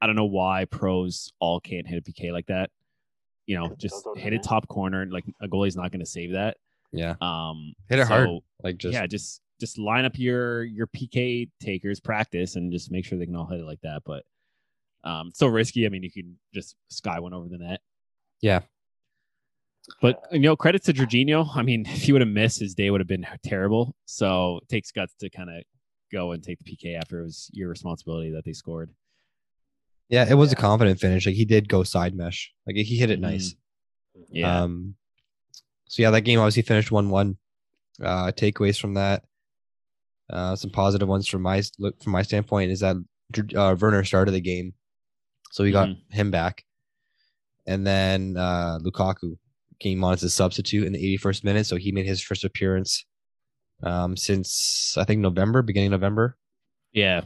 I 0.00 0.06
don't 0.06 0.16
know 0.16 0.26
why 0.26 0.64
pros 0.66 1.32
all 1.40 1.60
can't 1.60 1.86
hit 1.86 1.98
a 2.06 2.10
PK 2.10 2.32
like 2.32 2.46
that. 2.46 2.70
You 3.46 3.58
know, 3.58 3.74
just 3.76 4.06
hit 4.16 4.32
a 4.32 4.38
top 4.38 4.68
corner. 4.68 5.06
Like 5.06 5.24
a 5.42 5.48
goalie's 5.48 5.76
not 5.76 5.90
going 5.90 6.00
to 6.00 6.06
save 6.06 6.32
that. 6.32 6.56
Yeah, 6.92 7.14
Um, 7.20 7.74
hit 7.88 7.98
it 7.98 8.06
hard, 8.06 8.28
like 8.62 8.78
just 8.78 8.94
yeah, 8.94 9.06
just 9.06 9.40
just 9.60 9.78
line 9.78 10.04
up 10.04 10.18
your 10.18 10.64
your 10.64 10.86
PK 10.86 11.50
takers, 11.60 12.00
practice, 12.00 12.56
and 12.56 12.72
just 12.72 12.90
make 12.90 13.04
sure 13.04 13.18
they 13.18 13.26
can 13.26 13.36
all 13.36 13.46
hit 13.46 13.60
it 13.60 13.66
like 13.66 13.80
that. 13.82 14.02
But 14.04 14.24
um, 15.04 15.28
it's 15.28 15.38
so 15.38 15.46
risky. 15.46 15.86
I 15.86 15.88
mean, 15.88 16.02
you 16.02 16.10
can 16.10 16.38
just 16.52 16.76
sky 16.88 17.20
one 17.20 17.34
over 17.34 17.48
the 17.48 17.58
net. 17.58 17.80
Yeah. 18.40 18.60
But 20.00 20.22
you 20.32 20.40
know, 20.40 20.56
credit 20.56 20.84
to 20.84 20.92
Jorginho. 20.92 21.48
I 21.54 21.62
mean, 21.62 21.84
if 21.88 22.02
he 22.02 22.12
would 22.12 22.22
have 22.22 22.28
missed, 22.28 22.60
his 22.60 22.74
day 22.74 22.90
would 22.90 23.00
have 23.00 23.08
been 23.08 23.26
terrible. 23.44 23.94
So 24.06 24.60
it 24.62 24.68
takes 24.68 24.90
guts 24.90 25.14
to 25.20 25.30
kind 25.30 25.50
of 25.50 25.62
go 26.12 26.32
and 26.32 26.42
take 26.42 26.58
the 26.58 26.64
PK 26.64 26.96
after 26.96 27.20
it 27.20 27.24
was 27.24 27.50
your 27.52 27.68
responsibility 27.68 28.30
that 28.32 28.44
they 28.44 28.52
scored. 28.52 28.90
Yeah, 30.08 30.26
it 30.28 30.34
was 30.34 30.50
a 30.50 30.56
confident 30.56 30.98
finish. 30.98 31.24
Like 31.24 31.36
he 31.36 31.44
did 31.44 31.68
go 31.68 31.84
side 31.84 32.14
mesh. 32.14 32.52
Like 32.66 32.74
he 32.76 32.96
hit 32.96 33.10
it 33.10 33.20
nice. 33.20 33.54
Yeah. 34.28 34.62
Um, 34.62 34.96
so 35.90 36.02
yeah, 36.02 36.10
that 36.12 36.20
game 36.20 36.38
obviously 36.38 36.62
finished 36.62 36.92
one 36.92 37.10
one. 37.10 37.36
Uh, 38.00 38.30
takeaways 38.30 38.80
from 38.80 38.94
that. 38.94 39.24
Uh, 40.32 40.54
some 40.54 40.70
positive 40.70 41.08
ones 41.08 41.26
from 41.26 41.42
my 41.42 41.60
look 41.80 42.00
from 42.00 42.12
my 42.12 42.22
standpoint 42.22 42.70
is 42.70 42.78
that 42.78 42.94
uh, 43.56 43.74
Werner 43.78 44.04
started 44.04 44.30
the 44.30 44.40
game, 44.40 44.72
so 45.50 45.64
we 45.64 45.72
got 45.72 45.88
him 46.12 46.30
back, 46.30 46.64
and 47.66 47.84
then 47.84 48.36
uh, 48.36 48.78
Lukaku 48.78 49.36
came 49.80 50.04
on 50.04 50.12
as 50.12 50.22
a 50.22 50.30
substitute 50.30 50.86
in 50.86 50.92
the 50.92 51.18
81st 51.18 51.42
minute, 51.42 51.66
so 51.66 51.74
he 51.74 51.90
made 51.90 52.06
his 52.06 52.22
first 52.22 52.44
appearance 52.44 53.04
um, 53.82 54.16
since 54.16 54.94
I 54.96 55.02
think 55.02 55.20
November, 55.20 55.60
beginning 55.60 55.90
November. 55.90 56.36
yeah. 56.92 57.22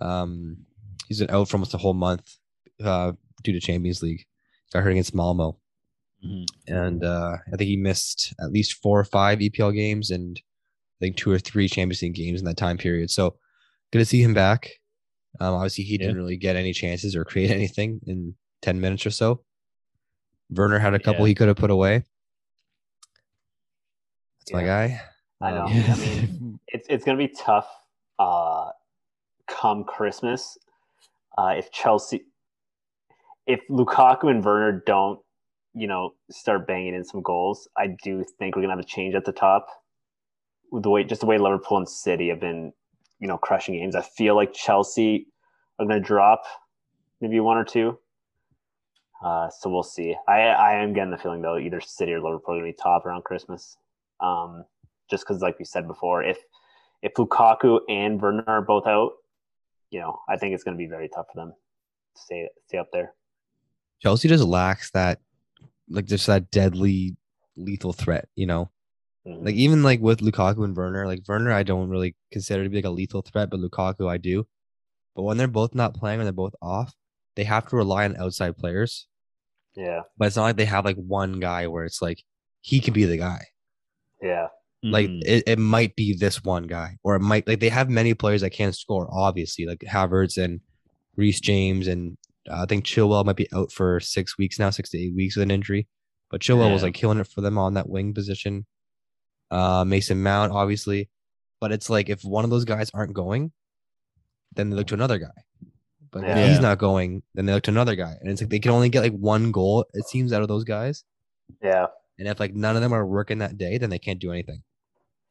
Um, 0.00 0.58
he's 1.08 1.18
been 1.18 1.30
out 1.30 1.48
for 1.48 1.56
almost 1.56 1.74
a 1.74 1.78
whole 1.78 1.94
month 1.94 2.36
uh, 2.82 3.12
due 3.42 3.52
to 3.52 3.60
Champions 3.60 4.02
League. 4.02 4.24
Got 4.72 4.84
hurt 4.84 4.90
against 4.90 5.14
Malmo 5.14 5.58
Mhm. 6.24 6.46
and 6.68 7.04
uh, 7.04 7.36
I 7.52 7.56
think 7.56 7.68
he 7.68 7.76
missed 7.76 8.32
at 8.40 8.52
least 8.52 8.74
four 8.74 9.00
or 9.00 9.04
five 9.04 9.40
EPL 9.40 9.74
games 9.74 10.10
and 10.10 10.40
I 10.40 10.98
think 11.00 11.16
two 11.16 11.30
or 11.32 11.38
three 11.38 11.68
Champions 11.68 12.00
League 12.02 12.14
games 12.14 12.40
in 12.40 12.44
that 12.46 12.56
time 12.56 12.78
period. 12.78 13.10
So 13.10 13.36
good 13.90 13.98
to 13.98 14.04
see 14.04 14.22
him 14.22 14.32
back. 14.34 14.70
Um, 15.40 15.54
obviously, 15.54 15.82
he 15.84 15.98
didn't 15.98 16.16
really 16.16 16.36
get 16.36 16.54
any 16.56 16.72
chances 16.72 17.16
or 17.16 17.24
create 17.24 17.50
anything 17.58 18.00
in 18.06 18.34
ten 18.60 18.80
minutes 18.80 19.04
or 19.06 19.10
so. 19.10 19.42
Werner 20.50 20.78
had 20.78 20.94
a 20.94 20.98
couple 21.00 21.22
Yeah. 21.26 21.28
he 21.30 21.34
could 21.34 21.48
have 21.48 21.56
put 21.56 21.70
away. 21.70 22.04
That's 24.38 24.52
my 24.52 24.62
guy. 24.64 25.00
I 25.40 25.50
know. 25.50 25.64
I 25.66 25.96
mean, 25.96 26.60
it's 26.68 26.86
it's 26.88 27.04
gonna 27.04 27.18
be 27.18 27.28
tough. 27.28 27.66
Uh, 28.18 28.70
come 29.48 29.82
Christmas, 29.84 30.56
uh, 31.36 31.54
if 31.56 31.72
Chelsea, 31.72 32.26
if 33.46 33.60
Lukaku 33.68 34.30
and 34.30 34.44
Werner 34.44 34.82
don't, 34.86 35.18
you 35.74 35.86
know, 35.86 36.14
start 36.30 36.66
banging 36.66 36.94
in 36.94 37.04
some 37.04 37.22
goals, 37.22 37.68
I 37.76 37.96
do 38.02 38.24
think 38.38 38.56
we're 38.56 38.62
gonna 38.62 38.74
have 38.74 38.84
a 38.84 38.84
change 38.84 39.14
at 39.14 39.24
the 39.24 39.32
top. 39.32 39.66
With 40.70 40.82
the 40.82 40.90
way, 40.90 41.04
just 41.04 41.20
the 41.20 41.26
way 41.26 41.38
Liverpool 41.38 41.78
and 41.78 41.88
City 41.88 42.28
have 42.28 42.40
been, 42.40 42.72
you 43.18 43.28
know, 43.28 43.38
crushing 43.38 43.74
games. 43.74 43.94
I 43.94 44.02
feel 44.02 44.34
like 44.34 44.52
Chelsea 44.52 45.26
are 45.78 45.86
gonna 45.86 46.00
drop 46.00 46.42
maybe 47.20 47.40
one 47.40 47.56
or 47.56 47.64
two. 47.64 47.98
Uh, 49.22 49.48
so 49.50 49.70
we'll 49.70 49.82
see. 49.82 50.16
I 50.28 50.40
I 50.40 50.74
am 50.74 50.92
getting 50.92 51.10
the 51.10 51.18
feeling 51.18 51.42
though 51.42 51.58
either 51.58 51.80
City 51.80 52.12
or 52.12 52.20
Liverpool 52.20 52.54
are 52.54 52.58
gonna 52.58 52.72
be 52.72 52.76
top 52.80 53.06
around 53.06 53.24
Christmas. 53.24 53.76
Um, 54.20 54.64
just 55.10 55.24
because, 55.24 55.42
like 55.42 55.58
we 55.58 55.64
said 55.64 55.86
before, 55.86 56.22
if 56.22 56.38
if 57.02 57.14
Lukaku 57.14 57.80
and 57.88 58.20
Werner 58.20 58.44
are 58.46 58.62
both 58.62 58.86
out, 58.86 59.12
you 59.90 60.00
know, 60.00 60.18
I 60.28 60.36
think 60.36 60.54
it's 60.54 60.64
to 60.64 60.72
be 60.72 60.86
very 60.86 61.08
tough 61.08 61.26
for 61.32 61.40
them 61.40 61.52
to 62.16 62.22
stay 62.22 62.48
stay 62.66 62.78
up 62.78 62.88
there. 62.92 63.14
Chelsea 64.00 64.28
just 64.28 64.44
lacks 64.44 64.90
that, 64.90 65.20
like, 65.92 66.06
just 66.06 66.26
that 66.26 66.50
deadly, 66.50 67.16
lethal 67.56 67.92
threat. 67.92 68.28
You 68.34 68.46
know, 68.46 68.70
Mhm. 69.26 69.44
like 69.44 69.54
even 69.54 69.82
like 69.82 70.00
with 70.00 70.20
Lukaku 70.20 70.64
and 70.64 70.76
Werner, 70.76 71.06
like 71.06 71.20
Werner, 71.28 71.52
I 71.52 71.62
don't 71.62 71.90
really 71.90 72.16
consider 72.32 72.64
to 72.64 72.70
be 72.70 72.76
like 72.76 72.84
a 72.84 72.90
lethal 72.90 73.22
threat, 73.22 73.50
but 73.50 73.60
Lukaku, 73.60 74.08
I 74.08 74.18
do. 74.18 74.46
But 75.14 75.22
when 75.24 75.36
they're 75.36 75.48
both 75.48 75.74
not 75.74 75.94
playing 75.94 76.20
and 76.20 76.26
they're 76.26 76.32
both 76.32 76.54
off, 76.62 76.94
they 77.36 77.44
have 77.44 77.68
to 77.68 77.76
rely 77.76 78.04
on 78.04 78.16
outside 78.16 78.56
players. 78.56 79.06
yeah, 79.74 80.02
But 80.18 80.26
it's 80.26 80.36
not 80.36 80.42
like 80.44 80.56
they 80.56 80.64
have 80.66 80.84
like 80.84 80.96
one 80.96 81.40
guy 81.40 81.66
where 81.66 81.84
it's 81.84 82.02
like 82.02 82.22
he 82.60 82.80
could 82.80 82.94
be 82.94 83.04
the 83.04 83.16
guy. 83.18 83.46
yeah, 84.20 84.48
Like 84.82 85.08
Mhm. 85.08 85.22
it, 85.24 85.44
it 85.46 85.58
might 85.58 85.94
be 85.96 86.14
this 86.14 86.42
one 86.44 86.66
guy, 86.66 86.98
or 87.02 87.14
it 87.16 87.20
might 87.20 87.46
like 87.46 87.60
they 87.60 87.68
have 87.70 87.88
many 87.88 88.14
players 88.14 88.40
that 88.42 88.50
can 88.50 88.72
score, 88.72 89.08
obviously, 89.12 89.64
like 89.66 89.80
Havertz 89.80 90.42
and 90.42 90.60
Reece 91.16 91.40
James, 91.40 91.86
and 91.86 92.16
I 92.50 92.66
think 92.66 92.84
Chilwell 92.84 93.24
might 93.24 93.36
be 93.36 93.48
out 93.52 93.70
for 93.72 94.00
six 94.00 94.36
weeks 94.38 94.58
now, 94.58 94.70
six 94.70 94.90
to 94.90 94.98
eight 94.98 95.14
weeks 95.14 95.36
with 95.36 95.44
an 95.44 95.50
injury. 95.50 95.86
But 96.30 96.40
Chilwell 96.40 96.72
was 96.72 96.82
like 96.82 96.94
killing 96.94 97.18
it 97.18 97.28
for 97.28 97.40
them 97.42 97.58
on 97.58 97.74
that 97.74 97.88
wing 97.88 98.14
position. 98.14 98.66
Uh, 99.50 99.84
Mason 99.84 100.22
Mount, 100.22 100.50
obviously, 100.52 101.10
but 101.60 101.72
it's 101.72 101.90
like 101.90 102.08
if 102.08 102.22
one 102.24 102.44
of 102.44 102.50
those 102.50 102.64
guys 102.64 102.90
aren't 102.94 103.12
going, 103.12 103.52
then 104.54 104.70
they 104.70 104.76
look 104.76 104.86
to 104.88 104.94
another 104.94 105.18
guy. 105.18 105.28
But 106.10 106.22
Yeah. 106.22 106.36
if 106.38 106.48
he's 106.48 106.60
not 106.60 106.78
going, 106.78 107.22
then 107.34 107.46
they 107.46 107.52
look 107.52 107.64
to 107.64 107.70
another 107.70 107.94
guy, 107.96 108.16
and 108.20 108.30
it's 108.30 108.40
like 108.40 108.50
they 108.50 108.58
can 108.58 108.70
only 108.72 108.88
get 108.88 109.02
like 109.02 109.12
one 109.12 109.52
goal. 109.52 109.84
It 109.94 110.06
seems 110.08 110.32
out 110.32 110.42
of 110.42 110.48
those 110.48 110.64
guys, 110.64 111.04
yeah, 111.62 111.86
and 112.18 112.26
if 112.28 112.40
like 112.40 112.54
none 112.54 112.76
of 112.76 112.82
them 112.82 112.92
are 112.92 113.06
working 113.06 113.38
that 113.38 113.56
day, 113.58 113.78
then 113.78 113.90
they 113.90 113.98
can't 113.98 114.18
do 114.18 114.32
anything 114.32 114.62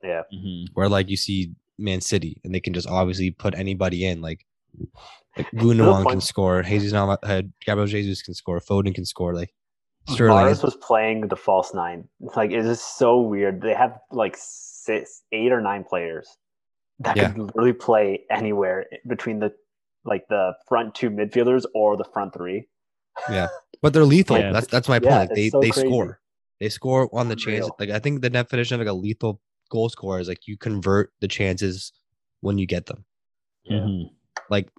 yeah, 0.04 0.22
Mhm. 0.34 0.66
where 0.74 0.90
like 0.90 1.10
you 1.10 1.18
see 1.18 1.54
Man 1.78 2.02
City 2.02 2.40
and 2.44 2.54
they 2.54 2.60
can 2.60 2.74
just 2.74 2.88
obviously 2.88 3.30
put 3.32 3.54
anybody 3.56 4.06
in. 4.06 4.22
Like, 4.22 4.46
like 5.38 5.52
Gundogan 5.52 6.10
can 6.10 6.22
score, 6.22 6.62
Jesus 6.64 6.94
Nava, 6.94 7.18
uh, 7.24 7.42
Gabriel 7.66 7.88
Jesus 7.88 8.22
can 8.22 8.34
score, 8.34 8.60
Foden 8.60 8.94
can 8.94 9.06
score. 9.06 9.34
Like 9.34 9.54
Sterling, 10.10 10.46
Mahrez 10.46 10.64
was 10.64 10.76
playing 10.76 11.28
the 11.28 11.36
false 11.36 11.74
nine. 11.74 12.08
Like 12.36 12.52
it's 12.52 12.68
just 12.68 12.98
so 12.98 13.22
weird. 13.22 13.62
They 13.62 13.74
have 13.74 13.98
like 14.12 14.36
six, 14.38 15.22
eight 15.32 15.52
or 15.52 15.62
nine 15.62 15.84
players 15.84 16.28
that 17.00 17.16
Yeah. 17.16 17.32
could 17.32 17.42
literally 17.42 17.74
play 17.74 18.26
anywhere 18.30 18.86
between 19.08 19.40
the 19.40 19.54
like 20.04 20.28
the 20.30 20.54
front 20.68 20.96
two 20.96 21.10
midfielders 21.10 21.64
or 21.76 21.96
the 21.96 22.04
front 22.04 22.34
three. 22.34 22.68
Yeah, 23.30 23.48
but 23.82 23.94
they're 23.94 24.06
lethal. 24.06 24.38
Yeah. 24.38 24.52
That's 24.52 24.68
that's 24.68 24.90
my 24.90 25.00
point. 25.00 25.12
Yeah, 25.12 25.20
like 25.20 25.34
they 25.36 25.50
so 25.50 25.60
they 25.62 25.70
crazy. 25.70 25.88
score, 25.88 26.20
they 26.60 26.70
score 26.70 27.10
on 27.14 27.30
the 27.30 27.36
chance. 27.36 27.66
Unreal. 27.66 27.76
Like 27.80 27.90
I 27.92 28.00
think 28.00 28.22
the 28.22 28.30
definition 28.30 28.76
of 28.76 28.80
like 28.86 28.92
a 28.92 28.98
lethal 28.98 29.40
goal 29.70 29.90
scorer 29.90 30.20
is 30.20 30.28
like 30.28 30.48
you 30.48 30.58
convert 30.58 31.12
the 31.22 31.28
chances 31.28 31.94
when 32.42 32.58
you 32.58 32.66
get 32.66 32.88
them, 32.88 33.06
Yeah. 33.64 33.78
Mhm. 33.82 34.10
like 34.50 34.70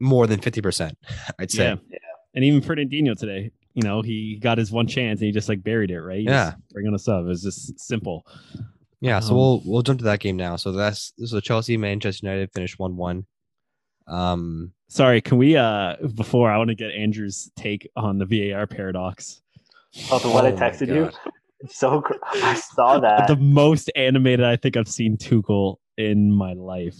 more 0.00 0.26
than 0.26 0.40
fifty 0.40 0.60
percent. 0.62 0.96
I'd 1.38 1.50
say. 1.50 1.64
Yeah. 1.64 1.76
Yeah. 1.90 1.98
And 2.34 2.44
even 2.44 2.60
Fernandinho 2.60 3.16
today, 3.18 3.50
you 3.74 3.82
know, 3.82 4.02
he 4.02 4.38
got 4.40 4.56
his 4.58 4.70
one 4.72 4.86
chance 4.86 5.20
and 5.20 5.26
he 5.26 5.32
just 5.32 5.48
like 5.48 5.62
buried 5.62 5.90
it, 5.90 6.00
right? 6.00 6.18
He 6.18 6.24
Yeah. 6.24 6.52
just 6.52 6.68
Bring 6.70 6.86
on 6.86 6.94
a 6.94 6.98
sub. 6.98 7.28
It's 7.28 7.42
just 7.42 7.78
simple. 7.78 8.24
Yeah, 9.00 9.20
so 9.20 9.30
Um, 9.30 9.36
we'll 9.36 9.62
we'll 9.64 9.82
jump 9.82 9.98
to 10.00 10.04
that 10.04 10.20
game 10.20 10.36
now. 10.36 10.56
So 10.56 10.72
that's 10.72 11.12
so 11.24 11.40
Chelsea 11.40 11.76
Manchester 11.76 12.26
United 12.26 12.50
finished 12.52 12.78
one 12.78 12.96
one. 12.96 13.26
Um, 14.06 14.72
Sorry, 14.88 15.20
can 15.20 15.38
we 15.38 15.56
uh 15.56 15.96
before 16.14 16.50
I 16.50 16.58
want 16.58 16.68
to 16.70 16.74
get 16.74 16.90
Andrew's 16.92 17.50
take 17.56 17.88
on 17.96 18.18
the 18.18 18.26
VAR 18.26 18.66
paradox. 18.66 19.40
Oh, 20.10 20.18
the 20.18 20.28
one 20.28 20.44
I 20.46 20.50
Oh 20.52 20.56
texted 20.56 20.88
you. 20.88 21.10
So 21.68 22.00
cr- 22.00 22.14
I 22.32 22.54
saw 22.54 23.00
that. 23.00 23.26
the 23.28 23.36
most 23.36 23.90
animated 23.94 24.46
I 24.46 24.56
think 24.56 24.78
I've 24.78 24.88
seen 24.88 25.18
Tuchel 25.18 25.76
in 25.98 26.32
my 26.32 26.54
life. 26.54 26.96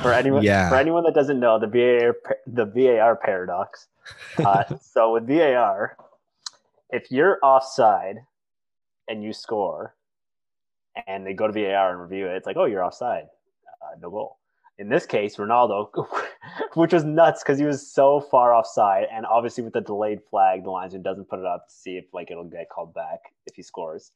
For 0.00 0.12
anyone 0.12 0.42
Yeah. 0.42 0.68
for 0.68 0.76
anyone 0.76 1.04
that 1.04 1.14
doesn't 1.14 1.38
know 1.40 1.58
the 1.58 1.66
VAR 1.66 2.16
the 2.46 2.64
VAR 2.64 3.16
paradox. 3.16 3.88
Uh, 4.38 4.64
so 4.80 5.12
with 5.12 5.26
VAR, 5.26 5.96
if 6.90 7.10
you're 7.10 7.38
offside 7.42 8.16
and 9.08 9.22
you 9.22 9.32
score, 9.32 9.94
and 11.06 11.26
they 11.26 11.34
go 11.34 11.46
to 11.46 11.52
VAR 11.52 11.90
and 11.90 12.00
review 12.00 12.26
it, 12.28 12.36
it's 12.36 12.46
like, 12.46 12.56
oh, 12.56 12.64
you're 12.64 12.84
offside, 12.84 13.24
uh, 13.82 13.96
no 14.00 14.10
goal. 14.10 14.38
In 14.78 14.88
this 14.88 15.06
case, 15.06 15.36
Ronaldo, 15.36 15.88
which 16.74 16.92
was 16.92 17.04
nuts 17.04 17.42
because 17.42 17.58
he 17.58 17.64
was 17.64 17.92
so 17.92 18.20
far 18.20 18.54
offside, 18.54 19.06
and 19.12 19.24
obviously 19.26 19.62
with 19.62 19.72
the 19.72 19.80
delayed 19.80 20.20
flag, 20.30 20.64
the 20.64 20.70
linesman 20.70 21.02
doesn't 21.02 21.28
put 21.28 21.38
it 21.38 21.46
up 21.46 21.68
to 21.68 21.72
see 21.74 21.96
if 21.96 22.06
like 22.12 22.30
it'll 22.30 22.44
get 22.44 22.68
called 22.70 22.92
back 22.94 23.20
if 23.46 23.54
he 23.54 23.62
scores. 23.62 24.12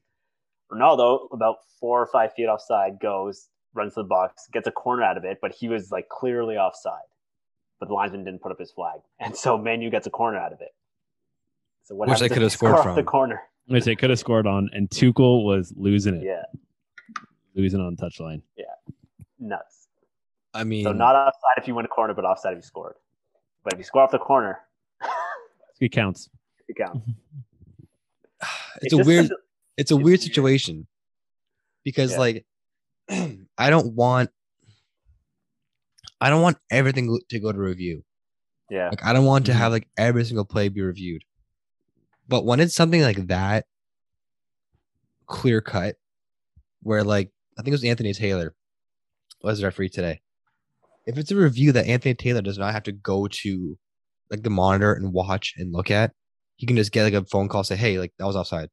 Ronaldo, 0.72 1.28
about 1.32 1.58
four 1.78 2.02
or 2.02 2.06
five 2.06 2.32
feet 2.34 2.46
offside, 2.46 2.98
goes, 3.00 3.48
runs 3.78 3.94
to 3.94 4.02
the 4.02 4.08
box, 4.08 4.46
gets 4.52 4.66
a 4.66 4.70
corner 4.72 5.02
out 5.02 5.16
of 5.16 5.24
it, 5.24 5.38
but 5.40 5.52
he 5.52 5.68
was 5.68 5.90
like 5.90 6.08
clearly 6.08 6.56
offside. 6.56 7.08
But 7.80 7.88
the 7.88 7.94
linesman 7.94 8.24
didn't 8.24 8.42
put 8.42 8.52
up 8.52 8.58
his 8.58 8.70
flag. 8.72 9.00
And 9.20 9.34
so 9.36 9.56
Manu 9.56 9.88
gets 9.90 10.06
a 10.06 10.10
corner 10.10 10.36
out 10.38 10.52
of 10.52 10.60
it. 10.60 10.74
So 11.84 11.94
what 11.94 12.08
Which 12.08 12.18
they 12.18 12.28
could 12.28 12.42
have 12.42 12.52
scored 12.52 12.72
score 12.74 12.82
from. 12.82 12.96
the 12.96 13.02
corner? 13.02 13.40
Which 13.66 13.84
they 13.84 13.94
could 13.96 14.10
have 14.10 14.18
scored 14.18 14.46
on, 14.46 14.68
and 14.72 14.88
Tuchel 14.90 15.44
was 15.44 15.72
losing 15.76 16.16
it, 16.16 16.24
Yeah, 16.24 16.42
losing 17.54 17.80
on 17.80 17.94
the 17.94 18.02
touchline. 18.02 18.42
Yeah, 18.56 18.64
nuts. 19.38 19.88
I 20.54 20.64
mean, 20.64 20.84
So 20.84 20.92
not 20.92 21.14
offside 21.14 21.56
if 21.58 21.68
you 21.68 21.74
win 21.74 21.84
a 21.84 21.88
corner, 21.88 22.14
but 22.14 22.24
offside 22.24 22.52
if 22.52 22.58
you 22.58 22.62
scored. 22.62 22.94
But 23.64 23.74
if 23.74 23.78
you 23.78 23.84
score 23.84 24.02
off 24.02 24.10
the 24.10 24.18
corner, 24.18 24.58
It 25.80 25.92
counts. 25.92 26.28
it 26.66 26.76
counts. 26.76 27.06
it's 28.82 28.92
a 28.92 28.98
weird 28.98 29.28
such 29.28 29.36
it's 29.76 29.90
a 29.90 29.94
it's 29.94 29.96
weird 29.96 30.04
weird. 30.04 30.20
situation 30.22 30.86
because 31.84 32.12
Yeah. 32.12 32.18
like 32.18 32.46
I 33.58 33.70
don't 33.70 33.94
want 33.94 34.30
I 36.20 36.30
don't 36.30 36.42
want 36.42 36.58
everything 36.70 37.16
to 37.28 37.38
go 37.40 37.52
to 37.52 37.58
review. 37.58 38.04
yeah, 38.70 38.88
Like 38.90 39.04
I 39.04 39.12
don't 39.12 39.24
want 39.24 39.46
to 39.46 39.52
Mhm. 39.52 39.56
have 39.56 39.72
like 39.72 39.88
every 39.96 40.24
single 40.24 40.44
play 40.44 40.68
be 40.68 40.82
reviewed. 40.82 41.22
But 42.28 42.44
when 42.44 42.60
it's 42.60 42.74
something 42.74 43.00
like 43.02 43.28
that 43.28 43.66
clear 45.26 45.60
cut 45.60 45.96
where 46.82 47.04
like 47.04 47.30
I 47.58 47.62
think 47.62 47.68
it 47.68 47.72
was 47.72 47.84
Anthony 47.84 48.12
Taylor 48.14 48.54
was 49.42 49.58
the 49.60 49.64
referee 49.66 49.90
today. 49.90 50.20
If 51.06 51.16
it's 51.18 51.30
a 51.30 51.36
review 51.36 51.72
that 51.72 51.86
Anthony 51.86 52.14
Taylor 52.14 52.42
does 52.42 52.58
not 52.58 52.72
have 52.72 52.82
to 52.84 52.92
go 52.92 53.28
to 53.28 53.78
like 54.30 54.42
the 54.42 54.50
monitor 54.50 54.92
and 54.92 55.12
watch 55.12 55.54
and 55.56 55.72
look 55.72 55.90
at, 55.90 56.12
he 56.56 56.66
can 56.66 56.76
just 56.76 56.92
get 56.92 57.04
like 57.04 57.14
a 57.14 57.24
phone 57.24 57.48
call, 57.48 57.64
say, 57.64 57.76
"Hey, 57.76 57.98
like 57.98 58.12
that 58.18 58.26
was 58.26 58.36
offside." 58.36 58.68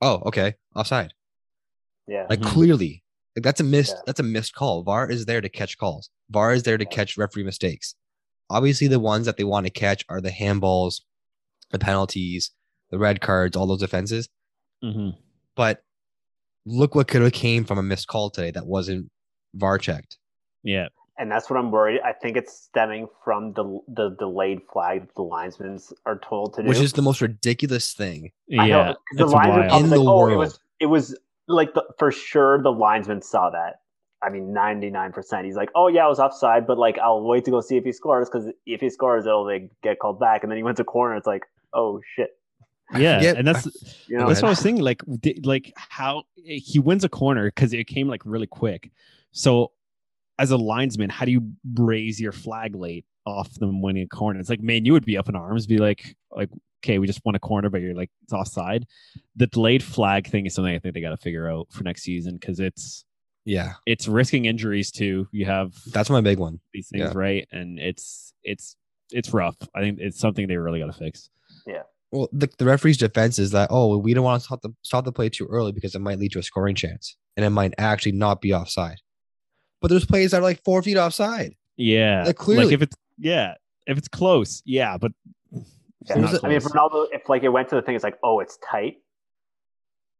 Oh, 0.00 0.22
okay, 0.26 0.54
offside. 0.76 1.14
Yeah. 2.06 2.26
Like 2.30 2.40
Mhm. 2.40 2.44
clearly, 2.46 3.02
like 3.38 3.44
that's 3.44 3.60
a 3.60 3.64
missed 3.64 3.94
Yeah. 3.96 4.02
that's 4.06 4.20
a 4.20 4.24
missed 4.24 4.54
call. 4.54 4.82
VAR 4.82 5.08
is 5.10 5.26
there 5.26 5.40
to 5.40 5.48
catch 5.48 5.78
calls. 5.78 6.10
VAR 6.30 6.52
is 6.52 6.64
there 6.64 6.76
to 6.78 6.84
Yeah. 6.84 6.90
catch 6.90 7.16
referee 7.16 7.44
mistakes. 7.44 7.94
Obviously, 8.50 8.88
the 8.88 8.98
ones 9.00 9.26
that 9.26 9.36
they 9.36 9.44
want 9.44 9.66
to 9.66 9.70
catch 9.70 10.04
are 10.08 10.20
the 10.20 10.30
handballs, 10.30 11.02
the 11.70 11.78
penalties, 11.78 12.50
the 12.90 12.98
red 12.98 13.20
cards, 13.20 13.56
all 13.56 13.66
those 13.66 13.82
offenses. 13.82 14.28
hmm 14.82 15.10
But 15.54 15.82
look 16.66 16.94
what 16.94 17.08
could 17.08 17.22
have 17.22 17.32
came 17.32 17.64
from 17.64 17.78
a 17.78 17.82
missed 17.82 18.08
call 18.08 18.30
today 18.30 18.50
that 18.52 18.66
wasn't 18.66 19.10
VAR 19.54 19.78
checked. 19.78 20.18
Yeah. 20.62 20.88
and 21.20 21.32
that's 21.32 21.50
what 21.50 21.58
I'm 21.58 21.72
worried. 21.72 22.00
I 22.04 22.12
think 22.12 22.36
it's 22.36 22.52
stemming 22.56 23.08
from 23.24 23.52
the 23.54 23.80
the 23.88 24.10
delayed 24.10 24.60
flag 24.72 25.00
that 25.00 25.14
the 25.16 25.22
linesmen 25.22 25.80
are 26.06 26.16
told 26.20 26.54
to 26.54 26.62
do. 26.62 26.68
Which 26.68 26.78
is 26.78 26.92
the 26.92 27.02
most 27.02 27.20
ridiculous 27.20 27.92
thing. 27.92 28.30
I 28.52 28.54
know, 28.56 28.64
Yeah. 28.66 28.92
'cause 28.92 28.96
the 29.16 29.24
It's 29.24 29.32
linesman 29.32 29.58
wild. 29.58 29.68
probably 29.70 29.84
In 29.84 29.90
like, 29.90 29.98
the 29.98 30.04
oh, 30.04 30.12
it 30.12 30.26
world. 30.28 30.38
was 30.38 30.60
it 30.80 30.86
was 30.86 31.18
like 31.48 31.74
the, 31.74 31.84
for 31.98 32.12
sure 32.12 32.62
the 32.62 32.70
linesman 32.70 33.22
saw 33.22 33.50
that. 33.50 33.80
I 34.22 34.30
mean, 34.30 34.52
ninety 34.52 34.90
nine 34.90 35.12
percent. 35.12 35.44
He's 35.46 35.54
like, 35.56 35.70
oh 35.74 35.88
yeah, 35.88 36.04
I 36.04 36.08
was 36.08 36.18
offside, 36.18 36.66
but 36.66 36.76
like 36.78 36.98
I'll 36.98 37.22
wait 37.22 37.44
to 37.44 37.50
go 37.50 37.60
see 37.60 37.76
if 37.76 37.84
he 37.84 37.92
scores 37.92 38.28
because 38.28 38.52
if 38.66 38.80
he 38.80 38.90
scores, 38.90 39.26
it'll 39.26 39.46
like, 39.46 39.70
get 39.82 39.98
called 40.00 40.18
back. 40.18 40.42
And 40.42 40.50
then 40.50 40.56
he 40.56 40.62
went 40.62 40.76
to 40.78 40.84
corner. 40.84 41.16
It's 41.16 41.26
like, 41.26 41.44
oh 41.72 42.00
shit. 42.16 42.30
Yeah. 42.96 43.18
forget- 43.18 43.36
and 43.36 43.46
that's 43.46 43.66
You 44.08 44.16
know, 44.16 44.28
that's 44.28 44.40
what 44.40 44.48
I 44.48 44.50
was 44.50 44.60
thinking. 44.62 44.82
Like, 44.82 45.02
di- 45.20 45.40
like 45.44 45.72
how 45.76 46.22
he 46.36 46.78
wins 46.78 47.04
a 47.04 47.08
corner 47.08 47.44
because 47.44 47.72
it 47.74 47.86
came 47.86 48.08
like 48.08 48.22
really 48.24 48.46
quick. 48.46 48.90
So, 49.30 49.72
as 50.38 50.50
a 50.52 50.56
linesman, 50.56 51.10
how 51.10 51.26
do 51.26 51.32
you 51.32 51.52
raise 51.74 52.18
your 52.18 52.32
flag 52.32 52.74
late 52.74 53.04
off 53.28 53.52
them 53.54 53.82
winning 53.82 54.04
a 54.04 54.08
corner? 54.08 54.40
It's 54.40 54.50
like, 54.50 54.60
man, 54.62 54.84
you 54.84 54.92
would 54.92 55.04
be 55.04 55.16
up 55.18 55.28
in 55.28 55.36
arms, 55.36 55.66
be 55.66 55.78
like, 55.78 56.16
like, 56.30 56.50
okay, 56.84 56.98
we 56.98 57.06
just 57.06 57.20
won 57.24 57.34
a 57.34 57.38
corner, 57.40 57.68
but 57.70 57.80
you're 57.80 57.94
like, 57.94 58.10
it's 58.22 58.32
offside. 58.32 58.86
The 59.36 59.46
delayed 59.46 59.82
flag 59.82 60.26
thing 60.28 60.46
is 60.46 60.54
something 60.54 60.74
I 60.74 60.78
think 60.78 60.94
they 60.94 61.00
got 61.00 61.10
to 61.10 61.16
figure 61.16 61.50
out 61.50 61.68
for 61.70 61.84
next 61.84 62.02
season 62.02 62.34
because 62.36 62.60
it's 62.60 63.04
Yeah, 63.44 63.72
it's 63.86 64.06
risking 64.08 64.44
injuries 64.46 64.90
too. 64.90 65.28
You 65.32 65.44
have 65.46 65.74
that's 65.92 66.10
my 66.10 66.20
big 66.20 66.38
one. 66.38 66.60
these 66.72 66.88
things 66.88 67.02
Yeah. 67.02 67.12
right, 67.14 67.48
and 67.52 67.78
it's 67.78 68.32
it's 68.42 68.76
it's 69.10 69.32
rough. 69.32 69.56
I 69.74 69.80
think 69.80 69.98
it's 70.00 70.18
something 70.18 70.46
they 70.48 70.56
really 70.56 70.80
got 70.80 70.86
to 70.86 70.92
fix. 70.98 71.30
Yeah. 71.66 71.82
Well, 72.12 72.28
the, 72.32 72.48
the 72.58 72.64
referee's 72.64 72.96
defense 72.96 73.38
is 73.38 73.50
that 73.52 73.68
oh, 73.70 73.96
we 73.98 74.14
don't 74.14 74.24
want 74.24 74.40
to 74.40 74.44
stop 74.46 74.62
the 74.62 74.70
stop 74.82 75.04
the 75.04 75.12
play 75.12 75.28
too 75.30 75.46
early 75.50 75.72
because 75.72 75.94
it 75.94 76.00
might 76.00 76.18
lead 76.18 76.32
to 76.32 76.38
a 76.38 76.42
scoring 76.42 76.74
chance, 76.74 77.16
and 77.36 77.44
it 77.44 77.50
might 77.50 77.74
actually 77.78 78.12
not 78.12 78.40
be 78.40 78.52
offside. 78.54 78.98
But 79.80 79.88
there's 79.88 80.04
plays 80.06 80.30
that 80.32 80.40
are 80.40 80.42
like 80.42 80.62
four 80.64 80.82
feet 80.82 80.96
offside. 80.96 81.54
Yeah, 81.76 82.24
Like, 82.26 82.36
clearly- 82.36 82.74
if 82.74 82.82
it's 82.82 82.96
yeah, 83.18 83.54
if 83.86 83.98
it's 83.98 84.08
close, 84.08 84.62
yeah, 84.64 84.96
but 84.98 85.12
Yeah. 85.52 85.60
It- 86.18 86.44
I 86.44 86.48
mean, 86.48 86.56
if. 86.56 86.64
Ronaldo, 86.64 87.06
if 87.12 87.28
like 87.28 87.42
it 87.42 87.48
went 87.48 87.68
to 87.70 87.74
the 87.76 87.82
thing, 87.82 87.94
it's 87.94 88.04
like, 88.04 88.18
oh, 88.22 88.40
it's 88.40 88.58
tight. 88.58 88.98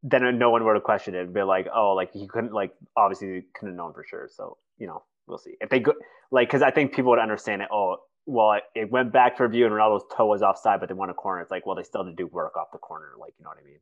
Then 0.02 0.38
no 0.38 0.50
one 0.50 0.64
would 0.64 0.74
have 0.74 0.84
questioned 0.84 1.16
it. 1.16 1.20
It'd 1.20 1.34
be 1.34 1.42
like, 1.42 1.66
oh, 1.74 1.94
like 1.94 2.12
he 2.12 2.26
couldn't, 2.28 2.52
like 2.52 2.72
obviously 2.96 3.34
he 3.34 3.40
couldn't 3.54 3.70
have 3.74 3.76
known 3.76 3.92
for 3.94 4.04
sure. 4.08 4.28
So 4.30 4.58
you 4.78 4.86
know, 4.86 5.02
we'll 5.26 5.38
see 5.38 5.56
if 5.60 5.70
they 5.70 5.80
go, 5.80 5.92
like, 6.30 6.48
because 6.48 6.62
I 6.62 6.70
think 6.70 6.94
people 6.94 7.10
would 7.10 7.18
understand 7.18 7.62
it. 7.62 7.68
Oh, 7.72 7.96
well, 8.26 8.52
it, 8.52 8.62
it 8.74 8.90
went 8.90 9.12
back 9.12 9.36
for 9.36 9.46
review 9.46 9.64
and 9.66 9.74
Ronaldo's 9.74 10.04
toe 10.14 10.26
was 10.26 10.42
offside, 10.42 10.80
but 10.80 10.88
they 10.88 10.94
won 10.94 11.10
a 11.10 11.14
corner. 11.14 11.40
It's 11.40 11.50
like, 11.50 11.66
well, 11.66 11.74
they 11.74 11.82
still 11.82 12.04
had 12.04 12.10
to 12.10 12.16
do 12.16 12.26
work 12.28 12.56
off 12.56 12.68
the 12.72 12.78
corner, 12.78 13.12
like 13.18 13.32
you 13.38 13.44
know 13.44 13.50
what 13.50 13.58
I 13.58 13.64
mean? 13.64 13.78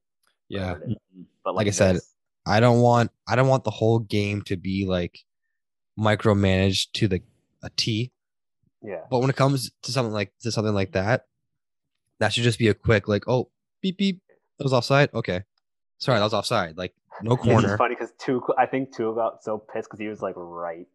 Yeah, 0.48 0.72
Whatever 0.72 0.84
it 0.84 0.90
is. 0.92 0.96
Mhm. 1.18 1.24
But 1.44 1.54
Like 1.54 1.66
I 1.66 1.70
said, 1.70 1.98
I 2.46 2.60
don't 2.60 2.80
want 2.80 3.10
I 3.26 3.34
don't 3.36 3.48
want 3.48 3.64
the 3.64 3.70
whole 3.72 3.98
game 3.98 4.42
to 4.42 4.56
be 4.56 4.86
like 4.86 5.18
micromanaged 5.98 6.92
to 6.94 7.08
the 7.08 7.20
a 7.62 7.70
T. 7.76 8.12
yeah, 8.86 9.00
But 9.10 9.18
when 9.18 9.30
it 9.30 9.36
comes 9.36 9.70
to 9.82 9.92
something 9.92 10.12
like 10.12 10.32
to 10.40 10.52
something 10.52 10.74
like 10.74 10.92
that, 10.92 11.26
that 12.20 12.32
should 12.32 12.44
just 12.44 12.58
be 12.58 12.68
a 12.68 12.74
quick 12.74 13.08
like, 13.08 13.24
oh, 13.28 13.50
beep 13.82 13.98
beep, 13.98 14.22
that 14.58 14.64
was 14.64 14.72
offside. 14.72 15.10
Okay, 15.12 15.42
sorry, 15.98 16.18
that 16.18 16.24
was 16.24 16.32
offside. 16.34 16.78
Like 16.78 16.94
no 17.22 17.32
It's 17.34 17.42
corner. 17.44 17.68
just 17.68 17.78
funny 17.78 17.94
because 17.94 18.12
two, 18.18 18.42
I 18.58 18.66
think 18.66 18.94
two 18.94 19.14
got 19.14 19.42
so 19.42 19.58
pissed 19.58 19.88
because 19.88 19.98
he 20.00 20.08
was 20.08 20.22
like 20.22 20.34
right, 20.36 20.86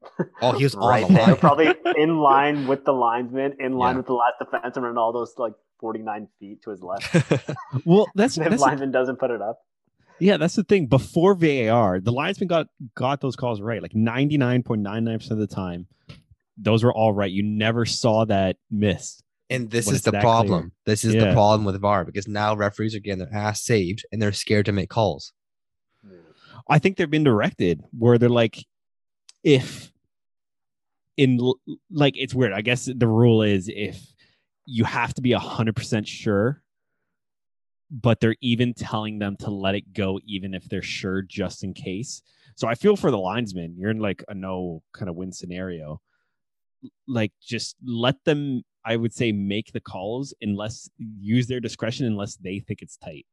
Oh, 0.42 0.54
he 0.54 0.64
was 0.64 0.76
on 0.76 0.88
right 0.90 1.08
the 1.08 1.14
line. 1.14 1.36
probably 1.38 1.74
in 1.98 2.18
line 2.20 2.68
with 2.68 2.86
the 2.86 2.94
linesman, 2.94 3.56
in 3.60 3.74
line 3.74 3.94
Yeah. 3.96 3.98
with 3.98 4.06
the 4.08 4.14
last 4.14 4.36
defense, 4.40 4.78
and 4.78 4.86
Ronaldo's 4.86 5.34
like 5.38 5.54
forty 5.80 6.00
nine 6.02 6.28
feet 6.40 6.62
to 6.64 6.70
his 6.72 6.82
left. 6.82 7.14
well, 7.86 8.08
that's 8.16 8.36
the 8.38 8.44
that's 8.44 8.56
the- 8.56 8.62
lineman 8.62 8.92
doesn't 8.92 9.18
put 9.18 9.32
it 9.32 9.42
up. 9.42 9.60
yeah, 10.20 10.38
that's 10.38 10.56
the 10.56 10.64
thing. 10.64 10.86
Before 10.88 11.34
VAR, 11.34 12.00
the 12.00 12.12
linesman 12.12 12.48
got 12.48 12.68
got 12.96 13.22
those 13.22 13.36
calls 13.36 13.60
right, 13.62 13.82
like 13.82 13.96
ninety 13.96 14.38
nine 14.38 14.62
point 14.64 14.82
nine 14.82 15.04
nine 15.04 15.18
percent 15.20 15.42
of 15.42 15.48
the 15.50 15.54
time. 15.56 15.88
Those 16.62 16.84
were 16.84 16.94
all 16.94 17.12
right. 17.14 17.32
You 17.32 17.44
never 17.44 17.86
saw 17.86 18.26
that 18.26 18.58
miss. 18.70 19.22
and 19.50 19.70
this 19.70 19.92
is 19.92 20.02
the 20.04 20.14
problem. 20.14 20.62
clear. 20.62 20.72
This 20.86 21.04
is 21.04 21.14
Yeah. 21.14 21.26
the 21.26 21.34
problem 21.34 21.66
with 21.66 21.80
VAR 21.82 22.06
because 22.06 22.26
now 22.28 22.56
referees 22.56 22.96
are 22.96 23.00
getting 23.00 23.20
their 23.20 23.34
ass 23.34 23.62
saved 23.64 24.06
and 24.12 24.22
they're 24.22 24.32
scared 24.32 24.66
to 24.68 24.72
make 24.72 24.90
calls. 24.90 25.34
I 26.70 26.80
think 26.80 26.96
they've 26.96 27.10
been 27.10 27.26
directed 27.26 27.82
where 27.98 28.18
they're 28.18 28.30
like, 28.30 28.66
if 29.44 29.92
in 31.18 31.38
like 31.90 32.16
it's 32.18 32.34
weird. 32.34 32.54
I 32.54 32.62
guess 32.62 32.86
the 32.86 33.08
rule 33.08 33.42
is 33.42 33.68
if 33.68 34.00
you 34.66 34.86
have 34.86 35.14
to 35.16 35.22
be 35.22 35.34
hundred 35.34 35.76
percent 35.76 36.08
sure, 36.08 36.62
but 37.90 38.20
they're 38.22 38.38
even 38.40 38.74
telling 38.74 39.20
them 39.20 39.36
to 39.38 39.50
let 39.50 39.76
it 39.76 39.92
go, 39.92 40.20
even 40.26 40.54
if 40.54 40.64
they're 40.70 40.82
sure, 40.82 41.22
just 41.24 41.64
in 41.66 41.74
case. 41.74 42.22
So 42.56 42.68
I 42.70 42.76
feel 42.76 42.96
for 42.96 43.12
the 43.12 43.18
linesman. 43.20 43.76
You're 43.78 43.90
in 43.92 44.00
like 44.00 44.24
a 44.30 44.34
no 44.34 44.82
kind 44.94 45.10
of 45.10 45.16
win 45.16 45.34
scenario. 45.34 46.00
Like 47.08 47.32
just 47.42 47.76
let 47.86 48.24
them. 48.26 48.64
I 48.84 48.96
would 48.96 49.14
say 49.14 49.32
make 49.32 49.74
the 49.74 49.80
calls 49.80 50.34
unless 50.42 50.90
use 50.98 51.48
their 51.48 51.60
discretion 51.60 52.08
unless 52.08 52.38
they 52.38 52.60
think 52.60 52.82
it's 52.82 52.98
tight 52.98 53.28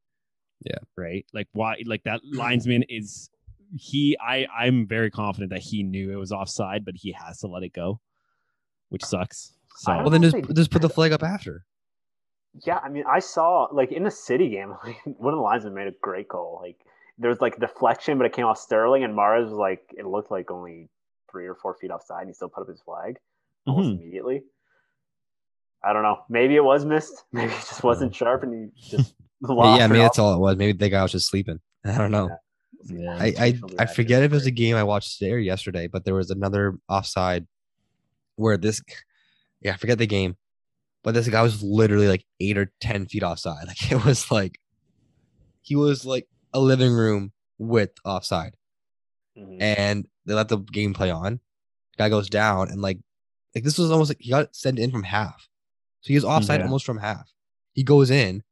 Yeah. 0.62 0.78
right? 0.96 1.24
Like 1.32 1.48
why 1.52 1.76
like 1.86 2.04
that 2.04 2.20
mm-hmm. 2.20 2.38
linesman 2.38 2.84
is 2.88 3.30
he 3.76 4.16
I 4.20 4.46
I'm 4.54 4.86
very 4.86 5.10
confident 5.10 5.50
that 5.50 5.60
he 5.60 5.82
knew 5.82 6.12
it 6.12 6.16
was 6.16 6.32
offside, 6.32 6.84
but 6.84 6.94
he 6.96 7.12
has 7.12 7.38
to 7.40 7.46
let 7.46 7.62
it 7.62 7.72
go, 7.72 8.00
which 8.88 9.04
sucks. 9.04 9.54
So 9.76 9.96
Well, 9.96 10.10
then 10.10 10.22
just 10.22 10.36
just 10.54 10.70
put 10.70 10.82
the 10.82 10.88
flag 10.88 11.12
up 11.12 11.22
after. 11.22 11.64
Yeah, 12.66 12.80
I 12.82 12.88
mean, 12.88 13.04
I 13.08 13.20
saw 13.20 13.68
like 13.72 13.92
in 13.92 14.04
the 14.04 14.10
city 14.10 14.48
game, 14.48 14.70
like, 14.84 14.98
one 15.04 15.32
of 15.32 15.38
the 15.38 15.42
linesmen 15.42 15.74
made 15.74 15.86
a 15.86 15.94
great 16.02 16.28
goal. 16.28 16.58
Like 16.62 16.76
there 17.18 17.30
was 17.30 17.40
like 17.40 17.58
deflection, 17.58 18.18
but 18.18 18.26
it 18.26 18.32
came 18.32 18.44
off 18.44 18.58
Sterling, 18.58 19.04
and 19.04 19.14
Mahrez 19.14 19.44
was 19.44 19.52
like 19.52 19.94
it 19.96 20.06
looked 20.06 20.30
like 20.30 20.50
only 20.50 20.88
three 21.30 21.46
or 21.46 21.54
four 21.54 21.74
feet 21.74 21.90
offside, 21.90 22.22
and 22.22 22.28
he 22.28 22.34
still 22.34 22.48
put 22.48 22.62
up 22.62 22.68
his 22.68 22.80
flag 22.80 23.18
almost 23.66 23.88
Mhm. 23.90 23.96
immediately. 24.00 24.42
I 25.82 25.92
don't 25.92 26.02
know. 26.02 26.18
Maybe 26.28 26.56
it 26.56 26.64
was 26.64 26.84
missed. 26.84 27.24
Maybe 27.32 27.52
it 27.52 27.56
just 27.56 27.82
wasn't 27.84 28.14
sharp, 28.14 28.42
and 28.42 28.72
he 28.74 28.80
just 28.96 29.14
lost. 29.42 29.78
yeah, 29.78 29.84
it 29.84 29.88
maybe 29.88 30.00
off. 30.00 30.04
that's 30.06 30.18
all 30.18 30.34
it 30.34 30.38
was. 30.40 30.56
Maybe 30.56 30.72
the 30.72 30.88
guy 30.88 31.02
was 31.02 31.12
just 31.12 31.28
sleeping. 31.28 31.60
I 31.84 31.96
don't 31.98 32.10
know. 32.10 32.28
Yeah. 32.84 33.16
I, 33.18 33.34
I 33.38 33.60
I 33.80 33.86
forget 33.86 34.22
if 34.22 34.32
it 34.32 34.34
was 34.34 34.46
a 34.46 34.50
game 34.52 34.76
I 34.76 34.84
watched 34.84 35.18
today 35.18 35.32
or 35.32 35.38
yesterday, 35.38 35.88
but 35.88 36.04
there 36.04 36.14
was 36.14 36.30
another 36.30 36.78
offside 36.88 37.46
where 38.36 38.56
this 38.56 38.80
yeah, 39.60 39.72
I 39.74 39.76
forget 39.76 39.98
the 39.98 40.06
game. 40.06 40.36
But 41.02 41.14
this 41.14 41.28
guy 41.28 41.42
was 41.42 41.62
literally 41.62 42.06
like 42.08 42.24
eight 42.40 42.56
or 42.58 42.72
ten 42.80 43.06
feet 43.06 43.22
offside. 43.22 43.66
Like 43.66 43.90
it 43.90 44.04
was 44.04 44.30
like 44.30 44.60
he 45.62 45.74
was 45.76 46.04
like 46.04 46.28
a 46.54 46.60
living 46.60 46.92
room 46.92 47.32
width 47.58 47.98
offside. 48.04 48.54
Mhm. 49.36 49.58
And 49.60 50.08
they 50.26 50.34
let 50.34 50.48
the 50.48 50.58
game 50.58 50.94
play 50.94 51.10
on. 51.10 51.40
Guy 51.98 52.08
goes 52.08 52.28
down 52.28 52.68
and 52.70 52.80
like 52.80 52.98
like 53.54 53.64
this 53.64 53.78
was 53.78 53.90
almost 53.90 54.10
like 54.10 54.18
he 54.20 54.30
got 54.30 54.54
sent 54.54 54.78
in 54.78 54.90
from 54.90 55.02
half. 55.04 55.48
So 56.00 56.08
he 56.08 56.14
was 56.14 56.24
offside 56.24 56.60
Yeah. 56.60 56.66
almost 56.66 56.84
from 56.86 56.98
half. 56.98 57.32
He 57.72 57.82
goes 57.82 58.10
in, 58.10 58.42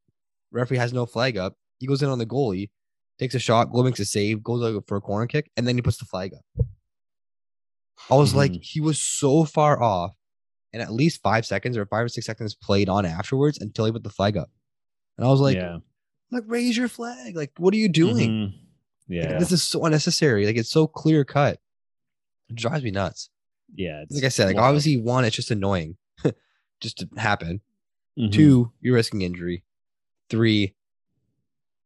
referee 0.51 0.78
has 0.78 0.92
no 0.92 1.07
flag 1.07 1.36
up. 1.36 1.57
He 1.78 1.86
goes 1.86 2.03
in 2.03 2.09
on 2.09 2.18
the 2.18 2.26
goalie, 2.26 2.70
takes 3.18 3.34
a 3.34 3.38
shot, 3.38 3.70
goal 3.72 3.84
makes 3.84 4.01
a 4.01 4.05
save, 4.05 4.42
goes 4.42 4.62
out 4.62 4.84
for 4.86 4.97
a 4.97 5.01
corner 5.01 5.26
kick, 5.26 5.51
and 5.57 5.66
then 5.66 5.76
he 5.76 5.82
puts 5.82 5.99
the 5.99 6.05
flag 6.05 6.32
up. 6.34 6.66
I 8.11 8.14
was 8.14 8.34
like, 8.34 8.53
Mhm. 8.53 8.62
he 8.62 8.80
was 8.80 9.01
so 9.01 9.44
far 9.44 9.82
off, 9.82 10.14
and 10.72 10.82
at 10.82 10.92
least 10.92 11.22
five 11.22 11.47
seconds 11.47 11.76
or 11.76 11.86
five 11.86 12.05
or 12.05 12.09
six 12.09 12.26
seconds 12.26 12.55
played 12.55 12.88
on 12.88 13.05
afterwards 13.07 13.59
until 13.59 13.84
he 13.86 13.92
put 13.92 14.03
the 14.05 14.11
flag 14.11 14.36
up. 14.36 14.51
And 15.16 15.26
I 15.26 15.30
was 15.30 15.40
like, 15.40 15.57
yeah. 15.57 15.78
like 16.30 16.44
raise 16.47 16.76
your 16.76 16.88
flag. 16.88 17.34
Like, 17.36 17.53
what 17.59 17.72
are 17.72 17.78
you 17.78 17.88
doing? 17.88 18.30
Mhm. 18.30 18.44
Like, 18.53 18.61
Yeah. 19.09 19.38
This 19.38 19.53
is 19.53 19.62
so 19.62 19.84
unnecessary. 19.84 20.44
Like 20.47 20.57
it's 20.57 20.68
so 20.70 20.86
clear 20.86 21.24
cut. 21.24 21.61
It 22.49 22.57
drives 22.57 22.82
me 22.84 22.90
nuts. 22.90 23.30
Yeah. 23.75 24.03
it's 24.03 24.14
Like 24.14 24.25
I 24.25 24.29
said, 24.29 24.47
like 24.47 24.57
wild. 24.57 24.69
obviously 24.69 24.97
one, 24.99 25.25
it's 25.25 25.37
just 25.37 25.51
annoying 25.51 25.97
just 26.81 26.99
to 26.99 27.09
happen. 27.17 27.61
Mhm. 28.19 28.33
Two, 28.33 28.73
you're 28.81 28.95
risking 28.95 29.23
injury. 29.23 29.62
Three, 30.31 30.75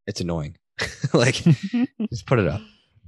it's 0.07 0.21
annoying. 0.21 0.57
like 1.13 1.35
just 2.11 2.27
put 2.27 2.39
it 2.39 2.47
up. 2.49 2.61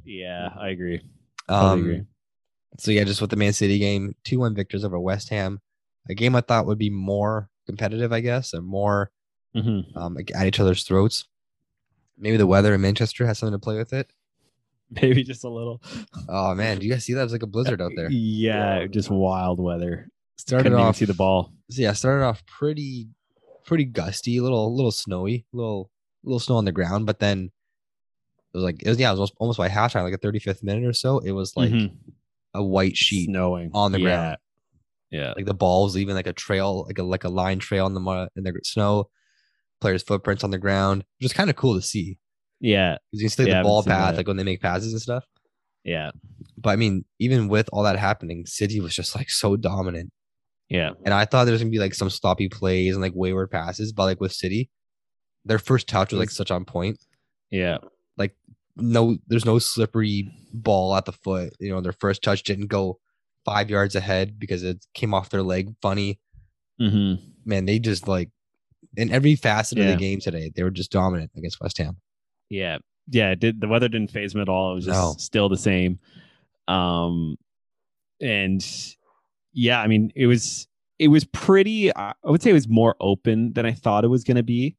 yeah, 0.05 0.51
I 0.59 0.69
agree. 0.71 1.01
Totally 1.49 1.71
Um, 1.73 1.81
agree. 1.81 2.03
so 2.79 2.91
yeah, 2.91 3.05
just 3.05 3.21
with 3.21 3.31
the 3.31 3.37
Man 3.37 3.53
City 3.53 3.79
game, 3.79 4.15
two 4.25 4.39
one 4.41 4.55
victors 4.55 4.85
over 4.85 4.99
West 5.01 5.29
Ham. 5.31 5.61
A 6.09 6.15
game 6.15 6.35
I 6.35 6.41
thought 6.41 6.67
would 6.67 6.79
be 6.79 6.91
more 6.91 7.49
competitive, 7.67 8.13
I 8.13 8.21
guess, 8.21 8.53
or 8.55 8.61
more 8.63 9.11
Mhm. 9.55 9.97
um 9.97 10.17
at 10.35 10.47
each 10.47 10.61
other's 10.61 10.83
throats. 10.85 11.27
Maybe 12.19 12.37
the 12.37 12.47
weather 12.47 12.75
in 12.75 12.81
Manchester 12.81 13.27
has 13.27 13.39
something 13.39 13.55
to 13.59 13.63
play 13.63 13.77
with 13.77 13.93
it. 13.93 14.11
maybe 15.03 15.23
just 15.25 15.45
a 15.45 15.49
little. 15.49 15.83
Oh 16.29 16.55
man, 16.55 16.79
do 16.79 16.87
you 16.87 16.93
guys 16.93 17.05
see 17.05 17.15
that? 17.15 17.21
It 17.21 17.25
was 17.25 17.33
like 17.33 17.43
a 17.43 17.47
blizzard 17.47 17.81
out 17.81 17.93
there. 17.97 18.11
Yeah, 18.11 18.81
Yeah. 18.81 18.87
just 18.87 19.11
wild 19.11 19.59
weather. 19.61 20.09
Started 20.37 20.65
Couldn't 20.65 20.79
even 20.79 20.87
off 20.89 20.97
see 20.97 21.05
the 21.05 21.15
ball. 21.15 21.53
So 21.71 21.83
yeah, 21.83 21.93
started 21.93 22.25
off 22.25 22.45
pretty 22.47 23.09
pretty 23.65 23.85
gusty, 23.85 24.37
a 24.39 24.43
little 24.43 24.75
little 24.75 24.91
snowy, 24.93 25.47
little 25.53 25.91
little 26.25 26.41
snow 26.41 26.57
on 26.57 26.65
the 26.65 26.73
ground, 26.73 27.07
but 27.07 27.19
then 27.21 27.51
it 28.53 28.57
was 28.57 28.65
like 28.65 28.83
it 28.83 28.89
was 28.89 28.99
yeah, 28.99 29.09
it 29.09 29.13
was 29.13 29.19
almost, 29.21 29.35
almost 29.39 29.59
by 29.59 29.69
halftime, 29.69 30.03
like 30.03 30.15
a 30.15 30.19
35th 30.19 30.63
minute 30.63 30.85
or 30.85 30.93
so. 30.93 31.19
It 31.21 31.33
was 31.33 31.57
like 31.57 31.71
Mhm. 31.71 31.93
a 32.55 32.63
white 32.63 32.97
sheet. 32.97 33.27
snowing 33.27 33.71
on 33.73 33.93
the 33.93 34.01
yeah. 34.01 34.05
ground. 34.05 34.37
Yeah, 35.11 35.33
Like 35.37 35.45
the 35.47 35.53
ball 35.55 35.85
was 35.85 35.95
leaving 35.95 36.15
like 36.15 36.27
a 36.27 36.33
trail, 36.33 36.85
like 36.87 36.99
a 36.99 37.03
like 37.03 37.25
a 37.25 37.29
line 37.29 37.59
trail 37.59 37.87
in 37.87 37.93
the 37.95 38.01
mud 38.01 38.29
in 38.35 38.45
the 38.45 38.53
snow, 38.65 39.11
players' 39.81 40.03
footprints 40.03 40.43
on 40.43 40.51
the 40.51 40.59
ground. 40.59 41.05
Which 41.19 41.27
is 41.27 41.33
kind 41.35 41.51
of 41.51 41.57
cool 41.57 41.75
to 41.75 41.83
see. 41.83 42.19
Yeah, 42.63 42.97
Because 43.11 43.23
you 43.23 43.29
can 43.29 43.37
see 43.37 43.51
Yeah, 43.51 43.63
the 43.63 43.69
ball 43.69 43.83
path, 43.83 44.13
that. 44.13 44.17
like 44.19 44.27
when 44.29 44.37
they 44.39 44.45
make 44.45 44.61
passes 44.63 44.93
and 44.93 45.03
stuff. 45.03 45.25
yeah, 45.85 46.11
But 46.57 46.71
I 46.71 46.77
mean, 46.77 47.05
even 47.19 47.49
with 47.49 47.69
all 47.73 47.83
that 47.83 47.99
happening, 47.99 48.47
City 48.47 48.81
was 48.81 48.95
just 48.95 49.15
like 49.17 49.29
so 49.29 49.57
dominant. 49.57 50.11
yeah. 50.71 50.93
And 51.05 51.13
I 51.13 51.25
thought 51.27 51.45
there 51.45 51.53
was 51.53 51.61
gonna 51.61 51.71
be 51.71 51.79
like 51.81 51.93
some 51.95 52.09
sloppy 52.09 52.49
plays 52.49 52.95
and 52.95 53.03
like 53.03 53.13
wayward 53.15 53.51
passes, 53.51 53.93
but 53.93 54.05
like 54.05 54.21
with 54.21 54.33
City, 54.33 54.71
their 55.45 55.59
first 55.59 55.89
touch 55.89 56.13
was 56.13 56.21
like 56.21 56.31
such 56.31 56.51
on 56.51 56.65
point. 56.65 56.99
Yeah, 57.51 57.79
Like 58.17 58.35
No, 58.77 59.19
there's 59.27 59.45
no 59.45 59.59
slippery 59.59 60.31
ball 60.55 60.95
at 60.95 61.05
the 61.05 61.13
foot. 61.13 61.55
You 61.61 61.71
know, 61.73 61.81
their 61.81 61.93
first 61.93 62.23
touch 62.23 62.45
didn't 62.45 62.69
go 62.69 63.01
five 63.45 63.69
yards 63.69 63.97
ahead 63.97 64.39
because 64.39 64.63
it 64.63 64.87
came 64.95 65.13
off 65.13 65.29
their 65.31 65.43
leg 65.43 65.75
funny. 65.83 66.21
hmm 66.79 67.15
Man, 67.45 67.65
they 67.67 67.79
just 67.81 68.07
like 68.07 68.31
in 68.97 69.11
every 69.11 69.35
facet 69.35 69.79
of 69.79 69.85
the 69.87 69.97
game 69.97 70.21
today, 70.21 70.53
they 70.55 70.63
were 70.63 70.71
just 70.71 70.93
dominant 70.93 71.33
against 71.37 71.61
West 71.61 71.79
Ham. 71.79 71.97
Yeah, 72.53 72.79
yeah. 73.09 73.31
It 73.31 73.41
did 73.41 73.61
the 73.61 73.69
weather 73.69 73.89
didn't 73.89 74.11
faze 74.11 74.35
him 74.35 74.41
at 74.43 74.49
all? 74.49 74.73
It 74.73 74.75
was 74.75 74.85
just 74.87 74.99
No. 75.01 75.15
still 75.19 75.49
the 75.49 75.57
same. 75.57 75.99
Um, 76.69 77.37
and 78.21 78.65
yeah, 79.55 79.81
I 79.81 79.87
mean, 79.87 80.13
it 80.15 80.27
was 80.27 80.69
it 80.99 81.09
was 81.09 81.25
pretty. 81.25 81.95
I 81.97 82.13
would 82.25 82.43
say 82.43 82.51
it 82.51 82.55
was 82.55 82.69
more 82.69 82.95
open 83.01 83.53
than 83.55 83.65
I 83.67 83.73
thought 83.73 84.05
it 84.05 84.09
was 84.09 84.25
going 84.25 84.37
to 84.37 84.43
be. 84.43 84.77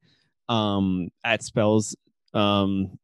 Um, 0.50 1.10
at 1.24 1.42
spells. 1.44 1.96
Um, 2.34 3.00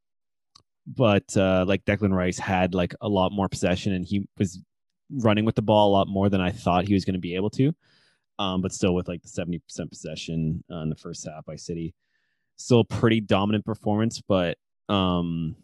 but 0.86 1.36
uh, 1.36 1.66
like 1.68 1.86
Declan 1.86 2.14
Rice 2.14 2.38
had 2.40 2.74
like 2.74 2.94
a 3.02 3.10
lot 3.10 3.32
more 3.32 3.50
possession, 3.50 3.94
and 3.94 4.06
he 4.06 4.28
was 4.38 4.60
running 5.12 5.46
with 5.46 5.56
the 5.56 5.62
ball 5.64 5.90
a 5.90 5.94
lot 5.94 6.08
more 6.08 6.30
than 6.30 6.42
I 6.42 6.52
thought 6.52 6.88
he 6.88 6.94
was 6.94 7.06
going 7.06 7.14
to 7.16 7.20
be 7.20 7.36
able 7.36 7.50
to. 7.52 7.74
Um, 8.38 8.62
but 8.62 8.72
still 8.72 8.94
with 8.94 9.08
like 9.08 9.22
the 9.24 9.28
seventy 9.30 9.60
percent 9.60 9.90
possession 9.90 10.64
uh, 10.72 10.82
in 10.82 10.90
the 10.90 10.96
first 10.96 11.28
half 11.28 11.46
by 11.46 11.56
City, 11.58 11.94
still 12.60 12.84
pretty 12.84 13.22
dominant 13.22 13.66
performance. 13.66 14.22
But 14.22 14.58
um, 14.88 15.56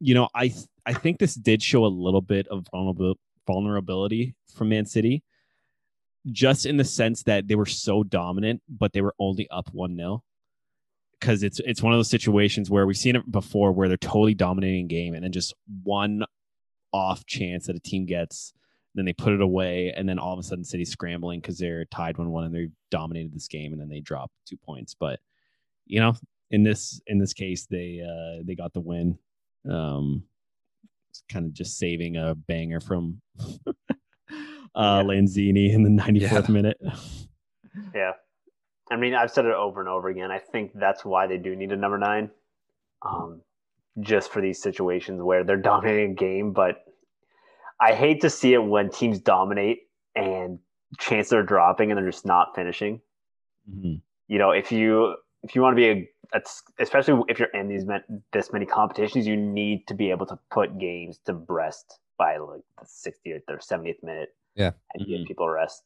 you 0.00 0.14
know, 0.14 0.28
I 0.34 0.48
th- 0.48 0.66
I 0.86 0.92
think 0.92 1.18
this 1.18 1.34
did 1.34 1.62
show 1.62 1.84
a 1.84 1.86
little 1.86 2.20
bit 2.20 2.48
of 2.48 2.66
vulnerability 3.46 4.34
from 4.54 4.70
Man 4.70 4.86
City, 4.86 5.22
just 6.30 6.66
in 6.66 6.76
the 6.76 6.84
sense 6.84 7.22
that 7.24 7.46
they 7.46 7.54
were 7.54 7.66
so 7.66 8.02
dominant, 8.02 8.62
but 8.68 8.92
they 8.92 9.00
were 9.00 9.14
only 9.18 9.48
up 9.50 9.68
one 9.72 9.96
0 9.96 10.22
because 11.20 11.42
it's 11.42 11.60
it's 11.60 11.82
one 11.82 11.92
of 11.92 11.98
those 11.98 12.10
situations 12.10 12.70
where 12.70 12.86
we've 12.86 12.96
seen 12.96 13.16
it 13.16 13.30
before 13.30 13.72
where 13.72 13.88
they're 13.88 13.96
totally 13.96 14.34
dominating 14.34 14.88
game 14.88 15.14
and 15.14 15.24
then 15.24 15.32
just 15.32 15.54
one 15.82 16.24
off 16.92 17.24
chance 17.24 17.66
that 17.66 17.76
a 17.76 17.80
team 17.80 18.04
gets 18.04 18.52
then 18.94 19.04
they 19.04 19.12
put 19.12 19.32
it 19.32 19.40
away 19.40 19.92
and 19.96 20.08
then 20.08 20.18
all 20.18 20.32
of 20.32 20.38
a 20.38 20.42
sudden 20.42 20.64
city's 20.64 20.90
scrambling 20.90 21.40
because 21.40 21.58
they're 21.58 21.84
tied 21.86 22.16
1-1 22.16 22.46
and 22.46 22.54
they 22.54 22.68
dominated 22.90 23.32
this 23.32 23.48
game 23.48 23.72
and 23.72 23.80
then 23.80 23.88
they 23.88 24.00
drop 24.00 24.30
two 24.46 24.56
points 24.56 24.94
but 24.98 25.18
you 25.86 26.00
know 26.00 26.12
in 26.50 26.62
this 26.62 27.00
in 27.06 27.18
this 27.18 27.32
case 27.32 27.66
they 27.70 28.00
uh 28.02 28.42
they 28.44 28.54
got 28.54 28.72
the 28.72 28.80
win 28.80 29.18
um 29.70 30.22
kind 31.30 31.46
of 31.46 31.52
just 31.52 31.78
saving 31.78 32.16
a 32.16 32.34
banger 32.34 32.80
from 32.80 33.20
uh 34.74 35.02
lanzini 35.02 35.72
in 35.72 35.82
the 35.82 35.90
94th 36.02 36.48
Yeah. 36.48 36.52
minute 36.52 36.78
Yeah. 37.94 38.12
I 38.90 38.96
mean, 38.96 39.14
I've 39.14 39.30
said 39.32 39.46
it 39.46 39.54
over 39.54 39.80
and 39.80 39.88
over 39.88 40.08
again. 40.08 40.30
I 40.30 40.38
think 40.38 40.72
that's 40.74 41.04
why 41.04 41.26
they 41.26 41.38
do 41.38 41.56
need 41.56 41.72
a 41.72 41.76
number 41.76 41.98
nine. 41.98 42.30
Um, 43.02 43.40
just 44.00 44.30
for 44.30 44.40
these 44.40 44.62
situations 44.62 45.20
where 45.22 45.42
they're 45.42 45.56
dominating 45.72 46.12
a 46.12 46.14
game, 46.14 46.52
but 46.52 46.84
I 47.80 47.94
hate 47.94 48.20
to 48.20 48.30
see 48.30 48.52
it 48.54 48.58
when 48.62 48.90
teams 48.90 49.18
dominate 49.18 49.78
and 50.14 50.60
chances 51.00 51.32
are 51.32 51.42
dropping 51.42 51.90
and 51.90 51.98
they're 51.98 52.08
just 52.08 52.26
not 52.26 52.54
finishing. 52.54 53.00
Mhm. 53.68 54.00
You 54.28 54.38
know, 54.38 54.50
if 54.52 54.70
you 54.70 55.16
if 55.44 55.54
you 55.54 55.62
want 55.62 55.76
to 55.76 55.80
be 55.80 55.88
a, 55.88 56.36
a 56.38 56.42
especially 56.80 57.22
if 57.28 57.38
you're 57.38 57.48
in 57.48 57.68
these 57.68 57.84
this 58.32 58.52
many 58.52 58.66
competitions, 58.66 59.26
you 59.26 59.36
need 59.36 59.86
to 59.86 59.94
be 59.94 60.10
able 60.10 60.26
to 60.26 60.38
put 60.50 60.78
games 60.78 61.18
to 61.26 61.34
rest 61.48 61.98
by 62.18 62.36
like 62.38 62.62
the 62.80 62.86
60th 62.86 63.42
or 63.48 63.58
70th 63.58 64.02
minute. 64.02 64.34
Yeah. 64.56 64.70
and 64.94 65.04
give 65.06 65.26
people 65.26 65.48
rest 65.48 65.82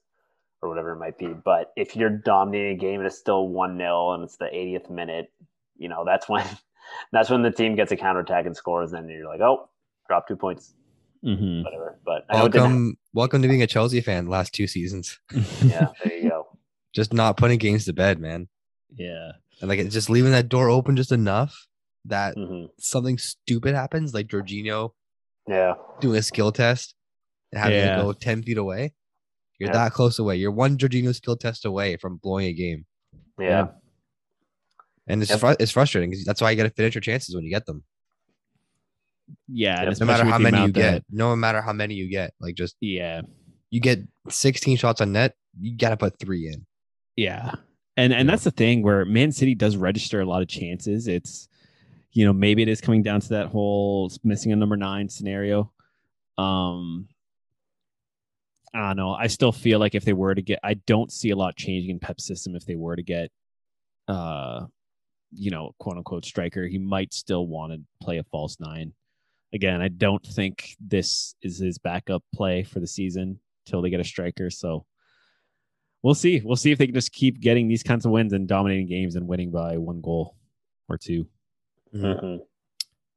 or 0.60 0.68
whatever 0.68 0.92
it 0.92 0.98
might 0.98 1.16
be. 1.16 1.28
But 1.28 1.72
if 1.74 1.96
you're 1.96 2.10
dominating 2.10 2.76
a 2.76 2.78
game 2.78 3.00
and 3.00 3.06
it's 3.06 3.16
still 3.16 3.48
one 3.48 3.78
0 3.78 4.12
and 4.12 4.24
it's 4.24 4.36
the 4.36 4.44
80th 4.44 4.90
minute, 4.90 5.32
you 5.78 5.88
know 5.88 6.04
that's 6.04 6.28
when 6.28 6.44
that's 7.12 7.30
when 7.30 7.42
the 7.42 7.50
team 7.50 7.74
gets 7.76 7.92
a 7.92 7.96
counterattack 7.96 8.44
and 8.46 8.56
scores. 8.56 8.92
And 8.92 9.10
you're 9.10 9.26
like, 9.26 9.40
oh, 9.40 9.68
drop 10.06 10.28
two 10.28 10.36
points, 10.36 10.74
Mhm. 11.24 11.64
whatever. 11.64 11.98
But 12.04 12.26
I 12.28 12.36
know 12.38 12.44
it 12.46 12.52
didn't 12.52 12.62
Welcome, 12.64 12.96
welcome 13.14 13.42
to 13.42 13.48
being 13.48 13.62
a 13.62 13.66
Chelsea 13.66 14.00
fan. 14.02 14.26
Last 14.28 14.52
two 14.54 14.66
seasons, 14.66 15.18
yeah, 15.62 15.88
there 16.04 16.16
you 16.18 16.28
go. 16.28 16.46
just 16.92 17.12
not 17.14 17.36
putting 17.38 17.58
games 17.58 17.86
to 17.86 17.92
bed, 17.92 18.20
man. 18.20 18.48
yeah 18.96 19.32
And 19.60 19.68
like 19.68 19.78
it's 19.78 19.94
just 19.94 20.08
leaving 20.10 20.32
that 20.32 20.48
door 20.48 20.68
open 20.70 20.96
just 20.96 21.12
enough 21.12 21.66
that 22.04 22.34
hmm 22.36 22.66
something 22.78 23.18
stupid 23.18 23.74
happens, 23.74 24.14
like 24.14 24.28
Jorginho 24.28 24.90
Yeah, 25.48 25.74
doing 26.00 26.18
a 26.18 26.22
skill 26.22 26.52
test 26.52 26.94
and 27.52 27.60
having 27.60 27.78
Yeah. 27.78 27.96
to 27.96 28.02
go 28.02 28.12
10 28.12 28.42
feet 28.42 28.58
away. 28.58 28.94
You're 29.58 29.70
Yeah. 29.70 29.84
that 29.84 29.92
close 29.92 30.18
away. 30.18 30.36
You're 30.36 30.52
one 30.52 30.76
Jorginho 30.78 31.14
skill 31.14 31.36
test 31.36 31.64
away 31.64 31.96
from 31.96 32.16
blowing 32.18 32.46
a 32.46 32.52
game. 32.52 32.86
yeah, 33.38 33.46
Yeah. 33.48 33.66
And 35.08 35.22
it's 35.22 35.30
Yep. 35.30 35.40
fru- 35.40 35.56
it's 35.58 35.72
frustrating 35.72 36.10
because 36.10 36.24
that's 36.24 36.40
why 36.40 36.50
you 36.50 36.56
got 36.56 36.64
to 36.64 36.70
finish 36.70 36.94
your 36.94 37.00
chances 37.02 37.34
when 37.34 37.44
you 37.44 37.50
get 37.50 37.66
them. 37.66 37.84
yeah 39.48 39.82
and 39.82 39.98
No 40.00 40.06
No 40.06 40.06
matter 40.12 40.24
how 40.24 40.38
many 40.38 40.58
you 40.62 40.72
get, 40.72 40.92
that- 40.92 41.04
no 41.10 41.34
matter 41.36 41.60
how 41.62 41.72
many 41.72 41.94
you 41.94 42.08
get, 42.10 42.32
like 42.40 42.54
just 42.54 42.76
yeah 42.80 43.20
you 43.70 43.80
get 43.80 44.00
16 44.30 44.76
shots 44.78 45.00
on 45.00 45.12
net, 45.12 45.34
you 45.60 45.76
got 45.76 45.90
to 45.90 45.96
put 45.98 46.18
three 46.18 46.46
in. 46.48 46.64
Yeah. 47.16 47.52
And 47.98 48.12
and 48.14 48.26
Yeah. 48.26 48.32
that's 48.32 48.44
the 48.44 48.50
thing 48.52 48.82
where 48.82 49.04
Man 49.04 49.32
City 49.32 49.54
does 49.54 49.76
register 49.76 50.20
a 50.20 50.24
lot 50.24 50.40
of 50.40 50.48
chances. 50.48 51.08
It's 51.08 51.48
you 52.12 52.24
know, 52.24 52.32
maybe 52.32 52.62
it 52.62 52.68
is 52.68 52.80
coming 52.80 53.02
down 53.02 53.20
to 53.20 53.28
that 53.30 53.48
whole 53.48 54.10
missing 54.24 54.50
a 54.52 54.56
number 54.56 54.76
9 54.78 55.08
scenario. 55.10 55.72
Um 56.38 57.08
I 58.74 58.88
don't 58.88 58.96
know. 58.96 59.12
I 59.12 59.26
still 59.28 59.52
feel 59.52 59.78
like 59.78 59.94
if 59.94 60.04
they 60.04 60.12
were 60.12 60.34
to 60.34 60.42
get 60.42 60.60
I 60.62 60.74
don't 60.74 61.12
see 61.12 61.30
a 61.30 61.36
lot 61.36 61.56
changing 61.56 61.90
in 61.90 61.98
Pep's 61.98 62.24
system 62.26 62.54
if 62.56 62.64
they 62.66 62.76
were 62.76 62.96
to 62.96 63.02
get 63.02 63.30
uh 64.06 64.66
you 65.32 65.50
know, 65.50 65.72
quote 65.78 65.96
unquote 65.98 66.24
striker. 66.24 66.66
He 66.66 66.78
might 66.78 67.12
still 67.12 67.46
want 67.46 67.72
to 67.72 67.80
play 68.00 68.18
a 68.18 68.24
false 68.24 68.58
9. 68.60 68.92
Again, 69.52 69.80
I 69.82 69.88
don't 69.88 70.24
think 70.24 70.76
this 70.80 71.34
is 71.42 71.58
his 71.58 71.78
backup 71.78 72.22
play 72.34 72.62
for 72.62 72.80
the 72.80 72.86
season 72.86 73.40
till 73.66 73.82
they 73.82 73.90
get 73.90 74.00
a 74.00 74.04
striker, 74.04 74.50
so 74.50 74.86
we'll 76.02 76.14
see. 76.14 76.40
We'll 76.44 76.56
see 76.56 76.70
if 76.72 76.78
they 76.78 76.86
can 76.86 76.94
just 76.94 77.12
keep 77.12 77.40
getting 77.40 77.68
these 77.68 77.82
kinds 77.82 78.04
of 78.06 78.12
wins 78.12 78.32
and 78.32 78.46
dominating 78.48 78.86
games 78.86 79.16
and 79.16 79.26
winning 79.26 79.50
by 79.50 79.76
one 79.78 80.00
goal 80.00 80.36
or 80.88 80.96
two. 80.98 81.26
hmm 81.92 82.36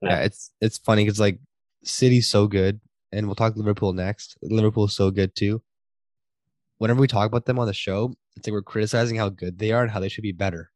Yeah, 0.01 0.19
it's 0.21 0.51
it's 0.61 0.77
funny 0.77 1.03
because 1.05 1.19
like 1.19 1.39
City's 1.83 2.27
so 2.27 2.47
good, 2.47 2.79
and 3.11 3.25
we'll 3.27 3.35
talk 3.35 3.55
Liverpool 3.55 3.93
next. 3.93 4.37
Liverpool's 4.41 4.95
so 4.95 5.11
good 5.11 5.35
too. 5.35 5.61
Whenever 6.77 6.99
we 6.99 7.07
talk 7.07 7.27
about 7.27 7.45
them 7.45 7.59
on 7.59 7.67
the 7.67 7.73
show, 7.73 8.13
it's 8.35 8.47
like 8.47 8.53
we're 8.53 8.61
criticizing 8.63 9.15
how 9.17 9.29
good 9.29 9.59
they 9.59 9.71
are 9.71 9.83
and 9.83 9.91
how 9.91 9.99
they 9.99 10.09
should 10.09 10.23
be 10.23 10.31
better. 10.31 10.71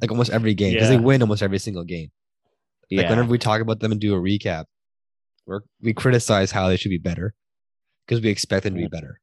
Like 0.00 0.10
almost 0.10 0.30
every 0.30 0.54
game 0.54 0.72
because 0.74 0.90
Yeah. 0.90 0.96
they 0.96 1.02
win 1.04 1.22
almost 1.22 1.42
every 1.42 1.58
single 1.58 1.84
game. 1.84 2.10
Like 2.90 3.08
whenever 3.10 3.28
we 3.28 3.38
talk 3.38 3.60
about 3.60 3.80
them 3.80 3.92
and 3.92 4.00
do 4.00 4.14
a 4.14 4.18
recap, 4.18 4.64
we're, 5.46 5.60
we 5.80 5.92
criticize 5.94 6.50
how 6.50 6.68
they 6.68 6.76
should 6.76 6.90
be 6.90 6.98
better 6.98 7.34
because 8.06 8.22
we 8.22 8.28
expect 8.30 8.64
them 8.64 8.74
to 8.74 8.80
be 8.80 8.88
better, 8.88 9.20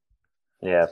yeah. 0.62 0.88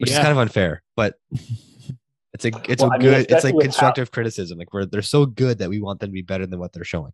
Which 0.00 0.10
Yeah. 0.10 0.16
is 0.16 0.22
kind 0.22 0.32
of 0.32 0.38
unfair. 0.38 0.82
But 0.96 1.18
it's 2.32 2.44
a 2.46 2.50
it's 2.68 2.82
Well, 2.82 2.90
a 2.90 2.94
I 2.94 2.98
mean, 2.98 3.08
good 3.10 3.30
it's 3.30 3.44
like 3.44 3.54
with 3.54 3.66
how- 3.66 3.70
constructive 3.70 4.10
criticism. 4.10 4.58
Like 4.58 4.72
we're 4.72 4.86
they're 4.86 5.02
so 5.02 5.26
good 5.26 5.58
that 5.58 5.68
we 5.68 5.80
want 5.80 6.00
them 6.00 6.08
to 6.08 6.12
be 6.12 6.22
better 6.22 6.46
than 6.46 6.58
what 6.58 6.72
they're 6.72 6.84
showing. 6.84 7.12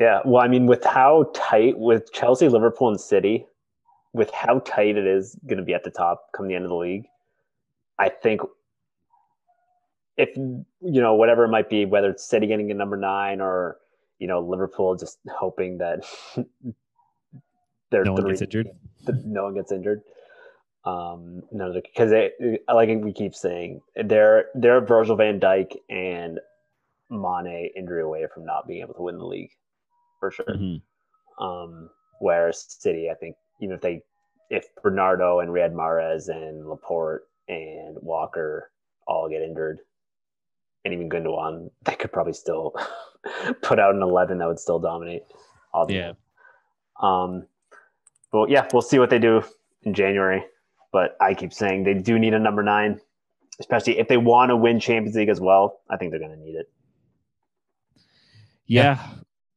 Yeah, 0.00 0.20
well, 0.24 0.42
I 0.42 0.48
mean, 0.48 0.66
with 0.66 0.82
how 0.84 1.30
tight 1.34 1.78
with 1.78 2.12
Chelsea, 2.12 2.48
Liverpool, 2.48 2.88
and 2.88 3.00
City, 3.00 3.46
with 4.12 4.28
how 4.32 4.58
tight 4.60 4.96
it 4.96 5.06
is 5.06 5.36
going 5.46 5.58
to 5.58 5.64
be 5.64 5.72
at 5.72 5.84
the 5.84 5.90
top 5.90 6.26
come 6.36 6.48
the 6.48 6.54
end 6.56 6.64
of 6.64 6.70
the 6.70 6.76
league, 6.76 7.04
I 7.98 8.08
think 8.08 8.40
if 10.16 10.36
you 10.36 10.64
know 10.80 11.14
whatever 11.14 11.44
it 11.44 11.48
might 11.48 11.68
be, 11.70 11.84
whether 11.84 12.10
it's 12.10 12.24
City 12.28 12.46
getting 12.48 12.70
a 12.72 12.74
number 12.74 12.96
nine 12.96 13.40
or 13.40 13.78
you 14.18 14.26
know 14.26 14.40
Liverpool 14.40 14.96
just 14.96 15.18
hoping 15.30 15.78
that 15.78 16.04
they're 17.90 18.04
no 18.04 18.14
one 18.14 18.26
gets 18.28 18.42
injured. 18.42 18.70
no 19.24 19.44
one 19.44 19.54
gets 19.54 19.70
injured. 19.70 20.02
Um, 20.84 21.42
no, 21.50 21.72
because 21.72 22.10
they, 22.10 22.32
like 22.72 22.90
we 23.02 23.12
keep 23.12 23.34
saying, 23.34 23.80
they're 24.04 24.46
they're 24.54 24.84
Virgil 24.84 25.16
Van 25.16 25.40
Dijk 25.40 25.76
and 25.88 26.40
Mane 27.10 27.70
injury 27.74 28.02
away 28.02 28.26
from 28.32 28.44
not 28.44 28.66
being 28.68 28.82
able 28.82 28.94
to 28.94 29.02
win 29.02 29.16
the 29.16 29.24
league, 29.24 29.52
for 30.20 30.30
sure. 30.30 30.44
Mhm. 30.46 30.82
Um, 31.38 31.90
whereas 32.20 32.66
City, 32.68 33.08
I 33.10 33.14
think 33.14 33.36
even 33.60 33.74
if 33.74 33.80
they 33.80 34.02
if 34.50 34.66
Bernardo 34.82 35.40
and 35.40 35.50
Riyad 35.50 35.72
Mahrez 35.72 36.28
and 36.28 36.68
Laporte 36.68 37.26
and 37.48 37.96
Walker 38.00 38.70
all 39.06 39.28
get 39.28 39.42
injured, 39.42 39.80
and 40.84 40.92
even 40.92 41.08
Gundogan, 41.08 41.70
they 41.82 41.94
could 41.94 42.12
probably 42.12 42.34
still 42.34 42.74
put 43.62 43.78
out 43.78 43.94
an 43.94 44.02
eleven 44.02 44.38
that 44.38 44.48
would 44.48 44.58
still 44.58 44.78
dominate. 44.78 45.22
All 45.72 45.86
the 45.86 45.94
Yeah. 45.94 46.12
Um, 47.00 47.46
but 48.30 48.50
yeah, 48.50 48.68
we'll 48.72 48.82
see 48.82 48.98
what 48.98 49.10
they 49.10 49.18
do 49.18 49.42
in 49.84 49.94
January. 49.94 50.44
But 50.94 51.16
I 51.20 51.34
keep 51.34 51.52
saying 51.52 51.82
they 51.82 51.94
do 51.94 52.20
need 52.20 52.34
a 52.34 52.38
number 52.38 52.62
nine, 52.62 53.00
especially 53.58 53.98
if 53.98 54.06
they 54.06 54.16
want 54.16 54.50
to 54.50 54.56
win 54.56 54.78
Champions 54.78 55.16
League 55.16 55.28
as 55.28 55.40
well. 55.40 55.80
I 55.90 55.96
think 55.96 56.12
they're 56.12 56.20
going 56.20 56.30
to 56.30 56.38
need 56.38 56.54
it. 56.54 56.70
Yeah. 58.66 59.04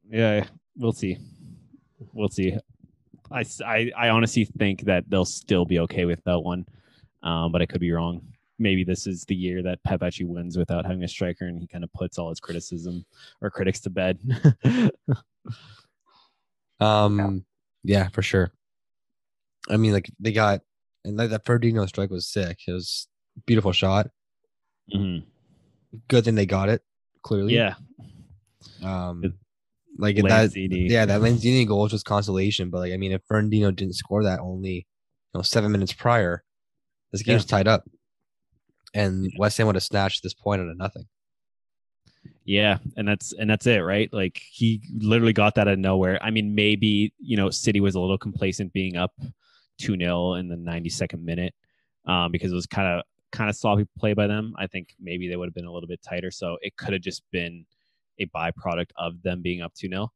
yeah, 0.09 0.45
We'll 0.76 0.93
see. 0.93 1.19
We'll 2.11 2.30
see. 2.30 2.57
I, 3.31 3.45
I, 3.64 3.91
I 3.95 4.09
honestly 4.09 4.45
think 4.45 4.85
that 4.85 5.03
they'll 5.11 5.26
still 5.26 5.64
be 5.64 5.77
okay 5.81 6.05
with 6.05 6.23
that 6.23 6.39
one, 6.39 6.65
um, 7.22 7.51
but 7.51 7.61
I 7.61 7.68
could 7.68 7.81
be 7.81 7.91
wrong. 7.91 8.23
Maybe 8.57 8.84
this 8.84 9.05
is 9.05 9.23
the 9.26 9.35
year 9.35 9.61
that 9.61 9.84
Pep 9.84 10.01
actually 10.01 10.26
wins 10.26 10.57
without 10.57 10.88
having 10.88 11.03
a 11.03 11.07
striker, 11.07 11.45
and 11.45 11.59
he 11.59 11.68
kind 11.68 11.84
of 11.84 11.93
puts 11.93 12.18
all 12.18 12.30
his 12.30 12.39
criticism 12.39 13.05
or 13.41 13.51
critics 13.51 13.80
to 13.81 13.91
bed. 13.91 14.19
Um, 16.80 17.43
yeah. 17.84 18.09
for 18.09 18.22
sure. 18.22 18.51
I 19.68 19.77
mean, 19.77 19.93
like 19.93 20.11
they 20.19 20.31
got 20.31 20.61
and 21.07 21.17
like 21.17 21.29
that 21.29 21.45
Fernandinho 21.45 21.88
strike 21.88 22.09
was 22.09 22.27
sick. 22.27 22.59
It 22.67 22.71
was 22.73 23.07
a 23.38 23.41
beautiful 23.41 23.71
shot. 23.71 24.09
Mhm. 24.93 25.23
Good 26.07 26.25
thing 26.25 26.35
they 26.35 26.45
got 26.45 26.69
it. 26.69 26.81
Clearly, 27.23 27.55
Yeah, 27.55 27.75
Um, 28.84 29.21
Good. 29.21 29.34
like 29.97 30.15
that. 30.17 30.51
Yeah, 30.55 31.05
that 31.05 31.21
Lanzini 31.21 31.67
goal 31.67 31.81
was 31.84 31.91
just 31.91 32.05
consolation. 32.05 32.69
But 32.69 32.79
like, 32.79 32.93
I 32.93 32.97
mean, 32.97 33.11
if 33.11 33.21
Fernandinho 33.27 33.75
didn't 33.75 33.95
score 33.95 34.23
that 34.23 34.39
only, 34.39 34.75
you 34.75 34.84
know, 35.34 35.41
seven 35.41 35.71
minutes 35.71 35.93
prior, 35.93 36.43
this 37.11 37.23
game's 37.23 37.45
tied 37.45 37.67
up, 37.67 37.84
and 38.93 39.31
West 39.38 39.57
Ham 39.57 39.67
would 39.67 39.75
have 39.75 39.84
snatched 39.84 40.23
this 40.23 40.34
point 40.34 40.61
out 40.61 40.67
of 40.69 40.77
nothing. 40.77 41.07
Yeah, 42.45 42.77
and 42.95 43.07
that's 43.07 43.34
and 43.34 43.49
that's 43.49 43.67
it, 43.67 43.79
right? 43.79 44.11
Like 44.13 44.39
he 44.51 44.81
literally 44.97 45.34
got 45.34 45.55
that 45.55 45.67
out 45.67 45.73
of 45.73 45.79
nowhere. 45.79 46.21
I 46.23 46.31
mean, 46.31 46.55
maybe 46.55 47.13
you 47.19 47.35
know 47.35 47.49
City 47.49 47.79
was 47.81 47.95
a 47.95 47.99
little 47.99 48.17
complacent 48.17 48.71
being 48.73 48.95
up 48.95 49.11
two 49.77 49.97
0 49.97 50.33
in 50.33 50.47
the 50.47 50.55
92nd 50.55 51.23
minute, 51.23 51.53
um, 52.05 52.31
because 52.31 52.51
it 52.51 52.55
was 52.55 52.67
kind 52.67 52.87
of 52.87 53.03
kind 53.31 53.49
of 53.49 53.55
sloppy 53.55 53.85
play 53.97 54.13
by 54.13 54.27
them. 54.27 54.53
I 54.57 54.67
think 54.67 54.95
maybe 54.99 55.27
they 55.27 55.35
would 55.35 55.47
have 55.47 55.55
been 55.55 55.65
a 55.65 55.71
little 55.71 55.87
bit 55.87 56.01
tighter, 56.01 56.31
so 56.31 56.57
it 56.61 56.77
could 56.77 56.93
have 56.93 57.01
just 57.01 57.23
been 57.31 57.65
a 58.19 58.25
byproduct 58.27 58.91
of 58.97 59.21
them 59.21 59.41
being 59.41 59.61
up 59.61 59.73
two 59.73 59.89
0 59.89 60.11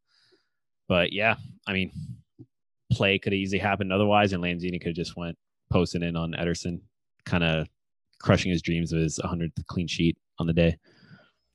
But 0.87 1.13
yeah, 1.13 1.35
I 1.67 1.73
mean, 1.73 1.91
play 2.91 3.19
could 3.19 3.33
have 3.33 3.39
easily 3.39 3.59
happened 3.59 3.93
otherwise, 3.93 4.33
and 4.33 4.43
Lanzini 4.43 4.79
could 4.79 4.89
have 4.89 4.95
just 4.95 5.15
went 5.15 5.37
posting 5.71 6.03
in 6.03 6.15
on 6.15 6.33
Ederson, 6.33 6.81
kind 7.25 7.43
of 7.43 7.67
crushing 8.19 8.51
his 8.51 8.61
dreams 8.61 8.91
of 8.93 8.99
his 8.99 9.19
100th 9.19 9.65
clean 9.67 9.87
sheet 9.87 10.17
on 10.39 10.47
the 10.47 10.53
day. 10.53 10.77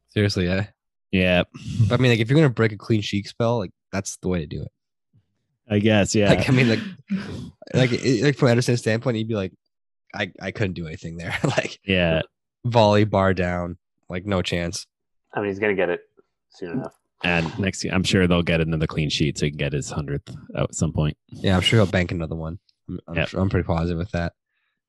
Seriously, 0.09 0.47
yeah. 0.47 0.67
Yeah, 1.13 1.45
I 1.91 1.97
mean, 1.99 2.11
like, 2.11 2.21
if 2.21 2.29
you're 2.29 2.39
gonna 2.39 2.51
break 2.51 2.73
a 2.73 2.77
clean 2.77 3.01
sheet 3.01 3.29
spell, 3.29 3.59
like 3.59 3.71
that's 3.93 4.17
the 4.19 4.29
way 4.29 4.41
to 4.41 4.47
do 4.47 4.63
it. 4.63 4.73
I 5.69 5.79
guess. 5.81 6.15
Yeah. 6.15 6.31
Like, 6.31 6.49
I 6.49 6.53
mean, 6.53 6.69
like, 6.69 6.79
like, 7.75 7.91
like 7.91 8.37
from 8.37 8.49
Ederson's 8.49 8.81
standpoint, 8.81 9.17
he'd 9.17 9.29
be 9.29 9.35
like, 9.35 9.53
I, 10.15 10.33
I 10.41 10.51
couldn't 10.53 10.75
do 10.75 10.87
anything 10.87 11.17
there. 11.17 11.35
like, 11.45 11.79
yeah. 11.85 12.23
volley 12.65 13.05
bar 13.05 13.35
down, 13.35 13.77
like 14.09 14.25
no 14.27 14.43
chance. 14.43 14.87
I 15.35 15.41
mean, 15.41 15.49
he's 15.51 15.59
going 15.59 15.75
to 15.77 15.81
get 15.81 15.91
it 15.91 16.01
soon 16.51 16.73
enough. 16.73 16.95
And 17.25 17.59
next 17.59 17.83
year, 17.83 17.93
I'm 17.95 18.05
sure 18.05 18.27
they'll 18.27 18.43
get 18.43 18.61
another 18.61 18.87
clean 18.87 19.11
sheet 19.11 19.39
so 19.39 19.47
he 19.47 19.51
can 19.51 19.59
get 19.59 19.73
his 19.73 19.91
hundredth 19.91 20.35
out 20.57 20.71
at 20.71 20.75
some 20.75 20.93
point. 20.93 21.17
Yeah, 21.29 21.57
I'm 21.57 21.63
sure 21.63 21.79
he'll 21.81 21.91
bank 21.91 22.13
another 22.13 22.37
one. 22.37 22.59
I'm, 22.89 23.01
I'm, 23.09 23.15
Yep. 23.17 23.29
sure, 23.29 23.41
I'm 23.41 23.49
pretty 23.51 23.67
positive 23.67 23.99
with 23.99 24.13
that. 24.13 24.35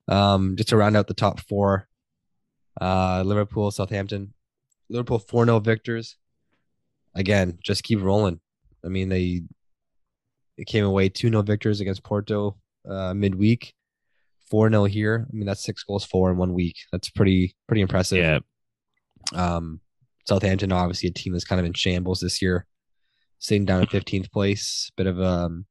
Um, 0.08 0.56
just 0.56 0.70
to 0.70 0.78
round 0.78 0.95
out 0.95 1.08
the 1.08 1.14
top 1.14 1.40
four, 1.40 1.88
uh, 2.80 3.24
Liverpool, 3.26 3.72
Southampton, 3.72 4.34
Liverpool 4.90 5.20
four 5.20 5.45
0 5.45 5.60
victors. 5.60 6.18
Again, 7.16 7.58
just 7.64 7.84
keep 7.84 8.02
rolling. 8.02 8.40
I 8.86 8.90
mean, 8.90 9.10
they 9.10 9.41
they 10.58 10.64
came 10.64 10.86
away 10.86 11.10
two 11.10 11.30
0 11.30 11.42
victors 11.44 11.80
against 11.80 12.04
Porto 12.04 12.58
uh, 12.90 13.14
midweek, 13.14 13.74
four 14.50 14.70
0 14.70 14.86
here. 14.86 15.28
I 15.30 15.36
mean, 15.36 15.46
that's 15.46 15.64
six 15.64 15.84
goals 15.84 16.04
four 16.06 16.32
in 16.32 16.38
one 16.38 16.54
week. 16.54 16.76
That's 16.92 17.10
pretty 17.10 17.56
pretty 17.68 17.82
impressive. 17.82 18.18
Yeah. 18.20 18.40
Um, 19.34 19.82
Southampton, 20.26 20.72
obviously 20.72 21.10
a 21.10 21.14
team 21.14 21.34
that's 21.34 21.46
kind 21.46 21.60
of 21.60 21.66
in 21.66 21.74
shambles 21.74 22.20
this 22.20 22.42
year, 22.42 22.66
sitting 23.40 23.66
down 23.66 23.82
in 23.82 23.88
15th 23.88 24.32
place. 24.32 24.92
Bit 24.98 25.08
of 25.08 25.20
a 25.20 25.26
um, 25.26 25.66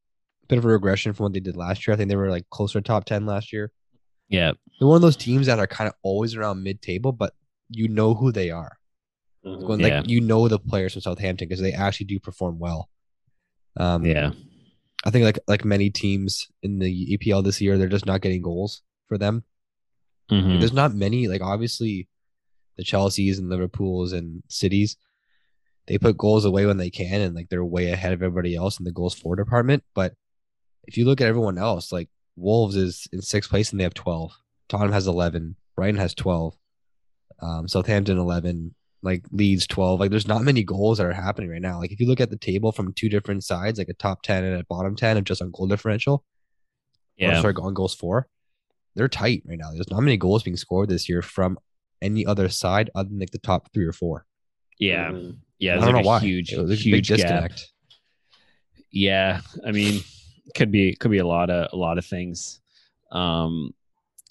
bit 0.48 0.58
of 0.58 0.64
a 0.64 0.68
regression 0.68 1.12
from 1.12 1.24
what 1.24 1.32
they 1.32 1.40
did 1.40 1.56
last 1.56 1.86
year. 1.86 1.94
I 1.94 1.96
think 1.96 2.08
they 2.08 2.16
were 2.16 2.30
like 2.30 2.48
closer 2.50 2.80
to 2.80 2.82
top 2.82 3.04
10 3.04 3.26
last 3.26 3.52
year. 3.52 3.72
Yeah. 4.28 4.52
They're 4.78 4.88
one 4.88 4.96
of 4.96 5.02
those 5.02 5.16
teams 5.16 5.46
that 5.46 5.58
are 5.58 5.66
kind 5.66 5.88
of 5.88 5.94
always 6.02 6.34
around 6.34 6.62
mid-table, 6.62 7.12
but 7.12 7.32
you 7.70 7.88
know 7.88 8.14
who 8.14 8.32
they 8.32 8.50
are. 8.50 8.76
Mhm. 9.44 9.68
When 9.68 9.80
Yeah. 9.80 10.00
like 10.00 10.08
you 10.10 10.20
know 10.20 10.48
the 10.48 10.58
players 10.58 10.92
from 10.94 11.02
Southampton 11.02 11.48
because 11.48 11.60
they 11.60 11.72
actually 11.72 12.06
do 12.06 12.18
perform 12.18 12.58
well. 12.58 12.88
Um, 13.76 14.04
Yeah. 14.04 14.32
I 15.06 15.10
think 15.10 15.24
like 15.24 15.38
like 15.46 15.64
many 15.64 15.88
teams 15.88 16.48
in 16.62 16.80
the 16.80 17.16
EPL 17.16 17.44
this 17.44 17.60
year, 17.60 17.78
they're 17.78 17.88
just 17.88 18.06
not 18.06 18.20
getting 18.20 18.42
goals 18.42 18.82
for 19.06 19.16
them. 19.16 19.44
Mhm. 20.30 20.58
There's 20.58 20.72
not 20.72 20.92
many, 20.94 21.28
like 21.28 21.40
obviously 21.40 22.08
the 22.76 22.82
Chelseas 22.82 23.38
and 23.38 23.48
Liverpools 23.48 24.12
and 24.12 24.42
cities, 24.48 24.96
they 25.86 25.96
put 25.96 26.18
goals 26.18 26.44
away 26.44 26.66
when 26.66 26.76
they 26.78 26.90
can 26.90 27.20
and 27.20 27.36
like 27.36 27.48
they're 27.48 27.64
way 27.64 27.90
ahead 27.92 28.12
of 28.12 28.20
everybody 28.22 28.56
else 28.56 28.78
in 28.80 28.84
the 28.84 28.90
goals 28.92 29.14
for 29.14 29.36
department. 29.36 29.84
But 29.94 30.14
if 30.88 30.96
you 30.98 31.04
look 31.04 31.20
at 31.20 31.28
everyone 31.28 31.56
else, 31.56 31.92
like 31.92 32.08
Wolves 32.34 32.74
is 32.74 33.06
in 33.12 33.22
sixth 33.22 33.48
place 33.48 33.70
and 33.70 33.78
they 33.78 33.84
have 33.84 33.94
12. 33.94 34.32
Tottenham 34.68 34.92
has 34.92 35.06
11. 35.06 35.54
Brighton 35.76 36.00
has 36.00 36.14
12. 36.14 36.56
Um, 37.40 37.68
Southampton 37.68 38.18
11. 38.18 38.74
Like 39.06 39.24
Leeds 39.30 39.66
12. 39.66 40.00
Like 40.00 40.10
there's 40.10 40.26
not 40.28 40.42
many 40.42 40.62
goals 40.64 40.98
that 40.98 41.06
are 41.06 41.12
happening 41.12 41.48
right 41.48 41.62
now. 41.62 41.78
Like 41.78 41.92
if 41.92 42.00
you 42.00 42.06
look 42.08 42.20
at 42.20 42.28
the 42.30 42.36
table 42.36 42.72
from 42.72 42.92
two 42.92 43.08
different 43.08 43.44
sides, 43.44 43.78
like 43.78 43.88
a 43.88 43.94
top 43.94 44.22
10 44.22 44.44
and 44.44 44.60
a 44.60 44.64
bottom 44.64 44.94
10 44.96 45.16
of 45.16 45.24
just 45.24 45.40
on 45.40 45.50
goal 45.52 45.66
differential, 45.68 46.14
or 46.14 47.28
Yeah. 47.28 47.40
sorry, 47.40 47.54
on 47.54 47.72
goals 47.72 47.94
for, 47.94 48.28
they're 48.94 49.08
tight 49.08 49.42
right 49.46 49.58
now. 49.58 49.70
There's 49.72 49.90
not 49.90 50.00
many 50.02 50.16
goals 50.16 50.42
being 50.42 50.56
scored 50.56 50.88
this 50.88 51.08
year 51.08 51.22
from 51.22 51.58
any 52.02 52.26
other 52.26 52.48
side 52.48 52.90
other 52.94 53.08
than 53.08 53.18
like 53.20 53.30
the 53.30 53.38
top 53.38 53.72
three 53.72 53.86
or 53.86 53.92
four. 53.92 54.26
Yeah. 54.78 55.10
Mhm. 55.12 55.36
Yeah. 55.58 55.72
I 55.72 55.74
don't 55.76 55.84
like 55.86 55.94
know 55.94 56.00
a 56.00 56.04
why. 56.04 56.20
huge, 56.20 56.52
It 56.52 56.60
was 56.60 56.70
a 56.70 56.74
big 56.74 57.06
huge 57.06 57.08
gap. 57.08 57.52
Yeah. 58.90 59.40
I 59.66 59.70
mean, 59.72 60.00
could 60.54 60.70
be 60.70 60.94
could 60.96 61.10
be 61.10 61.18
a 61.18 61.26
lot 61.26 61.50
of 61.50 61.68
a 61.72 61.76
lot 61.76 61.98
of 61.98 62.04
things. 62.04 62.60
Um, 63.12 63.74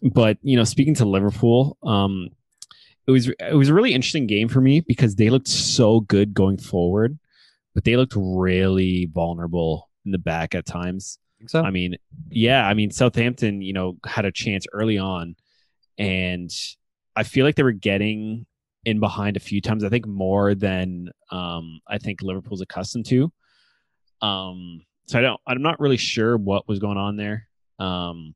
but 0.01 0.37
you 0.41 0.55
know, 0.57 0.63
speaking 0.63 0.95
to 0.95 1.05
Liverpool, 1.05 1.77
um, 1.83 2.29
it 3.07 3.11
was 3.11 3.27
it 3.27 3.55
was 3.55 3.69
a 3.69 3.73
really 3.73 3.93
interesting 3.93 4.27
game 4.27 4.47
for 4.47 4.61
me 4.61 4.79
because 4.81 5.15
they 5.15 5.29
looked 5.29 5.47
so 5.47 5.99
good 6.01 6.33
going 6.33 6.57
forward, 6.57 7.17
but 7.73 7.83
they 7.83 7.95
looked 7.95 8.13
really 8.15 9.09
vulnerable 9.13 9.89
in 10.05 10.11
the 10.11 10.17
back 10.17 10.55
at 10.55 10.65
times. 10.65 11.19
So? 11.47 11.61
I 11.61 11.69
mean, 11.69 11.95
yeah, 12.29 12.65
I 12.65 12.73
mean 12.73 12.91
Southampton, 12.91 13.61
you 13.61 13.73
know, 13.73 13.97
had 14.05 14.25
a 14.25 14.31
chance 14.31 14.65
early 14.73 14.97
on, 14.97 15.35
and 15.97 16.51
I 17.15 17.23
feel 17.23 17.45
like 17.45 17.55
they 17.55 17.63
were 17.63 17.71
getting 17.71 18.45
in 18.85 18.99
behind 18.99 19.37
a 19.37 19.41
few 19.41 19.61
times. 19.61 19.83
I 19.83 19.89
think 19.89 20.07
more 20.07 20.55
than 20.55 21.09
um, 21.31 21.81
I 21.87 21.97
think 21.97 22.21
Liverpool's 22.21 22.61
accustomed 22.61 23.05
to. 23.07 23.31
Um, 24.21 24.81
so 25.07 25.19
I 25.19 25.21
don't, 25.21 25.41
I'm 25.45 25.61
not 25.61 25.79
really 25.79 25.97
sure 25.97 26.37
what 26.37 26.67
was 26.67 26.79
going 26.79 26.97
on 26.97 27.17
there. 27.17 27.47
Um, 27.79 28.33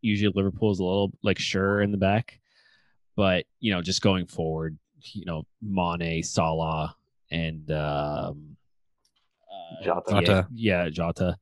usually 0.00 0.32
Liverpool's 0.34 0.80
a 0.80 0.84
little 0.84 1.12
like 1.22 1.38
sure 1.38 1.80
in 1.80 1.92
the 1.92 1.98
back, 1.98 2.38
but 3.16 3.46
you 3.60 3.72
know, 3.72 3.82
just 3.82 4.02
going 4.02 4.26
forward, 4.26 4.78
you 5.12 5.24
know, 5.24 5.44
Mane, 5.62 6.22
Salah, 6.22 6.94
and 7.30 7.70
um, 7.70 8.56
uh, 9.50 9.84
Jota. 9.84 10.02
yeah, 10.10 10.20
Jota. 10.20 10.48
yeah, 10.52 10.88
Jota. 10.88 11.36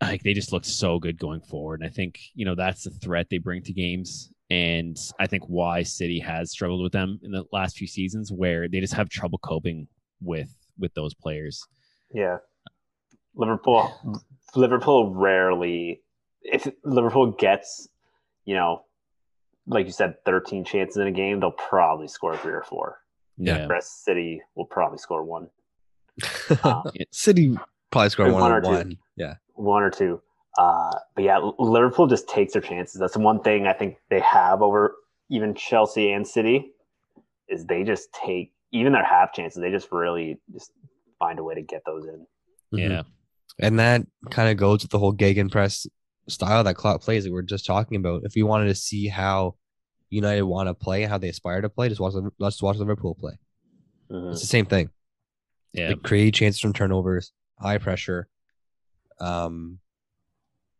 Like 0.00 0.22
they 0.22 0.34
just 0.34 0.52
look 0.52 0.64
so 0.64 0.98
good 0.98 1.18
going 1.18 1.40
forward, 1.40 1.80
and 1.80 1.88
I 1.88 1.92
think 1.92 2.20
you 2.34 2.44
know 2.44 2.54
that's 2.54 2.84
the 2.84 2.90
threat 2.90 3.28
they 3.30 3.38
bring 3.38 3.62
to 3.62 3.72
games, 3.72 4.30
and 4.50 4.96
I 5.18 5.26
think 5.26 5.44
why 5.44 5.82
City 5.82 6.20
has 6.20 6.50
struggled 6.50 6.82
with 6.82 6.92
them 6.92 7.18
in 7.22 7.32
the 7.32 7.44
last 7.52 7.76
few 7.76 7.86
seasons, 7.86 8.30
where 8.30 8.68
they 8.68 8.80
just 8.80 8.94
have 8.94 9.08
trouble 9.08 9.38
coping 9.38 9.88
with 10.20 10.54
with 10.78 10.94
those 10.94 11.14
players. 11.14 11.66
Yeah. 12.12 12.38
Liverpool 13.34 14.22
Liverpool 14.54 15.14
rarely 15.14 16.02
if 16.42 16.68
Liverpool 16.84 17.32
gets, 17.32 17.88
you 18.44 18.54
know, 18.54 18.82
like 19.68 19.86
you 19.86 19.92
said, 19.92 20.14
13 20.24 20.64
chances 20.64 20.96
in 20.96 21.06
a 21.06 21.12
game, 21.12 21.40
they'll 21.40 21.50
probably 21.52 22.08
score 22.08 22.36
three 22.36 22.52
or 22.52 22.62
four. 22.64 22.98
Yeah, 23.36 23.66
Whereas 23.66 23.88
City 23.88 24.40
will 24.56 24.64
probably 24.66 24.98
score 24.98 25.22
one. 25.24 25.48
Um, 26.64 26.82
City 27.12 27.56
probably 27.90 28.10
score 28.10 28.26
one, 28.32 28.42
One 28.42 28.50
on 28.52 28.58
or 28.58 28.60
two. 28.62 28.68
one. 28.68 28.98
Yeah. 29.16 29.34
one 29.54 29.82
or 29.82 29.90
two. 29.90 30.20
Uh, 30.58 30.90
but 31.14 31.22
yeah, 31.24 31.38
Liverpool 31.58 32.06
just 32.08 32.28
takes 32.28 32.54
their 32.54 32.62
chances. 32.62 32.98
That's 33.00 33.12
the 33.14 33.20
one 33.20 33.40
thing 33.40 33.66
I 33.68 33.72
think 33.72 33.96
they 34.10 34.18
have 34.20 34.60
over 34.62 34.96
even 35.30 35.54
Chelsea 35.54 36.10
and 36.10 36.26
City 36.26 36.72
is 37.48 37.64
they 37.66 37.84
just 37.84 38.08
take 38.12 38.52
even 38.72 38.92
their 38.92 39.04
half 39.04 39.32
chances. 39.32 39.60
They 39.60 39.70
just 39.70 39.92
really 39.92 40.40
just 40.52 40.72
find 41.18 41.38
a 41.38 41.44
way 41.44 41.54
to 41.54 41.62
get 41.62 41.82
those 41.86 42.06
in. 42.06 42.26
Mhm. 42.74 42.90
yeah, 42.90 43.02
And 43.60 43.78
that 43.78 44.02
kind 44.30 44.50
of 44.50 44.56
goes 44.56 44.82
with 44.82 44.90
the 44.90 44.98
whole 44.98 45.12
Gegenpress 45.14 45.86
style 46.28 46.64
that 46.64 46.76
Klopp 46.76 47.02
plays 47.02 47.24
that 47.24 47.32
we 47.32 47.38
are 47.38 47.42
just 47.42 47.66
talking 47.66 47.96
about. 47.96 48.22
If 48.24 48.34
we 48.34 48.42
wanted 48.42 48.66
to 48.68 48.74
see 48.74 49.08
how 49.08 49.56
United 50.10 50.42
want 50.42 50.68
to 50.68 50.74
play 50.74 51.02
and 51.02 51.10
how 51.10 51.18
they 51.18 51.28
aspire 51.28 51.60
to 51.60 51.68
play, 51.68 51.88
just 51.88 52.00
watch 52.00 52.14
let's 52.38 52.62
watch 52.62 52.76
Liverpool 52.76 53.14
play. 53.14 53.38
Mhm. 54.10 54.32
It's 54.32 54.40
the 54.40 54.46
same 54.46 54.66
thing. 54.66 54.90
Yeah. 55.72 55.88
Like 55.88 56.02
create 56.02 56.34
chances 56.34 56.60
from 56.60 56.72
turnovers, 56.72 57.32
high 57.60 57.78
pressure. 57.78 58.28
Um, 59.20 59.80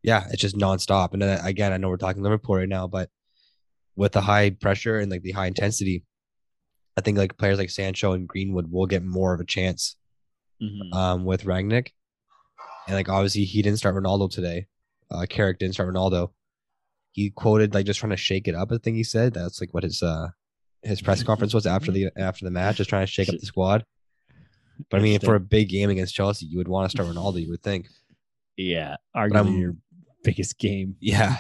yeah, 0.03 0.27
it's 0.31 0.41
just 0.41 0.57
nonstop. 0.57 1.13
And 1.13 1.21
then 1.21 1.45
again, 1.45 1.73
I 1.73 1.77
know 1.77 1.89
we're 1.89 1.97
talking 1.99 2.23
Liverpool 2.23 2.57
right 2.57 2.69
now, 2.69 2.87
but 2.87 3.11
with 3.97 4.13
the 4.13 4.21
high 4.21 4.51
pressure 4.51 4.99
and 4.99 5.11
like 5.11 5.23
the 5.23 5.33
high 5.33 5.47
intensity, 5.47 6.05
I 6.97 7.01
think 7.01 7.19
like 7.19 7.37
players 7.37 7.59
like 7.59 7.71
Sancho 7.71 8.13
and 8.13 8.27
Greenwood 8.29 8.71
will 8.71 8.87
get 8.87 9.03
more 9.05 9.35
of 9.35 9.41
a 9.41 9.45
chance 9.45 9.97
Mhm. 10.63 10.93
um, 10.95 11.25
with 11.25 11.45
Rangnick. 11.45 11.89
And 12.87 12.97
like 12.97 13.09
obviously 13.09 13.45
he 13.45 13.61
didn't 13.61 13.79
start 13.79 13.95
Ronaldo 13.95 14.31
today. 14.31 14.67
Uh, 15.11 15.27
Carrick 15.29 15.59
didn't 15.59 15.75
start 15.75 15.93
Ronaldo. 15.93 16.31
He 17.13 17.31
quoted 17.31 17.75
like 17.75 17.87
just 17.87 18.01
trying 18.01 18.11
to 18.11 18.17
shake 18.17 18.49
it 18.49 18.55
up. 18.55 18.71
I 18.71 18.79
think 18.79 18.97
he 18.97 19.05
said 19.05 19.35
that's 19.35 19.61
like 19.61 19.73
what 19.73 19.83
his 19.83 20.03
uh 20.03 20.29
his 20.83 21.01
press 21.01 21.23
conference 21.23 21.55
was 21.55 21.67
after 21.67 21.91
the 21.91 22.11
after 22.17 22.45
the 22.45 22.51
match, 22.51 22.77
just 22.77 22.91
trying 22.91 23.07
to 23.07 23.11
shake 23.11 23.29
up 23.29 23.39
the 23.39 23.47
squad. 23.47 23.85
But 24.91 25.01
I 25.01 25.03
mean, 25.03 25.19
for 25.21 25.35
a 25.35 25.41
big 25.41 25.69
game 25.71 25.91
against 25.91 26.15
Chelsea, 26.15 26.47
you 26.47 26.59
would 26.59 26.69
want 26.69 26.89
to 26.89 26.97
start 26.97 27.13
Ronaldo. 27.13 27.43
You 27.43 27.51
would 27.51 27.63
think, 27.63 27.89
yeah, 28.57 28.97
arguably 29.17 29.59
your 29.59 29.77
biggest 30.23 30.59
game. 30.59 30.97
yeah. 31.01 31.37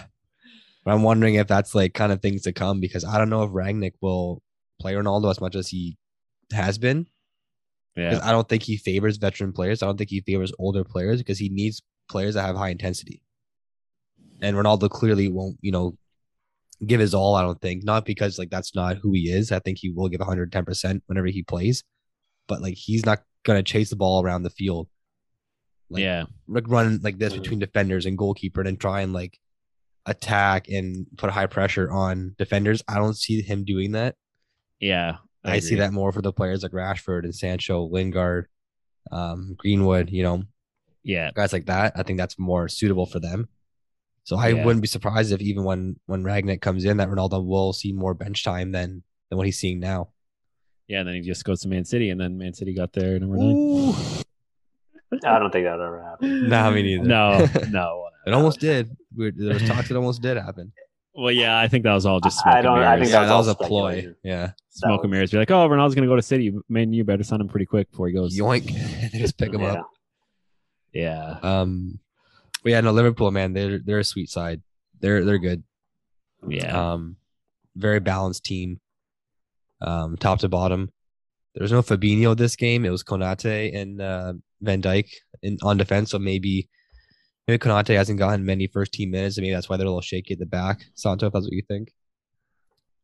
But 0.84 0.94
I'm 0.94 1.02
wondering 1.02 1.34
if 1.34 1.46
that's 1.46 1.74
like 1.74 1.94
kind 1.94 2.12
of 2.12 2.22
things 2.22 2.42
to 2.42 2.52
come 2.52 2.80
because 2.80 3.04
I 3.04 3.18
don't 3.18 3.30
know 3.30 3.42
if 3.42 3.50
Rangnick 3.50 3.92
will 4.00 4.42
play 4.80 4.94
Ronaldo 4.94 5.30
as 5.30 5.40
much 5.40 5.54
as 5.54 5.68
he 5.68 5.98
has 6.52 6.78
been. 6.78 7.06
Yeah. 7.94 8.20
I 8.22 8.30
don't 8.30 8.48
think 8.48 8.62
he 8.62 8.76
favors 8.76 9.16
veteran 9.16 9.52
players. 9.52 9.82
I 9.82 9.86
don't 9.86 9.98
think 9.98 10.10
he 10.10 10.20
favors 10.20 10.52
older 10.58 10.84
players 10.84 11.18
because 11.18 11.38
he 11.38 11.48
needs 11.48 11.82
players 12.08 12.34
that 12.34 12.46
have 12.46 12.56
high 12.56 12.70
intensity. 12.70 13.20
And 14.42 14.56
Ronaldo 14.56 14.88
clearly 14.90 15.28
won't, 15.28 15.58
you 15.60 15.72
know, 15.72 15.96
give 16.86 17.00
his 17.00 17.14
all. 17.14 17.34
I 17.34 17.42
don't 17.42 17.60
think 17.60 17.84
not 17.84 18.04
because 18.04 18.38
like 18.38 18.50
that's 18.50 18.74
not 18.74 18.98
who 18.98 19.12
he 19.12 19.30
is. 19.30 19.50
I 19.52 19.58
think 19.58 19.78
he 19.78 19.90
will 19.90 20.08
give 20.08 20.20
110 20.20 20.64
percent 20.64 21.02
whenever 21.06 21.26
he 21.26 21.42
plays, 21.42 21.82
but 22.46 22.62
like 22.62 22.74
he's 22.74 23.04
not 23.04 23.22
gonna 23.44 23.62
chase 23.62 23.90
the 23.90 23.96
ball 23.96 24.22
around 24.22 24.42
the 24.42 24.50
field, 24.50 24.88
like 25.90 26.02
yeah. 26.02 26.24
like 26.46 26.68
run 26.68 27.00
like 27.02 27.18
this 27.18 27.32
Mhm. 27.32 27.42
between 27.42 27.58
defenders 27.58 28.06
and 28.06 28.16
goalkeeper, 28.18 28.60
and 28.60 28.66
then 28.68 28.76
try 28.76 29.00
and 29.00 29.12
like 29.12 29.38
attack 30.06 30.68
and 30.68 31.06
put 31.16 31.30
high 31.30 31.46
pressure 31.46 31.90
on 31.90 32.34
defenders. 32.38 32.82
I 32.88 32.94
don't 32.96 33.16
see 33.16 33.42
him 33.42 33.64
doing 33.64 33.92
that. 33.92 34.14
Yeah. 34.80 35.16
I, 35.44 35.60
see 35.60 35.76
that 35.76 35.92
more 35.92 36.12
for 36.12 36.20
the 36.22 36.32
players 36.32 36.62
like 36.62 36.72
Rashford 36.72 37.24
and 37.24 37.34
Sancho, 37.34 37.84
Lingard, 37.84 38.48
um, 39.10 39.54
Greenwood, 39.56 40.10
you 40.10 40.22
know, 40.22 40.42
Yeah. 41.02 41.30
guys 41.34 41.52
like 41.52 41.66
that. 41.66 41.92
I 41.96 42.02
think 42.02 42.18
that's 42.18 42.38
more 42.38 42.68
suitable 42.68 43.06
for 43.06 43.18
them. 43.20 43.48
So 44.28 44.36
I 44.36 44.48
Yeah. 44.48 44.62
wouldn't 44.66 44.82
be 44.82 44.88
surprised 44.88 45.32
if 45.32 45.40
even 45.40 45.64
when 45.64 45.96
when 46.04 46.22
Rangnick 46.22 46.60
comes 46.60 46.84
in, 46.84 46.98
that 46.98 47.08
Ronaldo 47.08 47.42
will 47.42 47.72
see 47.72 47.92
more 47.94 48.12
bench 48.12 48.44
time 48.44 48.72
than 48.72 49.02
than 49.30 49.38
what 49.38 49.46
he's 49.46 49.58
seeing 49.58 49.80
now. 49.80 50.10
Yeah. 50.86 50.98
And 51.00 51.08
then 51.08 51.14
he 51.14 51.22
just 51.22 51.46
goes 51.46 51.60
to 51.62 51.68
Man 51.68 51.86
City, 51.86 52.10
and 52.10 52.20
then 52.20 52.36
Man 52.36 52.52
City 52.52 52.74
got 52.74 52.92
their 52.92 53.18
number 53.18 53.38
nine. 53.38 53.94
I 55.24 55.38
don't 55.38 55.50
think 55.50 55.64
that'll 55.64 55.80
ever 55.82 56.02
happen. 56.02 56.48
Nah, 56.50 56.70
me 56.70 56.82
neither. 56.82 57.04
No, 57.04 57.46
no. 57.70 58.04
It 58.26 58.34
almost 58.34 58.60
did. 58.60 58.94
We, 59.16 59.30
there 59.30 59.54
was 59.54 59.62
talks 59.66 59.90
it 59.90 59.96
almost 59.96 60.20
did 60.20 60.36
happen. 60.36 60.72
Well, 61.14 61.32
yeah, 61.32 61.58
I 61.58 61.66
think 61.66 61.84
that 61.84 61.94
was 61.94 62.04
all 62.04 62.20
just 62.20 62.38
smoke 62.40 62.54
I 62.54 62.60
don't- 62.60 62.76
and 62.78 62.84
I 62.86 62.96
mirrors. 62.96 63.08
think 63.08 63.12
Yeah, 63.14 63.20
that's 63.20 63.30
that 63.30 63.36
was 63.38 63.48
a 63.48 63.54
ploy. 63.54 64.14
Yeah, 64.22 64.50
smoke 64.68 65.04
and 65.04 65.10
mirrors. 65.10 65.30
Be 65.30 65.38
like, 65.38 65.50
oh, 65.50 65.66
Ronaldo's 65.66 65.94
gonna 65.94 66.06
go 66.06 66.16
to 66.16 66.22
City. 66.22 66.52
Man, 66.68 66.92
you 66.92 67.02
better 67.04 67.22
sign 67.24 67.40
him 67.40 67.48
pretty 67.48 67.64
quick 67.64 67.90
before 67.90 68.08
he 68.08 68.12
goes. 68.12 68.38
yoink. 68.38 68.66
they 69.12 69.18
just 69.18 69.38
pick 69.38 69.54
him 69.54 69.62
Yeah. 69.62 69.72
up. 69.72 69.90
Yeah. 70.92 71.38
Um, 71.42 71.98
but 72.62 72.72
yeah, 72.72 72.80
no 72.80 72.92
Liverpool 72.92 73.30
man, 73.30 73.52
they're 73.52 73.78
they're 73.78 74.00
a 74.00 74.04
sweet 74.04 74.30
side. 74.30 74.62
They're 75.00 75.24
they're 75.24 75.38
good. 75.38 75.62
Yeah. 76.46 76.92
Um, 76.92 77.16
very 77.76 78.00
balanced 78.00 78.44
team. 78.44 78.80
Um, 79.80 80.16
top 80.16 80.40
to 80.40 80.48
bottom. 80.48 80.90
There 81.54 81.62
was 81.62 81.72
no 81.72 81.82
Fabinho 81.82 82.36
this 82.36 82.56
game. 82.56 82.84
It 82.84 82.90
was 82.90 83.02
Konate 83.02 83.76
and 83.76 84.00
uh, 84.00 84.34
Van 84.60 84.82
Dijk 84.82 85.08
in 85.42 85.58
on 85.62 85.76
defense. 85.76 86.10
So 86.10 86.18
maybe 86.18 86.68
maybe 87.46 87.58
Konate 87.58 87.96
hasn't 87.96 88.18
gotten 88.18 88.44
many 88.44 88.66
first 88.66 88.92
team 88.92 89.10
minutes. 89.10 89.36
and 89.36 89.44
maybe 89.44 89.54
that's 89.54 89.68
why 89.68 89.76
they're 89.76 89.86
a 89.86 89.90
little 89.90 90.00
shaky 90.00 90.34
at 90.34 90.40
the 90.40 90.46
back. 90.46 90.84
Santo, 90.94 91.26
if 91.26 91.32
that's 91.32 91.46
what 91.46 91.52
you 91.52 91.62
think. 91.66 91.92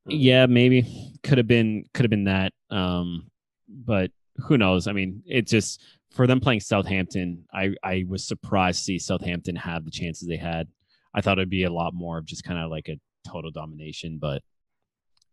Yeah, 0.07 0.47
maybe 0.47 1.17
could 1.23 1.39
have 1.39 1.47
been 1.47 1.85
could 1.95 2.05
have 2.05 2.11
been 2.11 2.25
that. 2.25 2.53
Um, 2.71 3.31
but 3.69 4.11
who 4.37 4.59
knows? 4.59 4.87
I 4.87 4.93
mean, 4.93 5.23
it's 5.27 5.51
just 5.51 5.83
for 6.15 6.27
them 6.27 6.41
playing 6.41 6.61
Southampton. 6.61 7.45
I 7.53 7.75
I 7.83 8.05
was 8.09 8.27
surprised 8.27 8.79
to 8.81 8.85
see 8.85 8.99
Southampton 8.99 9.57
have 9.57 9.85
the 9.85 9.91
chances 9.91 10.27
they 10.29 10.37
had. 10.37 10.69
I 11.15 11.21
thought 11.21 11.39
it'd 11.39 11.51
be 11.51 11.65
a 11.65 11.73
lot 11.73 11.93
more 11.95 12.19
of 12.19 12.27
just 12.27 12.45
kind 12.45 12.59
of 12.59 12.71
like 12.71 12.89
a 12.89 12.99
total 13.29 13.51
domination, 13.51 14.19
but 14.21 14.43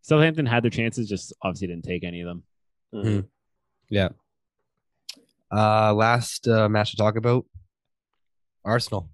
Southampton 0.02 0.45
had 0.45 0.64
their 0.64 0.72
chances, 0.72 1.08
just 1.08 1.34
obviously 1.41 1.68
didn't 1.68 1.86
take 1.86 2.03
any 2.03 2.22
of 2.22 2.28
them. 2.28 2.44
Mhm. 2.94 3.28
Yeah. 3.90 4.10
Uh, 5.52 5.94
last 5.94 6.48
uh, 6.48 6.70
match 6.70 6.91
to 6.91 6.98
talk 6.98 7.16
about. 7.16 7.45
Arsenal. 8.64 9.10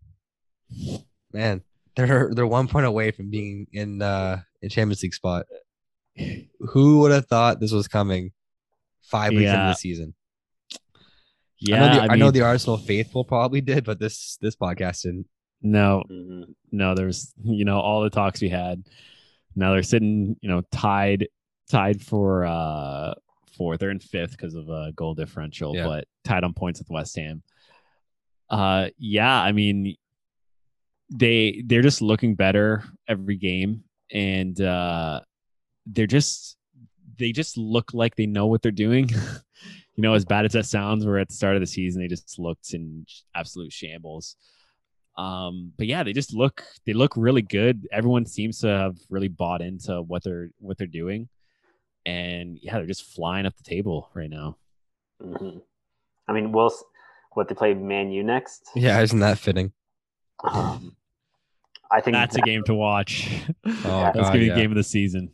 Man, 1.34 1.64
they're 1.96 2.32
they're 2.34 2.48
one 2.48 2.68
point 2.68 2.86
away 2.86 3.12
from 3.12 3.30
being 3.30 3.68
in 3.72 4.02
uh 4.02 4.42
in 4.62 4.70
Champions 4.70 5.02
League 5.04 5.14
spot. 5.14 5.46
Who 6.60 7.00
would 7.00 7.12
have 7.12 7.28
thought 7.28 7.60
this 7.60 7.72
was 7.72 7.88
coming 7.88 8.32
five 9.02 9.32
weeks 9.32 9.50
into 9.50 9.68
the 9.70 9.74
season? 9.74 10.14
Yeah, 11.60 11.84
I 11.84 11.88
know 11.88 11.94
the, 11.96 12.02
I, 12.12 12.16
know 12.18 12.26
mean, 12.26 12.34
the 12.34 12.42
Arsenal 12.42 12.78
faithful 12.78 13.24
probably 13.24 13.62
did, 13.62 13.84
but 13.86 14.00
this 14.00 14.38
this 14.42 14.56
podcast 14.56 15.04
didn't. 15.04 15.28
no, 15.62 16.04
Mhm. 16.12 16.54
no, 16.72 16.94
there's 16.96 17.34
you 17.44 17.66
know 17.66 17.80
all 17.80 18.02
the 18.04 18.10
talks 18.10 18.42
we 18.42 18.50
had. 18.50 18.84
Now 19.56 19.72
they're 19.74 19.82
sitting, 19.84 20.36
you 20.42 20.50
know, 20.50 20.62
tied, 20.72 21.28
tied 21.70 22.02
for 22.02 22.46
uh 22.46 23.16
fourth. 23.58 23.80
They're 23.80 23.90
in 23.90 24.00
fifth 24.00 24.32
because 24.32 24.54
of 24.54 24.70
a 24.70 24.92
goal 24.96 25.16
differential, 25.16 25.76
Yeah. 25.76 25.86
but 25.88 26.08
tied 26.24 26.44
on 26.44 26.54
points 26.54 26.80
with 26.80 26.92
West 26.92 27.16
Ham. 27.18 27.42
Uh, 28.52 28.90
yeah, 29.00 29.42
I 29.42 29.52
mean, 29.52 29.96
they 31.10 31.64
they're 31.66 31.82
just 31.82 32.02
looking 32.02 32.36
better 32.36 32.84
every 33.08 33.36
game, 33.38 33.84
and 34.12 34.60
uh, 34.62 35.22
they're 35.88 36.06
just 36.08 36.56
they 37.18 37.32
just 37.32 37.58
look 37.58 37.94
like 37.96 38.16
they 38.16 38.28
know 38.28 38.46
what 38.46 38.62
they're 38.62 38.72
doing. 38.72 39.10
you 39.98 40.04
know, 40.04 40.14
as 40.14 40.24
bad 40.24 40.46
as 40.46 40.54
that 40.54 40.66
sounds, 40.66 41.06
where 41.06 41.18
at 41.18 41.28
the 41.28 41.34
start 41.34 41.56
of 41.56 41.62
the 41.62 41.68
season 41.68 42.02
they 42.02 42.08
just 42.08 42.40
looked 42.40 42.74
in 42.74 43.06
absolute 43.36 43.74
shambles. 43.74 44.36
Um, 45.18 45.74
but 45.78 45.88
yeah, 45.88 46.04
they 46.04 46.14
just 46.14 46.34
look 46.34 46.64
they 46.86 46.94
look 46.94 47.14
really 47.18 47.42
good. 47.42 47.88
Everyone 47.92 48.26
seems 48.26 48.60
to 48.60 48.68
have 48.68 48.98
really 49.10 49.28
bought 49.28 49.62
into 49.62 50.02
what 50.04 50.24
they're 50.24 50.50
what 50.60 50.78
they're 50.78 50.86
doing, 50.88 51.28
and 52.06 52.60
yeah, 52.62 52.78
they're 52.78 52.86
just 52.86 53.04
flying 53.04 53.48
up 53.48 53.56
the 53.58 53.64
table 53.64 54.10
right 54.14 54.30
now. 54.30 54.58
Mhm. 55.22 55.62
I 56.28 56.34
mean, 56.34 56.52
we'll 56.52 56.72
what 57.34 57.48
they 57.48 57.56
play 57.56 57.74
Man 57.74 58.12
U 58.12 58.24
next. 58.24 58.70
Yeah, 58.76 59.02
isn't 59.02 59.20
that 59.20 59.40
fitting? 59.40 59.72
Um, 60.44 60.96
I 61.90 62.02
think 62.02 62.14
That's 62.14 62.36
a 62.36 62.42
game 62.42 62.64
to 62.66 62.76
watch. 62.76 63.28
Oh, 63.66 63.72
That's 63.84 64.14
God, 64.14 64.14
gonna 64.14 64.40
be 64.40 64.46
yeah. 64.48 64.56
game 64.56 64.72
of 64.72 64.76
the 64.78 64.84
season. 64.84 65.32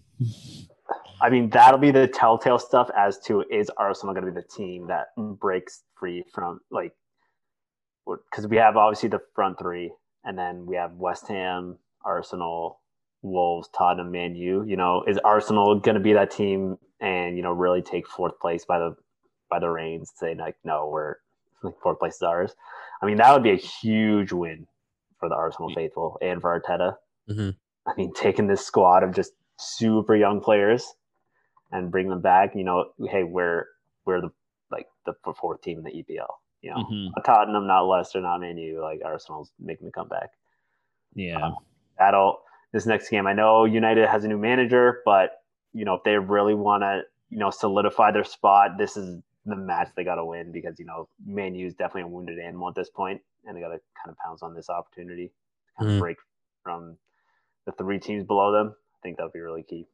I 1.24 1.30
mean, 1.30 1.50
that'll 1.52 1.80
be 1.80 1.92
the 1.92 2.06
telltale 2.06 2.60
stuff 2.60 2.90
as 2.98 3.18
to 3.28 3.46
is 3.50 3.72
Arsenal 3.78 4.14
going 4.14 4.26
to 4.26 4.32
be 4.34 4.42
the 4.42 4.46
team 4.46 4.88
that 4.88 5.08
breaks 5.16 5.84
free 5.96 6.26
from 6.34 6.60
like, 6.70 6.92
because 8.06 8.46
we 8.46 8.58
have 8.58 8.76
obviously 8.76 9.08
the 9.08 9.22
front 9.34 9.58
three, 9.58 9.94
and 10.26 10.38
then 10.38 10.66
we 10.66 10.76
have 10.76 10.92
West 10.96 11.30
Ham, 11.30 11.78
Arsenal, 12.04 12.82
Wolves, 13.22 13.70
Tottenham, 13.70 14.12
Man 14.12 14.36
U. 14.36 14.66
You 14.68 14.76
know, 14.76 15.06
is 15.08 15.18
Arsenal 15.24 15.80
going 15.80 15.96
to 15.96 16.02
be 16.02 16.12
that 16.12 16.30
team 16.30 16.78
and 17.00 17.38
you 17.38 17.42
know 17.42 17.54
really 17.54 17.82
take 17.82 18.06
fourth 18.06 18.38
place 18.42 18.66
by 18.66 18.80
the 18.80 18.94
by 19.50 19.60
the 19.60 19.70
reins? 19.70 20.12
Say 20.14 20.36
like, 20.36 20.58
no, 20.66 20.90
we're 20.92 21.16
like 21.64 21.76
fourth 21.82 22.00
place 22.00 22.16
is 22.16 22.22
ours. 22.22 22.54
I 23.02 23.06
mean, 23.06 23.16
that 23.16 23.32
would 23.32 23.44
be 23.44 23.52
a 23.52 23.56
huge 23.56 24.34
win 24.34 24.68
for 25.22 25.30
the 25.30 25.36
Arsenal 25.36 25.74
faithful 25.74 26.18
and 26.22 26.42
for 26.42 26.60
Arteta. 26.60 26.98
Mhm. 27.30 27.56
I 27.88 27.94
mean, 27.96 28.12
taking 28.14 28.48
this 28.48 28.66
squad 28.66 29.04
of 29.04 29.16
just 29.16 29.32
super 29.58 30.18
young 30.18 30.42
players 30.42 30.96
and 31.74 31.92
bring 31.92 32.08
them 32.08 32.22
back. 32.22 32.56
You 32.56 32.64
know, 32.64 32.92
hey, 33.10 33.24
we're 33.24 33.68
we're 34.06 34.22
the 34.22 34.32
like 34.72 34.88
the 35.06 35.14
fourth 35.34 35.62
team 35.62 35.80
in 35.80 35.84
the 35.84 35.92
EPL. 35.92 36.40
You 36.62 36.72
know, 36.72 36.78
Mhm. 36.78 37.24
Tottenham, 37.26 37.68
not 37.68 37.82
Leicester, 37.82 38.22
not 38.22 38.40
Man 38.40 38.58
U. 38.58 38.82
Like 38.82 39.02
Arsenal's 39.04 39.52
making 39.60 39.86
the 39.86 39.92
comeback. 39.92 40.32
Yeah, 41.16 41.52
That'll 42.00 42.42
this 42.72 42.86
next 42.86 43.10
game. 43.10 43.28
I 43.28 43.34
know 43.34 43.66
United 43.66 44.08
has 44.08 44.24
a 44.24 44.28
new 44.28 44.38
manager, 44.38 45.02
but 45.06 45.44
you 45.74 45.84
know 45.86 45.96
if 45.96 46.04
they 46.04 46.18
really 46.18 46.56
want 46.56 46.82
to, 46.84 47.04
you 47.30 47.38
know, 47.38 47.50
solidify 47.50 48.12
their 48.12 48.24
spot, 48.24 48.78
this 48.78 48.96
is 48.96 49.22
the 49.46 49.56
match 49.56 49.90
they 49.96 50.04
got 50.06 50.16
to 50.16 50.26
win 50.26 50.52
because 50.52 50.80
you 50.80 50.86
know 50.86 51.10
Man 51.26 51.54
U 51.56 51.68
is 51.68 51.74
definitely 51.76 52.04
a 52.04 52.08
wounded 52.08 52.40
animal 52.40 52.70
at 52.70 52.76
this 52.76 52.90
point, 52.90 53.22
and 53.46 53.56
they 53.58 53.62
got 53.62 53.70
to 53.70 53.80
kind 54.02 54.10
of 54.10 54.18
pounce 54.18 54.42
on 54.42 54.54
this 54.56 54.70
opportunity, 54.70 55.28
to 55.28 55.74
kind 55.78 55.90
Mhm. 55.92 55.94
of 55.96 56.00
break 56.00 56.18
from 56.64 56.98
the 57.66 57.72
three 57.74 58.00
teams 58.00 58.24
below 58.26 58.52
them. 58.52 58.76
I 58.96 58.98
think 59.04 59.18
that'll 59.18 59.32
be 59.32 59.42
really 59.42 59.64
key. 59.64 59.88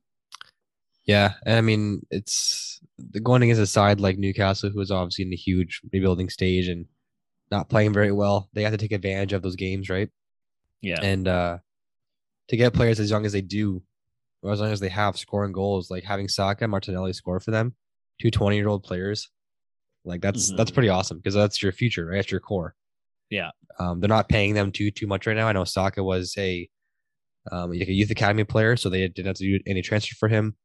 Yeah, 1.10 1.34
and 1.44 1.58
I 1.58 1.62
mean 1.62 2.06
it's 2.12 2.80
the 3.00 3.20
going 3.20 3.42
against 3.42 3.60
a 3.62 3.66
side 3.66 4.00
like 4.00 4.20
Newcastle, 4.20 4.70
who 4.70 4.80
is 4.80 4.92
obviously 4.92 5.26
in 5.26 5.34
a 5.34 5.36
huge 5.36 5.82
rebuilding 5.92 6.30
stage, 6.30 6.68
and 6.68 6.86
not 7.50 7.68
playing 7.68 7.94
very 7.94 8.12
well. 8.12 8.48
They 8.54 8.62
have 8.62 8.74
to 8.74 8.78
take 8.78 8.92
advantage 8.92 9.34
of 9.34 9.42
those 9.42 9.56
games, 9.56 9.90
right? 9.90 10.10
Yeah. 10.82 11.00
And 11.02 11.28
uh 11.28 11.58
to 12.50 12.58
get 12.58 12.76
players 12.76 13.00
as 13.00 13.10
young 13.10 13.26
as 13.26 13.32
they 13.34 13.42
do, 13.42 13.82
or 14.44 14.52
as 14.52 14.60
long 14.62 14.72
as 14.72 14.80
they 14.80 14.90
have 14.90 15.18
scoring 15.18 15.52
goals, 15.52 15.90
like 15.90 16.04
having 16.04 16.28
Saka 16.28 16.66
and 16.66 16.72
Martinelli 16.72 17.14
score 17.14 17.40
for 17.40 17.50
them, 17.50 17.74
two 18.22 18.30
20 18.30 18.56
year 18.56 18.68
old 18.68 18.84
players, 18.84 19.30
like 20.06 20.22
that's 20.22 20.52
that's 20.52 20.70
Mhm. 20.70 20.74
pretty 20.76 20.90
awesome 20.90 21.18
because 21.18 21.34
that's 21.34 21.64
your 21.64 21.72
future, 21.72 22.06
right? 22.06 22.18
That's 22.18 22.30
your 22.32 22.40
core. 22.40 22.76
Yeah. 23.32 23.50
Um, 23.80 24.00
they're 24.00 24.08
not 24.18 24.30
paying 24.30 24.54
them 24.54 24.72
too 24.72 24.92
too 24.92 25.08
much 25.08 25.26
right 25.26 25.36
now. 25.36 25.48
I 25.48 25.54
know 25.54 25.64
Saka 25.64 26.04
was 26.04 26.36
a 26.38 26.70
um 27.52 27.72
like 27.72 27.88
a 27.88 27.94
youth 27.94 28.12
academy 28.12 28.44
player, 28.44 28.78
so 28.78 28.90
they 28.90 29.08
didn't 29.08 29.26
have 29.26 29.38
to 29.38 29.58
do 29.58 29.64
any 29.66 29.82
transfer 29.82 30.16
for 30.16 30.28
him. 30.30 30.56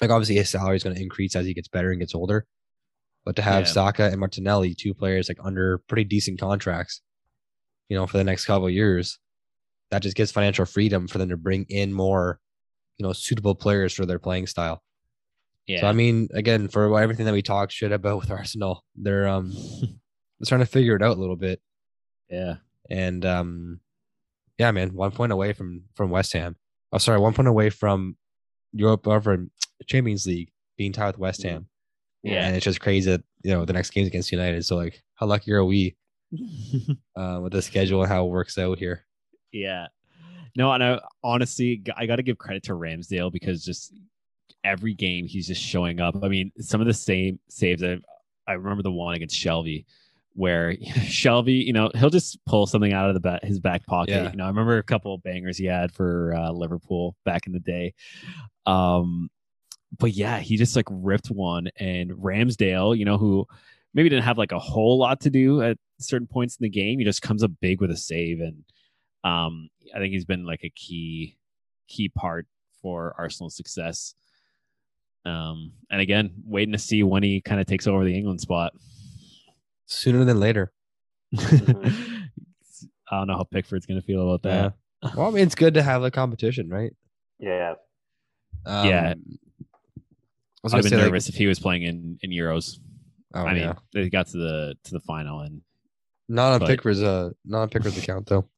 Like 0.00 0.10
obviously 0.10 0.36
his 0.36 0.48
salary 0.48 0.76
is 0.76 0.82
going 0.84 0.96
to 0.96 1.02
increase 1.02 1.36
as 1.36 1.46
he 1.46 1.54
gets 1.54 1.68
better 1.68 1.90
and 1.90 2.00
gets 2.00 2.14
older. 2.14 2.46
But 3.24 3.36
to 3.36 3.42
have 3.42 3.62
Yeah. 3.66 3.72
Saka 3.72 4.04
and 4.06 4.18
Martinelli, 4.18 4.74
two 4.74 4.94
players 4.94 5.28
like 5.28 5.38
under 5.44 5.78
pretty 5.78 6.04
decent 6.04 6.40
contracts, 6.40 7.02
you 7.88 7.96
know, 7.96 8.06
for 8.06 8.16
the 8.16 8.24
next 8.24 8.46
couple 8.46 8.66
of 8.66 8.72
years, 8.72 9.18
that 9.90 10.02
just 10.02 10.16
gives 10.16 10.32
financial 10.32 10.64
freedom 10.64 11.06
for 11.06 11.18
them 11.18 11.28
to 11.28 11.36
bring 11.36 11.66
in 11.68 11.92
more, 11.92 12.40
you 12.96 13.04
know, 13.06 13.12
suitable 13.12 13.54
players 13.54 13.92
for 13.92 14.06
their 14.06 14.18
playing 14.18 14.46
style. 14.46 14.82
yeah. 15.66 15.80
So 15.82 15.86
I 15.88 15.92
mean, 15.92 16.28
again, 16.32 16.68
for 16.68 16.98
everything 16.98 17.26
that 17.26 17.32
we 17.34 17.42
talked 17.42 17.72
shit 17.72 17.92
about 17.92 18.18
with 18.20 18.30
Arsenal, 18.38 18.84
they're 18.96 19.28
um 19.28 19.52
they're 19.52 20.46
trying 20.46 20.60
to 20.60 20.66
figure 20.66 20.96
it 20.96 21.02
out 21.02 21.16
a 21.16 21.20
little 21.20 21.36
bit. 21.36 21.60
yeah. 22.30 22.56
And 22.88 23.24
um 23.26 23.80
yeah, 24.58 24.70
man, 24.72 24.94
one 24.94 25.10
point 25.10 25.32
away 25.32 25.52
from 25.52 25.82
from 25.94 26.10
West 26.10 26.32
Ham. 26.32 26.56
Oh, 26.92 26.98
sorry, 26.98 27.20
one 27.20 27.34
point 27.34 27.48
away 27.48 27.68
from 27.70 28.16
Europe 28.72 29.06
or 29.06 29.20
from 29.20 29.50
Champions 29.86 30.26
League 30.26 30.50
being 30.76 30.92
tied 30.92 31.08
with 31.08 31.18
West 31.18 31.42
Ham. 31.42 31.66
Yeah. 32.22 32.46
And 32.46 32.56
it's 32.56 32.64
just 32.64 32.80
crazy 32.80 33.10
that 33.10 33.22
you 33.42 33.52
know 33.52 33.64
the 33.64 33.72
next 33.72 33.90
game's 33.90 34.08
against 34.08 34.32
United. 34.32 34.64
So 34.64 34.76
like, 34.76 35.02
how 35.14 35.26
lucky 35.26 35.52
are 35.52 35.64
we 35.64 35.96
uh, 37.16 37.40
with 37.42 37.52
the 37.52 37.62
schedule 37.62 38.02
and 38.02 38.10
how 38.10 38.26
it 38.26 38.30
works 38.30 38.58
out 38.58 38.78
here? 38.78 39.04
Yeah. 39.52 39.86
No, 40.56 40.72
and 40.72 40.82
I 40.82 41.00
honestly, 41.22 41.82
I 41.96 42.06
got 42.06 42.16
to 42.16 42.22
give 42.22 42.38
credit 42.38 42.64
to 42.64 42.72
Ramsdale 42.72 43.32
because 43.32 43.64
just 43.64 43.94
every 44.64 44.94
game 44.94 45.26
he's 45.26 45.46
just 45.46 45.62
showing 45.62 46.00
up. 46.00 46.16
I 46.22 46.28
mean, 46.28 46.52
some 46.58 46.80
of 46.80 46.86
the 46.86 46.94
same 46.94 47.38
saves. 47.48 47.82
I, 47.82 47.98
I 48.46 48.54
remember 48.54 48.82
the 48.82 48.90
one 48.90 49.14
against 49.14 49.36
Shelvey 49.36 49.84
where 50.34 50.74
Shelvey, 50.76 51.64
you 51.64 51.72
know, 51.72 51.90
he'll 51.94 52.10
just 52.10 52.44
pull 52.46 52.66
something 52.66 52.92
out 52.92 53.08
of 53.08 53.14
the 53.14 53.20
back, 53.20 53.44
his 53.44 53.60
back 53.60 53.86
pocket. 53.86 54.12
Yeah. 54.12 54.30
You 54.30 54.36
know, 54.36 54.44
I 54.44 54.48
remember 54.48 54.78
a 54.78 54.82
couple 54.82 55.14
of 55.14 55.22
bangers 55.22 55.56
he 55.56 55.66
had 55.66 55.92
for 55.92 56.34
uh, 56.34 56.50
Liverpool 56.50 57.16
back 57.24 57.46
in 57.46 57.52
the 57.52 57.60
day. 57.60 57.94
Um, 58.66 59.30
but 59.98 60.12
yeah, 60.12 60.38
he 60.38 60.56
just 60.56 60.76
like 60.76 60.86
ripped 60.90 61.28
one, 61.28 61.68
and 61.78 62.10
Ramsdale, 62.12 62.96
you 62.96 63.04
know, 63.04 63.18
who 63.18 63.46
maybe 63.94 64.08
didn't 64.08 64.24
have 64.24 64.38
like 64.38 64.52
a 64.52 64.58
whole 64.58 64.98
lot 64.98 65.20
to 65.22 65.30
do 65.30 65.62
at 65.62 65.76
certain 65.98 66.26
points 66.26 66.56
in 66.56 66.64
the 66.64 66.70
game, 66.70 66.98
he 66.98 67.04
just 67.04 67.22
comes 67.22 67.42
up 67.42 67.50
big 67.60 67.80
with 67.80 67.90
a 67.90 67.96
save, 67.96 68.40
and 68.40 68.64
um, 69.24 69.68
I 69.94 69.98
think 69.98 70.12
he's 70.12 70.24
been 70.24 70.46
like 70.46 70.64
a 70.64 70.70
key 70.70 71.36
key 71.88 72.08
part 72.08 72.46
for 72.80 73.14
Arsenal's 73.18 73.56
success. 73.56 74.14
Um, 75.26 75.72
and 75.90 76.00
again, 76.00 76.32
waiting 76.46 76.72
to 76.72 76.78
see 76.78 77.02
when 77.02 77.22
he 77.22 77.40
kind 77.40 77.60
of 77.60 77.66
takes 77.66 77.86
over 77.86 78.04
the 78.04 78.16
England 78.16 78.40
spot. 78.40 78.72
Sooner 79.86 80.24
than 80.24 80.40
later. 80.40 80.72
I 81.38 81.92
don't 83.10 83.26
know 83.26 83.36
how 83.36 83.44
Pickford's 83.44 83.86
going 83.86 84.00
to 84.00 84.06
feel 84.06 84.22
about 84.22 84.42
that. 84.42 84.74
Well, 85.16 85.26
I 85.26 85.30
mean, 85.30 85.42
it's 85.42 85.54
good 85.54 85.74
to 85.74 85.82
have 85.82 86.02
a 86.02 86.10
competition, 86.10 86.68
right? 86.68 86.92
Yeah, 87.38 87.74
Um, 88.66 88.86
Yeah. 88.86 89.14
I 90.62 90.66
was 90.66 90.74
I'd 90.74 90.76
gonna 90.76 90.82
have 90.82 90.82
been 90.84 90.90
say, 90.90 90.96
like- 90.96 91.04
nervous 91.12 91.28
if 91.28 91.34
he 91.36 91.46
was 91.46 91.58
playing 91.58 91.82
in 91.84 92.18
in 92.22 92.30
Euros. 92.30 92.78
oh, 93.34 93.44
I 93.44 93.54
mean, 93.54 93.62
yeah. 93.62 93.74
they 93.92 94.08
got 94.10 94.26
to 94.28 94.38
the 94.38 94.74
to 94.84 94.90
the 94.92 95.00
final, 95.00 95.40
and 95.40 95.62
not 96.28 96.52
on 96.52 96.58
but- 96.60 96.68
Pickford's 96.68 97.02
uh, 97.02 97.30
not 97.44 97.62
on 97.62 97.68
Pickford's 97.68 97.98
account 97.98 98.26
though. 98.26 98.48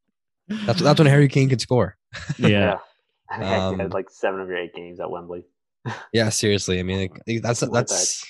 That's 0.66 0.80
that's 0.80 0.98
when 0.98 1.06
Harry 1.06 1.28
Kane 1.28 1.48
could 1.48 1.60
score. 1.60 1.96
yeah, 2.38 2.78
I 3.30 3.54
Um, 3.56 3.78
had 3.78 3.92
like 3.92 4.10
seven 4.10 4.40
of 4.40 4.48
your 4.48 4.56
eight 4.58 4.74
games 4.74 4.98
at 5.00 5.10
Wembley. 5.10 5.44
Yeah, 6.12 6.28
seriously. 6.30 6.78
I 6.80 6.82
mean, 6.82 7.08
like, 7.26 7.42
that's 7.42 7.60
Something 7.60 7.74
like 7.74 7.86
that's 7.86 8.24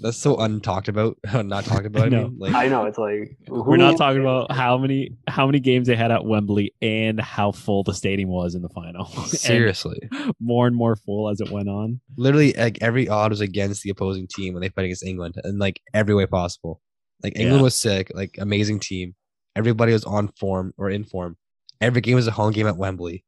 that's 0.00 0.16
so 0.16 0.36
untalked 0.36 0.88
about, 0.88 1.16
not 1.44 1.64
talked 1.64 1.86
about. 1.86 2.06
I 2.06 2.08
No. 2.08 2.22
mean, 2.28 2.38
like 2.38 2.54
I 2.54 2.68
know 2.68 2.86
it's 2.86 2.98
like 2.98 3.36
we're 3.48 3.76
not 3.76 3.96
talking 3.96 4.20
about 4.20 4.50
how 4.52 4.76
many 4.78 5.10
how 5.28 5.46
many 5.46 5.60
games 5.60 5.86
they 5.86 5.94
had 5.96 6.10
at 6.10 6.24
Wembley 6.24 6.74
and 6.82 7.20
how 7.20 7.52
full 7.52 7.82
the 7.84 7.94
stadium 7.94 8.28
was 8.30 8.54
in 8.54 8.62
the 8.62 8.68
final. 8.68 9.08
And 9.16 9.26
seriously, 9.28 9.98
more 10.40 10.66
and 10.66 10.74
more 10.74 10.96
full 10.96 11.28
as 11.30 11.40
it 11.40 11.50
went 11.50 11.68
on. 11.68 12.00
literally, 12.16 12.52
like 12.54 12.78
every 12.80 13.08
odd 13.08 13.30
was 13.30 13.40
against 13.40 13.82
the 13.82 13.90
opposing 13.90 14.26
team 14.26 14.54
when 14.54 14.60
they 14.62 14.68
played 14.70 14.84
against 14.86 15.04
England, 15.04 15.36
in 15.44 15.58
like 15.58 15.80
every 15.94 16.14
way 16.14 16.26
possible. 16.26 16.80
Like 17.22 17.34
England 17.36 17.58
Yeah. 17.58 17.62
was 17.62 17.76
sick, 17.76 18.10
like 18.14 18.36
amazing 18.38 18.80
team. 18.80 19.14
Everybody 19.54 19.92
was 19.92 20.04
on 20.04 20.28
form 20.40 20.72
or 20.78 20.90
in 20.90 21.04
form. 21.04 21.36
Every 21.80 22.00
game 22.00 22.14
was 22.16 22.26
a 22.26 22.32
home 22.32 22.52
game 22.52 22.66
at 22.66 22.76
Wembley. 22.76 23.24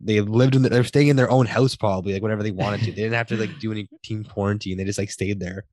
They 0.00 0.20
lived 0.20 0.54
in 0.54 0.62
the, 0.62 0.68
they 0.68 0.78
were 0.78 0.84
staying 0.84 1.08
in 1.08 1.16
their 1.16 1.30
own 1.30 1.46
house 1.46 1.74
probably, 1.76 2.12
like 2.12 2.22
whenever 2.22 2.42
they 2.42 2.50
wanted 2.52 2.80
to. 2.80 2.86
They 2.86 3.02
didn't 3.02 3.14
have 3.14 3.26
to 3.28 3.36
like 3.36 3.58
do 3.58 3.72
any 3.72 3.88
team 4.04 4.24
quarantine. 4.24 4.76
They 4.76 4.84
just 4.84 4.98
like 4.98 5.10
stayed 5.10 5.40
there. 5.40 5.64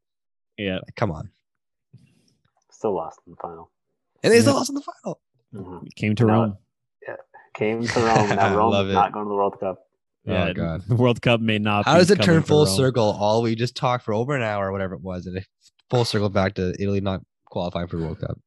Yeah, 0.57 0.75
Like, 0.75 0.95
come 0.95 1.11
on. 1.11 1.29
Still 2.71 2.95
lost 2.95 3.19
in 3.27 3.31
the 3.31 3.37
final. 3.41 3.71
And 4.23 4.33
they 4.33 4.39
still 4.41 4.55
lost 4.55 4.69
in 4.69 4.75
the 4.75 4.81
final. 4.81 5.19
Mhm. 5.53 5.87
came 5.95 6.15
to 6.15 6.25
No. 6.25 6.33
Rome. 6.33 6.57
Came 7.55 7.85
to 7.87 7.99
Rome. 7.99 8.09
I 8.31 8.35
Now 8.35 8.55
Rome 8.57 8.71
love 8.71 8.89
it. 8.89 8.93
not 8.93 9.13
going 9.13 9.25
to 9.25 9.29
the 9.29 9.35
World 9.35 9.59
Cup. 9.59 9.79
Yeah, 10.25 10.47
oh 10.49 10.53
god. 10.53 10.81
the 10.87 10.95
World 10.95 11.21
Cup 11.21 11.39
may 11.39 11.57
not. 11.59 11.85
How 11.85 11.93
be 11.93 11.99
does 11.99 12.11
it 12.11 12.21
turn 12.21 12.41
full 12.43 12.65
circle? 12.65 13.03
All 13.17 13.41
we 13.43 13.55
just 13.55 13.75
talked 13.77 14.03
for 14.03 14.13
over 14.13 14.35
an 14.35 14.41
hour 14.41 14.67
or 14.67 14.71
whatever 14.71 14.95
it 14.95 15.01
was, 15.01 15.25
and 15.27 15.37
it 15.37 15.45
full 15.89 16.03
circle 16.03 16.29
back 16.29 16.55
to 16.55 16.73
Italy 16.79 16.99
not 16.99 17.21
qualifying 17.45 17.87
for 17.87 17.97
the 17.97 18.03
World 18.03 18.19
Cup. 18.19 18.37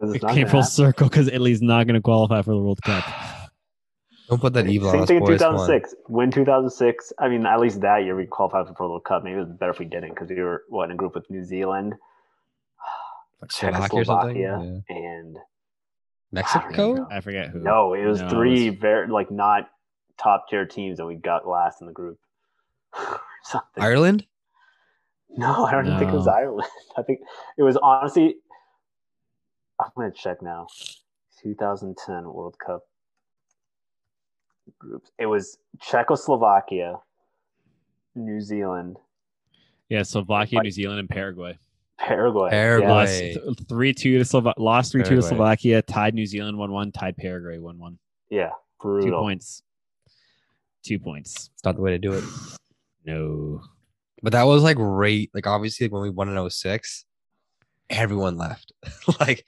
It 0.00 0.20
came 0.22 0.46
full 0.48 0.60
happen. 0.60 0.64
circle 0.64 1.08
because 1.08 1.28
Italy's 1.28 1.60
not 1.62 1.86
going 1.86 1.94
to 1.94 2.00
qualify 2.00 2.40
for 2.42 2.52
the 2.52 2.58
World 2.58 2.80
Cup. 2.82 3.04
Don't 4.28 4.40
put 4.40 4.52
that 4.52 4.66
evil 4.68 4.88
on 4.90 4.94
Same 4.98 5.06
thing 5.06 5.16
in 5.18 5.22
boys. 5.24 5.38
Come 5.40 5.54
on. 5.56 5.66
2006. 5.66 5.94
Win 6.08 6.30
2006. 6.30 7.12
I 7.18 7.28
mean, 7.28 7.46
at 7.46 7.60
least 7.60 7.80
that 7.80 8.04
year 8.04 8.14
we 8.14 8.26
qualified 8.26 8.66
for 8.66 8.74
the 8.84 8.88
World 8.90 9.04
Cup. 9.04 9.24
Maybe 9.24 9.36
it 9.36 9.40
was 9.40 9.48
better 9.48 9.70
if 9.72 9.78
we 9.78 9.86
didn't 9.86 10.10
because 10.10 10.28
we 10.28 10.40
were 10.42 10.64
what 10.68 10.84
in 10.84 10.90
a 10.92 10.96
group 10.96 11.14
with 11.14 11.28
New 11.30 11.44
Zealand, 11.44 11.94
Like 13.40 13.50
Slovakia. 13.52 13.88
Czechoslovakia, 13.88 14.82
Yeah. 14.90 14.96
and 14.96 15.38
Mexico. 16.30 17.06
I 17.10 17.20
forget 17.20 17.48
who. 17.50 17.60
no, 17.60 17.94
it 17.94 18.04
was 18.04 18.20
No, 18.20 18.28
three 18.28 18.66
it 18.66 18.70
was- 18.72 18.80
very 18.80 19.08
like 19.08 19.30
not 19.30 19.70
top 20.18 20.48
tier 20.50 20.66
teams, 20.66 20.98
and 20.98 21.08
we 21.08 21.14
got 21.14 21.46
last 21.48 21.80
in 21.80 21.86
the 21.86 21.92
group. 21.94 22.18
Something. 23.44 23.82
Ireland. 23.82 24.26
No, 25.30 25.64
I 25.64 25.70
don't 25.72 25.86
even 25.86 25.98
think 25.98 26.10
it 26.12 26.16
was 26.16 26.26
Ireland. 26.26 26.68
I 26.98 27.02
think 27.02 27.20
it 27.56 27.62
was 27.62 27.76
honestly. 27.78 28.36
I'm 29.80 29.90
gonna 29.96 30.10
check 30.10 30.42
now. 30.42 30.66
2010 31.42 32.24
World 32.32 32.56
Cup 32.58 32.82
groups. 34.78 35.10
It 35.18 35.26
was 35.26 35.58
Czechoslovakia, 35.80 37.00
New 38.14 38.40
Zealand, 38.40 38.96
Yeah, 39.88 40.02
Slovakia, 40.02 40.58
Like- 40.58 40.64
New 40.64 40.70
Zealand, 40.70 41.00
and 41.00 41.08
Paraguay. 41.08 41.58
Paraguay. 41.98 42.50
Paraguay. 42.50 43.32
Yeah. 43.32 43.38
Lost 43.40 43.68
three 43.68 43.92
two 43.92 44.18
to 44.18 44.24
Slova- 44.24 44.54
lost 44.56 44.92
three 44.92 45.02
two 45.02 45.16
to 45.16 45.22
Slovakia. 45.22 45.82
Tied 45.82 46.14
New 46.14 46.26
Zealand 46.26 46.56
one 46.56 46.70
one. 46.70 46.92
Tied 46.92 47.16
Paraguay 47.16 47.58
one 47.58 47.78
one. 47.78 47.98
yeah, 48.30 48.50
Two 48.80 49.10
points. 49.10 49.62
Two 50.84 50.98
points. 51.00 51.50
It's 51.54 51.64
not 51.64 51.74
the 51.76 51.82
way 51.82 51.90
to 51.92 51.98
do 51.98 52.12
it. 52.12 52.24
No. 53.04 53.62
But 54.22 54.32
that 54.32 54.42
was 54.42 54.62
like 54.62 54.76
great. 54.76 55.30
Like 55.32 55.46
obviously 55.46 55.88
when 55.88 56.02
we 56.02 56.10
won 56.10 56.28
in 56.28 56.50
06, 56.50 57.06
everyone 57.88 58.36
left. 58.36 58.72
like 59.20 59.44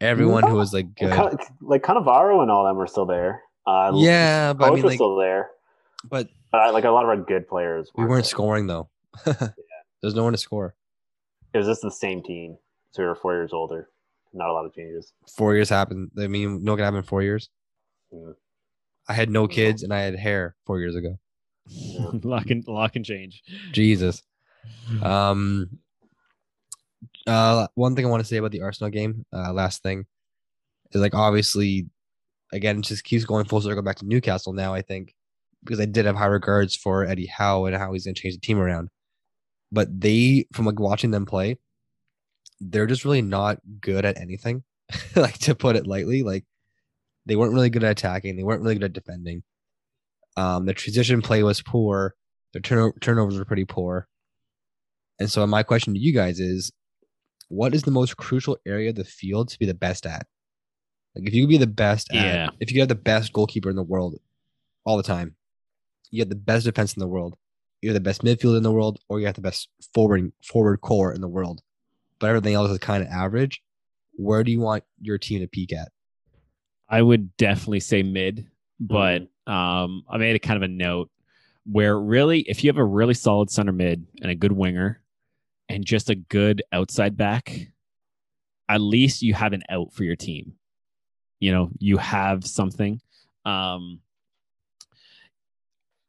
everyone 0.00 0.44
who 0.44 0.54
was 0.54 0.72
like 0.72 0.84
And 0.86 0.94
good. 0.96 1.12
Kind 1.12 1.38
like 1.60 1.82
Cannavaro 1.82 2.40
and 2.42 2.50
all 2.50 2.64
them 2.64 2.76
were 2.76 2.86
still 2.86 3.06
there. 3.06 3.42
Uh, 3.66 3.92
Yeah, 3.94 4.52
but 4.52 4.64
I 4.64 4.68
Coach 4.68 4.76
mean 4.76 4.84
like 4.86 4.94
still 4.96 5.16
there, 5.16 5.50
but 6.08 6.28
but 6.50 6.60
I, 6.60 6.70
like 6.70 6.84
a 6.84 6.90
lot 6.90 7.04
of 7.04 7.08
our 7.08 7.16
good 7.16 7.48
players. 7.48 7.90
we 7.94 8.04
weren't 8.04 8.24
there. 8.24 8.30
scoring 8.30 8.66
though. 8.66 8.88
There's 9.24 10.14
no 10.14 10.24
one 10.24 10.32
to 10.32 10.38
score. 10.38 10.74
It 11.54 11.58
was 11.58 11.66
just 11.66 11.82
the 11.82 11.90
same 11.90 12.22
team, 12.22 12.56
so 12.90 13.02
we 13.02 13.08
were 13.08 13.14
four 13.14 13.34
years 13.34 13.52
older. 13.52 13.88
Not 14.32 14.48
a 14.48 14.52
lot 14.52 14.64
of 14.64 14.74
changes. 14.74 15.12
Four 15.36 15.54
years 15.54 15.68
happened. 15.68 16.10
I 16.18 16.26
mean, 16.26 16.64
no 16.64 16.74
can 16.74 16.84
happen 16.84 16.98
in 16.98 17.02
four 17.02 17.22
years? 17.22 17.50
Mm. 18.12 18.34
I 19.08 19.12
had 19.12 19.30
no 19.30 19.46
kids 19.46 19.82
and 19.82 19.92
I 19.92 20.00
had 20.00 20.16
hair 20.16 20.54
four 20.64 20.78
years 20.80 20.94
ago. 20.94 21.18
lock 22.24 22.50
and 22.50 22.66
lock 22.66 22.96
and 22.96 23.04
change. 23.04 23.42
Jesus. 23.72 24.22
Um. 25.02 25.78
Uh, 27.26 27.66
one 27.74 27.96
thing 27.96 28.06
I 28.06 28.08
want 28.08 28.20
to 28.22 28.26
say 28.28 28.36
about 28.36 28.52
the 28.52 28.62
Arsenal 28.62 28.90
game, 28.90 29.24
uh, 29.32 29.52
last 29.52 29.82
thing, 29.82 30.06
is 30.92 31.00
like 31.00 31.14
obviously, 31.14 31.86
again, 32.52 32.78
it 32.78 32.84
just 32.84 33.04
keeps 33.04 33.24
going 33.24 33.44
full 33.44 33.60
circle 33.60 33.82
back 33.82 33.96
to 33.96 34.06
Newcastle 34.06 34.52
now. 34.52 34.74
I 34.74 34.82
think 34.82 35.14
because 35.64 35.80
I 35.80 35.86
did 35.86 36.06
have 36.06 36.16
high 36.16 36.26
regards 36.26 36.74
for 36.76 37.04
Eddie 37.04 37.26
Howe 37.26 37.64
and 37.66 37.76
how 37.76 37.92
he's 37.92 38.04
gonna 38.04 38.14
change 38.14 38.34
the 38.34 38.40
team 38.40 38.58
around, 38.58 38.90
but 39.70 39.88
they, 40.00 40.46
from 40.52 40.66
like 40.66 40.80
watching 40.80 41.10
them 41.10 41.26
play, 41.26 41.58
they're 42.60 42.86
just 42.86 43.04
really 43.04 43.22
not 43.22 43.58
good 43.80 44.04
at 44.04 44.18
anything. 44.18 44.62
like 45.16 45.38
to 45.38 45.54
put 45.54 45.76
it 45.76 45.86
lightly, 45.86 46.22
like 46.22 46.44
they 47.26 47.36
weren't 47.36 47.54
really 47.54 47.70
good 47.70 47.84
at 47.84 47.92
attacking. 47.92 48.36
They 48.36 48.42
weren't 48.42 48.62
really 48.62 48.74
good 48.74 48.84
at 48.84 48.92
defending. 48.92 49.42
Um, 50.36 50.66
the 50.66 50.74
transition 50.74 51.22
play 51.22 51.42
was 51.42 51.62
poor. 51.62 52.14
Their 52.52 52.62
turno- 52.62 53.00
turnovers 53.00 53.38
were 53.38 53.44
pretty 53.44 53.64
poor. 53.64 54.08
And 55.18 55.30
so 55.30 55.46
my 55.46 55.62
question 55.62 55.94
to 55.94 56.00
you 56.00 56.12
guys 56.12 56.40
is, 56.40 56.72
what 57.48 57.74
is 57.74 57.82
the 57.82 57.90
most 57.90 58.16
crucial 58.16 58.58
area 58.66 58.90
of 58.90 58.96
the 58.96 59.04
field 59.04 59.50
to 59.50 59.58
be 59.58 59.66
the 59.66 59.74
best 59.74 60.06
at? 60.06 60.26
Like 61.14 61.28
if 61.28 61.34
you 61.34 61.44
could 61.44 61.50
be 61.50 61.58
the 61.58 61.66
best 61.66 62.10
at, 62.12 62.16
Yeah. 62.16 62.50
if 62.60 62.72
you 62.72 62.80
have 62.80 62.88
the 62.88 62.94
best 62.94 63.32
goalkeeper 63.32 63.68
in 63.70 63.76
the 63.76 63.82
world 63.82 64.18
all 64.84 64.96
the 64.96 65.02
time, 65.02 65.36
you 66.10 66.20
have 66.20 66.28
the 66.28 66.34
best 66.34 66.64
defense 66.64 66.94
in 66.94 67.00
the 67.00 67.08
world, 67.08 67.36
you 67.80 67.90
have 67.90 67.94
the 67.94 68.00
best 68.00 68.22
midfield 68.22 68.56
in 68.56 68.62
the 68.62 68.72
world, 68.72 69.00
or 69.08 69.20
you 69.20 69.26
have 69.26 69.34
the 69.34 69.40
best 69.40 69.68
forward 69.94 70.32
forward 70.42 70.80
core 70.80 71.12
in 71.12 71.20
the 71.20 71.28
world, 71.28 71.62
but 72.18 72.28
everything 72.28 72.54
else 72.54 72.70
is 72.70 72.78
kind 72.78 73.02
of 73.02 73.08
average. 73.10 73.62
Where 74.14 74.44
do 74.44 74.52
you 74.52 74.60
want 74.60 74.84
your 75.00 75.18
team 75.18 75.40
to 75.40 75.46
peak 75.48 75.72
at? 75.72 75.90
I 76.88 77.00
would 77.02 77.36
definitely 77.36 77.80
say 77.80 78.02
mid, 78.02 78.50
but 78.78 79.22
um, 79.46 80.04
I 80.08 80.18
made 80.18 80.36
a 80.36 80.38
kind 80.38 80.56
of 80.56 80.62
a 80.62 80.72
note 80.72 81.10
where 81.64 81.98
really, 81.98 82.40
if 82.40 82.62
you 82.62 82.68
have 82.68 82.76
a 82.76 82.84
really 82.84 83.14
solid 83.14 83.50
center 83.50 83.72
mid 83.72 84.06
and 84.20 84.30
a 84.30 84.34
good 84.34 84.52
winger 84.52 85.00
and 85.68 85.84
just 85.84 86.10
a 86.10 86.14
good 86.14 86.62
outside 86.72 87.16
back, 87.16 87.68
at 88.68 88.80
least 88.80 89.22
you 89.22 89.32
have 89.34 89.52
an 89.52 89.62
out 89.70 89.92
for 89.92 90.04
your 90.04 90.16
team. 90.16 90.54
You 91.42 91.50
know, 91.50 91.70
you 91.80 91.96
have 91.96 92.46
something. 92.46 93.00
Um, 93.44 93.98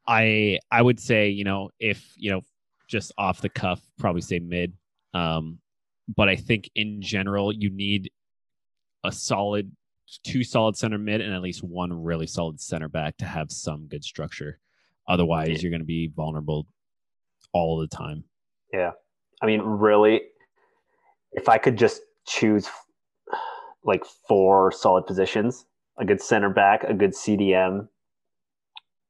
I 0.07 0.59
I 0.69 0.79
would 0.79 0.99
say, 0.99 1.29
you 1.29 1.43
know, 1.43 1.71
if 1.79 2.13
you 2.15 2.29
know, 2.29 2.41
just 2.87 3.11
off 3.17 3.41
the 3.41 3.49
cuff, 3.49 3.81
probably 3.97 4.21
say 4.21 4.37
mid. 4.37 4.73
Um, 5.15 5.57
but 6.15 6.29
I 6.29 6.35
think 6.35 6.69
in 6.75 7.01
general, 7.01 7.51
you 7.51 7.71
need 7.71 8.11
a 9.03 9.11
solid 9.11 9.71
two 10.23 10.43
solid 10.43 10.77
center 10.77 10.99
mid 10.99 11.19
and 11.19 11.33
at 11.33 11.41
least 11.41 11.63
one 11.63 11.91
really 12.03 12.27
solid 12.27 12.61
center 12.61 12.87
back 12.87 13.17
to 13.17 13.25
have 13.25 13.51
some 13.51 13.87
good 13.87 14.03
structure. 14.03 14.59
Otherwise, 15.07 15.63
you're 15.63 15.71
going 15.71 15.81
to 15.81 15.83
be 15.85 16.11
vulnerable 16.15 16.67
all 17.53 17.79
the 17.79 17.87
time. 17.87 18.23
Yeah. 18.71 18.91
I 19.41 19.47
mean, 19.47 19.61
really, 19.61 20.21
if 21.31 21.49
I 21.49 21.57
could 21.57 21.75
just 21.75 22.03
choose 22.27 22.69
like 23.85 24.03
four 24.27 24.71
solid 24.71 25.05
positions 25.05 25.65
a 25.97 26.05
good 26.05 26.21
center 26.21 26.49
back, 26.49 26.83
a 26.83 26.93
good 26.93 27.11
CDM, 27.11 27.87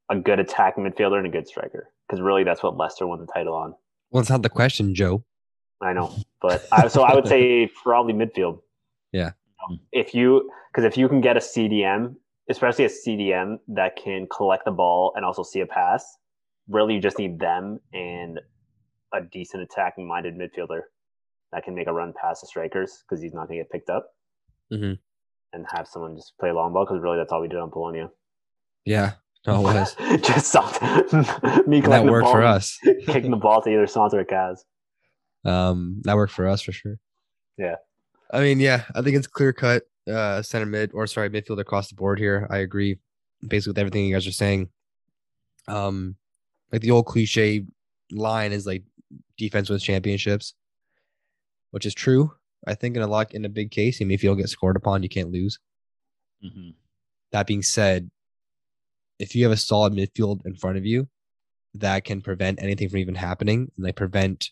a 0.10 0.16
good 0.18 0.40
attacking 0.40 0.84
midfielder, 0.84 1.18
and 1.18 1.28
a 1.28 1.30
good 1.30 1.48
striker. 1.48 1.90
Because 2.08 2.22
really, 2.22 2.44
that's 2.44 2.62
what 2.62 2.78
Leicester 2.78 3.08
won 3.08 3.20
the 3.20 3.32
title 3.32 3.56
on. 3.56 3.74
Well, 4.12 4.22
it's 4.22 4.30
not 4.30 4.42
the 4.42 4.50
question, 4.50 4.94
Joe. 4.94 5.24
I 5.82 5.94
know. 5.94 6.16
But 6.42 6.68
I, 6.72 6.88
so 6.88 7.04
I 7.04 7.16
would 7.16 7.28
say 7.28 7.70
probably 7.84 8.14
midfield. 8.14 8.60
Yeah. 9.12 9.32
Um, 9.68 9.80
if 9.92 10.14
you, 10.14 10.50
because 10.72 10.84
if 10.84 10.98
you 10.98 11.08
can 11.08 11.22
get 11.22 11.38
a 11.38 11.40
CDM, 11.40 12.16
especially 12.50 12.86
a 12.86 12.90
CDM 12.90 13.60
that 13.70 13.96
can 13.96 14.28
collect 14.36 14.66
the 14.66 14.72
ball 14.72 15.14
and 15.16 15.26
also 15.26 15.44
see 15.44 15.62
a 15.62 15.66
pass, 15.66 16.18
really 16.68 16.96
you 16.96 17.02
just 17.02 17.18
need 17.18 17.40
them 17.40 17.80
and 17.94 18.40
a 19.14 19.22
decent 19.22 19.64
attacking 19.64 20.08
minded 20.08 20.36
midfielder 20.36 20.82
that 21.52 21.64
can 21.64 21.76
make 21.76 21.88
a 21.88 21.94
run 21.94 22.14
past 22.20 22.42
the 22.42 22.48
strikers 22.48 23.04
because 23.08 23.22
he's 23.22 23.34
not 23.34 23.48
going 23.48 23.60
to 23.60 23.64
get 23.64 23.72
picked 23.72 23.90
up 23.90 24.10
Mhm. 24.74 25.00
and 25.54 25.66
have 25.72 25.88
someone 25.88 26.16
just 26.16 26.34
play 26.40 26.52
long 26.52 26.74
ball 26.74 26.86
because 26.86 27.02
really 27.02 27.18
that's 27.18 27.32
all 27.32 27.42
we 27.42 27.48
did 27.48 27.60
on 27.60 27.70
Polonia. 27.72 28.10
Yeah, 28.86 29.14
no, 29.46 29.60
it 29.60 29.74
was. 29.74 29.96
just 30.22 30.48
something. 30.48 30.90
Me 31.68 31.82
that 31.82 32.06
worked 32.06 32.26
ball 32.26 32.34
for 32.34 32.44
us. 32.44 32.78
kicking 33.06 33.32
the 33.32 33.38
ball 33.38 33.62
to 33.62 33.70
either 33.70 33.88
Santos 33.88 34.14
or 34.14 34.26
Kaz. 34.26 34.60
Um, 35.46 36.02
that 36.06 36.16
worked 36.16 36.34
for 36.34 36.48
us 36.48 36.62
for 36.62 36.72
sure. 36.72 36.98
Yeah. 37.58 37.76
I 38.32 38.40
mean, 38.42 38.60
yeah, 38.60 38.84
I 38.96 39.02
think 39.02 39.16
it's 39.16 39.28
clear 39.28 39.54
cut. 39.54 39.84
Uh, 40.10 40.42
center 40.42 40.66
mid 40.66 40.92
or 40.94 41.08
sorry, 41.08 41.30
midfield 41.30 41.60
across 41.60 41.88
the 41.88 41.96
board 41.96 42.20
here. 42.20 42.46
I 42.50 42.58
agree, 42.58 43.00
basically 43.48 43.72
with 43.72 43.78
everything 43.78 44.06
you 44.06 44.14
guys 44.14 44.28
are 44.28 44.32
saying. 44.34 44.70
Um, 45.68 46.18
like 46.74 46.82
the 46.82 46.92
old 46.92 47.06
cliche 47.06 47.66
line 48.12 48.52
is 48.52 48.66
like 48.66 48.84
defense 49.38 49.70
wins 49.70 49.84
championships, 49.84 50.56
which 51.72 51.86
is 51.86 51.94
true. 51.94 52.34
I 52.66 52.76
think 52.76 52.96
in 52.96 53.02
a 53.02 53.08
lot 53.08 53.34
in 53.34 53.46
a 53.46 53.50
big 53.50 53.72
case, 53.72 54.02
I 54.02 54.06
mean, 54.06 54.16
if 54.16 54.24
you 54.24 54.30
don't 54.30 54.38
get 54.38 54.50
scored 54.50 54.76
upon, 54.76 55.04
you 55.04 55.10
can't 55.10 55.32
lose. 55.32 55.60
Mm-hmm. 56.44 56.72
That 57.32 57.48
being 57.48 57.64
said, 57.64 58.10
if 59.20 59.36
you 59.36 59.44
have 59.44 59.52
a 59.52 59.58
solid 59.58 59.94
midfield 59.94 60.46
in 60.46 60.56
front 60.56 60.78
of 60.78 60.86
you 60.86 61.08
that 61.76 62.04
can 62.06 62.22
prevent 62.22 62.62
anything 62.62 62.90
from 62.90 63.00
even 63.00 63.16
happening 63.16 63.72
and 63.76 63.86
like 63.86 63.96
prevent 63.96 64.52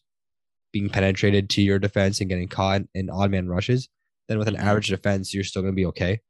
being 0.71 0.89
penetrated 0.89 1.49
to 1.51 1.61
your 1.61 1.79
defense 1.79 2.19
and 2.19 2.29
getting 2.29 2.47
caught 2.47 2.81
in 2.93 3.09
odd 3.09 3.29
man 3.31 3.47
rushes, 3.47 3.89
then 4.27 4.37
with 4.39 4.47
an 4.47 4.55
Mhm. 4.55 4.63
average 4.63 4.87
defense, 4.87 5.33
you're 5.33 5.43
still 5.43 5.61
going 5.61 5.73
to 5.73 5.75
be 5.75 5.85
okay. 5.87 6.21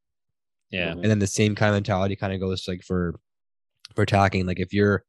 Yeah. 0.71 0.91
And 0.91 1.03
then 1.05 1.19
the 1.19 1.27
same 1.27 1.53
kind 1.55 1.69
of 1.69 1.75
mentality 1.75 2.15
kind 2.15 2.33
of 2.33 2.39
goes 2.39 2.67
like 2.67 2.81
for 2.83 3.19
for 3.95 4.01
attacking. 4.03 4.45
Like 4.45 4.59
if 4.59 4.73
you're 4.73 5.03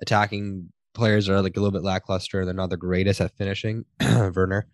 attacking 0.00 0.72
players 0.94 1.28
are 1.28 1.42
like 1.42 1.56
a 1.56 1.60
little 1.60 1.72
bit 1.72 1.82
lackluster, 1.84 2.44
they're 2.44 2.54
not 2.54 2.70
the 2.70 2.76
greatest 2.76 3.20
at 3.20 3.36
finishing, 3.36 3.84
Werner, 4.00 4.66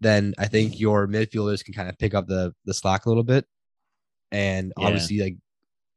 then 0.00 0.34
I 0.38 0.46
think 0.48 0.78
your 0.80 1.06
midfielders 1.06 1.64
can 1.64 1.74
kind 1.74 1.88
of 1.88 1.98
pick 1.98 2.14
up 2.14 2.26
the 2.26 2.54
the 2.64 2.74
slack 2.74 3.06
a 3.06 3.08
little 3.08 3.24
bit. 3.24 3.46
And 4.32 4.72
Yeah. 4.78 4.86
obviously, 4.86 5.18
like 5.20 5.36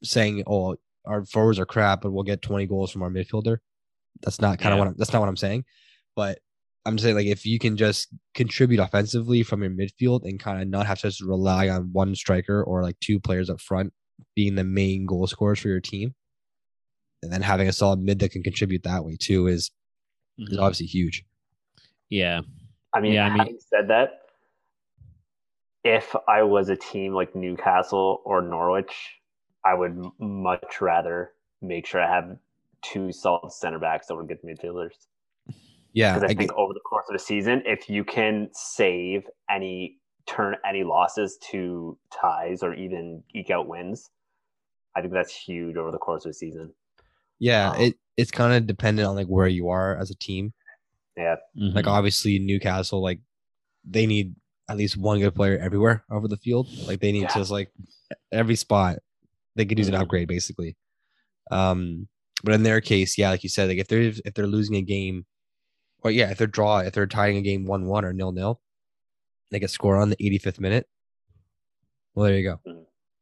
saying, 0.03 0.43
"Oh, 0.47 0.75
our 1.05 1.25
forwards 1.25 1.59
are 1.59 1.65
crap, 1.65 2.01
but 2.01 2.11
we'll 2.11 2.23
get 2.23 2.41
20 2.41 2.65
goals 2.67 2.91
from 2.91 3.01
our 3.01 3.09
midfielder." 3.09 3.57
That's 4.21 4.39
not 4.41 4.59
kind 4.59 4.73
of 4.73 4.79
what 4.79 4.87
I'm, 4.89 4.95
that's 4.97 5.13
not 5.13 5.19
what 5.19 5.29
I'm 5.29 5.37
saying. 5.37 5.65
But 6.15 6.39
I'm 6.85 6.97
saying 6.97 7.15
like 7.15 7.25
if 7.27 7.45
you 7.45 7.59
can 7.59 7.75
just 7.77 8.07
contribute 8.33 8.79
offensively 8.79 9.43
from 9.43 9.61
your 9.61 9.71
midfield 9.71 10.23
and 10.23 10.39
kind 10.39 10.61
of 10.61 10.67
not 10.67 10.85
have 10.87 10.99
to 10.99 11.07
just 11.07 11.21
rely 11.21 11.67
on 11.69 11.91
one 11.91 12.15
striker 12.15 12.63
or 12.63 12.81
like 12.81 12.99
two 12.99 13.19
players 13.19 13.49
up 13.49 13.59
front 13.59 13.93
being 14.35 14.55
the 14.55 14.63
main 14.63 15.05
goal 15.05 15.27
scorers 15.27 15.59
for 15.59 15.67
your 15.67 15.81
team, 15.81 16.15
and 17.21 17.31
then 17.31 17.41
having 17.41 17.67
a 17.67 17.73
solid 17.73 17.99
mid 17.99 18.19
that 18.19 18.31
can 18.31 18.41
contribute 18.43 18.83
that 18.83 19.03
way 19.03 19.17
too 19.19 19.47
is 19.47 19.71
is 20.39 20.57
Mhm. 20.57 20.61
obviously 20.61 20.85
huge. 20.85 21.25
Yeah. 22.09 22.41
I 22.97 23.01
mean, 23.01 23.13
Yeah, 23.13 23.25
I 23.27 23.29
mean- 23.29 23.37
having 23.39 23.59
said 23.59 23.87
that, 23.89 24.21
if 25.83 26.15
I 26.27 26.43
was 26.43 26.69
a 26.69 26.75
team 26.75 27.13
like 27.13 27.35
Newcastle 27.35 28.21
or 28.25 28.41
Norwich, 28.41 29.19
I 29.63 29.73
would 29.73 30.03
much 30.19 30.81
rather 30.81 31.33
make 31.61 31.85
sure 31.85 32.01
I 32.01 32.09
have 32.13 32.37
two 32.81 33.11
solid 33.11 33.51
center 33.51 33.79
backs 33.79 34.07
that 34.07 34.13
over 34.13 34.23
good 34.23 34.41
midfielders. 34.41 35.07
Yeah, 35.93 36.13
Because 36.13 36.23
I, 36.23 36.25
I 36.33 36.35
think 36.35 36.49
get- 36.51 36.57
over 36.57 36.73
the 36.73 36.79
course 36.81 37.05
of 37.09 37.15
a 37.15 37.19
season, 37.19 37.61
if 37.65 37.89
you 37.89 38.03
can 38.03 38.49
save 38.53 39.27
any, 39.49 39.97
turn 40.25 40.55
any 40.67 40.83
losses 40.83 41.37
to 41.51 41.97
ties 42.11 42.63
or 42.63 42.73
even 42.73 43.23
eke 43.33 43.49
out 43.51 43.67
wins, 43.67 44.09
I 44.95 45.01
think 45.01 45.13
that's 45.13 45.33
huge 45.33 45.77
over 45.77 45.91
the 45.91 45.97
course 45.97 46.25
of 46.25 46.31
a 46.31 46.33
season. 46.33 46.73
yeah, 47.39 47.71
um, 47.71 47.79
it 47.81 47.95
it's 48.17 48.31
kind 48.31 48.51
of 48.53 48.65
dependent 48.65 49.07
on 49.07 49.15
like 49.15 49.27
where 49.27 49.47
you 49.47 49.69
are 49.69 49.95
as 49.97 50.09
a 50.09 50.15
team. 50.15 50.53
Yeah. 51.17 51.35
Like 51.55 51.85
Mhm. 51.85 51.89
obviously 51.91 52.37
Newcastle, 52.39 53.01
like 53.01 53.19
they 53.83 54.05
need 54.05 54.35
at 54.69 54.77
least 54.77 54.97
one 54.97 55.19
good 55.19 55.33
player 55.33 55.57
everywhere 55.57 56.05
over 56.11 56.27
the 56.27 56.37
field. 56.37 56.67
Like 56.87 56.99
they 56.99 57.11
need 57.11 57.23
Yeah. 57.23 57.27
to 57.29 57.39
just 57.39 57.51
like 57.51 57.71
every 58.31 58.55
spot 58.55 58.99
they 59.55 59.65
could 59.65 59.77
use 59.79 59.87
an 59.87 59.95
Mhm. 59.95 60.01
upgrade 60.01 60.27
basically. 60.27 60.75
Um, 61.49 62.07
but 62.43 62.53
in 62.53 62.63
their 62.63 62.81
case, 62.81 63.17
yeah, 63.17 63.29
like 63.31 63.41
you 63.43 63.49
said, 63.49 63.67
like 63.69 63.79
if 63.79 63.87
they're 63.87 64.01
if 64.01 64.33
they're 64.35 64.45
losing 64.47 64.75
a 64.75 64.81
game, 64.81 65.25
or 66.03 66.11
yeah, 66.11 66.29
if 66.29 66.37
they're 66.37 66.45
draw, 66.47 66.79
if 66.79 66.93
they're 66.93 67.07
tying 67.07 67.37
a 67.37 67.41
game 67.41 67.65
one 67.65 67.87
one 67.87 68.05
or 68.05 68.13
nil 68.13 68.31
nil, 68.31 68.61
they 69.49 69.59
get 69.59 69.71
score 69.71 69.95
on 69.95 70.09
the 70.09 70.17
85th 70.23 70.59
minute. 70.59 70.87
Well, 72.13 72.25
there 72.27 72.37
you 72.37 72.43
go. 72.43 72.59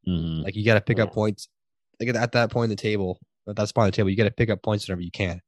Mhm. 0.06 0.42
Like 0.44 0.54
you 0.56 0.64
got 0.64 0.74
to 0.74 0.80
pick 0.80 0.98
up 0.98 1.12
points. 1.12 1.48
Like 2.00 2.14
at 2.14 2.32
that 2.32 2.50
point 2.50 2.64
in 2.64 2.70
the 2.76 2.82
table, 2.82 3.18
at 3.48 3.56
that 3.56 3.68
spot 3.68 3.84
on 3.84 3.88
the 3.88 3.92
table, 3.92 4.10
you 4.10 4.16
got 4.16 4.24
to 4.24 4.30
pick 4.30 4.50
up 4.50 4.62
points 4.62 4.86
whenever 4.86 5.00
you 5.02 5.10
can. 5.10 5.40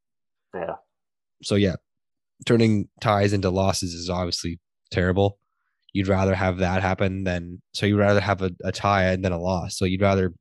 Yeah. 0.55 0.77
So 1.43 1.57
yeah, 1.57 1.77
turning 2.47 2.89
ties 3.01 3.33
into 3.33 3.51
losses 3.51 3.95
is 3.95 4.09
obviously 4.11 4.59
terrible. 4.91 5.39
You'd 5.93 6.09
rather 6.09 6.35
have 6.35 6.59
that 6.59 6.83
happen 6.83 7.25
than 7.25 7.61
so 7.73 7.87
you'd 7.87 7.99
rather 7.99 8.21
have 8.21 8.43
a, 8.43 8.51
a 8.63 8.73
tie 8.73 9.17
than 9.17 9.33
a 9.33 9.39
loss. 9.41 9.77
So 9.77 9.85
you'd 9.85 10.03
rather 10.03 10.33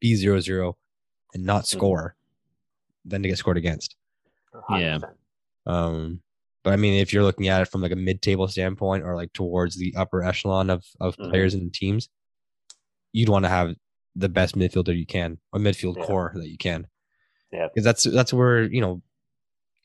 be 0.00 0.14
zero 0.14 0.40
zero 0.40 0.76
and 1.34 1.44
not 1.44 1.62
Mhm. 1.64 1.66
score 1.68 2.16
than 3.04 3.22
to 3.22 3.28
get 3.28 3.38
scored 3.38 3.56
against. 3.56 3.96
Yeah. 4.70 4.98
100%. 4.98 5.14
Um, 5.66 6.20
but 6.62 6.72
I 6.72 6.76
mean, 6.76 7.00
if 7.00 7.12
you're 7.12 7.22
looking 7.22 7.48
at 7.48 7.62
it 7.62 7.68
from 7.68 7.80
like 7.82 7.92
a 7.92 7.96
mid-table 7.96 8.48
standpoint 8.48 9.04
or 9.04 9.14
like 9.16 9.32
towards 9.32 9.76
the 9.76 9.94
upper 9.96 10.22
echelon 10.22 10.70
of 10.70 10.84
of 11.00 11.16
Mhm. 11.16 11.30
players 11.30 11.54
and 11.54 11.72
teams, 11.72 12.08
you'd 13.12 13.28
want 13.28 13.44
to 13.44 13.48
have 13.48 13.74
the 14.14 14.28
best 14.28 14.54
midfielder 14.56 14.96
you 14.96 15.06
can, 15.06 15.38
or 15.52 15.60
midfield 15.60 15.96
Yeah. 15.96 16.04
core 16.04 16.32
that 16.36 16.48
you 16.48 16.58
can. 16.58 16.86
Yeah. 17.52 17.68
because 17.72 17.84
that's 17.84 18.04
that's 18.04 18.32
where 18.32 18.64
you 18.64 18.80
know 18.80 19.02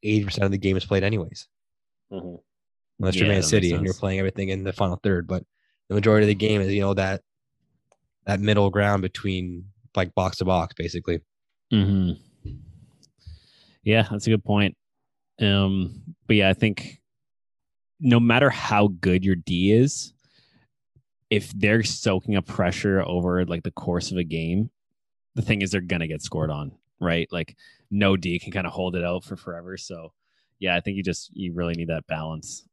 eighty 0.03 0.23
percent 0.25 0.45
of 0.45 0.51
the 0.51 0.57
game 0.57 0.77
is 0.77 0.85
played 0.85 1.03
anyways. 1.03 1.47
Mhm. 2.11 2.39
Unless 2.99 3.15
you're 3.15 3.25
Yeah, 3.27 3.33
Man 3.33 3.43
City 3.43 3.73
and 3.73 3.83
you're 3.83 3.93
playing 3.93 4.19
everything 4.19 4.49
in 4.49 4.63
the 4.63 4.73
final 4.73 4.97
third, 4.97 5.27
but 5.27 5.43
the 5.87 5.95
majority 5.95 6.25
of 6.25 6.27
the 6.29 6.35
game 6.35 6.61
is 6.61 6.71
you 6.73 6.81
know 6.81 6.93
that 6.93 7.21
that 8.25 8.39
middle 8.39 8.69
ground 8.69 9.01
between 9.01 9.65
like 9.95 10.13
box 10.15 10.37
to 10.37 10.45
box, 10.45 10.73
basically. 10.75 11.19
hmm 11.71 12.11
Yeah, 13.83 14.07
that's 14.09 14.27
a 14.27 14.29
good 14.29 14.43
point. 14.43 14.77
Um, 15.39 16.03
but 16.27 16.35
yeah, 16.35 16.49
I 16.49 16.53
think 16.53 17.01
no 17.99 18.19
matter 18.19 18.49
how 18.49 18.87
good 18.87 19.25
your 19.25 19.35
D 19.35 19.71
is, 19.71 20.13
if 21.29 21.51
they're 21.53 21.83
soaking 21.83 22.35
up 22.35 22.45
pressure 22.45 23.01
over 23.01 23.45
like 23.45 23.63
the 23.63 23.71
course 23.71 24.11
of 24.11 24.17
a 24.17 24.23
game, 24.23 24.69
the 25.35 25.41
thing 25.41 25.61
is 25.61 25.71
they're 25.71 25.81
gonna 25.81 26.07
get 26.07 26.21
scored 26.21 26.51
on, 26.51 26.73
right? 27.01 27.27
Like 27.31 27.57
no 27.89 28.15
D 28.15 28.39
can 28.39 28.53
kind 28.53 28.65
of 28.65 28.71
hold 28.71 28.95
it 28.95 29.03
out 29.03 29.23
for 29.25 29.35
forever. 29.35 29.75
So 29.75 30.13
yeah, 30.59 30.75
I 30.75 30.79
think 30.79 30.95
you 30.95 31.03
just 31.03 31.29
you 31.33 31.51
really 31.53 31.73
need 31.73 31.89
that 31.89 32.07
balance. 32.07 32.65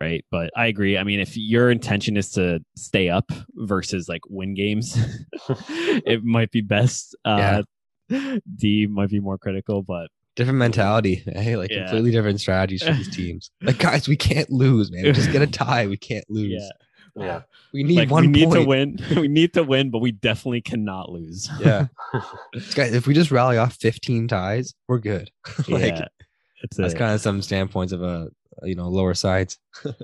right? 0.00 0.24
But 0.30 0.50
I 0.56 0.66
agree. 0.66 0.96
I 0.96 1.04
mean, 1.04 1.18
if 1.20 1.36
your 1.36 1.70
intention 1.70 2.16
is 2.16 2.30
to 2.32 2.60
stay 2.76 3.08
up 3.08 3.32
versus 3.54 4.08
like 4.08 4.22
win 4.28 4.54
games, 4.54 4.96
it 6.06 6.22
might 6.22 6.50
be 6.50 6.60
best. 6.60 7.16
Uh, 7.24 7.62
D 8.56 8.86
might 8.86 9.08
be 9.10 9.20
more 9.20 9.38
critical, 9.38 9.82
but 9.82 10.08
different 10.36 10.58
mentality. 10.58 11.22
Hey, 11.26 11.56
like 11.56 11.70
Yeah. 11.70 11.84
completely 11.86 12.10
different 12.10 12.40
strategies 12.40 12.82
for 12.82 12.92
these 12.92 13.08
teams. 13.16 13.50
Like 13.62 13.78
guys, 13.78 14.08
we 14.08 14.16
can't 14.16 14.50
lose, 14.50 14.90
man. 14.90 15.04
We're 15.04 15.12
just 15.12 15.30
get 15.32 15.42
a 15.42 15.46
tie. 15.64 15.86
We 15.86 15.96
can't 15.96 16.24
lose. 16.28 16.52
yeah, 16.52 16.68
Yeah. 17.16 17.42
We 17.72 17.82
need 17.82 17.96
like 17.98 18.10
one 18.10 18.22
we 18.24 18.28
need 18.28 18.44
point. 18.44 18.60
to 18.62 18.66
win. 18.66 18.98
we 19.16 19.28
need 19.28 19.52
to 19.54 19.62
win, 19.62 19.90
but 19.90 19.98
we 19.98 20.12
definitely 20.12 20.60
cannot 20.60 21.10
lose. 21.10 21.48
Yeah, 21.60 21.86
guys, 22.74 22.92
if 22.94 23.06
we 23.06 23.14
just 23.14 23.30
rally 23.30 23.56
off 23.58 23.74
15 23.74 24.28
ties, 24.28 24.74
we're 24.88 24.98
good. 24.98 25.30
like 25.68 25.82
yeah, 25.96 26.08
it's 26.62 26.76
that's 26.76 26.94
a- 26.94 26.96
kind 26.98 27.14
of 27.14 27.20
some 27.20 27.42
standpoints 27.42 27.92
of 27.92 28.02
a 28.02 28.28
you 28.62 28.74
know 28.74 28.88
lower 28.88 29.14
sides. 29.14 29.58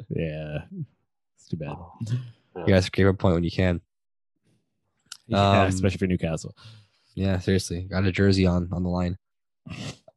yeah. 0.09 0.59
It's 1.37 1.49
too 1.49 1.57
bad. 1.57 1.71
Oh, 1.71 1.93
You 2.57 2.67
guys 2.67 2.89
give 2.89 3.07
a 3.07 3.15
point 3.15 3.35
when 3.35 3.45
you 3.45 3.51
can. 3.51 3.81
yeah, 5.27 5.63
Um, 5.63 5.69
especially 5.69 5.99
for 5.99 6.07
Newcastle. 6.07 6.57
Yeah, 7.15 7.39
seriously, 7.39 7.83
got 7.83 8.05
a 8.05 8.13
jersey 8.13 8.47
on 8.47 8.69
on 8.73 8.83
the 8.83 8.89
line. 8.91 9.17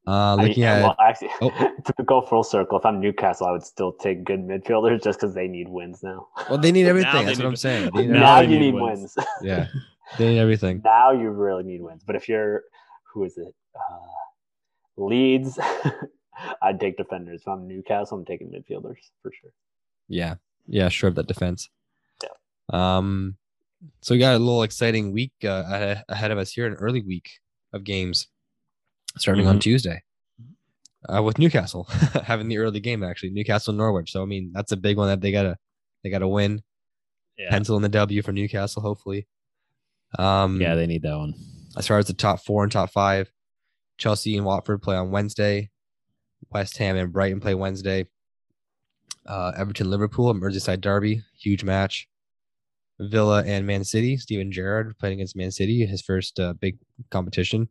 Uh, 0.08 0.36
I- 0.40 0.44
looking 0.48 0.64
at 0.64 0.82
well, 0.82 0.96
actually, 1.00 1.30
Oh. 1.42 1.50
to 1.98 2.04
go 2.04 2.22
full 2.22 2.44
circle, 2.44 2.78
if 2.80 2.86
I'm 2.86 3.00
Newcastle, 3.00 3.48
I 3.48 3.52
would 3.52 3.64
still 3.64 3.94
take 3.94 4.24
good 4.24 4.40
midfielders 4.40 5.04
just 5.04 5.20
because 5.20 5.36
they 5.36 5.48
need 5.48 5.68
wins 5.70 6.02
now. 6.02 6.28
well, 6.50 6.58
they 6.58 6.72
need 6.72 6.86
everything. 6.88 7.14
they 7.14 7.26
That's 7.26 7.38
what 7.40 7.48
I'm 7.48 7.56
saying. 7.56 7.92
They 7.96 8.02
need 8.08 8.12
Now 8.14 8.20
now 8.20 8.36
they 8.42 8.44
you 8.48 8.60
need 8.60 8.72
need 8.74 8.82
wins. 8.82 9.14
wins. 9.16 9.28
yeah, 9.44 9.68
they 10.18 10.30
need 10.30 10.40
everything. 10.40 10.82
now 10.84 11.12
you 11.12 11.30
really 11.30 11.64
need 11.64 11.82
wins. 11.82 12.04
But 12.06 12.16
if 12.16 12.28
you're, 12.30 12.64
who 13.14 13.24
is 13.26 13.38
it? 13.38 13.54
Uh, 13.76 14.00
Leeds, 14.98 15.60
I'd 16.62 16.80
take 16.80 16.98
defenders. 16.98 17.42
If 17.42 17.48
I'm 17.48 17.68
Newcastle, 17.68 18.18
I'm 18.18 18.26
taking 18.26 18.48
midfielders 18.50 18.98
for 19.22 19.32
sure. 19.40 19.52
Yeah, 20.08 20.36
yeah, 20.68 20.90
sure. 20.90 21.10
of 21.10 21.16
That 21.16 21.28
defense. 21.28 21.70
Yeah. 22.24 22.98
Um, 22.98 23.36
so 24.02 24.14
we 24.16 24.20
got 24.20 24.36
a 24.36 24.40
little 24.40 24.64
exciting 24.64 25.12
week 25.14 25.32
uh, 25.44 25.96
ahead 26.10 26.32
of 26.32 26.38
us 26.38 26.52
here, 26.52 26.66
an 26.66 26.74
early 26.74 27.02
week 27.02 27.40
of 27.74 27.84
games 27.84 28.28
starting 29.18 29.48
on 29.48 29.58
Mhm. 29.58 29.62
Tuesday. 29.62 30.04
Uh, 31.08 31.24
with 31.24 31.38
Newcastle 31.40 31.86
having 32.26 32.50
the 32.50 32.58
early 32.58 32.80
game 32.82 33.04
actually, 33.04 33.30
Newcastle 33.30 33.74
Norwich. 33.74 34.12
So 34.12 34.22
I 34.22 34.26
mean 34.26 34.52
that's 34.54 34.72
a 34.74 34.78
big 34.78 34.98
one 34.98 35.08
that 35.08 35.22
they 35.22 35.32
gotta 35.32 35.58
they 36.04 36.10
gotta 36.10 36.28
win. 36.28 36.62
Yeah, 37.38 37.50
Pencil 37.50 37.78
in 37.78 37.82
the 37.82 37.90
W 37.90 38.22
for 38.22 38.34
Newcastle, 38.34 38.82
hopefully. 38.82 39.26
Um, 40.18 40.60
yeah, 40.60 40.76
they 40.76 40.88
need 40.88 41.04
that 41.04 41.18
one. 41.18 41.34
as 41.78 41.88
far 41.88 42.00
as 42.00 42.08
the 42.08 42.14
top 42.14 42.44
four 42.44 42.64
and 42.64 42.72
top 42.72 42.90
five, 42.90 43.32
Chelsea 43.98 44.36
and 44.36 44.46
Watford 44.46 44.82
play 44.82 44.96
on 44.98 45.12
Wednesday. 45.12 45.70
West 46.52 46.78
Ham 46.78 46.98
and 46.98 47.14
Brighton 47.14 47.40
play 47.40 47.54
Wednesday. 47.56 48.08
Uh, 49.26 49.52
Everton 49.56 49.90
Liverpool, 49.90 50.30
a 50.30 50.34
Merseyside 50.34 50.82
derby, 50.82 51.22
huge 51.38 51.64
match. 51.64 52.10
Villa 53.00 53.44
and 53.46 53.66
Man 53.66 53.84
City. 53.86 54.18
Steven 54.18 54.52
Gerrard 54.52 54.98
playing 55.00 55.16
against 55.20 55.36
Man 55.36 55.52
City, 55.52 55.86
his 55.86 56.02
first 56.02 56.40
uh, 56.40 56.54
big 56.54 56.78
competition, 57.10 57.70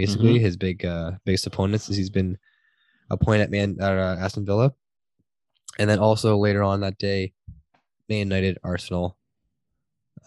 basically 0.00 0.38
his 0.38 0.56
big 0.56 0.84
uh, 0.84 1.12
biggest 1.24 1.46
opponent 1.46 1.82
since 1.82 1.96
he's 1.96 2.10
been 2.10 2.38
appointed 3.10 3.42
at 3.42 3.50
Man 3.50 3.76
at 3.80 3.98
uh, 3.98 4.16
Aston 4.20 4.44
Villa. 4.46 4.72
And 5.78 5.88
then 5.88 5.98
also 5.98 6.36
later 6.36 6.62
on 6.62 6.80
that 6.80 6.98
day, 6.98 7.32
Man 8.08 8.18
United 8.26 8.58
Arsenal. 8.64 9.16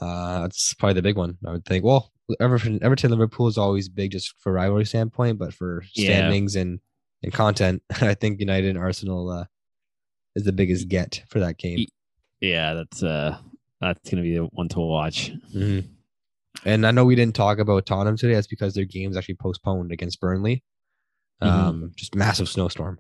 Uh, 0.02 0.42
that's 0.42 0.74
probably 0.74 0.94
the 0.96 1.02
big 1.02 1.18
one. 1.18 1.38
I 1.46 1.52
would 1.52 1.66
think. 1.66 1.84
Well, 1.84 2.12
Everton, 2.40 2.80
Everton, 2.82 3.12
Liverpool 3.12 3.48
is 3.48 3.58
always 3.58 3.90
big 3.90 4.12
just 4.12 4.34
for 4.40 4.52
rivalry 4.54 4.86
standpoint, 4.86 5.38
but 5.38 5.54
for 5.54 5.84
Yeah. 5.94 6.06
standings 6.06 6.56
and 6.56 6.80
and 7.22 7.32
content, 7.34 7.82
I 8.02 8.14
think 8.16 8.40
United 8.40 8.70
and 8.70 8.78
Arsenal 8.78 9.30
uh, 9.30 9.46
is 10.36 10.44
the 10.44 10.52
biggest 10.52 10.88
get 10.90 11.24
for 11.30 11.40
that 11.40 11.58
game. 11.58 11.86
Yeah, 12.42 12.74
that's 12.74 13.04
uh, 13.04 13.38
that's 13.80 14.10
gonna 14.10 14.24
be 14.24 14.36
the 14.36 14.44
one 14.46 14.68
to 14.70 14.80
watch. 14.80 15.32
Mhm. 15.54 15.88
And 16.66 16.86
I 16.86 16.92
know 16.92 17.04
we 17.06 17.16
didn't 17.16 17.36
talk 17.36 17.58
about 17.60 17.86
Tottenham 17.86 18.16
today. 18.18 18.36
That's 18.36 18.48
because 18.48 18.74
their 18.74 18.86
game's 18.86 19.18
actually 19.18 19.36
postponed 19.36 19.92
against 19.92 20.20
Burnley. 20.22 20.64
Mhm. 21.42 21.48
Um, 21.48 21.92
just 21.96 22.16
massive 22.16 22.48
snowstorm. 22.48 23.00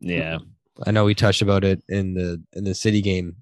Yeah, 0.00 0.38
I 0.86 0.90
know 0.92 1.04
we 1.04 1.14
touched 1.14 1.42
about 1.42 1.64
it 1.64 1.82
in 1.88 2.14
the 2.14 2.42
in 2.52 2.64
the 2.64 2.74
City 2.74 3.00
game. 3.02 3.36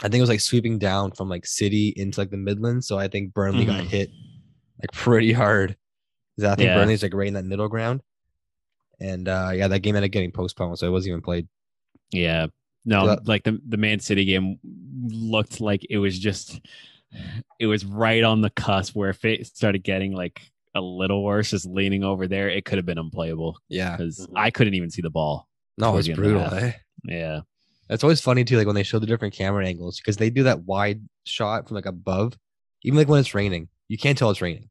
I 0.00 0.04
think 0.08 0.16
it 0.16 0.20
was 0.22 0.30
like 0.30 0.40
sweeping 0.40 0.78
down 0.78 1.12
from 1.12 1.28
like 1.28 1.46
City 1.46 1.92
into 1.96 2.18
like 2.20 2.30
the 2.30 2.36
Midlands. 2.36 2.86
So 2.88 2.98
I 2.98 3.08
think 3.08 3.32
Burnley 3.34 3.64
got 3.64 3.84
Mhm. 3.84 3.88
hit 3.88 4.10
like 4.80 4.90
pretty 4.92 5.32
hard. 5.32 5.76
'Cause 6.36 6.44
I 6.44 6.54
think 6.56 6.66
Yeah. 6.66 6.76
Burnley's 6.76 7.02
like 7.02 7.14
right 7.14 7.28
in 7.28 7.34
that 7.34 7.44
middle 7.44 7.68
ground. 7.68 8.02
And 9.00 9.28
uh 9.28 9.52
yeah, 9.54 9.68
that 9.68 9.80
game 9.80 9.94
ended 9.96 10.08
up 10.10 10.12
getting 10.12 10.32
postponed, 10.32 10.78
so 10.78 10.86
it 10.86 10.90
wasn't 10.90 11.10
even 11.10 11.22
played. 11.22 11.46
yeah. 12.10 12.46
No, 12.84 13.16
like 13.26 13.44
the 13.44 13.60
the 13.68 13.76
Man 13.76 14.00
City 14.00 14.24
game 14.24 14.58
looked 15.04 15.60
like 15.60 15.86
it 15.88 15.98
was 15.98 16.18
just 16.18 16.60
it 17.60 17.66
was 17.66 17.84
right 17.84 18.22
on 18.24 18.40
the 18.40 18.50
cusp 18.50 18.94
where 18.94 19.10
if 19.10 19.24
it 19.24 19.46
started 19.46 19.82
getting 19.84 20.12
like 20.12 20.40
a 20.74 20.80
little 20.80 21.22
worse, 21.22 21.50
just 21.50 21.66
leaning 21.66 22.02
over 22.04 22.26
there, 22.26 22.48
it 22.48 22.64
could 22.64 22.78
have 22.78 22.86
been 22.86 22.98
unplayable 22.98 23.58
Yeah. 23.68 23.96
because 23.96 24.26
Mhm. 24.26 24.32
I 24.36 24.50
couldn't 24.50 24.74
even 24.74 24.90
see 24.90 25.02
the 25.02 25.10
ball. 25.10 25.46
No, 25.78 25.90
towards 25.92 26.08
it's 26.08 26.16
the 26.18 26.24
end 26.24 26.36
of 26.36 26.42
the 26.44 26.48
brutal. 26.50 26.68
Eh? 26.68 26.72
Yeah, 27.04 27.40
It's 27.90 28.02
always 28.04 28.20
funny 28.20 28.44
too, 28.44 28.56
like 28.56 28.66
when 28.66 28.74
they 28.76 28.82
show 28.82 28.98
the 28.98 29.06
different 29.06 29.34
camera 29.34 29.66
angles 29.66 29.98
because 29.98 30.16
they 30.16 30.30
do 30.30 30.44
that 30.44 30.64
wide 30.64 31.02
shot 31.24 31.68
from 31.68 31.74
like 31.74 31.86
above, 31.86 32.38
even 32.84 32.96
like 32.96 33.08
when 33.08 33.20
it's 33.20 33.34
raining, 33.34 33.68
you 33.88 33.98
can't 33.98 34.16
tell 34.16 34.30
it's 34.30 34.40
raining 34.40 34.68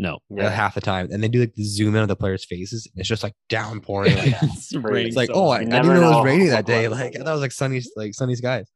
no, 0.00 0.18
Yeah. 0.30 0.48
half 0.50 0.74
the 0.74 0.80
time. 0.80 1.08
And 1.10 1.22
they 1.22 1.28
do 1.28 1.40
like 1.40 1.54
the 1.54 1.64
zoom 1.64 1.96
in 1.96 2.02
of 2.02 2.08
the 2.08 2.14
players' 2.16 2.44
faces, 2.44 2.86
and 2.86 3.00
it's 3.00 3.08
just 3.08 3.22
like 3.24 3.32
downpouring. 3.48 4.14
Like, 4.16 4.34
it's, 4.42 4.72
it's 4.72 5.16
like, 5.16 5.28
so 5.28 5.34
oh, 5.34 5.48
I, 5.48 5.56
I 5.56 5.58
didn't 5.60 5.70
never 5.72 5.94
know 5.94 6.12
it 6.12 6.14
was 6.16 6.24
raining 6.24 6.48
that 6.50 6.66
day. 6.76 6.86
Like 6.88 7.16
I 7.16 7.18
thought 7.18 7.28
it 7.28 7.32
was 7.32 7.40
like 7.40 7.52
sunny, 7.52 7.82
like 7.96 8.14
sunny 8.14 8.34
skies. 8.36 8.68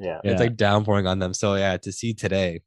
Yeah. 0.00 0.20
Yeah. 0.24 0.30
It's 0.32 0.40
like 0.40 0.56
downpouring 0.56 1.06
on 1.06 1.18
them. 1.18 1.34
So 1.34 1.54
yeah, 1.54 1.76
to 1.78 1.92
see 1.92 2.14
today, 2.14 2.62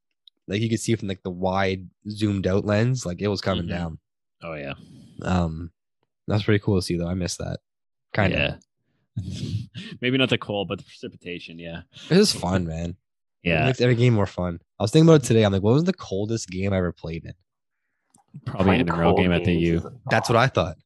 like 0.48 0.62
you 0.62 0.70
could 0.70 0.80
see 0.80 0.95
from 0.95 1.08
like 1.08 1.24
the 1.24 1.32
wide 1.32 1.88
zoomed 2.10 2.48
out 2.48 2.66
lens, 2.66 3.06
like 3.06 3.22
it 3.22 3.28
was 3.28 3.41
coming 3.41 3.66
Mhm. 3.66 3.70
down. 3.70 3.99
oh 4.44 4.53
yeah, 4.56 4.74
Um, 5.22 5.72
that's 6.28 6.44
pretty 6.44 6.60
cool 6.64 6.78
to 6.78 6.82
see 6.82 6.98
though. 6.98 7.08
I 7.08 7.14
miss 7.14 7.38
that. 7.38 7.60
Kind 8.14 8.34
of. 8.34 8.40
yeah. 8.40 8.56
Maybe 10.02 10.18
not 10.18 10.30
the 10.30 10.38
cold, 10.38 10.68
but 10.68 10.78
the 10.80 10.84
precipitation. 10.86 11.60
Yeah, 11.60 11.82
It 12.10 12.18
was 12.18 12.34
fun, 12.34 12.66
man. 12.66 12.95
It 13.44 13.49
yeah. 13.49 13.66
makes 13.66 13.82
every 13.82 13.95
game 13.95 14.14
more 14.14 14.26
fun. 14.26 14.60
I 14.80 14.84
was 14.84 14.91
thinking 14.91 15.08
about 15.10 15.24
it 15.24 15.28
today. 15.28 15.44
I'm 15.44 15.52
like, 15.53 15.64
what 15.64 15.74
was 15.74 15.84
the 15.84 15.94
coldest 15.94 16.49
game 16.49 16.74
I 16.74 16.78
ever 16.78 16.91
played 16.91 17.26
in? 17.26 17.34
Probably 18.45 18.66
Playing 18.66 18.82
in 18.82 18.90
a 18.90 18.98
real 18.98 19.14
game 19.16 19.32
at 19.32 19.44
the 19.44 19.52
games 19.53 19.84
U. 19.84 19.99
That's 20.10 20.30
what 20.30 20.38
I 20.38 20.48
thought. 20.48 20.78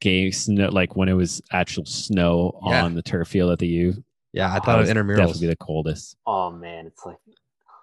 game 0.00 0.32
snow 0.32 0.68
like 0.68 0.96
when 0.96 1.08
it 1.08 1.12
was 1.14 1.40
actual 1.52 1.84
snow 1.84 2.58
Yeah. 2.66 2.84
on 2.84 2.94
the 2.94 3.02
turf 3.02 3.28
field 3.28 3.50
at 3.52 3.58
the 3.60 3.68
U. 3.68 4.04
Yeah, 4.32 4.52
I 4.52 4.60
thought 4.60 4.78
of 4.80 4.86
was 4.86 4.90
intramurals. 4.90 5.16
definitely 5.16 5.48
the 5.48 5.56
coldest. 5.56 6.16
Oh 6.26 6.50
man, 6.50 6.86
it's 6.86 7.04
like 7.04 7.16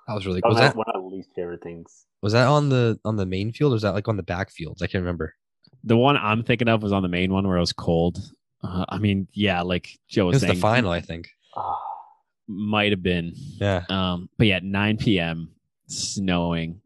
That 0.07 0.15
was 0.15 0.25
really 0.25 0.41
that 0.41 0.47
was 0.49 0.55
was 0.55 0.61
that 0.61 0.75
one 0.75 0.85
of 0.93 1.01
the 1.03 1.07
least 1.07 1.29
favorite 1.35 1.61
things. 1.61 2.05
was 2.21 2.33
that 2.33 2.47
on 2.47 2.69
the 2.69 2.99
on 3.05 3.15
the 3.15 3.25
main 3.25 3.51
field 3.53 3.71
or 3.71 3.75
was 3.75 3.83
that 3.83 3.93
like 3.93 4.07
on 4.07 4.17
the 4.17 4.23
back 4.23 4.49
fields? 4.51 4.81
I 4.81 4.87
can't 4.87 5.01
remember. 5.03 5.35
The 5.83 5.95
one 5.97 6.17
I'm 6.17 6.43
thinking 6.43 6.67
of 6.67 6.81
was 6.83 6.91
on 6.91 7.03
the 7.03 7.09
main 7.09 7.31
one 7.31 7.47
where 7.47 7.57
it 7.57 7.61
was 7.61 7.73
cold. 7.73 8.19
Uh, 8.63 8.85
I 8.89 8.97
mean, 8.97 9.27
yeah, 9.31 9.61
like 9.61 9.97
Joe 10.09 10.23
It 10.23 10.33
was 10.33 10.41
was 10.41 10.51
the 10.51 10.55
final, 10.55 10.91
I 10.91 10.99
think. 11.01 11.29
Oh, 11.55 11.77
might 12.47 12.91
have 12.91 13.03
been. 13.03 13.33
Yeah. 13.35 13.83
Um, 13.89 14.27
but 14.37 14.47
yeah, 14.47 14.59
9 14.61 14.97
p.m. 14.97 15.51
snowing 15.87 16.81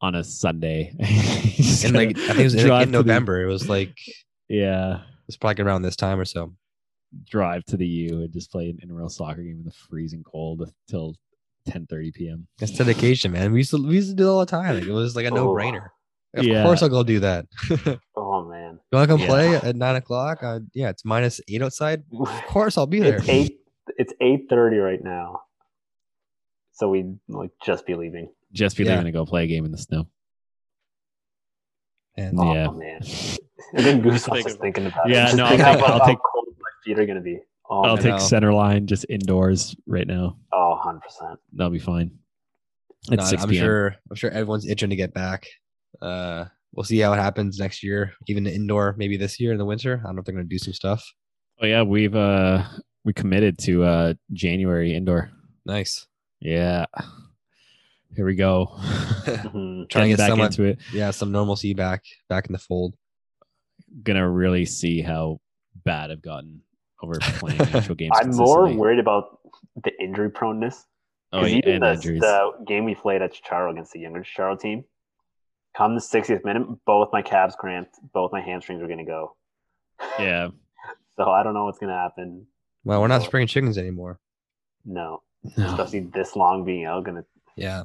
on 0.00 0.14
a 0.14 0.24
Sunday. 0.24 0.94
And 1.84 1.94
like 1.94 2.18
I 2.18 2.28
think 2.28 2.38
it 2.40 2.44
was 2.44 2.54
in, 2.54 2.68
like, 2.68 2.86
in 2.86 2.90
November. 2.90 3.42
It 3.42 3.46
was 3.46 3.68
like 3.68 3.96
yeah, 4.48 5.00
it's 5.28 5.36
probably 5.36 5.62
around 5.64 5.82
this 5.82 5.96
time 5.96 6.18
or 6.18 6.24
so. 6.24 6.52
Drive 7.24 7.64
to 7.66 7.76
the 7.76 7.86
U 7.86 8.22
and 8.22 8.32
just 8.32 8.50
play 8.50 8.68
an 8.70 8.78
intramural 8.82 9.08
soccer 9.08 9.42
game 9.42 9.58
in 9.58 9.64
the 9.64 9.70
freezing 9.70 10.22
cold 10.24 10.72
till 10.88 11.14
10:30 11.68 12.12
p.m. 12.14 12.46
That's 12.58 12.72
dedication, 12.72 13.32
man. 13.32 13.52
We 13.52 13.58
used 13.60 13.70
to 13.70 13.78
we 13.86 13.94
used 13.94 14.10
to 14.10 14.14
do 14.14 14.24
it 14.26 14.30
all 14.30 14.40
the 14.40 14.46
time. 14.46 14.74
Like, 14.74 14.84
it 14.84 14.92
was 14.92 15.16
like 15.16 15.26
a 15.26 15.30
no 15.30 15.48
brainer. 15.48 15.88
Of 16.34 16.44
Yeah. 16.44 16.62
course 16.64 16.82
I'll 16.82 16.88
go 16.88 17.02
do 17.04 17.20
that. 17.20 17.46
oh 18.16 18.44
man, 18.44 18.80
wanna 18.92 19.06
come 19.06 19.20
Yeah. 19.20 19.26
play 19.28 19.54
at 19.56 19.76
nine 19.76 19.96
o'clock? 19.96 20.42
Uh, 20.42 20.60
yeah, 20.74 20.88
it's 20.90 21.04
minus 21.04 21.40
eight 21.48 21.62
outside. 21.62 22.02
Of 22.12 22.28
course 22.46 22.76
I'll 22.76 22.86
be 22.86 23.00
there. 23.00 23.16
it's 23.18 23.28
eight. 23.28 23.60
It's 23.98 24.12
eight 24.20 24.46
thirty 24.50 24.78
right 24.78 25.02
now, 25.02 25.42
so 26.72 26.88
we'd 26.88 27.18
like 27.28 27.50
just 27.64 27.86
be 27.86 27.94
leaving. 27.94 28.30
Just 28.52 28.76
be 28.76 28.84
Yeah. 28.84 28.90
leaving 28.92 29.06
to 29.06 29.12
go 29.12 29.24
play 29.24 29.44
a 29.44 29.46
game 29.46 29.64
in 29.64 29.70
the 29.72 29.78
snow. 29.78 30.08
And 32.16 32.38
Oh 32.38 32.52
Yeah. 32.52 32.68
man, 32.70 33.00
and 33.74 33.84
then 33.86 34.00
Goose 34.02 34.24
Think 34.24 34.34
was 34.36 34.44
just 34.44 34.60
thinking 34.60 34.86
about 34.86 35.08
Yeah, 35.08 35.22
it. 35.22 35.26
Just 35.26 35.36
no, 35.36 35.44
I'll 35.44 35.48
thinking 35.50 35.66
take- 35.66 35.76
about 35.78 36.00
I'll 36.00 36.06
take- 36.06 36.18
cold 36.18 36.46
my 36.48 36.53
feet 36.84 36.98
are 36.98 37.06
gonna 37.06 37.20
be. 37.20 37.38
Oh, 37.70 37.82
I'll 37.82 37.96
take 37.96 38.12
know. 38.12 38.18
center 38.18 38.52
line 38.52 38.86
just 38.86 39.06
indoors 39.08 39.74
right 39.86 40.06
now. 40.06 40.36
oh 40.52 40.70
100 40.70 41.00
percent. 41.00 41.40
That'll 41.54 41.70
be 41.70 41.78
fine. 41.78 42.10
No, 43.10 43.14
It's 43.14 43.30
6 43.30 43.42
I'm 43.42 43.48
p.m. 43.50 43.64
sure 43.64 43.96
I'm 44.10 44.16
sure 44.16 44.30
everyone's 44.30 44.66
itching 44.66 44.90
to 44.90 44.96
get 44.96 45.14
back. 45.14 45.46
Uh 46.00 46.46
we'll 46.74 46.84
see 46.84 46.98
how 46.98 47.12
it 47.12 47.16
happens 47.18 47.58
next 47.58 47.82
year, 47.82 48.12
even 48.28 48.44
the 48.44 48.52
indoor, 48.54 48.94
maybe 48.98 49.16
this 49.16 49.38
year 49.40 49.52
in 49.52 49.58
the 49.58 49.64
winter. 49.64 50.00
I 50.02 50.06
don't 50.08 50.16
know 50.16 50.20
if 50.20 50.26
they're 50.26 50.34
gonna 50.34 50.44
do 50.44 50.58
some 50.58 50.72
stuff. 50.74 51.04
Oh 51.62 51.66
yeah, 51.66 51.82
we've 51.82 52.14
uh 52.14 52.64
we 53.04 53.12
committed 53.12 53.58
to 53.60 53.84
uh 53.84 54.14
January 54.32 54.94
indoor. 54.94 55.30
Nice. 55.66 56.06
Yeah. 56.40 56.86
Here 58.14 58.26
we 58.26 58.34
go. 58.34 58.66
Mhm. 59.24 59.88
Trying 59.88 60.04
to 60.04 60.08
get 60.10 60.18
back 60.18 60.28
somewhat- 60.28 60.46
into 60.58 60.64
it. 60.64 60.78
Yeah, 60.92 61.10
some 61.10 61.32
normalcy 61.32 61.72
back 61.72 62.02
back 62.28 62.46
in 62.46 62.52
the 62.52 62.58
fold. 62.58 62.94
Gonna 64.02 64.28
really 64.28 64.66
see 64.66 65.00
how 65.00 65.40
bad 65.84 66.10
I've 66.10 66.20
gotten 66.22 66.60
over 67.04 67.18
playing 67.20 67.60
actual 67.74 67.94
games. 67.94 68.12
I'm 68.20 68.34
more 68.36 68.68
worried 68.72 68.98
about 68.98 69.38
the 69.82 69.92
injury 70.02 70.30
proneness. 70.30 70.84
Oh, 71.32 71.40
'Cause 71.40 71.50
yeah, 71.50 71.56
even 71.58 71.72
and 71.74 71.82
the, 71.82 71.92
injuries. 71.92 72.20
the 72.20 72.50
game 72.66 72.84
we 72.84 72.94
played 72.94 73.22
at 73.22 73.32
Chicharo 73.34 73.70
against 73.70 73.92
the 73.92 74.00
younger 74.00 74.22
Chicharo 74.22 74.58
team, 74.58 74.84
come 75.76 75.94
the 75.94 76.00
60th 76.00 76.44
minute, 76.44 76.66
both 76.86 77.08
my 77.12 77.22
calves 77.22 77.56
cramped, 77.58 77.96
both 78.12 78.32
my 78.32 78.40
hamstrings 78.40 78.80
are 78.82 78.86
going 78.86 78.98
to 78.98 79.04
go. 79.04 79.34
yeah, 80.18 80.48
So 81.16 81.30
I 81.30 81.42
don't 81.42 81.54
know 81.54 81.64
what's 81.64 81.78
going 81.78 81.90
to 81.90 81.96
happen. 81.98 82.46
Well, 82.84 83.00
we're 83.00 83.08
not 83.08 83.22
So- 83.22 83.28
springing 83.28 83.48
chickens 83.48 83.78
anymore. 83.78 84.18
No, 84.84 85.22
no. 85.56 85.66
especially 85.66 86.00
this 86.00 86.36
long 86.36 86.64
being 86.64 86.84
out. 86.84 87.04
Gonna 87.04 87.24
Yeah. 87.56 87.84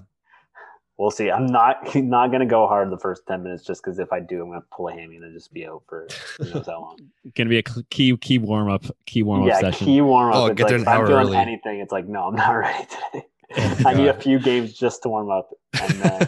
We'll 1.00 1.10
see. 1.10 1.32
I'm 1.32 1.48
not 1.48 1.96
not 1.96 2.32
gonna 2.32 2.46
go 2.46 2.68
hard 2.68 2.92
the 2.92 2.98
first 3.00 3.26
10 3.26 3.42
minutes 3.42 3.64
just 3.64 3.82
because 3.82 3.98
if 3.98 4.12
I 4.14 4.20
do, 4.20 4.44
I'm 4.44 4.50
gonna 4.50 4.64
pull 4.72 4.90
a 4.90 4.92
hammy 4.94 5.16
and 5.16 5.24
then 5.24 5.34
just 5.34 5.52
be 5.52 5.66
out 5.66 5.82
for 5.88 6.08
who 6.38 6.54
knows 6.54 6.68
how 6.68 6.82
long. 6.82 6.98
gonna 7.36 7.50
be 7.50 7.58
a 7.58 7.64
key 7.64 8.16
key 8.18 8.38
warm 8.38 8.70
up 8.70 8.84
key 9.08 9.24
warm 9.24 9.44
up 9.44 9.48
yeah, 9.48 9.60
session. 9.60 9.88
key 9.88 10.02
warm 10.02 10.30
up. 10.30 10.36
Oh, 10.36 10.46
it's 10.48 10.58
get 10.58 10.64
like, 10.64 10.70
there 10.70 10.76
an 10.78 10.82
if 10.84 10.88
I'm 10.88 11.00
hour 11.00 11.08
feeling 11.08 11.28
early. 11.28 11.38
anything, 11.38 11.80
it's 11.80 11.92
like 11.92 12.08
no, 12.08 12.28
I'm 12.28 12.36
not 12.36 12.52
ready 12.56 12.86
today. 12.86 13.26
Oh, 13.58 13.76
I 13.88 13.94
need 13.96 14.08
a 14.08 14.14
few 14.14 14.40
games 14.40 14.74
just 14.74 15.02
to 15.04 15.10
warm 15.10 15.32
up, 15.32 15.50
and 15.82 15.94
then 15.94 16.28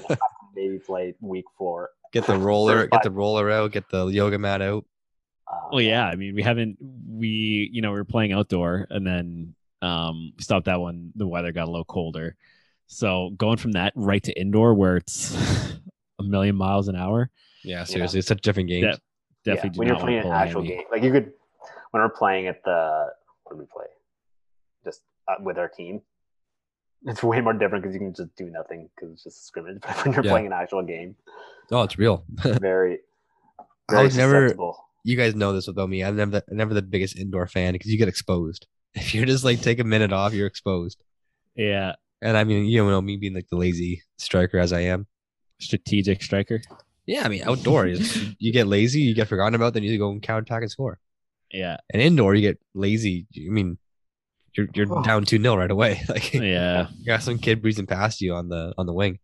maybe 0.56 0.80
play 0.80 1.14
week 1.22 1.46
four. 1.56 1.92
Get 2.14 2.26
the 2.26 2.36
roller, 2.38 2.82
First 2.82 2.92
get 2.92 3.04
the 3.04 3.12
roller 3.12 3.52
out, 3.52 3.72
get 3.72 3.90
the 3.90 4.08
yoga 4.08 4.40
mat 4.40 4.62
out. 4.62 4.86
Uh, 5.48 5.70
Well, 5.72 5.82
yeah. 5.82 6.06
I 6.06 6.16
mean, 6.16 6.34
we 6.34 6.42
haven't. 6.42 6.78
We 7.08 7.70
you 7.72 7.82
know 7.82 7.92
we 7.92 7.98
were 7.98 8.06
playing 8.06 8.32
outdoor, 8.32 8.88
and 8.90 9.06
then 9.06 9.54
um 9.84 10.34
we 10.36 10.44
stopped 10.44 10.66
that 10.66 10.80
one. 10.80 11.12
The 11.16 11.28
weather 11.28 11.52
got 11.52 11.68
a 11.68 11.72
little 11.72 11.86
colder, 11.86 12.36
so 12.92 13.32
going 13.38 13.56
from 13.58 13.72
that 13.72 13.94
right 13.96 14.22
to 14.24 14.38
indoor 14.40 14.74
where 14.74 14.98
it's 14.98 15.34
a 16.20 16.24
million 16.24 16.56
miles 16.58 16.90
an 16.90 16.96
hour. 16.98 17.30
Yeah, 17.64 17.86
seriously, 17.86 18.20
it's 18.20 18.28
such 18.28 18.42
different 18.42 18.68
game. 18.70 18.84
Yeah. 18.84 18.96
Definitely 19.46 19.70
yeah, 19.74 19.80
when 19.80 19.88
you're 19.88 19.98
playing 19.98 20.20
an 20.20 20.32
actual 20.32 20.62
game. 20.62 20.84
Like 20.92 21.02
you 21.02 21.12
could, 21.12 21.32
when 21.92 22.04
we're 22.04 22.10
playing 22.10 22.48
at 22.48 22.64
the 22.64 23.08
what 23.44 23.54
do 23.54 23.60
we 23.60 23.66
play? 23.66 23.88
Just 24.84 25.02
uh, 25.28 25.36
with 25.42 25.58
our 25.58 25.70
team, 25.70 26.02
it's 27.06 27.24
way 27.24 27.40
more 27.42 27.54
different 27.54 27.84
because 27.84 27.96
you 27.96 28.00
can 28.02 28.14
just 28.14 28.36
do 28.36 28.50
nothing 28.50 28.90
because 28.96 29.14
it's 29.14 29.24
just 29.24 29.38
a 29.40 29.44
scrimmage. 29.46 29.82
But 29.82 30.06
when 30.06 30.14
you're 30.14 30.24
Yeah. 30.26 30.32
playing 30.32 30.48
an 30.48 30.54
actual 30.54 30.84
game, 30.84 31.16
Oh, 31.72 31.84
it's 31.84 31.98
real. 31.98 32.26
very, 32.60 33.00
I 33.90 34.04
was 34.04 34.18
never. 34.18 34.54
You 35.04 35.16
guys 35.18 35.34
know 35.34 35.54
this 35.54 35.68
about 35.68 35.90
me. 35.90 36.04
I'm 36.04 36.16
never, 36.18 36.32
the, 36.32 36.44
never 36.50 36.74
the 36.76 36.82
biggest 36.84 37.18
indoor 37.18 37.48
fan 37.48 37.72
because 37.74 37.90
you 37.90 37.98
get 37.98 38.08
exposed. 38.10 38.68
If 38.94 39.16
you're 39.16 39.26
just 39.26 39.44
like 39.46 39.62
take 39.62 39.80
a 39.80 39.84
minute 39.86 40.12
off, 40.12 40.34
you're 40.34 40.46
exposed. 40.48 41.02
Yeah, 41.56 41.94
And 42.22 42.38
I 42.38 42.44
mean, 42.44 42.66
you 42.66 42.86
know 42.88 43.02
me 43.02 43.18
being 43.18 43.34
like 43.34 43.48
the 43.50 43.58
lazy 43.58 44.04
striker 44.18 44.60
as 44.60 44.72
I 44.74 44.82
am. 44.82 45.08
strategic 45.60 46.22
striker. 46.24 46.62
Yeah, 47.08 47.24
I 47.26 47.30
mean, 47.30 47.42
outdoor, 47.44 47.88
you, 47.88 48.34
you 48.40 48.52
get 48.54 48.68
lazy, 48.68 49.02
you 49.02 49.16
get 49.16 49.28
forgotten 49.28 49.56
about, 49.56 49.74
then 49.74 49.84
you 49.84 49.98
go 49.98 50.12
and 50.12 50.22
counterattack 50.22 50.62
and 50.62 50.72
score. 50.72 51.00
Yeah, 51.52 51.78
And 51.92 52.02
indoor, 52.02 52.36
you 52.36 52.42
get 52.42 52.60
lazy. 52.74 53.26
I 53.36 53.50
mean, 53.50 53.78
you're 54.56 54.68
you're 54.74 54.88
Oh. 54.92 55.02
down 55.04 55.26
two 55.26 55.42
0 55.42 55.56
right 55.58 55.72
away. 55.72 56.02
Like 56.10 56.34
yeah, 56.34 56.88
you 56.98 57.06
got 57.06 57.24
some 57.24 57.38
kid 57.40 57.62
breezing 57.62 57.88
past 57.88 58.22
you 58.22 58.34
on 58.36 58.50
the 58.50 58.74
on 58.78 58.86
the 58.86 58.94
wing. 58.94 59.20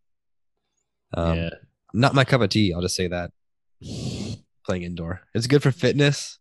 Um, 1.14 1.38
yeah. 1.38 1.50
not 1.94 2.16
my 2.16 2.26
cup 2.26 2.42
of 2.42 2.50
tea. 2.50 2.74
I'll 2.74 2.82
just 2.82 2.96
say 2.96 3.08
that. 3.08 3.32
Playing 4.66 4.84
indoor, 4.84 5.22
it's 5.34 5.48
good 5.48 5.64
for 5.64 5.72
fitness. 5.72 6.40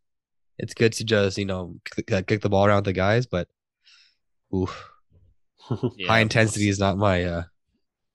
It's 0.59 0.75
good 0.75 0.93
to 0.95 1.05
just 1.05 1.37
you 1.39 1.45
know 1.45 1.77
kick, 1.85 2.11
uh, 2.11 2.23
kick 2.23 2.41
the 2.41 2.49
ball 2.49 2.67
around 2.67 2.79
with 2.79 2.85
the 2.87 2.93
guys, 2.93 3.27
but 3.27 3.47
oof, 4.55 4.91
yeah. 5.97 6.09
high 6.09 6.21
intensity 6.21 6.69
is 6.69 6.79
not 6.79 6.97
my 6.99 7.25
uh 7.25 7.43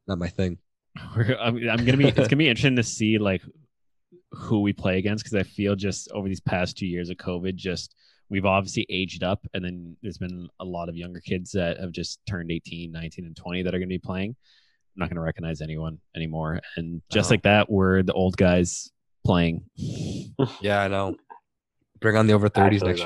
not 0.07 0.18
my 0.18 0.28
thing. 0.30 0.57
I'm, 0.98 1.57
I'm 1.69 1.86
gonna 1.86 1.98
be. 1.98 2.07
It's 2.07 2.18
gonna 2.18 2.36
be 2.36 2.49
interesting 2.49 2.76
to 2.76 2.84
see 2.84 3.18
like 3.18 3.41
who 4.32 4.61
we 4.61 4.73
play 4.73 4.98
against 4.98 5.23
because 5.23 5.36
I 5.38 5.44
feel 5.44 5.76
just 5.76 6.10
over 6.11 6.28
these 6.28 6.40
past 6.41 6.78
two 6.78 6.86
years 6.88 7.10
of 7.10 7.18
COVID, 7.18 7.56
just 7.56 7.95
we've 8.30 8.45
obviously 8.45 8.86
aged 8.90 9.23
up, 9.23 9.45
and 9.53 9.64
then 9.64 9.95
there's 10.02 10.18
been 10.18 10.48
a 10.60 10.65
lot 10.65 10.90
of 10.90 10.95
younger 10.95 11.19
kids 11.19 11.52
that 11.52 11.80
have 11.80 11.91
just 11.91 12.19
turned 12.26 12.52
18, 12.52 12.91
19, 12.91 13.26
and 13.26 13.36
20 13.36 13.64
that 13.64 13.73
are 13.76 13.80
gonna 13.80 13.88
be 13.88 13.98
playing. 13.99 14.36
I'm 14.95 14.99
not 14.99 15.10
gonna 15.10 15.22
recognize 15.22 15.61
anyone 15.61 15.99
anymore, 16.15 16.60
and 16.76 17.02
just 17.11 17.30
Oh. 17.30 17.34
like 17.34 17.44
that, 17.44 17.69
we're 17.69 18.03
the 18.03 18.14
old 18.14 18.36
guys 18.38 18.91
playing. 19.26 19.64
Yeah, 20.61 20.82
I 20.82 20.88
know. 20.88 21.15
Bring 21.99 22.18
on 22.18 22.28
the 22.28 22.34
over 22.34 22.49
thirties 22.49 22.82
Actually, 22.84 22.90
next 22.90 23.02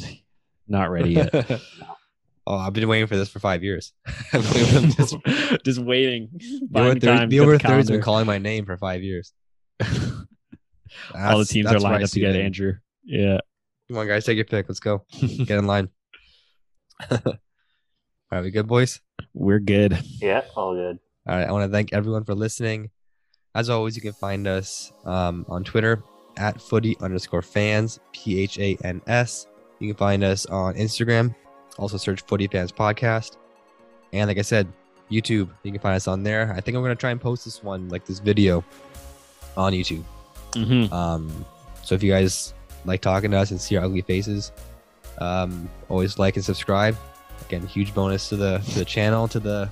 though. 0.00 0.02
year. 0.08 0.18
Not 0.68 0.90
ready 0.90 1.10
yet. 1.10 1.60
oh, 2.46 2.56
I've 2.56 2.72
been 2.72 2.88
waiting 2.88 3.06
for 3.06 3.16
this 3.16 3.28
for 3.28 3.38
five 3.38 3.62
years. 3.62 3.92
I've 4.32 4.42
been 4.42 4.52
waiting 4.74 4.90
for 4.90 5.02
this- 5.02 5.58
just 5.64 5.78
waiting. 5.80 6.28
the 6.32 6.80
over 6.80 6.88
30 6.94 7.00
time, 7.00 7.28
the 7.28 7.36
get 7.36 7.42
over 7.42 7.58
thirties 7.58 7.90
been 7.90 8.00
calling 8.02 8.26
my 8.26 8.38
name 8.38 8.64
for 8.66 8.76
five 8.76 9.02
years. 9.02 9.32
All 11.14 11.38
the 11.38 11.44
teams 11.44 11.70
are 11.72 11.78
lined 11.80 12.04
up 12.04 12.10
to 12.10 12.20
get 12.20 12.36
it. 12.36 12.44
Andrew. 12.44 12.74
Yeah. 13.04 13.38
Come 13.88 13.98
on, 13.98 14.06
guys, 14.06 14.24
take 14.24 14.36
your 14.36 14.44
pick. 14.44 14.68
Let's 14.68 14.80
go. 14.80 15.04
Get 15.20 15.50
in 15.50 15.66
line. 15.66 15.88
All 17.10 17.18
right, 18.30 18.42
we 18.42 18.50
good, 18.50 18.66
boys? 18.66 19.00
We're 19.34 19.58
good. 19.58 19.98
yeah, 20.20 20.42
all 20.56 20.74
good. 20.74 20.98
All 21.26 21.36
right, 21.36 21.46
I 21.46 21.52
want 21.52 21.68
to 21.68 21.72
thank 21.72 21.92
everyone 21.92 22.24
for 22.24 22.34
listening. 22.34 22.90
As 23.54 23.68
always, 23.68 23.94
you 23.96 24.02
can 24.02 24.14
find 24.14 24.46
us 24.46 24.92
um, 25.04 25.44
on 25.48 25.64
Twitter 25.64 26.02
at 26.38 26.60
footy 26.60 26.96
underscore 27.00 27.42
fans, 27.42 28.00
P 28.12 28.40
H 28.42 28.58
A 28.58 28.76
N 28.84 29.02
S. 29.06 29.46
You 29.80 29.88
can 29.88 29.96
find 29.96 30.24
us 30.24 30.46
on 30.46 30.74
Instagram. 30.74 31.34
Also 31.78 31.96
search 31.96 32.20
Footy 32.22 32.48
Phans 32.48 32.72
Podcast. 32.72 33.36
And 34.12 34.28
like 34.28 34.38
I 34.38 34.42
said, 34.42 34.66
YouTube, 35.10 35.48
you 35.62 35.72
can 35.72 35.80
find 35.80 35.94
us 35.96 36.06
on 36.08 36.22
there. 36.22 36.52
I 36.56 36.60
think 36.60 36.76
I'm 36.76 36.82
going 36.82 36.94
to 36.94 37.00
try 37.00 37.10
and 37.10 37.20
post 37.20 37.44
this 37.44 37.62
one, 37.62 37.88
like 37.88 38.04
this 38.06 38.18
video, 38.18 38.64
on 39.56 39.72
YouTube. 39.72 40.04
Mm-hmm. 40.52 40.92
Um, 40.92 41.44
so 41.82 41.94
if 41.94 42.02
you 42.02 42.12
guys 42.12 42.54
like 42.84 43.00
talking 43.00 43.30
to 43.30 43.36
us 43.38 43.50
and 43.50 43.60
see 43.60 43.76
our 43.76 43.84
ugly 43.84 44.02
faces, 44.02 44.52
um, 45.18 45.68
always 45.88 46.18
like 46.18 46.36
and 46.36 46.44
subscribe. 46.44 46.96
Again, 47.46 47.66
huge 47.66 47.94
bonus 47.94 48.28
to 48.28 48.36
the 48.36 48.58
to 48.58 48.78
the 48.78 48.84
channel, 48.84 49.28
to 49.28 49.40
the 49.40 49.68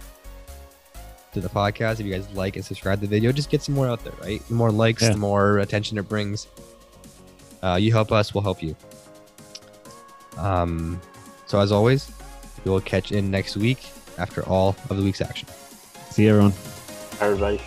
to 1.32 1.40
the 1.40 1.48
podcast. 1.48 2.00
If 2.00 2.06
you 2.06 2.12
guys 2.12 2.28
like 2.32 2.56
and 2.56 2.64
subscribe 2.64 2.98
to 3.00 3.06
the 3.06 3.10
video, 3.10 3.30
just 3.32 3.48
get 3.50 3.62
some 3.62 3.74
more 3.74 3.88
out 3.88 4.02
there, 4.04 4.12
right? 4.20 4.46
The 4.48 4.54
more 4.54 4.70
likes, 4.72 5.02
Yeah. 5.02 5.10
the 5.10 5.16
more 5.18 5.58
attention 5.58 5.96
it 5.98 6.08
brings. 6.08 6.48
Uh, 7.62 7.76
you 7.80 7.92
help 7.92 8.10
us, 8.10 8.34
we'll 8.34 8.42
help 8.42 8.62
you. 8.62 8.74
Um, 10.36 11.00
so, 11.50 11.58
as 11.58 11.72
always, 11.72 12.08
we 12.64 12.70
will 12.70 12.80
catch 12.80 13.10
in 13.10 13.28
next 13.28 13.56
week 13.56 13.88
after 14.18 14.46
all 14.46 14.76
of 14.88 14.96
the 14.96 15.02
week's 15.02 15.20
action. 15.20 15.48
See 16.10 16.22
you, 16.22 16.30
everyone. 16.30 16.52
Everybody. 17.20 17.60